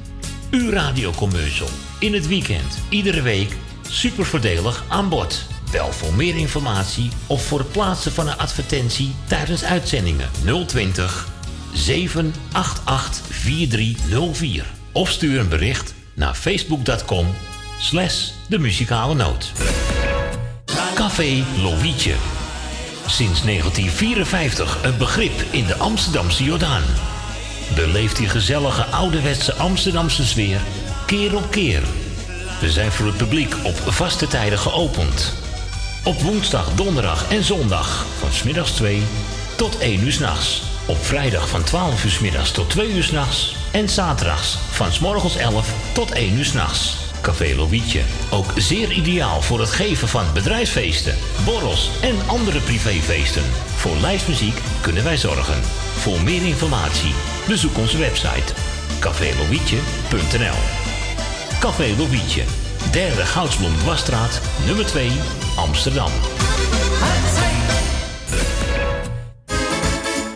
Uw 0.50 0.70
radiocommercial. 0.70 1.68
In 1.98 2.12
het 2.12 2.26
weekend, 2.26 2.78
iedere 2.88 3.22
week. 3.22 3.56
Super 3.88 4.24
voordelig 4.24 4.84
aan 4.88 5.08
bod. 5.08 5.46
Bel 5.70 5.92
voor 5.92 6.14
meer 6.14 6.36
informatie 6.36 7.10
of 7.26 7.46
voor 7.46 7.58
het 7.58 7.72
plaatsen 7.72 8.12
van 8.12 8.28
een 8.28 8.38
advertentie 8.38 9.14
tijdens 9.26 9.64
uitzendingen 9.64 10.30
020 10.66 11.28
788 11.72 13.26
4304. 13.30 14.81
Of 14.92 15.10
stuur 15.10 15.40
een 15.40 15.48
bericht 15.48 15.94
naar 16.14 16.34
facebook.com 16.34 17.34
slash 17.78 18.28
de 18.48 18.58
muzikale 18.58 19.14
noot. 19.14 19.52
Café 20.94 21.44
Lovietje. 21.62 22.14
Sinds 23.06 23.42
1954 23.42 24.84
een 24.84 24.96
begrip 24.98 25.44
in 25.50 25.66
de 25.66 25.76
Amsterdamse 25.76 26.44
Jordaan. 26.44 26.82
Beleeft 27.74 28.16
die 28.16 28.28
gezellige 28.28 28.84
ouderwetse 28.84 29.54
Amsterdamse 29.54 30.26
sfeer 30.26 30.60
keer 31.06 31.36
op 31.36 31.50
keer. 31.50 31.82
We 32.60 32.70
zijn 32.70 32.92
voor 32.92 33.06
het 33.06 33.16
publiek 33.16 33.54
op 33.62 33.76
vaste 33.76 34.26
tijden 34.26 34.58
geopend. 34.58 35.32
Op 36.04 36.20
woensdag, 36.20 36.74
donderdag 36.74 37.30
en 37.30 37.44
zondag 37.44 38.06
van 38.18 38.32
smiddags 38.32 38.70
2 38.70 39.02
tot 39.56 39.78
1 39.78 40.00
uur 40.00 40.12
s'nachts. 40.12 40.71
Op 40.86 41.04
vrijdag 41.04 41.48
van 41.48 41.62
12 41.62 42.04
uur 42.04 42.18
middags 42.20 42.50
tot 42.50 42.70
2 42.70 42.92
uur 42.92 43.02
s'nachts. 43.02 43.56
En 43.72 43.88
zaterdags 43.88 44.58
van 44.70 44.92
's 44.92 44.98
morgens 44.98 45.36
11 45.36 45.68
tot 45.92 46.10
1 46.10 46.38
uur 46.38 46.44
s'nachts. 46.44 46.96
Café 47.20 47.54
Lovietje. 47.54 48.00
Ook 48.30 48.52
zeer 48.56 48.92
ideaal 48.92 49.42
voor 49.42 49.60
het 49.60 49.70
geven 49.70 50.08
van 50.08 50.24
bedrijfsfeesten, 50.34 51.14
borrels 51.44 51.90
en 52.00 52.14
andere 52.26 52.60
privéfeesten. 52.60 53.44
Voor 53.76 53.96
lijstmuziek 53.96 54.60
kunnen 54.80 55.04
wij 55.04 55.16
zorgen. 55.16 55.62
Voor 55.98 56.20
meer 56.20 56.42
informatie 56.42 57.14
bezoek 57.48 57.78
onze 57.78 57.98
website 57.98 58.52
cafélovietje.nl 59.00 60.58
Café 61.60 61.94
Lovietje. 61.98 62.44
Derde 62.90 63.26
Goudsblom 63.26 63.84
Wasstraat, 63.84 64.40
nummer 64.66 64.86
2, 64.86 65.10
Amsterdam. 65.56 66.10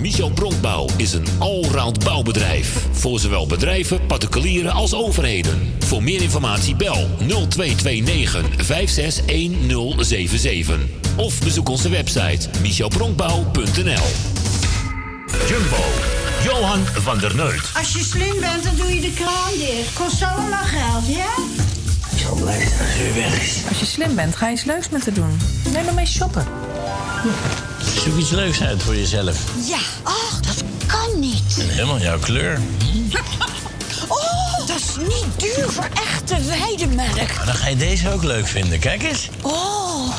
Michel 0.00 0.30
Bronkbouw 0.30 0.88
is 0.96 1.12
een 1.12 1.26
allround 1.38 2.04
bouwbedrijf. 2.04 2.86
Voor 2.92 3.18
zowel 3.18 3.46
bedrijven, 3.46 4.06
particulieren 4.06 4.72
als 4.72 4.94
overheden. 4.94 5.74
Voor 5.78 6.02
meer 6.02 6.22
informatie 6.22 6.76
bel 6.76 7.08
0229 7.18 8.66
561077. 8.66 10.78
Of 11.16 11.40
bezoek 11.40 11.68
onze 11.68 11.88
website 11.88 12.48
michelbronkbouw.nl 12.60 14.06
Jumbo, 15.48 15.84
Johan 16.44 16.86
van 16.86 17.18
der 17.18 17.36
Neut. 17.36 17.70
Als 17.74 17.92
je 17.92 18.04
slim 18.04 18.40
bent, 18.40 18.64
dan 18.64 18.76
doe 18.76 18.94
je 18.94 19.00
de 19.00 19.12
kraan 19.12 19.52
dicht. 19.58 19.92
Kost 19.92 20.22
allemaal 20.22 20.64
geld, 20.64 21.06
ja? 21.06 21.34
Ik 22.20 22.26
zal 22.26 22.34
blij 22.34 22.58
zijn 22.60 22.80
als 22.80 22.98
u 22.98 23.14
weg 23.14 23.42
is. 23.42 23.58
Als 23.68 23.78
je 23.78 23.86
slim 23.86 24.14
bent, 24.14 24.36
ga 24.36 24.46
je 24.46 24.52
iets 24.52 24.64
leuks 24.64 24.88
met 24.88 25.04
haar 25.04 25.14
doen. 25.14 25.40
Neem 25.72 25.84
maar 25.84 25.94
mee 25.94 26.06
shoppen. 26.06 26.46
Zoek 28.04 28.18
iets 28.18 28.30
leuks 28.30 28.62
uit 28.62 28.82
voor 28.82 28.96
jezelf. 28.96 29.38
Ja. 29.68 29.78
Ach, 30.02 30.40
dat 30.40 30.62
kan 30.86 31.20
niet. 31.20 31.56
En 31.58 31.68
helemaal 31.68 31.98
jouw 32.00 32.18
kleur. 32.18 32.60
Oh, 34.08 34.66
dat 34.66 34.76
is 34.76 34.96
niet 34.96 35.26
duur 35.36 35.70
voor 35.70 35.88
echte 35.94 36.36
weidemelk. 36.44 37.16
Maar 37.16 37.46
dan 37.46 37.54
ga 37.54 37.68
je 37.68 37.76
deze 37.76 38.12
ook 38.12 38.22
leuk 38.22 38.46
vinden. 38.46 38.78
Kijk 38.78 39.02
eens. 39.02 39.28
Oh, 39.42 40.10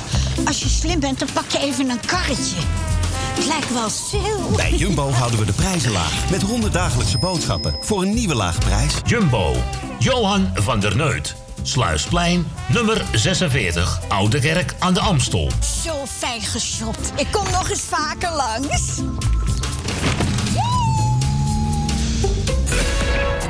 als 0.46 0.60
je 0.60 0.70
slim 0.70 1.00
bent, 1.00 1.20
dan 1.20 1.28
pak 1.34 1.50
je 1.50 1.60
even 1.60 1.90
een 1.90 2.00
karretje. 2.06 2.56
Het 3.34 3.46
lijkt 3.46 3.74
wel 3.74 3.90
stil. 3.90 4.52
Bij 4.56 4.74
Jumbo 4.74 5.12
houden 5.12 5.40
we 5.40 5.46
de 5.46 5.54
prijzen 5.54 5.92
laag. 5.92 6.30
Met 6.30 6.42
100 6.42 6.74
dagelijkse 6.74 7.18
boodschappen 7.18 7.76
voor 7.82 8.02
een 8.02 8.14
nieuwe 8.14 8.36
lage 8.36 8.60
prijs. 8.60 8.94
Jumbo, 9.06 9.56
Johan 10.00 10.52
van 10.54 10.80
der 10.80 10.96
Neut. 10.96 11.36
Sluisplein, 11.64 12.48
nummer 12.68 13.06
46, 13.12 14.00
Oude 14.08 14.40
Kerk 14.40 14.74
aan 14.80 14.94
de 14.94 15.00
Amstel. 15.00 15.52
Zo 15.84 16.06
fijn 16.06 16.42
geshopt. 16.42 17.12
Ik 17.16 17.28
kom 17.32 17.52
nog 17.52 17.70
eens 17.70 17.82
vaker 17.82 18.32
langs. 18.32 19.00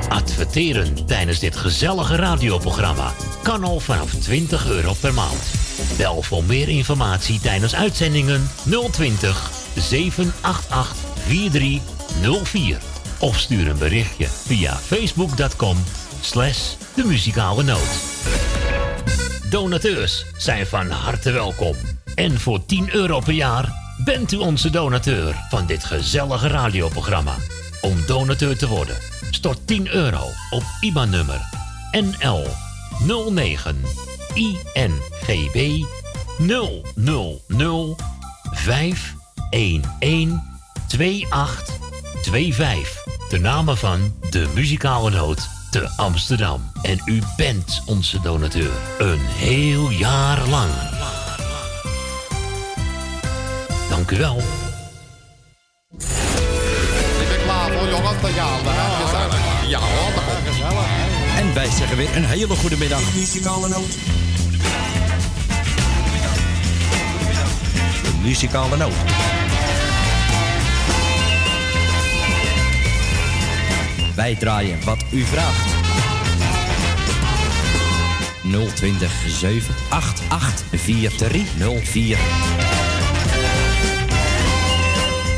Adverteren 0.09 1.05
tijdens 1.05 1.39
dit 1.39 1.55
gezellige 1.55 2.15
radioprogramma 2.15 3.13
kan 3.43 3.63
al 3.63 3.79
vanaf 3.79 4.13
20 4.13 4.67
euro 4.67 4.93
per 4.99 5.13
maand. 5.13 5.43
Bel 5.97 6.21
voor 6.21 6.43
meer 6.43 6.69
informatie 6.69 7.39
tijdens 7.39 7.75
uitzendingen 7.75 8.49
020 8.91 9.51
788 9.75 10.95
4304. 11.25 12.77
Of 13.19 13.39
stuur 13.39 13.67
een 13.67 13.77
berichtje 13.77 14.27
via 14.27 14.75
facebook.com 14.75 15.77
slash 16.21 16.75
de 16.95 17.05
muzikale 17.05 17.63
noot. 17.63 17.99
Donateurs 19.49 20.25
zijn 20.37 20.67
van 20.67 20.89
harte 20.89 21.31
welkom. 21.31 21.75
En 22.15 22.39
voor 22.39 22.65
10 22.65 22.95
euro 22.95 23.19
per 23.19 23.33
jaar 23.33 23.73
bent 24.03 24.31
u 24.31 24.37
onze 24.37 24.69
donateur 24.69 25.35
van 25.49 25.65
dit 25.65 25.83
gezellige 25.83 26.47
radioprogramma. 26.47 27.35
Om 27.81 28.05
donateur 28.05 28.57
te 28.57 28.67
worden, 28.67 28.95
stort 29.31 29.67
10 29.67 29.93
euro 29.93 30.27
op 30.49 30.63
IBAN-nummer 30.79 31.41
NL 31.91 32.47
09 33.29 33.81
INGB 34.33 35.83
000 36.37 37.95
511 38.51 40.41
2825. 40.87 43.03
De 43.29 43.39
namen 43.39 43.77
van 43.77 44.13
de 44.29 44.47
muzikale 44.55 45.09
noot 45.09 45.49
te 45.71 45.89
Amsterdam. 45.95 46.71
En 46.81 47.01
u 47.05 47.21
bent 47.35 47.81
onze 47.85 48.21
donateur. 48.21 48.71
Een 48.97 49.19
heel 49.19 49.89
jaar 49.89 50.47
lang. 50.47 50.69
Dank 53.89 54.11
u 54.11 54.17
wel. 54.17 54.37
Ik 57.19 57.27
ben 57.27 57.43
klaar 57.43 57.71
voor 57.71 57.87
jongens, 57.87 58.21
dan 58.21 58.31
gaan. 58.31 59.67
Ja, 59.67 59.79
hoor. 59.79 60.11
En 61.37 61.53
wij 61.53 61.69
zeggen 61.69 61.97
weer 61.97 62.15
een 62.15 62.25
hele 62.25 62.55
goede 62.55 62.77
middag. 62.77 63.13
Muzikale 63.13 63.67
noot. 63.67 63.91
De 68.03 68.13
muzikale 68.21 68.77
noot. 68.77 68.93
Wij 74.15 74.35
draaien 74.35 74.83
wat 74.83 75.03
u 75.11 75.21
vraagt. 75.21 75.89
020 78.75 79.11
788 79.27 80.79
4304. 80.79 82.17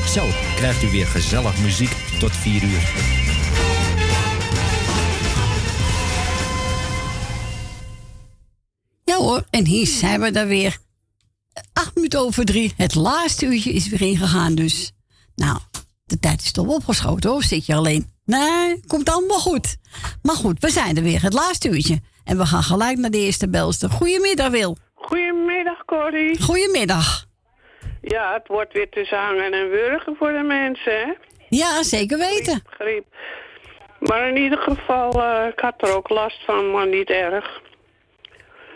Zo 0.08 0.28
krijgt 0.56 0.84
u 0.84 0.90
weer 0.90 1.08
gezellig 1.08 1.58
muziek 1.62 1.92
tot 2.20 2.32
4 2.32 2.64
uur. 2.64 2.92
Ja 9.04 9.16
hoor, 9.16 9.46
en 9.50 9.66
hier 9.66 9.88
zijn 9.88 10.22
we 10.22 10.32
dan 10.32 10.48
weer. 10.48 10.78
Acht 11.74 11.96
minuten 11.96 12.20
over 12.20 12.46
drie. 12.46 12.74
Het 12.78 12.96
laatste 12.96 13.46
uurtje 13.46 13.74
is 13.74 13.88
weer 13.88 14.02
ingegaan, 14.02 14.56
dus. 14.56 14.92
Nou, 15.36 15.60
de 16.06 16.20
tijd 16.20 16.42
is 16.42 16.52
toch 16.52 16.68
opgeschoten 16.68 17.30
hoor. 17.30 17.44
Zit 17.44 17.66
je 17.66 17.76
alleen? 17.76 18.13
Nee, 18.26 18.80
komt 18.88 19.10
allemaal 19.10 19.40
goed. 19.40 19.78
Maar 20.22 20.36
goed, 20.36 20.60
we 20.60 20.70
zijn 20.70 20.98
er 20.98 21.04
weer. 21.04 21.22
Het 21.22 21.34
laatste 21.34 21.70
uurtje. 21.70 22.00
En 22.24 22.38
we 22.38 22.46
gaan 22.46 22.64
gelijk 22.64 22.98
naar 22.98 23.10
de 23.10 23.18
eerste 23.18 23.50
belster. 23.50 23.90
Goedemiddag, 23.90 24.50
Wil. 24.50 24.78
Goedemiddag, 24.96 25.86
Corrie. 25.86 26.42
Goedemiddag. 26.42 27.26
Ja, 28.02 28.34
het 28.34 28.48
wordt 28.48 28.74
weer 28.74 28.90
tussen 28.90 29.18
hangen 29.18 29.54
en 29.54 29.70
wurgen 29.70 30.16
voor 30.16 30.32
de 30.32 30.44
mensen, 30.44 30.92
hè? 31.00 31.14
Ja, 31.50 31.84
zeker 31.84 32.18
weten. 32.18 32.62
Griep. 32.70 33.06
Maar 34.00 34.28
in 34.30 34.38
ieder 34.38 34.58
geval, 34.58 35.12
eh, 35.24 35.48
ik 35.48 35.60
had 35.60 35.74
er 35.78 35.96
ook 35.96 36.10
last 36.10 36.46
van, 36.46 36.72
maar 36.72 36.88
niet 36.88 37.10
erg. 37.10 37.62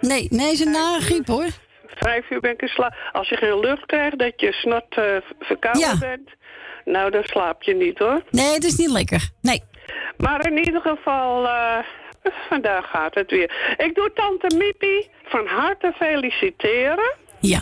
Nee, 0.01 0.27
nee, 0.29 0.51
is 0.51 0.59
een 0.59 0.71
nare 0.71 1.01
griep 1.01 1.27
hoor. 1.27 1.47
Vijf 1.87 2.29
uur 2.29 2.39
ben 2.39 2.51
ik 2.51 2.61
in 2.61 2.67
slaap. 2.67 2.93
Als 3.11 3.29
je 3.29 3.35
geen 3.35 3.59
lucht 3.59 3.85
krijgt, 3.85 4.19
dat 4.19 4.33
je 4.35 4.51
snot 4.53 4.85
eh, 4.89 5.03
verkouden 5.39 5.81
Ja. 5.81 5.97
bent, 5.97 6.29
nou, 6.87 7.11
dan 7.11 7.23
slaap 7.23 7.63
je 7.63 7.75
niet, 7.75 7.97
hoor. 7.97 8.23
Nee, 8.31 8.53
het 8.53 8.63
is 8.63 8.75
niet 8.75 8.91
lekker. 8.91 9.29
Nee. 9.41 9.63
Maar 10.17 10.45
in 10.51 10.57
ieder 10.57 10.81
geval, 10.81 11.47
eh, 11.47 11.77
vandaag 12.49 12.89
gaat 12.89 13.15
het 13.15 13.31
weer. 13.31 13.75
Ik 13.77 13.95
doe 13.95 14.11
tante 14.13 14.55
Miepie 14.55 15.09
van 15.23 15.47
harte 15.47 15.93
feliciteren. 15.95 17.15
Ja. 17.39 17.61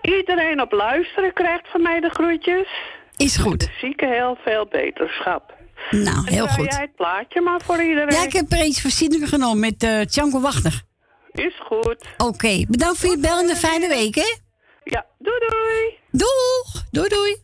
Iedereen 0.00 0.60
op 0.60 0.72
luisteren 0.72 1.32
krijgt 1.32 1.68
van 1.70 1.82
mij 1.82 2.00
de 2.00 2.10
groetjes. 2.10 2.68
Is 3.16 3.36
goed. 3.36 3.60
De 3.60 3.70
zieke 3.80 4.06
heel 4.06 4.38
veel 4.44 4.66
beterschap. 4.66 5.54
Nou, 5.90 6.28
heel 6.30 6.46
goed. 6.46 6.72
jij 6.72 6.80
het 6.80 6.94
plaatje 6.96 7.40
maar 7.40 7.60
voor 7.60 7.82
iedereen. 7.82 8.14
Ja, 8.14 8.22
ik 8.22 8.32
heb 8.32 8.52
er 8.52 8.72
voor 8.72 8.90
Sidney 8.90 9.26
genomen 9.26 9.58
met 9.58 9.82
eh 9.82 10.00
Tjanko 10.00 10.40
Wachter. 10.40 10.82
Is 11.32 11.60
goed. 11.60 12.06
Oké, 12.16 12.64
bedankt 12.68 12.98
voor 12.98 13.10
je 13.10 13.18
bel 13.18 13.38
en 13.38 13.50
een 13.50 13.56
fijne 13.56 13.88
week, 13.88 14.14
hè? 14.14 14.36
Ja, 14.84 15.06
doei 15.18 15.38
doei. 15.38 15.98
Doeg! 16.10 16.84
Doei 16.90 17.08
doei. 17.08 17.43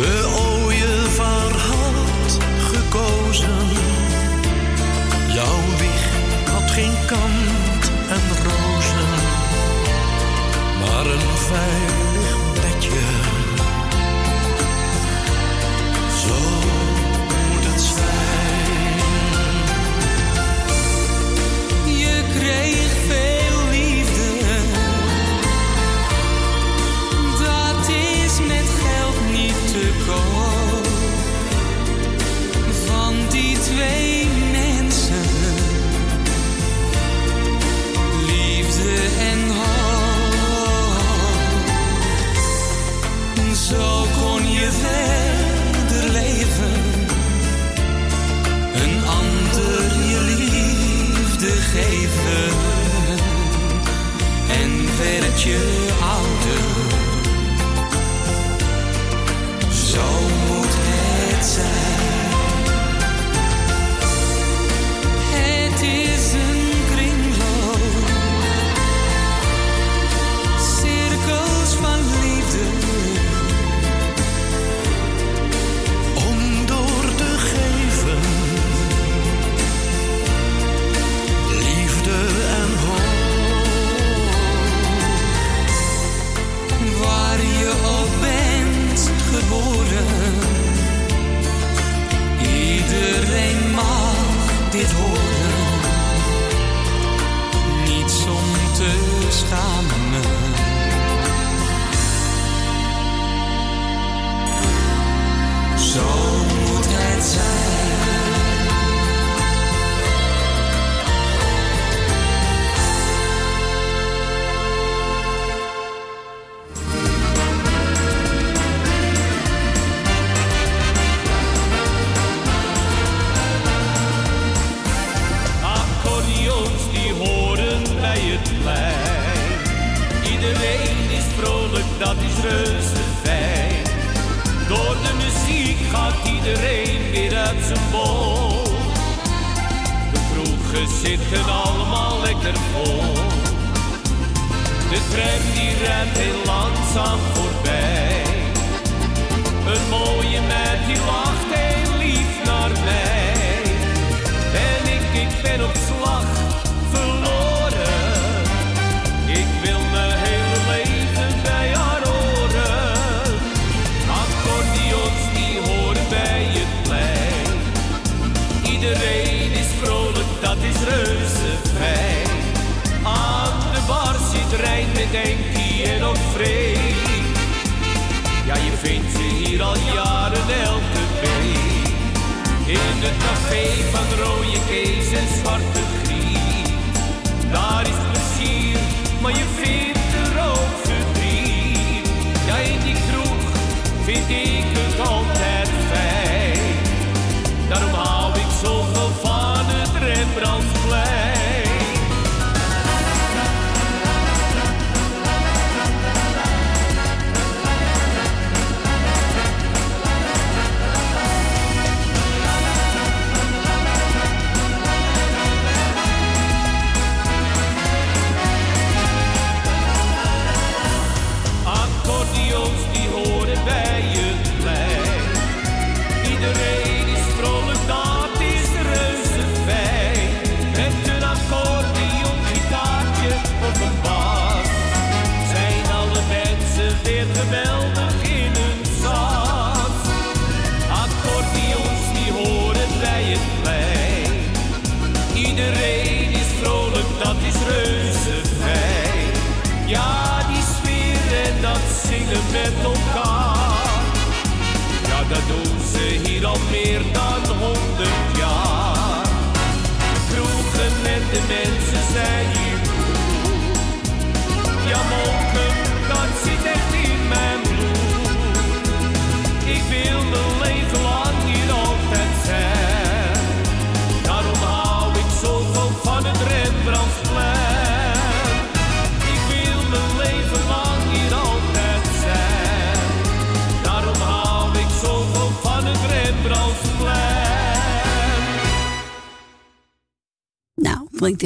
de 0.00 0.28
ooievaar 0.64 1.52
had 1.52 2.38
gekozen. 2.72 3.68
Jouw 5.34 5.60
wieg 5.78 6.08
had 6.50 6.70
geen 6.70 6.94
kant 7.06 7.90
en 8.08 8.22
rozen, 8.44 9.10
maar 10.80 11.06
een 11.06 11.36
vijf. 11.36 11.89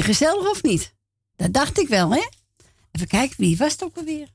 Gezellig 0.03 0.51
of 0.51 0.63
niet? 0.63 0.95
Dat 1.37 1.53
dacht 1.53 1.81
ik 1.81 1.89
wel, 1.89 2.11
hè? 2.11 2.29
Even 2.93 3.07
kijken, 3.07 3.37
wie 3.39 3.57
was 3.57 3.73
het 3.73 3.85
ook 3.85 3.97
alweer? 3.97 4.29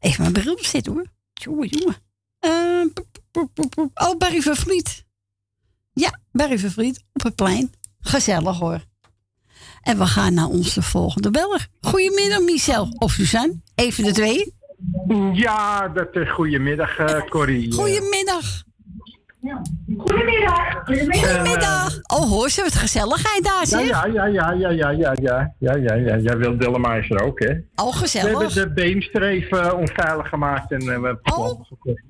Even 0.00 0.20
mijn 0.20 0.32
bril 0.32 0.52
op 0.52 0.64
zitten, 0.64 0.92
hoor. 0.92 1.06
Jongen, 1.32 1.68
jongen. 1.68 1.96
Eh, 2.38 2.84
oh, 3.94 4.16
Barry 4.18 4.40
van 4.40 4.56
Vliet. 4.56 5.04
Ja, 5.92 6.20
Barry 6.32 6.58
van 6.58 6.70
Vliet 6.70 7.04
op 7.12 7.22
het 7.22 7.34
plein. 7.34 7.72
Gezellig, 8.00 8.58
hoor. 8.58 8.84
En 9.82 9.98
we 9.98 10.06
gaan 10.06 10.34
naar 10.34 10.48
onze 10.48 10.82
volgende 10.82 11.30
beller. 11.30 11.68
Goedemiddag, 11.80 12.40
Michel 12.40 12.94
of 12.98 13.12
Suzanne. 13.12 13.60
Even 13.74 14.04
de 14.04 14.12
twee. 14.12 14.54
Ja, 15.32 15.88
dat 15.88 16.14
is 16.14 16.30
goedemiddag, 16.30 16.96
eh, 16.96 17.28
Corrie. 17.28 17.72
Goedemiddag. 17.72 18.63
Oh, 22.44 22.50
hoor 22.50 22.58
ze 22.58 22.62
wat 22.62 22.82
gezelligheid 22.82 23.44
daar, 23.44 23.66
zeg. 23.66 23.88
ja, 23.88 24.06
ja, 24.06 24.26
ja, 24.26 24.52
ja, 24.52 24.70
ja, 24.70 24.90
ja, 24.90 25.14
ja, 25.20 25.54
ja, 25.58 25.76
ja, 25.76 25.94
ja. 25.94 26.16
Jij 26.16 26.36
wil 26.36 26.58
Dillemeister 26.58 27.22
ook, 27.22 27.38
hè? 27.38 27.50
Oh, 27.74 27.92
We 27.92 27.98
gezellig. 27.98 28.38
hebben 28.38 28.54
de 28.54 28.72
Beemster 28.72 29.22
even 29.22 29.76
onveilig 29.76 30.28
gemaakt 30.28 30.70
en 30.72 30.78
eh, 30.78 30.84
we 30.84 30.90
hebben 30.90 31.10
het 31.22 31.34
gewoon 31.34 31.66
gekocht. 31.68 32.02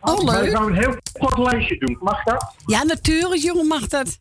Oh, 0.00 0.24
leuk. 0.24 0.44
ik 0.44 0.52
wou 0.52 0.70
een 0.70 0.78
heel 0.78 0.96
kort 1.18 1.38
lijstje 1.38 1.78
doen. 1.78 1.96
Mag 2.00 2.22
dat? 2.22 2.54
Ja, 2.66 2.82
natuurlijk, 2.82 3.40
jongen, 3.40 3.66
mag 3.66 3.86
dat. 3.86 4.18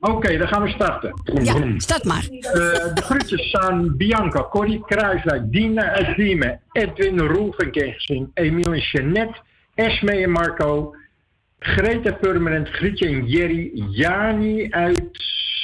Oké, 0.00 0.38
dan 0.38 0.48
gaan 0.48 0.62
we 0.62 0.68
starten. 0.68 1.14
Ja, 1.42 1.54
start 1.76 2.04
maar. 2.04 2.28
Eh, 2.30 2.94
de 2.94 3.02
groetjes 3.02 3.54
aan 3.54 3.96
Bianca, 3.96 4.46
Corrie 4.50 4.84
Kruiswijk, 4.86 5.52
Dina 5.52 6.14
Diemen, 6.16 6.60
Edwin 6.72 7.18
Roelvink 7.18 7.76
Emiel 8.34 8.72
en 8.72 8.80
Jeannette, 8.80 9.40
Esme 9.74 10.12
en 10.12 10.30
Marco, 10.30 10.94
Greta 11.60 12.12
Permanent, 12.12 12.68
Grietje 12.68 13.06
en 13.06 13.26
Jerry, 13.26 13.70
Jani 13.90 14.70
uit 14.70 15.08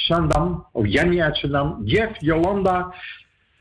Zandam, 0.05 0.65
of 0.71 0.87
Jannie 0.87 1.23
uit 1.23 1.37
Zandam, 1.37 1.81
Jeff, 1.85 2.11
Jolanda, 2.19 2.93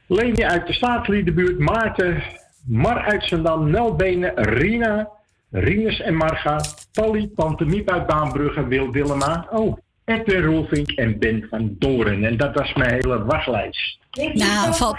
Leni 0.06 0.44
uit 0.44 0.66
de 0.66 0.73
Staatsliedenbuurt, 0.73 1.58
Maarten, 1.58 2.23
Mar 2.66 3.00
uit 3.00 3.24
Zandam, 3.24 3.70
Nelbenen, 3.70 4.32
Rina, 4.34 5.08
Rinus 5.50 6.00
en 6.00 6.15
Marga, 6.15 6.60
Polly, 6.92 7.31
Tante 7.34 7.65
Miep 7.65 7.90
uit 7.90 8.06
Baanbrugge, 8.06 8.66
Wil 8.66 8.92
Dillema, 8.92 9.47
oh, 9.50 9.76
Edwin 10.05 10.42
Roelvink 10.42 10.90
en 10.90 11.18
Ben 11.18 11.47
van 11.50 11.76
Doren. 11.78 12.24
En 12.24 12.36
dat 12.36 12.55
was 12.55 12.73
mijn 12.74 12.92
hele 12.92 13.24
wachtlijst. 13.24 13.98
Nou. 14.32 14.97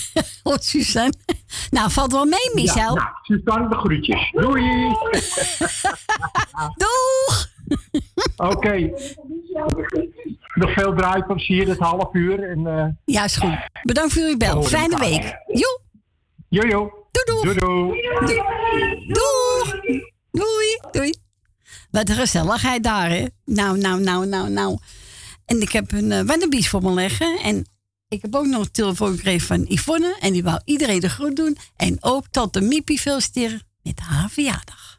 oh, 0.42 0.56
Suzanne. 0.58 1.14
Nou, 1.70 1.90
valt 1.90 2.12
wel 2.12 2.24
mee, 2.24 2.50
Michel. 2.54 2.94
Ja, 2.94 3.02
nou, 3.02 3.08
Suzanne, 3.22 3.68
de 3.68 3.74
groetjes. 3.74 4.30
Doei! 4.30 4.62
Doeg! 6.82 7.50
Oké. 8.36 8.90
Nog 10.54 10.72
veel 10.72 10.94
draai 10.94 11.22
van 11.26 11.38
zie 11.38 11.56
je 11.56 11.68
het 11.68 11.78
half 11.78 12.14
uur. 12.14 12.50
En, 12.50 12.66
eh 12.66 12.86
Ja, 13.04 13.24
is 13.24 13.36
goed. 13.36 13.58
Bedankt 13.82 14.12
voor 14.12 14.22
jullie 14.22 14.36
bel. 14.36 14.62
Fijne 14.62 14.98
week. 14.98 15.36
Joe. 15.46 15.80
Jojo. 16.48 17.06
Doei, 17.10 17.54
doei. 17.54 17.58
Doei, 17.58 18.42
Doeg. 19.06 19.80
Doei. 20.30 20.78
Doei. 20.90 21.14
Wat 21.90 22.08
een 22.08 22.14
gezelligheid 22.14 22.82
daar, 22.82 23.10
hè? 23.10 23.26
Nou, 23.44 23.78
nou, 23.78 24.00
nou, 24.00 24.26
nou, 24.26 24.50
nou. 24.50 24.78
En 25.46 25.60
ik 25.60 25.72
heb 25.72 25.92
een 25.92 26.28
uh, 26.28 26.62
voor 26.62 26.82
me 26.82 26.92
leggen. 26.92 27.38
En 27.38 27.66
ik 28.12 28.22
heb 28.22 28.34
ook 28.34 28.46
nog 28.46 28.64
een 28.64 28.70
telefoon 28.70 29.14
gekregen 29.14 29.46
van 29.46 29.64
Yvonne. 29.68 30.16
En 30.20 30.32
die 30.32 30.42
wou 30.42 30.60
iedereen 30.64 31.00
de 31.00 31.08
groet 31.08 31.36
doen. 31.36 31.56
En 31.76 31.96
ook 32.00 32.26
tante 32.30 32.60
Miepie 32.60 33.00
feliciteren 33.00 33.62
met 33.82 34.00
haar 34.00 34.30
verjaardag. 34.30 34.91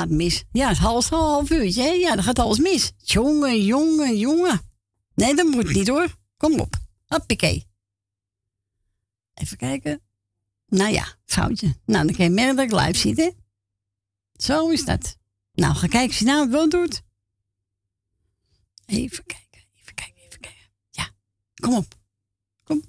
Gaat 0.00 0.10
mis. 0.10 0.44
Ja, 0.52 0.68
het 0.68 0.78
half, 0.78 1.08
half 1.08 1.50
uurtje, 1.50 1.82
hè? 1.82 1.88
Ja, 1.88 2.14
dan 2.14 2.24
gaat 2.24 2.38
alles 2.38 2.58
mis. 2.58 2.92
Jongen, 2.96 3.64
jongen, 3.64 4.18
jongen. 4.18 4.60
Nee, 5.14 5.34
dat 5.34 5.46
moet 5.46 5.72
niet 5.72 5.88
hoor. 5.88 6.16
Kom 6.36 6.60
op. 6.60 6.74
Hoppakee. 7.06 7.66
Even 9.34 9.56
kijken. 9.56 10.00
Nou 10.66 10.92
ja, 10.92 11.16
foutje. 11.24 11.74
Nou, 11.84 12.06
dan 12.06 12.14
kan 12.14 12.24
je 12.24 12.30
merken 12.30 12.56
dat 12.56 12.64
ik 12.64 12.86
live 12.86 12.98
zit, 12.98 13.16
hè? 13.16 13.30
Zo 14.32 14.68
is 14.68 14.84
dat. 14.84 15.16
Nou, 15.52 15.74
ga 15.74 15.86
kijken 15.86 16.10
of 16.10 16.18
je 16.18 16.24
nou 16.24 16.40
het 16.40 16.50
wel 16.50 16.68
doet. 16.68 17.02
Even 18.86 19.24
kijken, 19.24 19.64
even 19.74 19.94
kijken, 19.94 20.22
even 20.22 20.40
kijken. 20.40 20.70
Ja, 20.90 21.10
kom 21.54 21.74
op. 21.74 21.94
Kom. 22.64 22.84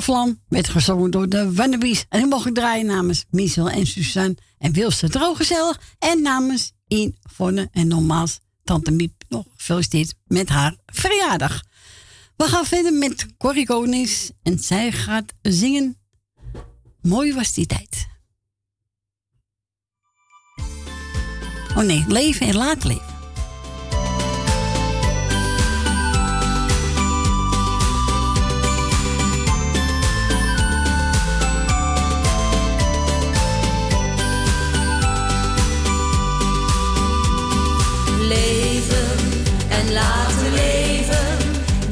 Vlam 0.00 0.40
werd 0.48 0.68
gezongen 0.68 1.10
door 1.10 1.28
de 1.28 1.52
Wannabies. 1.52 2.04
En 2.08 2.18
die 2.20 2.28
mocht 2.28 2.46
ik 2.46 2.54
draaien 2.54 2.86
namens 2.86 3.24
Michel 3.30 3.70
en 3.70 3.86
Suzanne 3.86 4.36
en 4.58 4.72
Wilste 4.72 5.08
Drooggezellig. 5.08 5.80
En 5.98 6.22
namens 6.22 6.72
Yvonne 6.86 7.68
en 7.72 7.88
nogmaals 7.88 8.40
Tante 8.64 8.90
Miep 8.90 9.24
nog 9.28 9.46
gefeliciteerd 9.56 10.14
met 10.26 10.48
haar 10.48 10.76
verjaardag. 10.86 11.62
We 12.36 12.44
gaan 12.44 12.66
verder 12.66 12.92
met 12.92 13.26
Corrie 13.38 13.66
Konings 13.66 14.30
en 14.42 14.58
zij 14.58 14.92
gaat 14.92 15.32
zingen 15.42 15.96
Mooi 17.02 17.34
was 17.34 17.54
die 17.54 17.66
tijd. 17.66 18.06
Oh 21.76 21.84
nee, 21.84 22.04
leven 22.08 22.46
en 22.46 22.56
laat. 22.56 22.84
Leven 22.84 23.11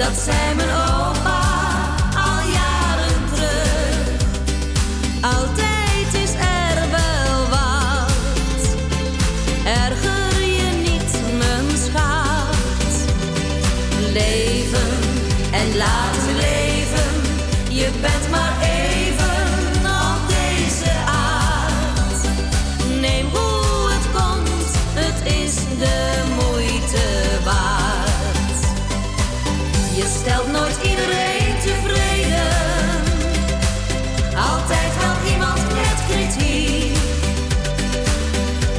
dat 0.00 0.16
zij 0.16 0.54
mijn 0.54 0.70
ogen. 0.70 0.89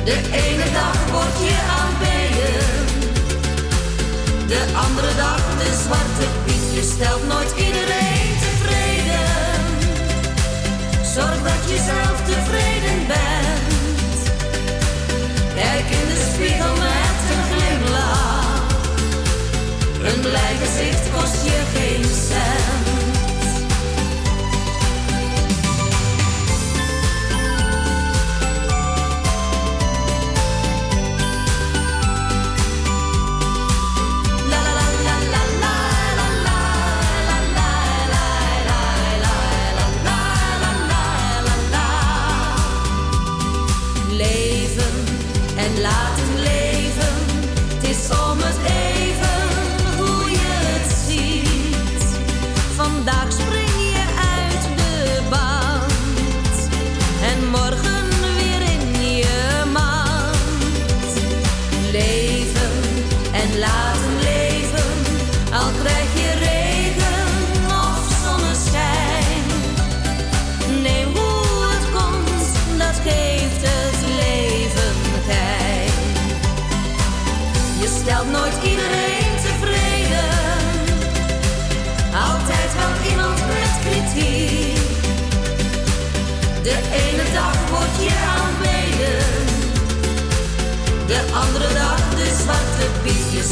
De 0.04 0.18
ene 0.32 0.72
dag 0.74 1.12
word 1.12 1.38
je 1.48 1.58
aanbeden, 1.80 2.86
de 4.48 4.62
andere 4.86 5.16
dag 5.16 5.42
de 5.58 5.72
zwarte 5.84 6.26
piet. 6.46 6.66
Je 6.74 6.84
stelt 6.94 7.28
nooit 7.28 7.52
iedereen 7.56 8.32
tevreden, 8.44 9.30
zorg 11.14 11.42
dat 11.50 11.62
je 11.72 11.78
zelf 11.92 12.18
tevreden 12.30 13.08
bent. 13.08 14.20
Kijk 15.56 15.86
in 16.00 16.08
de 16.12 16.30
spiegel 16.34 16.76
met 16.88 17.18
een 17.34 17.44
glimlach. 17.52 18.60
Een 20.04 20.20
blij 20.20 20.56
gezicht 20.64 20.91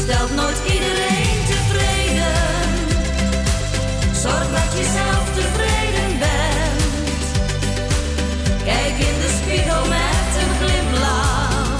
stelt 0.04 0.34
nooit 0.34 0.60
iedereen 0.72 1.38
tevreden, 1.52 2.68
zorg 4.22 4.46
dat 4.56 4.70
je 4.78 4.84
zelf 4.98 5.24
tevreden 5.38 6.10
bent. 6.24 7.24
Kijk 8.64 8.96
in 9.08 9.16
de 9.24 9.30
spiegel 9.38 9.84
met 9.98 10.30
een 10.42 10.52
glimlach. 10.60 11.78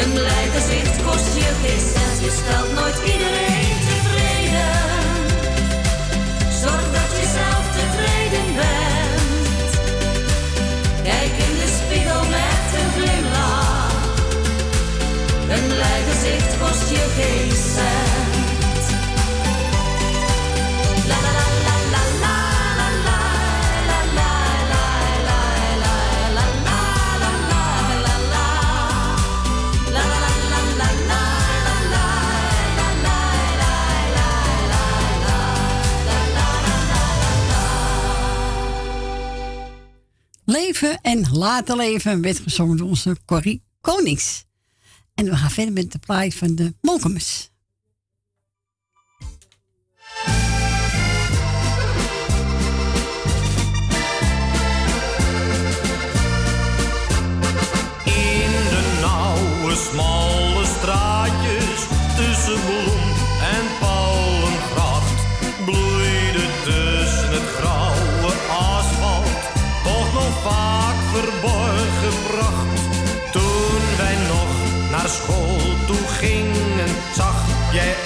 Een 0.00 0.12
blij 0.12 0.46
gezicht 0.56 1.02
kost 1.06 1.34
je 1.34 1.50
geen 1.62 1.82
je 2.24 2.30
stelt 2.30 2.72
nooit 2.74 2.98
iedereen 3.12 3.43
Leven 40.74 41.00
en 41.00 41.30
laten 41.32 41.76
leven 41.76 42.20
werd 42.20 42.38
gezongen 42.38 42.76
door 42.76 42.88
onze 42.88 43.16
Corrie 43.24 43.62
Konings. 43.80 44.44
En 45.14 45.24
we 45.24 45.36
gaan 45.36 45.50
verder 45.50 45.72
met 45.72 45.92
de 45.92 45.98
plaat 45.98 46.34
van 46.34 46.54
de 46.54 46.74
Molkemus. 46.80 47.50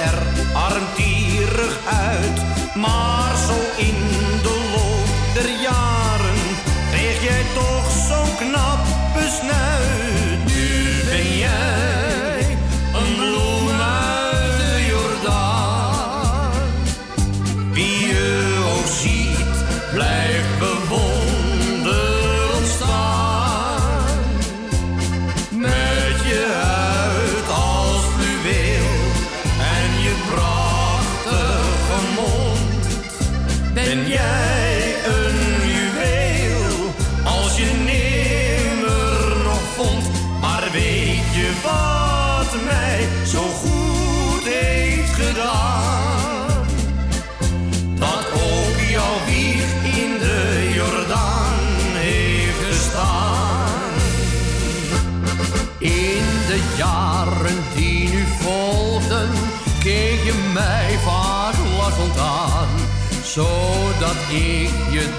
Er 0.00 0.22
armtierig 0.54 1.78
uit. 1.86 2.40
Maar 2.74 3.17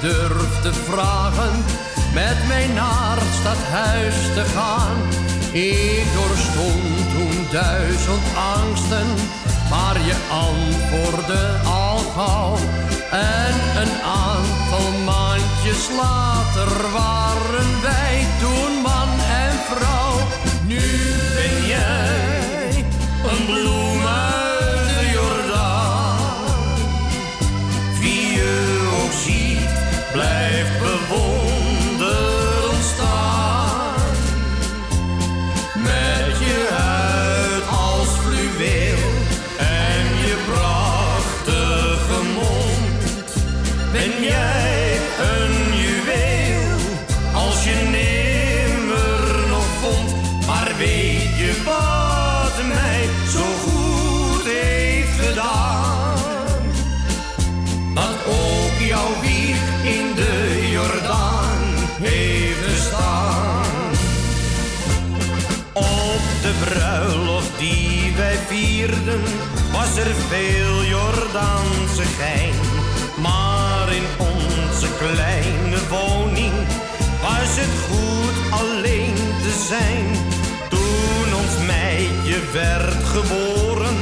durf 0.02 0.61
te 0.61 0.74
vragen 0.74 1.64
met 2.14 2.48
mij 2.48 2.68
naar 2.68 3.18
stadhuis 3.40 4.16
te 4.34 4.44
gaan. 4.56 4.98
Ik 5.52 6.06
doorstond 6.14 7.10
toen 7.14 7.48
duizend 7.52 8.28
angsten, 8.58 9.08
maar 9.69 9.98
je 10.10 10.16
antwoordde 10.32 11.58
al 11.66 11.98
gauw. 11.98 12.56
En 13.11 13.82
een 13.82 13.95
aantal 14.02 14.92
maandjes 15.06 15.90
later 15.98 16.92
waren 16.92 17.82
wij 17.82 18.28
toen 18.40 18.82
man 18.82 19.10
en 19.19 19.53
vrouw. 19.69 20.18
Nu 20.68 21.28
was 69.72 69.98
er 69.98 70.16
veel 70.30 70.83
Jordaanse 70.83 72.03
gein. 72.17 72.53
Maar 73.22 73.93
in 73.93 74.08
onze 74.17 74.88
kleine 74.98 75.77
woning 75.90 76.53
was 77.22 77.51
het 77.61 77.75
goed 77.90 78.59
alleen 78.61 79.16
te 79.16 79.66
zijn. 79.67 80.06
Toen 80.69 81.33
ons 81.41 81.67
meidje 81.67 82.40
werd 82.53 83.03
geboren, 83.03 83.98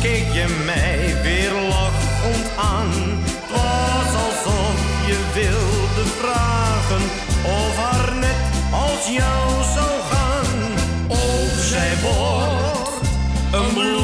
keek 0.00 0.32
je 0.32 0.62
mij 0.64 1.22
weer 1.22 1.52
lachend 1.68 2.46
aan. 2.56 2.92
Het 3.24 3.50
was 3.50 4.12
alsof 4.26 4.76
je 5.06 5.18
wilde 5.34 6.08
vragen 6.20 7.02
of 7.44 7.76
haar 7.76 8.14
net 8.14 8.40
als 8.72 9.06
jou 9.08 9.62
zou 9.74 9.92
gaan. 10.10 10.50
Ook 11.08 11.64
zij 11.70 11.92
wordt 12.02 12.74
een 13.52 13.72
bloem 13.74 14.03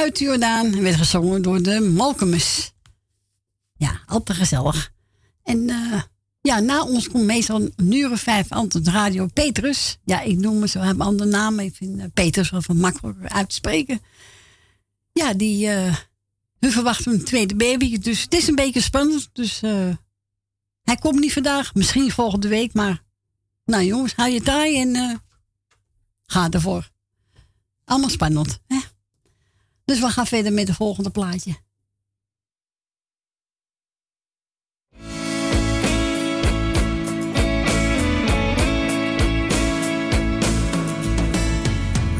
uit 0.00 0.18
Jordaan 0.18 0.80
werd 0.80 0.96
gezongen 0.96 1.42
door 1.42 1.62
de 1.62 1.80
Malcolmus. 1.80 2.72
Ja, 3.76 4.00
altijd 4.06 4.38
gezellig. 4.38 4.92
En 5.42 5.68
eh, 5.68 6.02
ja, 6.40 6.60
na 6.60 6.82
ons 6.82 7.08
komt 7.08 7.24
meestal 7.24 7.70
een 7.76 7.92
uur 7.92 8.10
of 8.10 8.20
vijf 8.20 8.46
radio 8.82 9.26
Petrus. 9.26 9.98
Ja, 10.04 10.20
ik 10.20 10.36
noem 10.36 10.58
me 10.58 10.68
zo, 10.68 10.80
hebben 10.80 11.06
andere 11.06 11.30
namen. 11.30 11.64
Ik 11.64 11.74
vind 11.74 11.98
eh, 11.98 12.04
Petrus 12.14 12.50
wel 12.50 12.62
van 12.62 12.76
makkelijker 12.76 13.28
uit 13.28 13.48
te 13.48 13.54
spreken. 13.54 14.00
Ja, 15.12 15.34
die, 15.34 15.68
eh 15.68 15.94
we 16.58 16.70
verwachten 16.70 17.12
een 17.12 17.24
tweede 17.24 17.56
baby. 17.56 17.98
Dus 17.98 18.22
het 18.22 18.34
is 18.34 18.48
een 18.48 18.54
beetje 18.54 18.80
spannend. 18.80 19.28
Dus 19.32 19.60
hij 20.82 20.96
komt 21.00 21.20
niet 21.20 21.32
vandaag. 21.32 21.74
Misschien 21.74 22.10
volgende 22.10 22.48
week. 22.48 22.72
Maar 22.72 23.02
nou 23.64 23.84
jongens, 23.84 24.14
haal 24.14 24.26
je 24.26 24.42
taai 24.42 24.80
en 24.80 25.22
ga 26.22 26.50
ervoor. 26.50 26.90
Allemaal 27.84 28.10
spannend. 28.10 28.60
Hè? 28.66 28.78
Dus 29.90 30.00
we 30.00 30.08
gaan 30.08 30.26
verder 30.26 30.52
met 30.52 30.66
de 30.66 30.74
volgende 30.74 31.10
plaatje. 31.10 31.54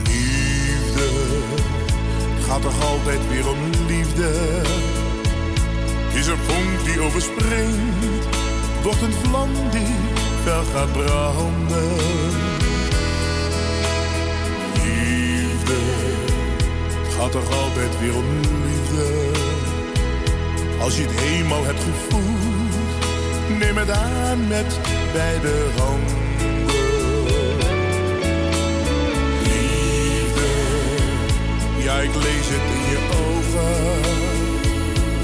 liefde. 0.05 1.09
Het 2.35 2.45
gaat 2.45 2.63
toch 2.63 2.85
altijd 2.85 3.29
weer 3.29 3.49
om 3.49 3.59
liefde. 3.87 4.61
Is 6.15 6.27
een 6.27 6.37
vonk 6.37 6.85
die 6.85 7.01
overspringt, 7.01 8.27
wordt 8.83 9.03
een 9.03 9.13
vlam 9.13 9.51
die 9.71 9.95
fel 10.45 10.65
gaat 10.65 10.93
branden. 10.93 12.50
Gaat 17.21 17.33
toch 17.33 17.53
altijd 17.63 17.99
weer 18.01 18.17
om 18.17 18.25
liefde. 18.67 19.31
Als 20.81 20.97
je 20.97 21.03
het 21.03 21.21
eenmaal 21.21 21.65
hebt 21.65 21.83
gevoeld, 21.83 22.99
neem 23.59 23.77
het 23.77 23.91
aan 23.91 24.49
met 24.49 24.79
beide 25.13 25.53
handen. 25.77 26.19
Ja 31.83 32.01
ik 32.01 32.15
lees 32.15 32.47
het 32.55 32.67
in 32.77 32.91
je 32.91 32.99
ogen. 33.27 34.05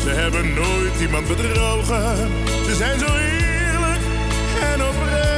Ze 0.00 0.08
hebben 0.08 0.55
nooit 0.55 1.00
iemand 1.00 1.26
bedrogen. 1.26 2.16
Ze 2.65 2.75
zijn 2.75 2.99
zo 2.99 3.07
eerlijk 3.07 4.02
en 4.73 4.83
oprecht. 4.83 5.35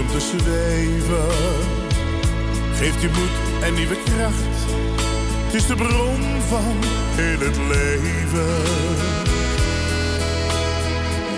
Om 0.00 0.06
te 0.06 0.20
zweven. 0.20 1.28
Geeft 2.74 3.00
je 3.00 3.08
moed 3.08 3.64
en 3.64 3.74
nieuwe 3.74 3.96
kracht. 4.04 4.58
Het 5.44 5.54
is 5.54 5.66
de 5.66 5.74
bron 5.74 6.20
van 6.48 6.74
heel 7.16 7.38
het 7.38 7.56
leven. 7.56 8.56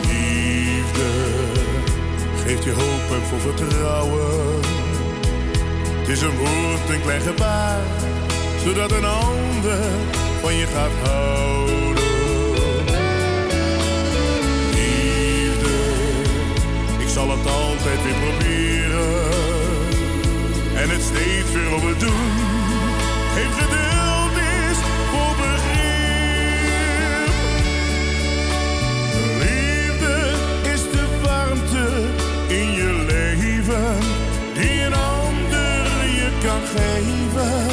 Liefde 0.09 1.11
geeft 2.45 2.65
je 2.65 2.73
hoop 2.73 3.17
en 3.19 3.27
vol 3.27 3.39
vertrouwen. 3.39 4.61
Het 6.01 6.09
is 6.09 6.21
een 6.21 6.37
woord, 6.37 6.89
een 6.89 7.03
klein 7.03 7.21
gebaar. 7.21 7.85
zodat 8.65 8.91
een 8.91 9.05
ander 9.05 9.85
van 10.41 10.55
je 10.55 10.67
gaat 10.67 11.09
houden. 11.09 11.62
Het 17.43 17.53
altijd 17.53 18.03
weer 18.03 18.15
proberen 18.15 19.31
en 20.75 20.91
het 20.91 21.03
steeds 21.03 21.53
weer 21.53 21.75
opnieuw 21.75 21.97
doen. 21.97 22.31
Heeft 23.37 23.57
geduld 23.61 24.37
is 24.69 24.79
voor 25.11 25.35
begrip. 25.43 25.73
Liefde 29.39 30.17
is 30.73 30.83
de 30.83 31.07
warmte 31.23 31.87
in 32.49 32.73
je 32.73 33.05
leven 33.07 33.99
die 34.55 34.83
een 34.83 34.95
ander 34.95 35.85
je 36.21 36.31
kan 36.45 36.63
geven. 36.75 37.67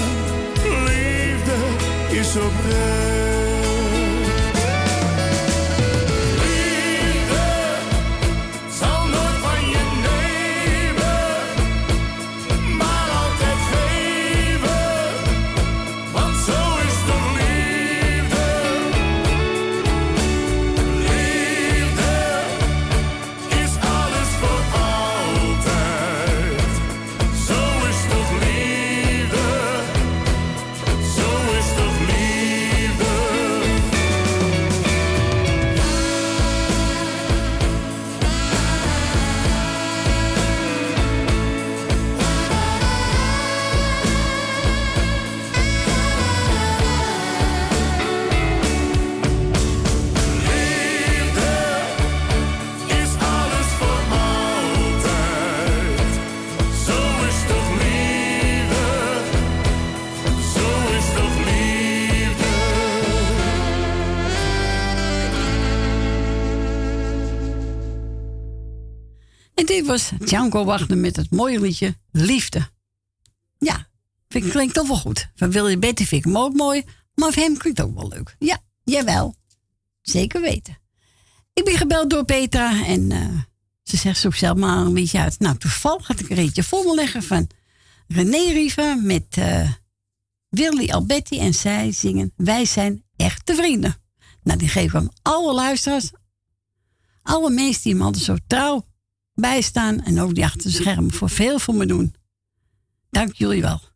Liefde 0.86 1.58
is 2.20 2.36
oprecht. 2.36 3.39
Was 69.86 70.12
Django 70.20 70.66
Wagner 70.66 70.98
met 70.98 71.16
het 71.16 71.32
mooie 71.32 71.60
liedje 71.60 71.98
Liefde. 72.12 72.70
Ja, 73.58 73.88
vind 74.28 74.46
ik, 74.46 74.52
klinkt 74.52 74.74
toch 74.74 74.88
wel 74.88 74.98
goed. 74.98 75.30
Van 75.36 75.52
Willy 75.52 75.80
Betty 75.80 76.06
vind 76.06 76.26
ik 76.26 76.32
hem 76.32 76.42
ook 76.42 76.54
mooi, 76.54 76.84
maar 77.16 77.34
voor 77.34 77.44
hem 77.44 77.58
klinkt 77.58 77.82
ook 77.82 77.96
wel 77.96 78.08
leuk. 78.08 78.36
Ja, 78.40 78.58
jawel. 78.84 79.36
Zeker 80.02 80.42
weten. 80.42 80.78
Ik 81.54 81.64
ben 81.64 81.78
gebeld 81.78 82.10
door 82.10 82.26
Petra 82.26 82.86
en 82.86 83.12
eh, 83.12 83.28
ze 83.84 83.98
zegt 83.98 84.20
zoek 84.20 84.36
zelf 84.36 84.58
maar 84.58 84.78
een 84.78 84.94
liedje 84.94 85.20
uit. 85.20 85.40
Nou, 85.40 85.58
toevallig 85.58 86.08
had 86.08 86.20
ik 86.20 86.30
een 86.30 86.38
eentje 86.38 86.64
voor 86.64 86.96
leggen 86.96 87.24
van 87.24 87.50
René 88.08 88.52
Riva 88.52 88.96
met 88.96 89.26
eh, 89.30 89.72
Willy 90.50 90.90
Alberti 90.92 91.40
en 91.40 91.54
zij 91.54 91.92
zingen 91.92 92.34
Wij 92.36 92.66
zijn 92.66 93.04
echte 93.16 93.56
vrienden. 93.56 93.96
Nou, 94.44 94.60
die 94.60 94.68
geven 94.68 95.00
aan 95.00 95.10
alle 95.22 95.54
luisteraars, 95.54 96.12
alle 97.22 97.50
mensen 97.50 97.84
die 97.84 97.94
hem 97.94 98.02
altijd 98.02 98.24
zo 98.24 98.36
trouw 98.48 98.89
bijstaan 99.40 100.02
en 100.02 100.20
ook 100.20 100.36
die 100.36 100.44
achter 100.44 100.62
de 100.62 100.70
schermen 100.70 101.14
voor 101.14 101.30
veel 101.30 101.60
voor 101.60 101.76
me 101.76 101.86
doen. 101.86 102.16
Dank 103.10 103.34
jullie 103.34 103.62
wel. 103.62 103.89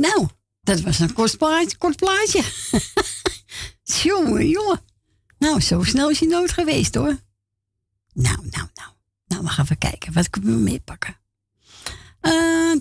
Nou, 0.00 0.28
dat 0.60 0.80
was 0.80 0.98
een 0.98 1.12
kort 1.12 1.38
plaatje. 1.38 1.76
Kort 1.76 1.96
plaatje. 1.96 2.42
jongen, 4.02 4.48
jongen. 4.48 4.80
Nou, 5.38 5.60
zo 5.60 5.82
snel 5.82 6.10
is 6.10 6.20
hij 6.20 6.28
nooit 6.28 6.52
geweest 6.52 6.94
hoor. 6.94 7.18
Nou, 8.12 8.36
nou, 8.36 8.68
nou. 8.74 8.90
Nou, 9.26 9.42
we 9.42 9.48
gaan 9.48 9.64
even 9.64 9.78
kijken. 9.78 10.12
Wat 10.12 10.30
kunnen 10.30 10.54
we 10.54 10.60
meer 10.60 10.80
pakken? 10.80 11.18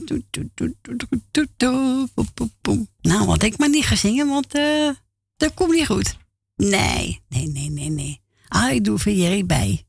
Doe, 0.06 0.24
doe, 0.30 0.50
doe, 0.54 0.76
doe, 0.82 0.96
doe, 0.96 1.22
doe, 1.32 1.48
doe, 1.58 2.08
boem, 2.14 2.30
boem, 2.34 2.52
boem. 2.62 2.90
Nou, 3.02 3.28
had 3.28 3.44
ik 3.44 3.58
maar 3.58 3.70
niet 3.70 3.86
gaan 3.86 3.98
zingen, 3.98 4.28
want 4.28 4.54
eh, 4.54 4.90
dat 5.38 5.54
komt 5.54 5.72
niet 5.72 5.86
goed. 5.86 6.18
Nee, 6.56 7.22
nee, 7.30 7.48
nee, 7.48 7.70
nee, 7.70 7.90
nee. 7.90 8.22
Ah, 8.48 8.72
ik 8.72 8.84
doe 8.84 9.16
Jerry 9.16 9.46
bij. 9.46 9.86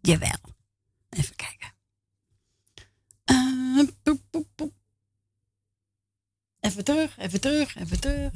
Jawel. 0.00 0.38
Even 1.08 1.36
kijken. 1.36 1.72
Boem. 4.56 4.72
Even 6.68 6.84
terug, 6.84 7.18
even 7.18 7.40
terug, 7.40 7.76
even 7.76 8.00
terug. 8.00 8.32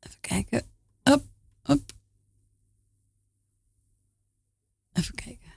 Even 0.00 0.20
kijken. 0.20 0.70
Op, 1.02 1.24
op. 1.62 1.92
Even 4.92 5.14
kijken. 5.14 5.52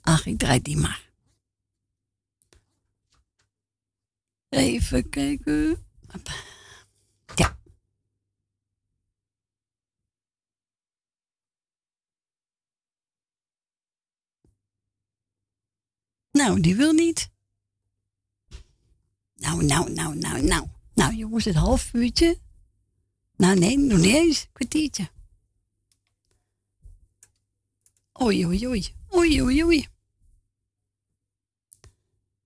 Ach, 0.00 0.26
ik 0.26 0.38
draai 0.38 0.62
die 0.62 0.76
maar. 0.76 1.10
Even 4.48 5.08
kijken. 5.08 5.86
Hop. 6.06 6.28
Ja. 7.34 7.58
Nou, 16.30 16.60
die 16.60 16.76
wil 16.76 16.92
niet. 16.92 17.30
Nou, 19.40 19.64
nou, 19.64 19.92
nou, 19.92 20.16
nou, 20.16 20.42
nou. 20.42 20.68
Nou, 20.94 21.14
jongens, 21.14 21.44
het 21.44 21.54
half 21.54 21.94
uurtje. 21.94 22.38
Nou, 23.36 23.58
nee, 23.58 23.78
nog 23.78 23.98
niet 23.98 24.14
eens. 24.14 24.42
Een 24.42 24.52
kwartiertje. 24.52 25.10
Oei, 28.22 28.46
oei, 28.46 28.66
oei. 28.66 28.94
Oei, 29.14 29.42
oei, 29.42 29.64
oei. 29.64 29.88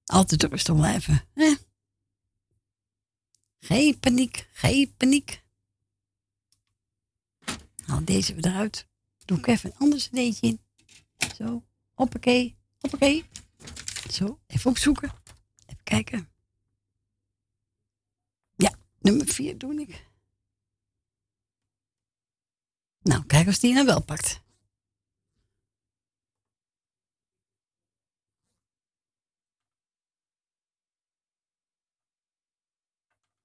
Altijd 0.04 0.42
rustig 0.42 0.74
blijven. 0.74 1.24
Geen 3.60 3.98
paniek, 3.98 4.48
geen 4.52 4.94
paniek. 4.96 5.42
Haal 7.86 8.04
deze 8.04 8.34
weer 8.34 8.46
eruit. 8.46 8.86
Doe 9.24 9.38
ik 9.38 9.46
even 9.46 9.70
een 9.70 9.78
ander 9.78 9.98
cd'tje 9.98 10.46
in. 10.46 10.60
Zo, 11.36 11.64
hoppakee, 11.94 12.56
hoppakee. 12.78 13.24
Zo, 14.10 14.38
even 14.46 14.70
opzoeken. 14.70 15.12
Even 15.66 15.82
kijken. 15.82 16.28
Nummer 19.04 19.26
4 19.26 19.58
doe 19.58 19.80
ik. 19.80 20.06
Nou, 23.02 23.26
kijk 23.26 23.48
of 23.48 23.58
die 23.58 23.74
nou 23.74 23.86
wel 23.86 24.02
pakt. 24.02 24.42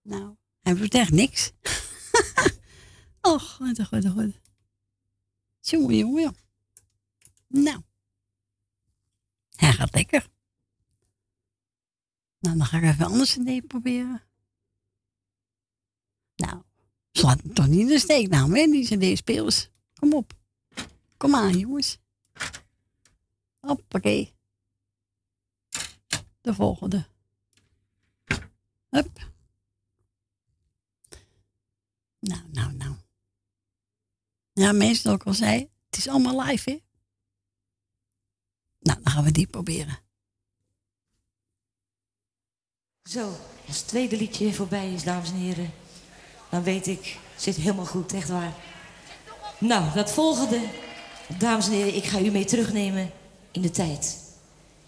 Nou, 0.02 0.36
hij 0.62 0.74
doet 0.74 0.94
echt 0.94 1.12
niks. 1.12 1.52
Wat 3.22 3.78
een 3.78 3.86
goed, 3.86 4.08
goed. 4.08 4.42
Jongen, 5.60 5.96
jongen. 5.96 6.36
Nou. 7.48 7.82
Hij 9.56 9.74
gaat 9.74 9.94
lekker. 9.94 10.30
Nou, 12.40 12.58
dan 12.58 12.66
ga 12.66 12.78
ik 12.78 12.84
even 12.84 13.06
anders 13.06 13.36
een 13.36 13.42
idee 13.42 13.62
proberen. 13.62 14.29
Nou, 17.22 17.38
het 17.44 17.56
toch 17.56 17.68
niet 17.68 17.80
in 17.80 17.88
de 17.88 18.00
steek 18.00 18.28
nou, 18.28 18.58
hè, 18.58 18.66
die 18.66 18.86
cd-spelers. 18.86 19.70
Kom 20.00 20.14
op. 20.14 20.34
Kom 21.18 21.36
aan, 21.36 21.58
jongens. 21.58 22.00
Hoppakee. 23.60 24.34
De 26.42 26.54
volgende. 26.54 27.08
Hup. 28.90 29.32
Nou, 32.20 32.42
nou, 32.52 32.74
nou. 32.74 32.96
Ja, 34.54 34.72
mensen 34.72 35.12
ook 35.12 35.24
al 35.24 35.34
zei, 35.34 35.70
het 35.86 35.98
is 35.98 36.08
allemaal 36.08 36.46
live, 36.46 36.70
hè? 36.70 36.80
Nou, 38.80 39.02
dan 39.04 39.14
gaan 39.14 39.24
we 39.24 39.32
die 39.32 39.48
proberen. 39.48 40.00
Zo, 43.04 43.38
als 43.68 43.78
het 43.78 43.88
tweede 43.88 44.18
liedje 44.18 44.54
voorbij 44.54 44.94
is, 44.94 45.04
dames 45.04 45.30
en 45.30 45.36
heren, 45.36 45.72
dan 46.50 46.64
weet 46.64 46.88
ik, 46.88 47.18
zit 47.36 47.56
helemaal 47.56 47.86
goed, 47.86 48.14
echt 48.14 48.30
waar. 48.30 48.54
Nou, 49.58 49.94
dat 49.94 50.12
volgende, 50.12 50.60
dames 51.38 51.66
en 51.66 51.72
heren, 51.72 51.96
ik 51.96 52.06
ga 52.06 52.20
u 52.20 52.32
mee 52.32 52.46
terugnemen 52.46 53.12
in 53.52 53.62
de 53.62 53.72
tijd. 53.72 54.18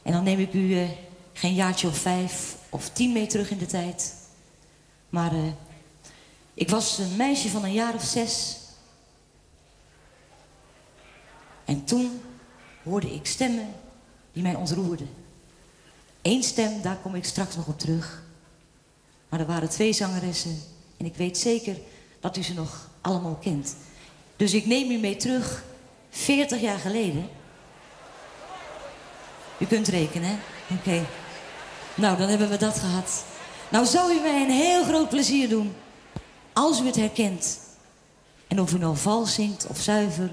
En 0.02 0.12
dan 0.12 0.24
neem 0.24 0.40
ik 0.40 0.54
u 0.54 0.80
eh, 0.80 0.90
geen 1.34 1.54
jaartje 1.54 1.88
of 1.88 1.98
vijf 1.98 2.56
of 2.70 2.90
tien 2.90 3.12
mee 3.12 3.28
terug 3.28 3.52
in 3.52 3.58
de 3.58 3.66
tijd. 3.66 4.16
Maar 5.10 5.32
eh, 5.32 5.52
ik 6.54 6.70
was 6.70 6.98
een 6.98 7.16
meisje 7.16 7.50
van 7.50 7.64
een 7.64 7.74
jaar 7.74 7.94
of 7.94 8.04
zes. 8.04 8.58
En 11.66 11.84
toen 11.84 12.22
hoorde 12.84 13.14
ik 13.14 13.26
stemmen 13.26 13.74
die 14.34 14.44
mij 14.44 14.56
ontroerden. 14.56 15.10
Eén 16.22 16.44
stem, 16.44 16.82
daar 16.82 16.98
kom 16.98 17.16
ik 17.16 17.26
straks 17.26 17.56
nog 17.56 17.68
op 17.68 17.80
terug. 17.80 18.24
Maar 19.30 19.40
er 19.40 19.46
waren 19.46 19.70
twee 19.70 19.94
zangeressen. 19.94 20.62
En 21.02 21.08
ik 21.08 21.16
weet 21.16 21.38
zeker 21.38 21.76
dat 22.20 22.38
u 22.38 22.44
ze 22.44 22.54
nog 22.54 22.90
allemaal 23.02 23.38
kent. 23.42 23.76
Dus 24.36 24.54
ik 24.54 24.66
neem 24.66 24.92
u 24.92 24.98
mee 24.98 25.16
terug, 25.16 25.64
40 26.10 26.62
jaar 26.62 26.80
geleden. 26.80 27.30
U 29.58 29.66
kunt 29.66 29.88
rekenen, 29.88 30.30
hè? 30.30 30.36
Oké. 30.76 31.06
Nou, 31.96 32.18
dan 32.18 32.30
hebben 32.30 32.50
we 32.50 32.58
dat 32.58 32.80
gehad. 32.80 33.24
Nou 33.70 33.86
zou 33.86 34.12
u 34.12 34.20
mij 34.20 34.42
een 34.42 34.52
heel 34.52 34.84
groot 34.84 35.10
plezier 35.10 35.50
doen. 35.50 35.74
Als 36.54 36.80
u 36.80 36.86
het 36.86 36.96
herkent. 36.96 37.60
En 38.48 38.62
of 38.62 38.74
u 38.74 38.78
nou 38.78 38.98
vals 38.98 39.34
zingt 39.34 39.68
of 39.68 39.80
zuiver. 39.80 40.30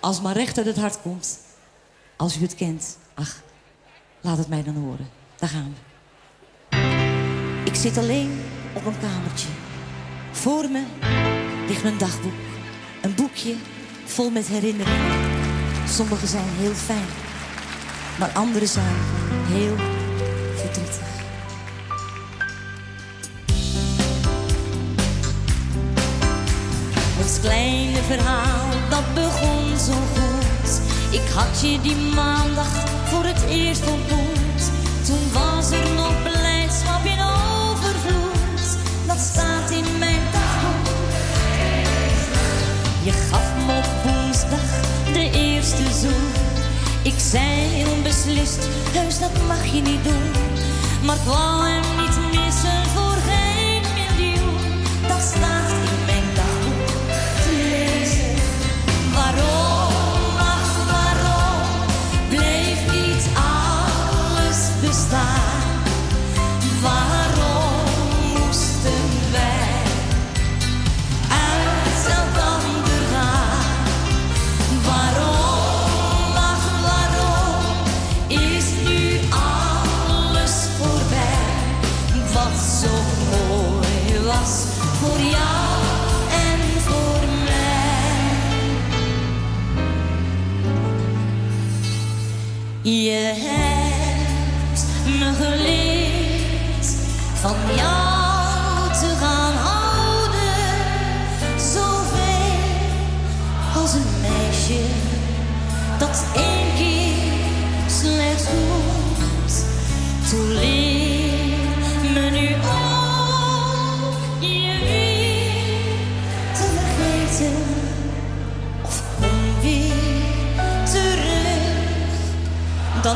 Als 0.00 0.20
maar 0.20 0.36
recht 0.36 0.56
uit 0.56 0.66
het 0.66 0.78
hart 0.78 1.02
komt. 1.02 1.38
Als 2.16 2.36
u 2.36 2.40
het 2.40 2.54
kent. 2.54 2.98
Ach, 3.14 3.42
laat 4.20 4.38
het 4.38 4.48
mij 4.48 4.62
dan 4.62 4.76
horen. 4.76 5.08
Daar 5.36 5.48
gaan 5.48 5.74
we. 5.74 5.80
Ik 7.64 7.74
zit 7.74 7.98
alleen 7.98 8.51
op 8.84 8.92
een 8.92 9.00
kamertje. 9.00 9.48
Voor 10.30 10.70
me 10.70 10.82
ligt 11.68 11.82
mijn 11.82 11.98
dagboek. 11.98 12.32
Een 13.02 13.14
boekje 13.14 13.54
vol 14.04 14.30
met 14.30 14.46
herinneringen. 14.46 15.20
Sommige 15.88 16.26
zijn 16.26 16.48
heel 16.58 16.72
fijn. 16.72 17.06
Maar 18.18 18.30
andere 18.30 18.66
zijn 18.66 18.96
heel 19.46 19.76
verdrietig. 20.54 21.10
Het 27.18 27.40
kleine 27.40 28.02
verhaal 28.02 28.68
dat 28.90 29.14
begon 29.14 29.78
zo 29.78 29.92
goed. 29.92 30.80
Ik 31.10 31.28
had 31.34 31.60
je 31.60 31.80
die 31.80 31.96
maandag 31.96 32.68
voor 33.04 33.24
het 33.24 33.44
eerst 33.48 33.86
ontmoet. 33.86 34.70
Toen 35.06 35.32
was 35.32 35.70
er 35.70 35.94
nog 35.94 36.02
overvloed. 36.08 36.41
Dat 39.12 39.20
staat 39.20 39.70
in 39.70 39.98
mijn 39.98 40.20
dagboek. 40.32 40.86
Je 43.02 43.12
gaf 43.12 43.54
me 43.66 43.76
op 43.76 44.12
woensdag 44.12 44.80
de 45.12 45.30
eerste 45.32 45.82
zoen. 46.00 46.28
Ik 47.02 47.18
zei 47.18 47.44
heel 47.44 48.02
beslist, 48.02 48.68
heus 48.92 49.18
dat 49.18 49.30
mag 49.46 49.64
je 49.64 49.80
niet 49.80 50.04
doen. 50.04 50.30
Maar 51.04 51.16
ik 51.16 51.22
wou 51.22 51.64
hem 51.66 51.96
niet 51.96 52.40
missen 52.40 52.86
voor 52.94 53.16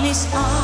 dan 0.07 0.15
is 0.15 0.56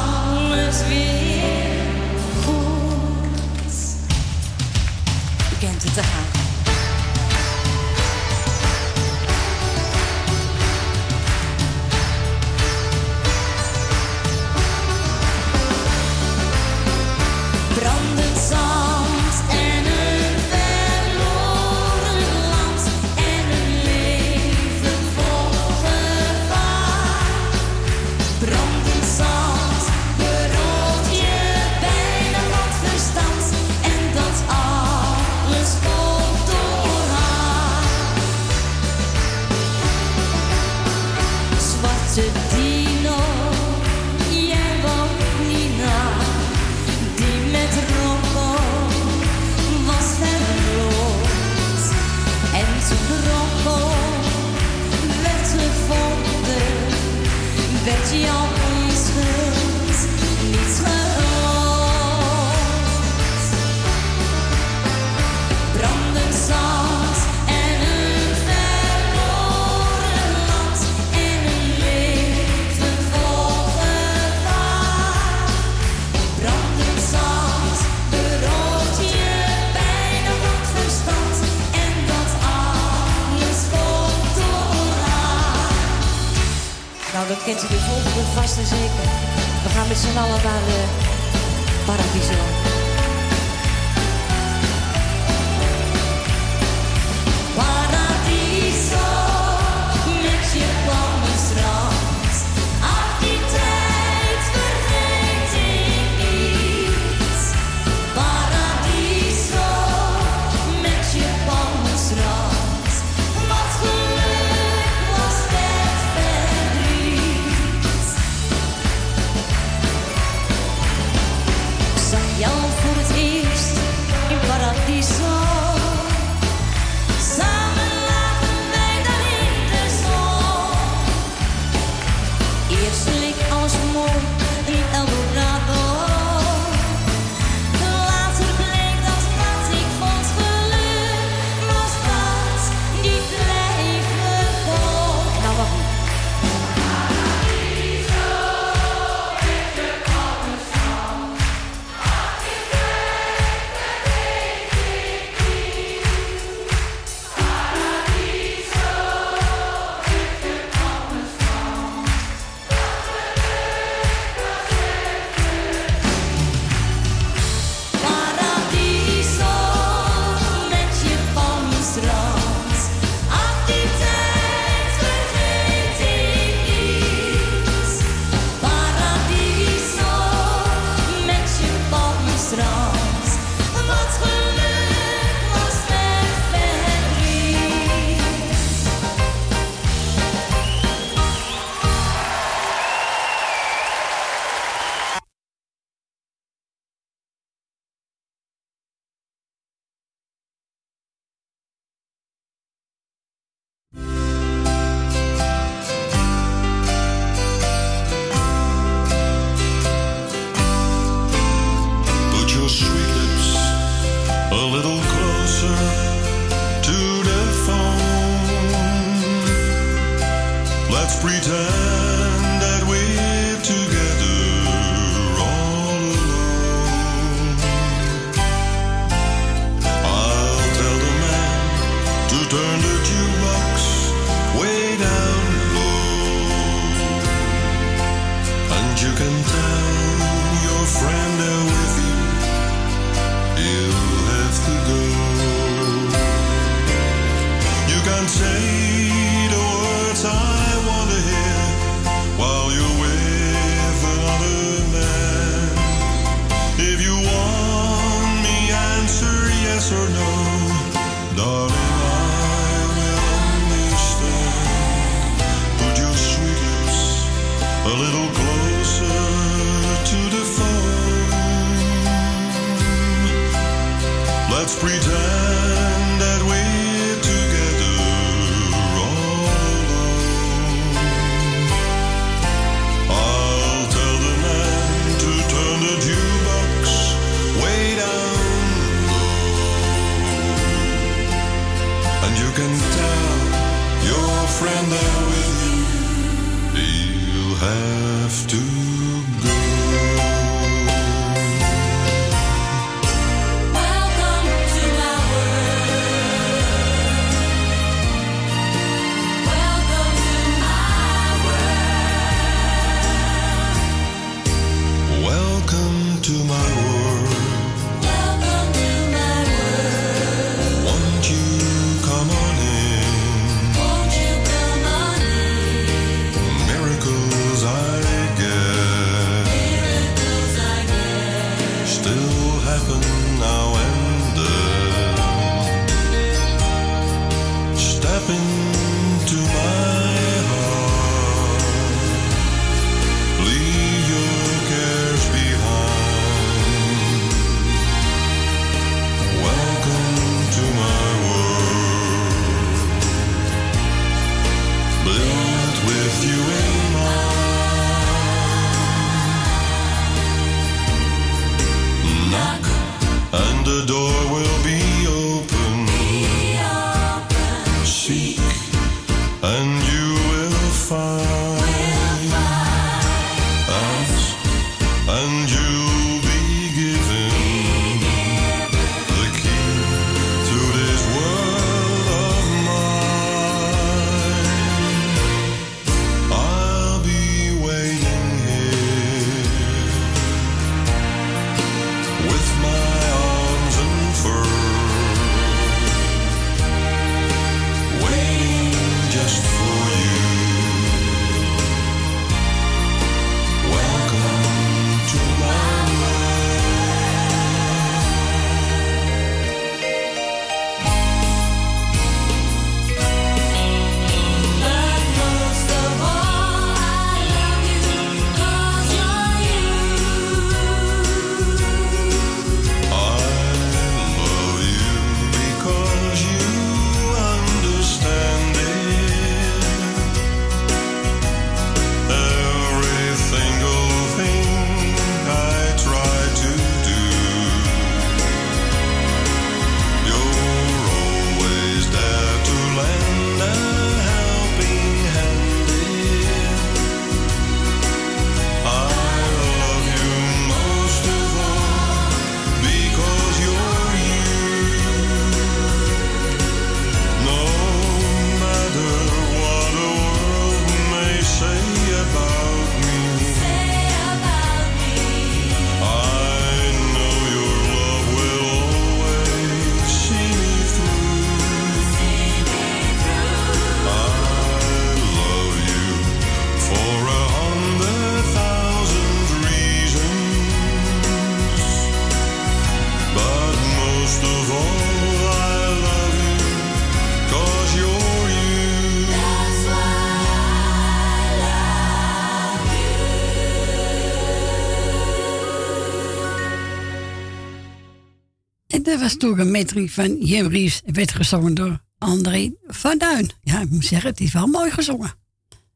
Een 499.20 499.50
metrie 499.50 499.92
van 499.92 500.16
Jim 500.16 500.46
Ries. 500.46 500.82
Werd 500.84 501.12
gezongen 501.12 501.54
door 501.54 501.80
André 501.98 502.52
van 502.66 502.98
Duin. 502.98 503.30
Ja, 503.42 503.60
ik 503.60 503.70
moet 503.70 503.84
zeggen, 503.84 504.10
het 504.10 504.20
is 504.20 504.32
wel 504.32 504.46
mooi 504.46 504.70
gezongen. 504.70 505.14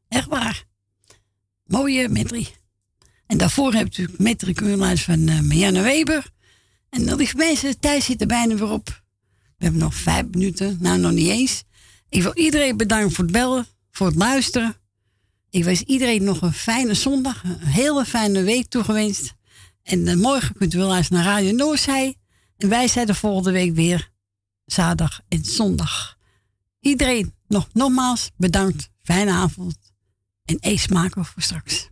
Echt 0.07 0.27
waar. 0.27 0.63
Mooie 1.65 2.09
metrie. 2.09 2.47
En 3.25 3.37
daarvoor 3.37 3.73
heb 3.73 3.81
je 3.81 3.83
natuurlijk 3.83 4.19
metrie 4.19 4.53
kunnen 4.53 4.97
van 4.97 5.19
uh, 5.19 5.39
Marianne 5.39 5.81
Weber. 5.81 6.29
En 6.89 7.05
dan 7.05 7.17
lieve 7.17 7.37
mensen, 7.37 7.71
de 7.71 7.79
tijd 7.79 8.03
zit 8.03 8.21
er 8.21 8.27
bijna 8.27 8.55
weer 8.55 8.71
op. 8.71 8.87
We 9.57 9.63
hebben 9.63 9.81
nog 9.81 9.95
vijf 9.95 10.25
minuten. 10.31 10.77
Nou, 10.79 10.99
nog 10.99 11.11
niet 11.11 11.29
eens. 11.29 11.63
Ik 12.09 12.21
wil 12.21 12.35
iedereen 12.35 12.77
bedanken 12.77 13.11
voor 13.11 13.23
het 13.23 13.33
bellen, 13.33 13.65
voor 13.91 14.07
het 14.07 14.15
luisteren. 14.15 14.75
Ik 15.49 15.63
wens 15.63 15.81
iedereen 15.81 16.23
nog 16.23 16.41
een 16.41 16.53
fijne 16.53 16.93
zondag, 16.93 17.43
een 17.43 17.59
hele 17.59 18.05
fijne 18.05 18.43
week 18.43 18.67
toegewenst. 18.67 19.33
En 19.83 20.07
eh, 20.07 20.15
morgen 20.15 20.55
kunt 20.55 20.73
u 20.73 20.77
wel 20.77 20.95
eens 20.95 21.09
naar 21.09 21.23
Radio 21.23 21.51
Noorzij. 21.51 22.15
En 22.57 22.69
wij 22.69 22.87
zijn 22.87 23.05
de 23.05 23.15
volgende 23.15 23.51
week 23.51 23.75
weer, 23.75 24.11
zaterdag 24.65 25.21
en 25.27 25.45
zondag. 25.45 26.17
Iedereen 26.79 27.33
nog 27.47 27.67
nogmaals 27.73 28.31
bedankt. 28.37 28.89
Fijne 29.03 29.31
avond. 29.31 29.77
En 30.45 30.57
eet 30.59 30.79
smakelijk 30.79 31.29
voor 31.29 31.41
straks. 31.41 31.89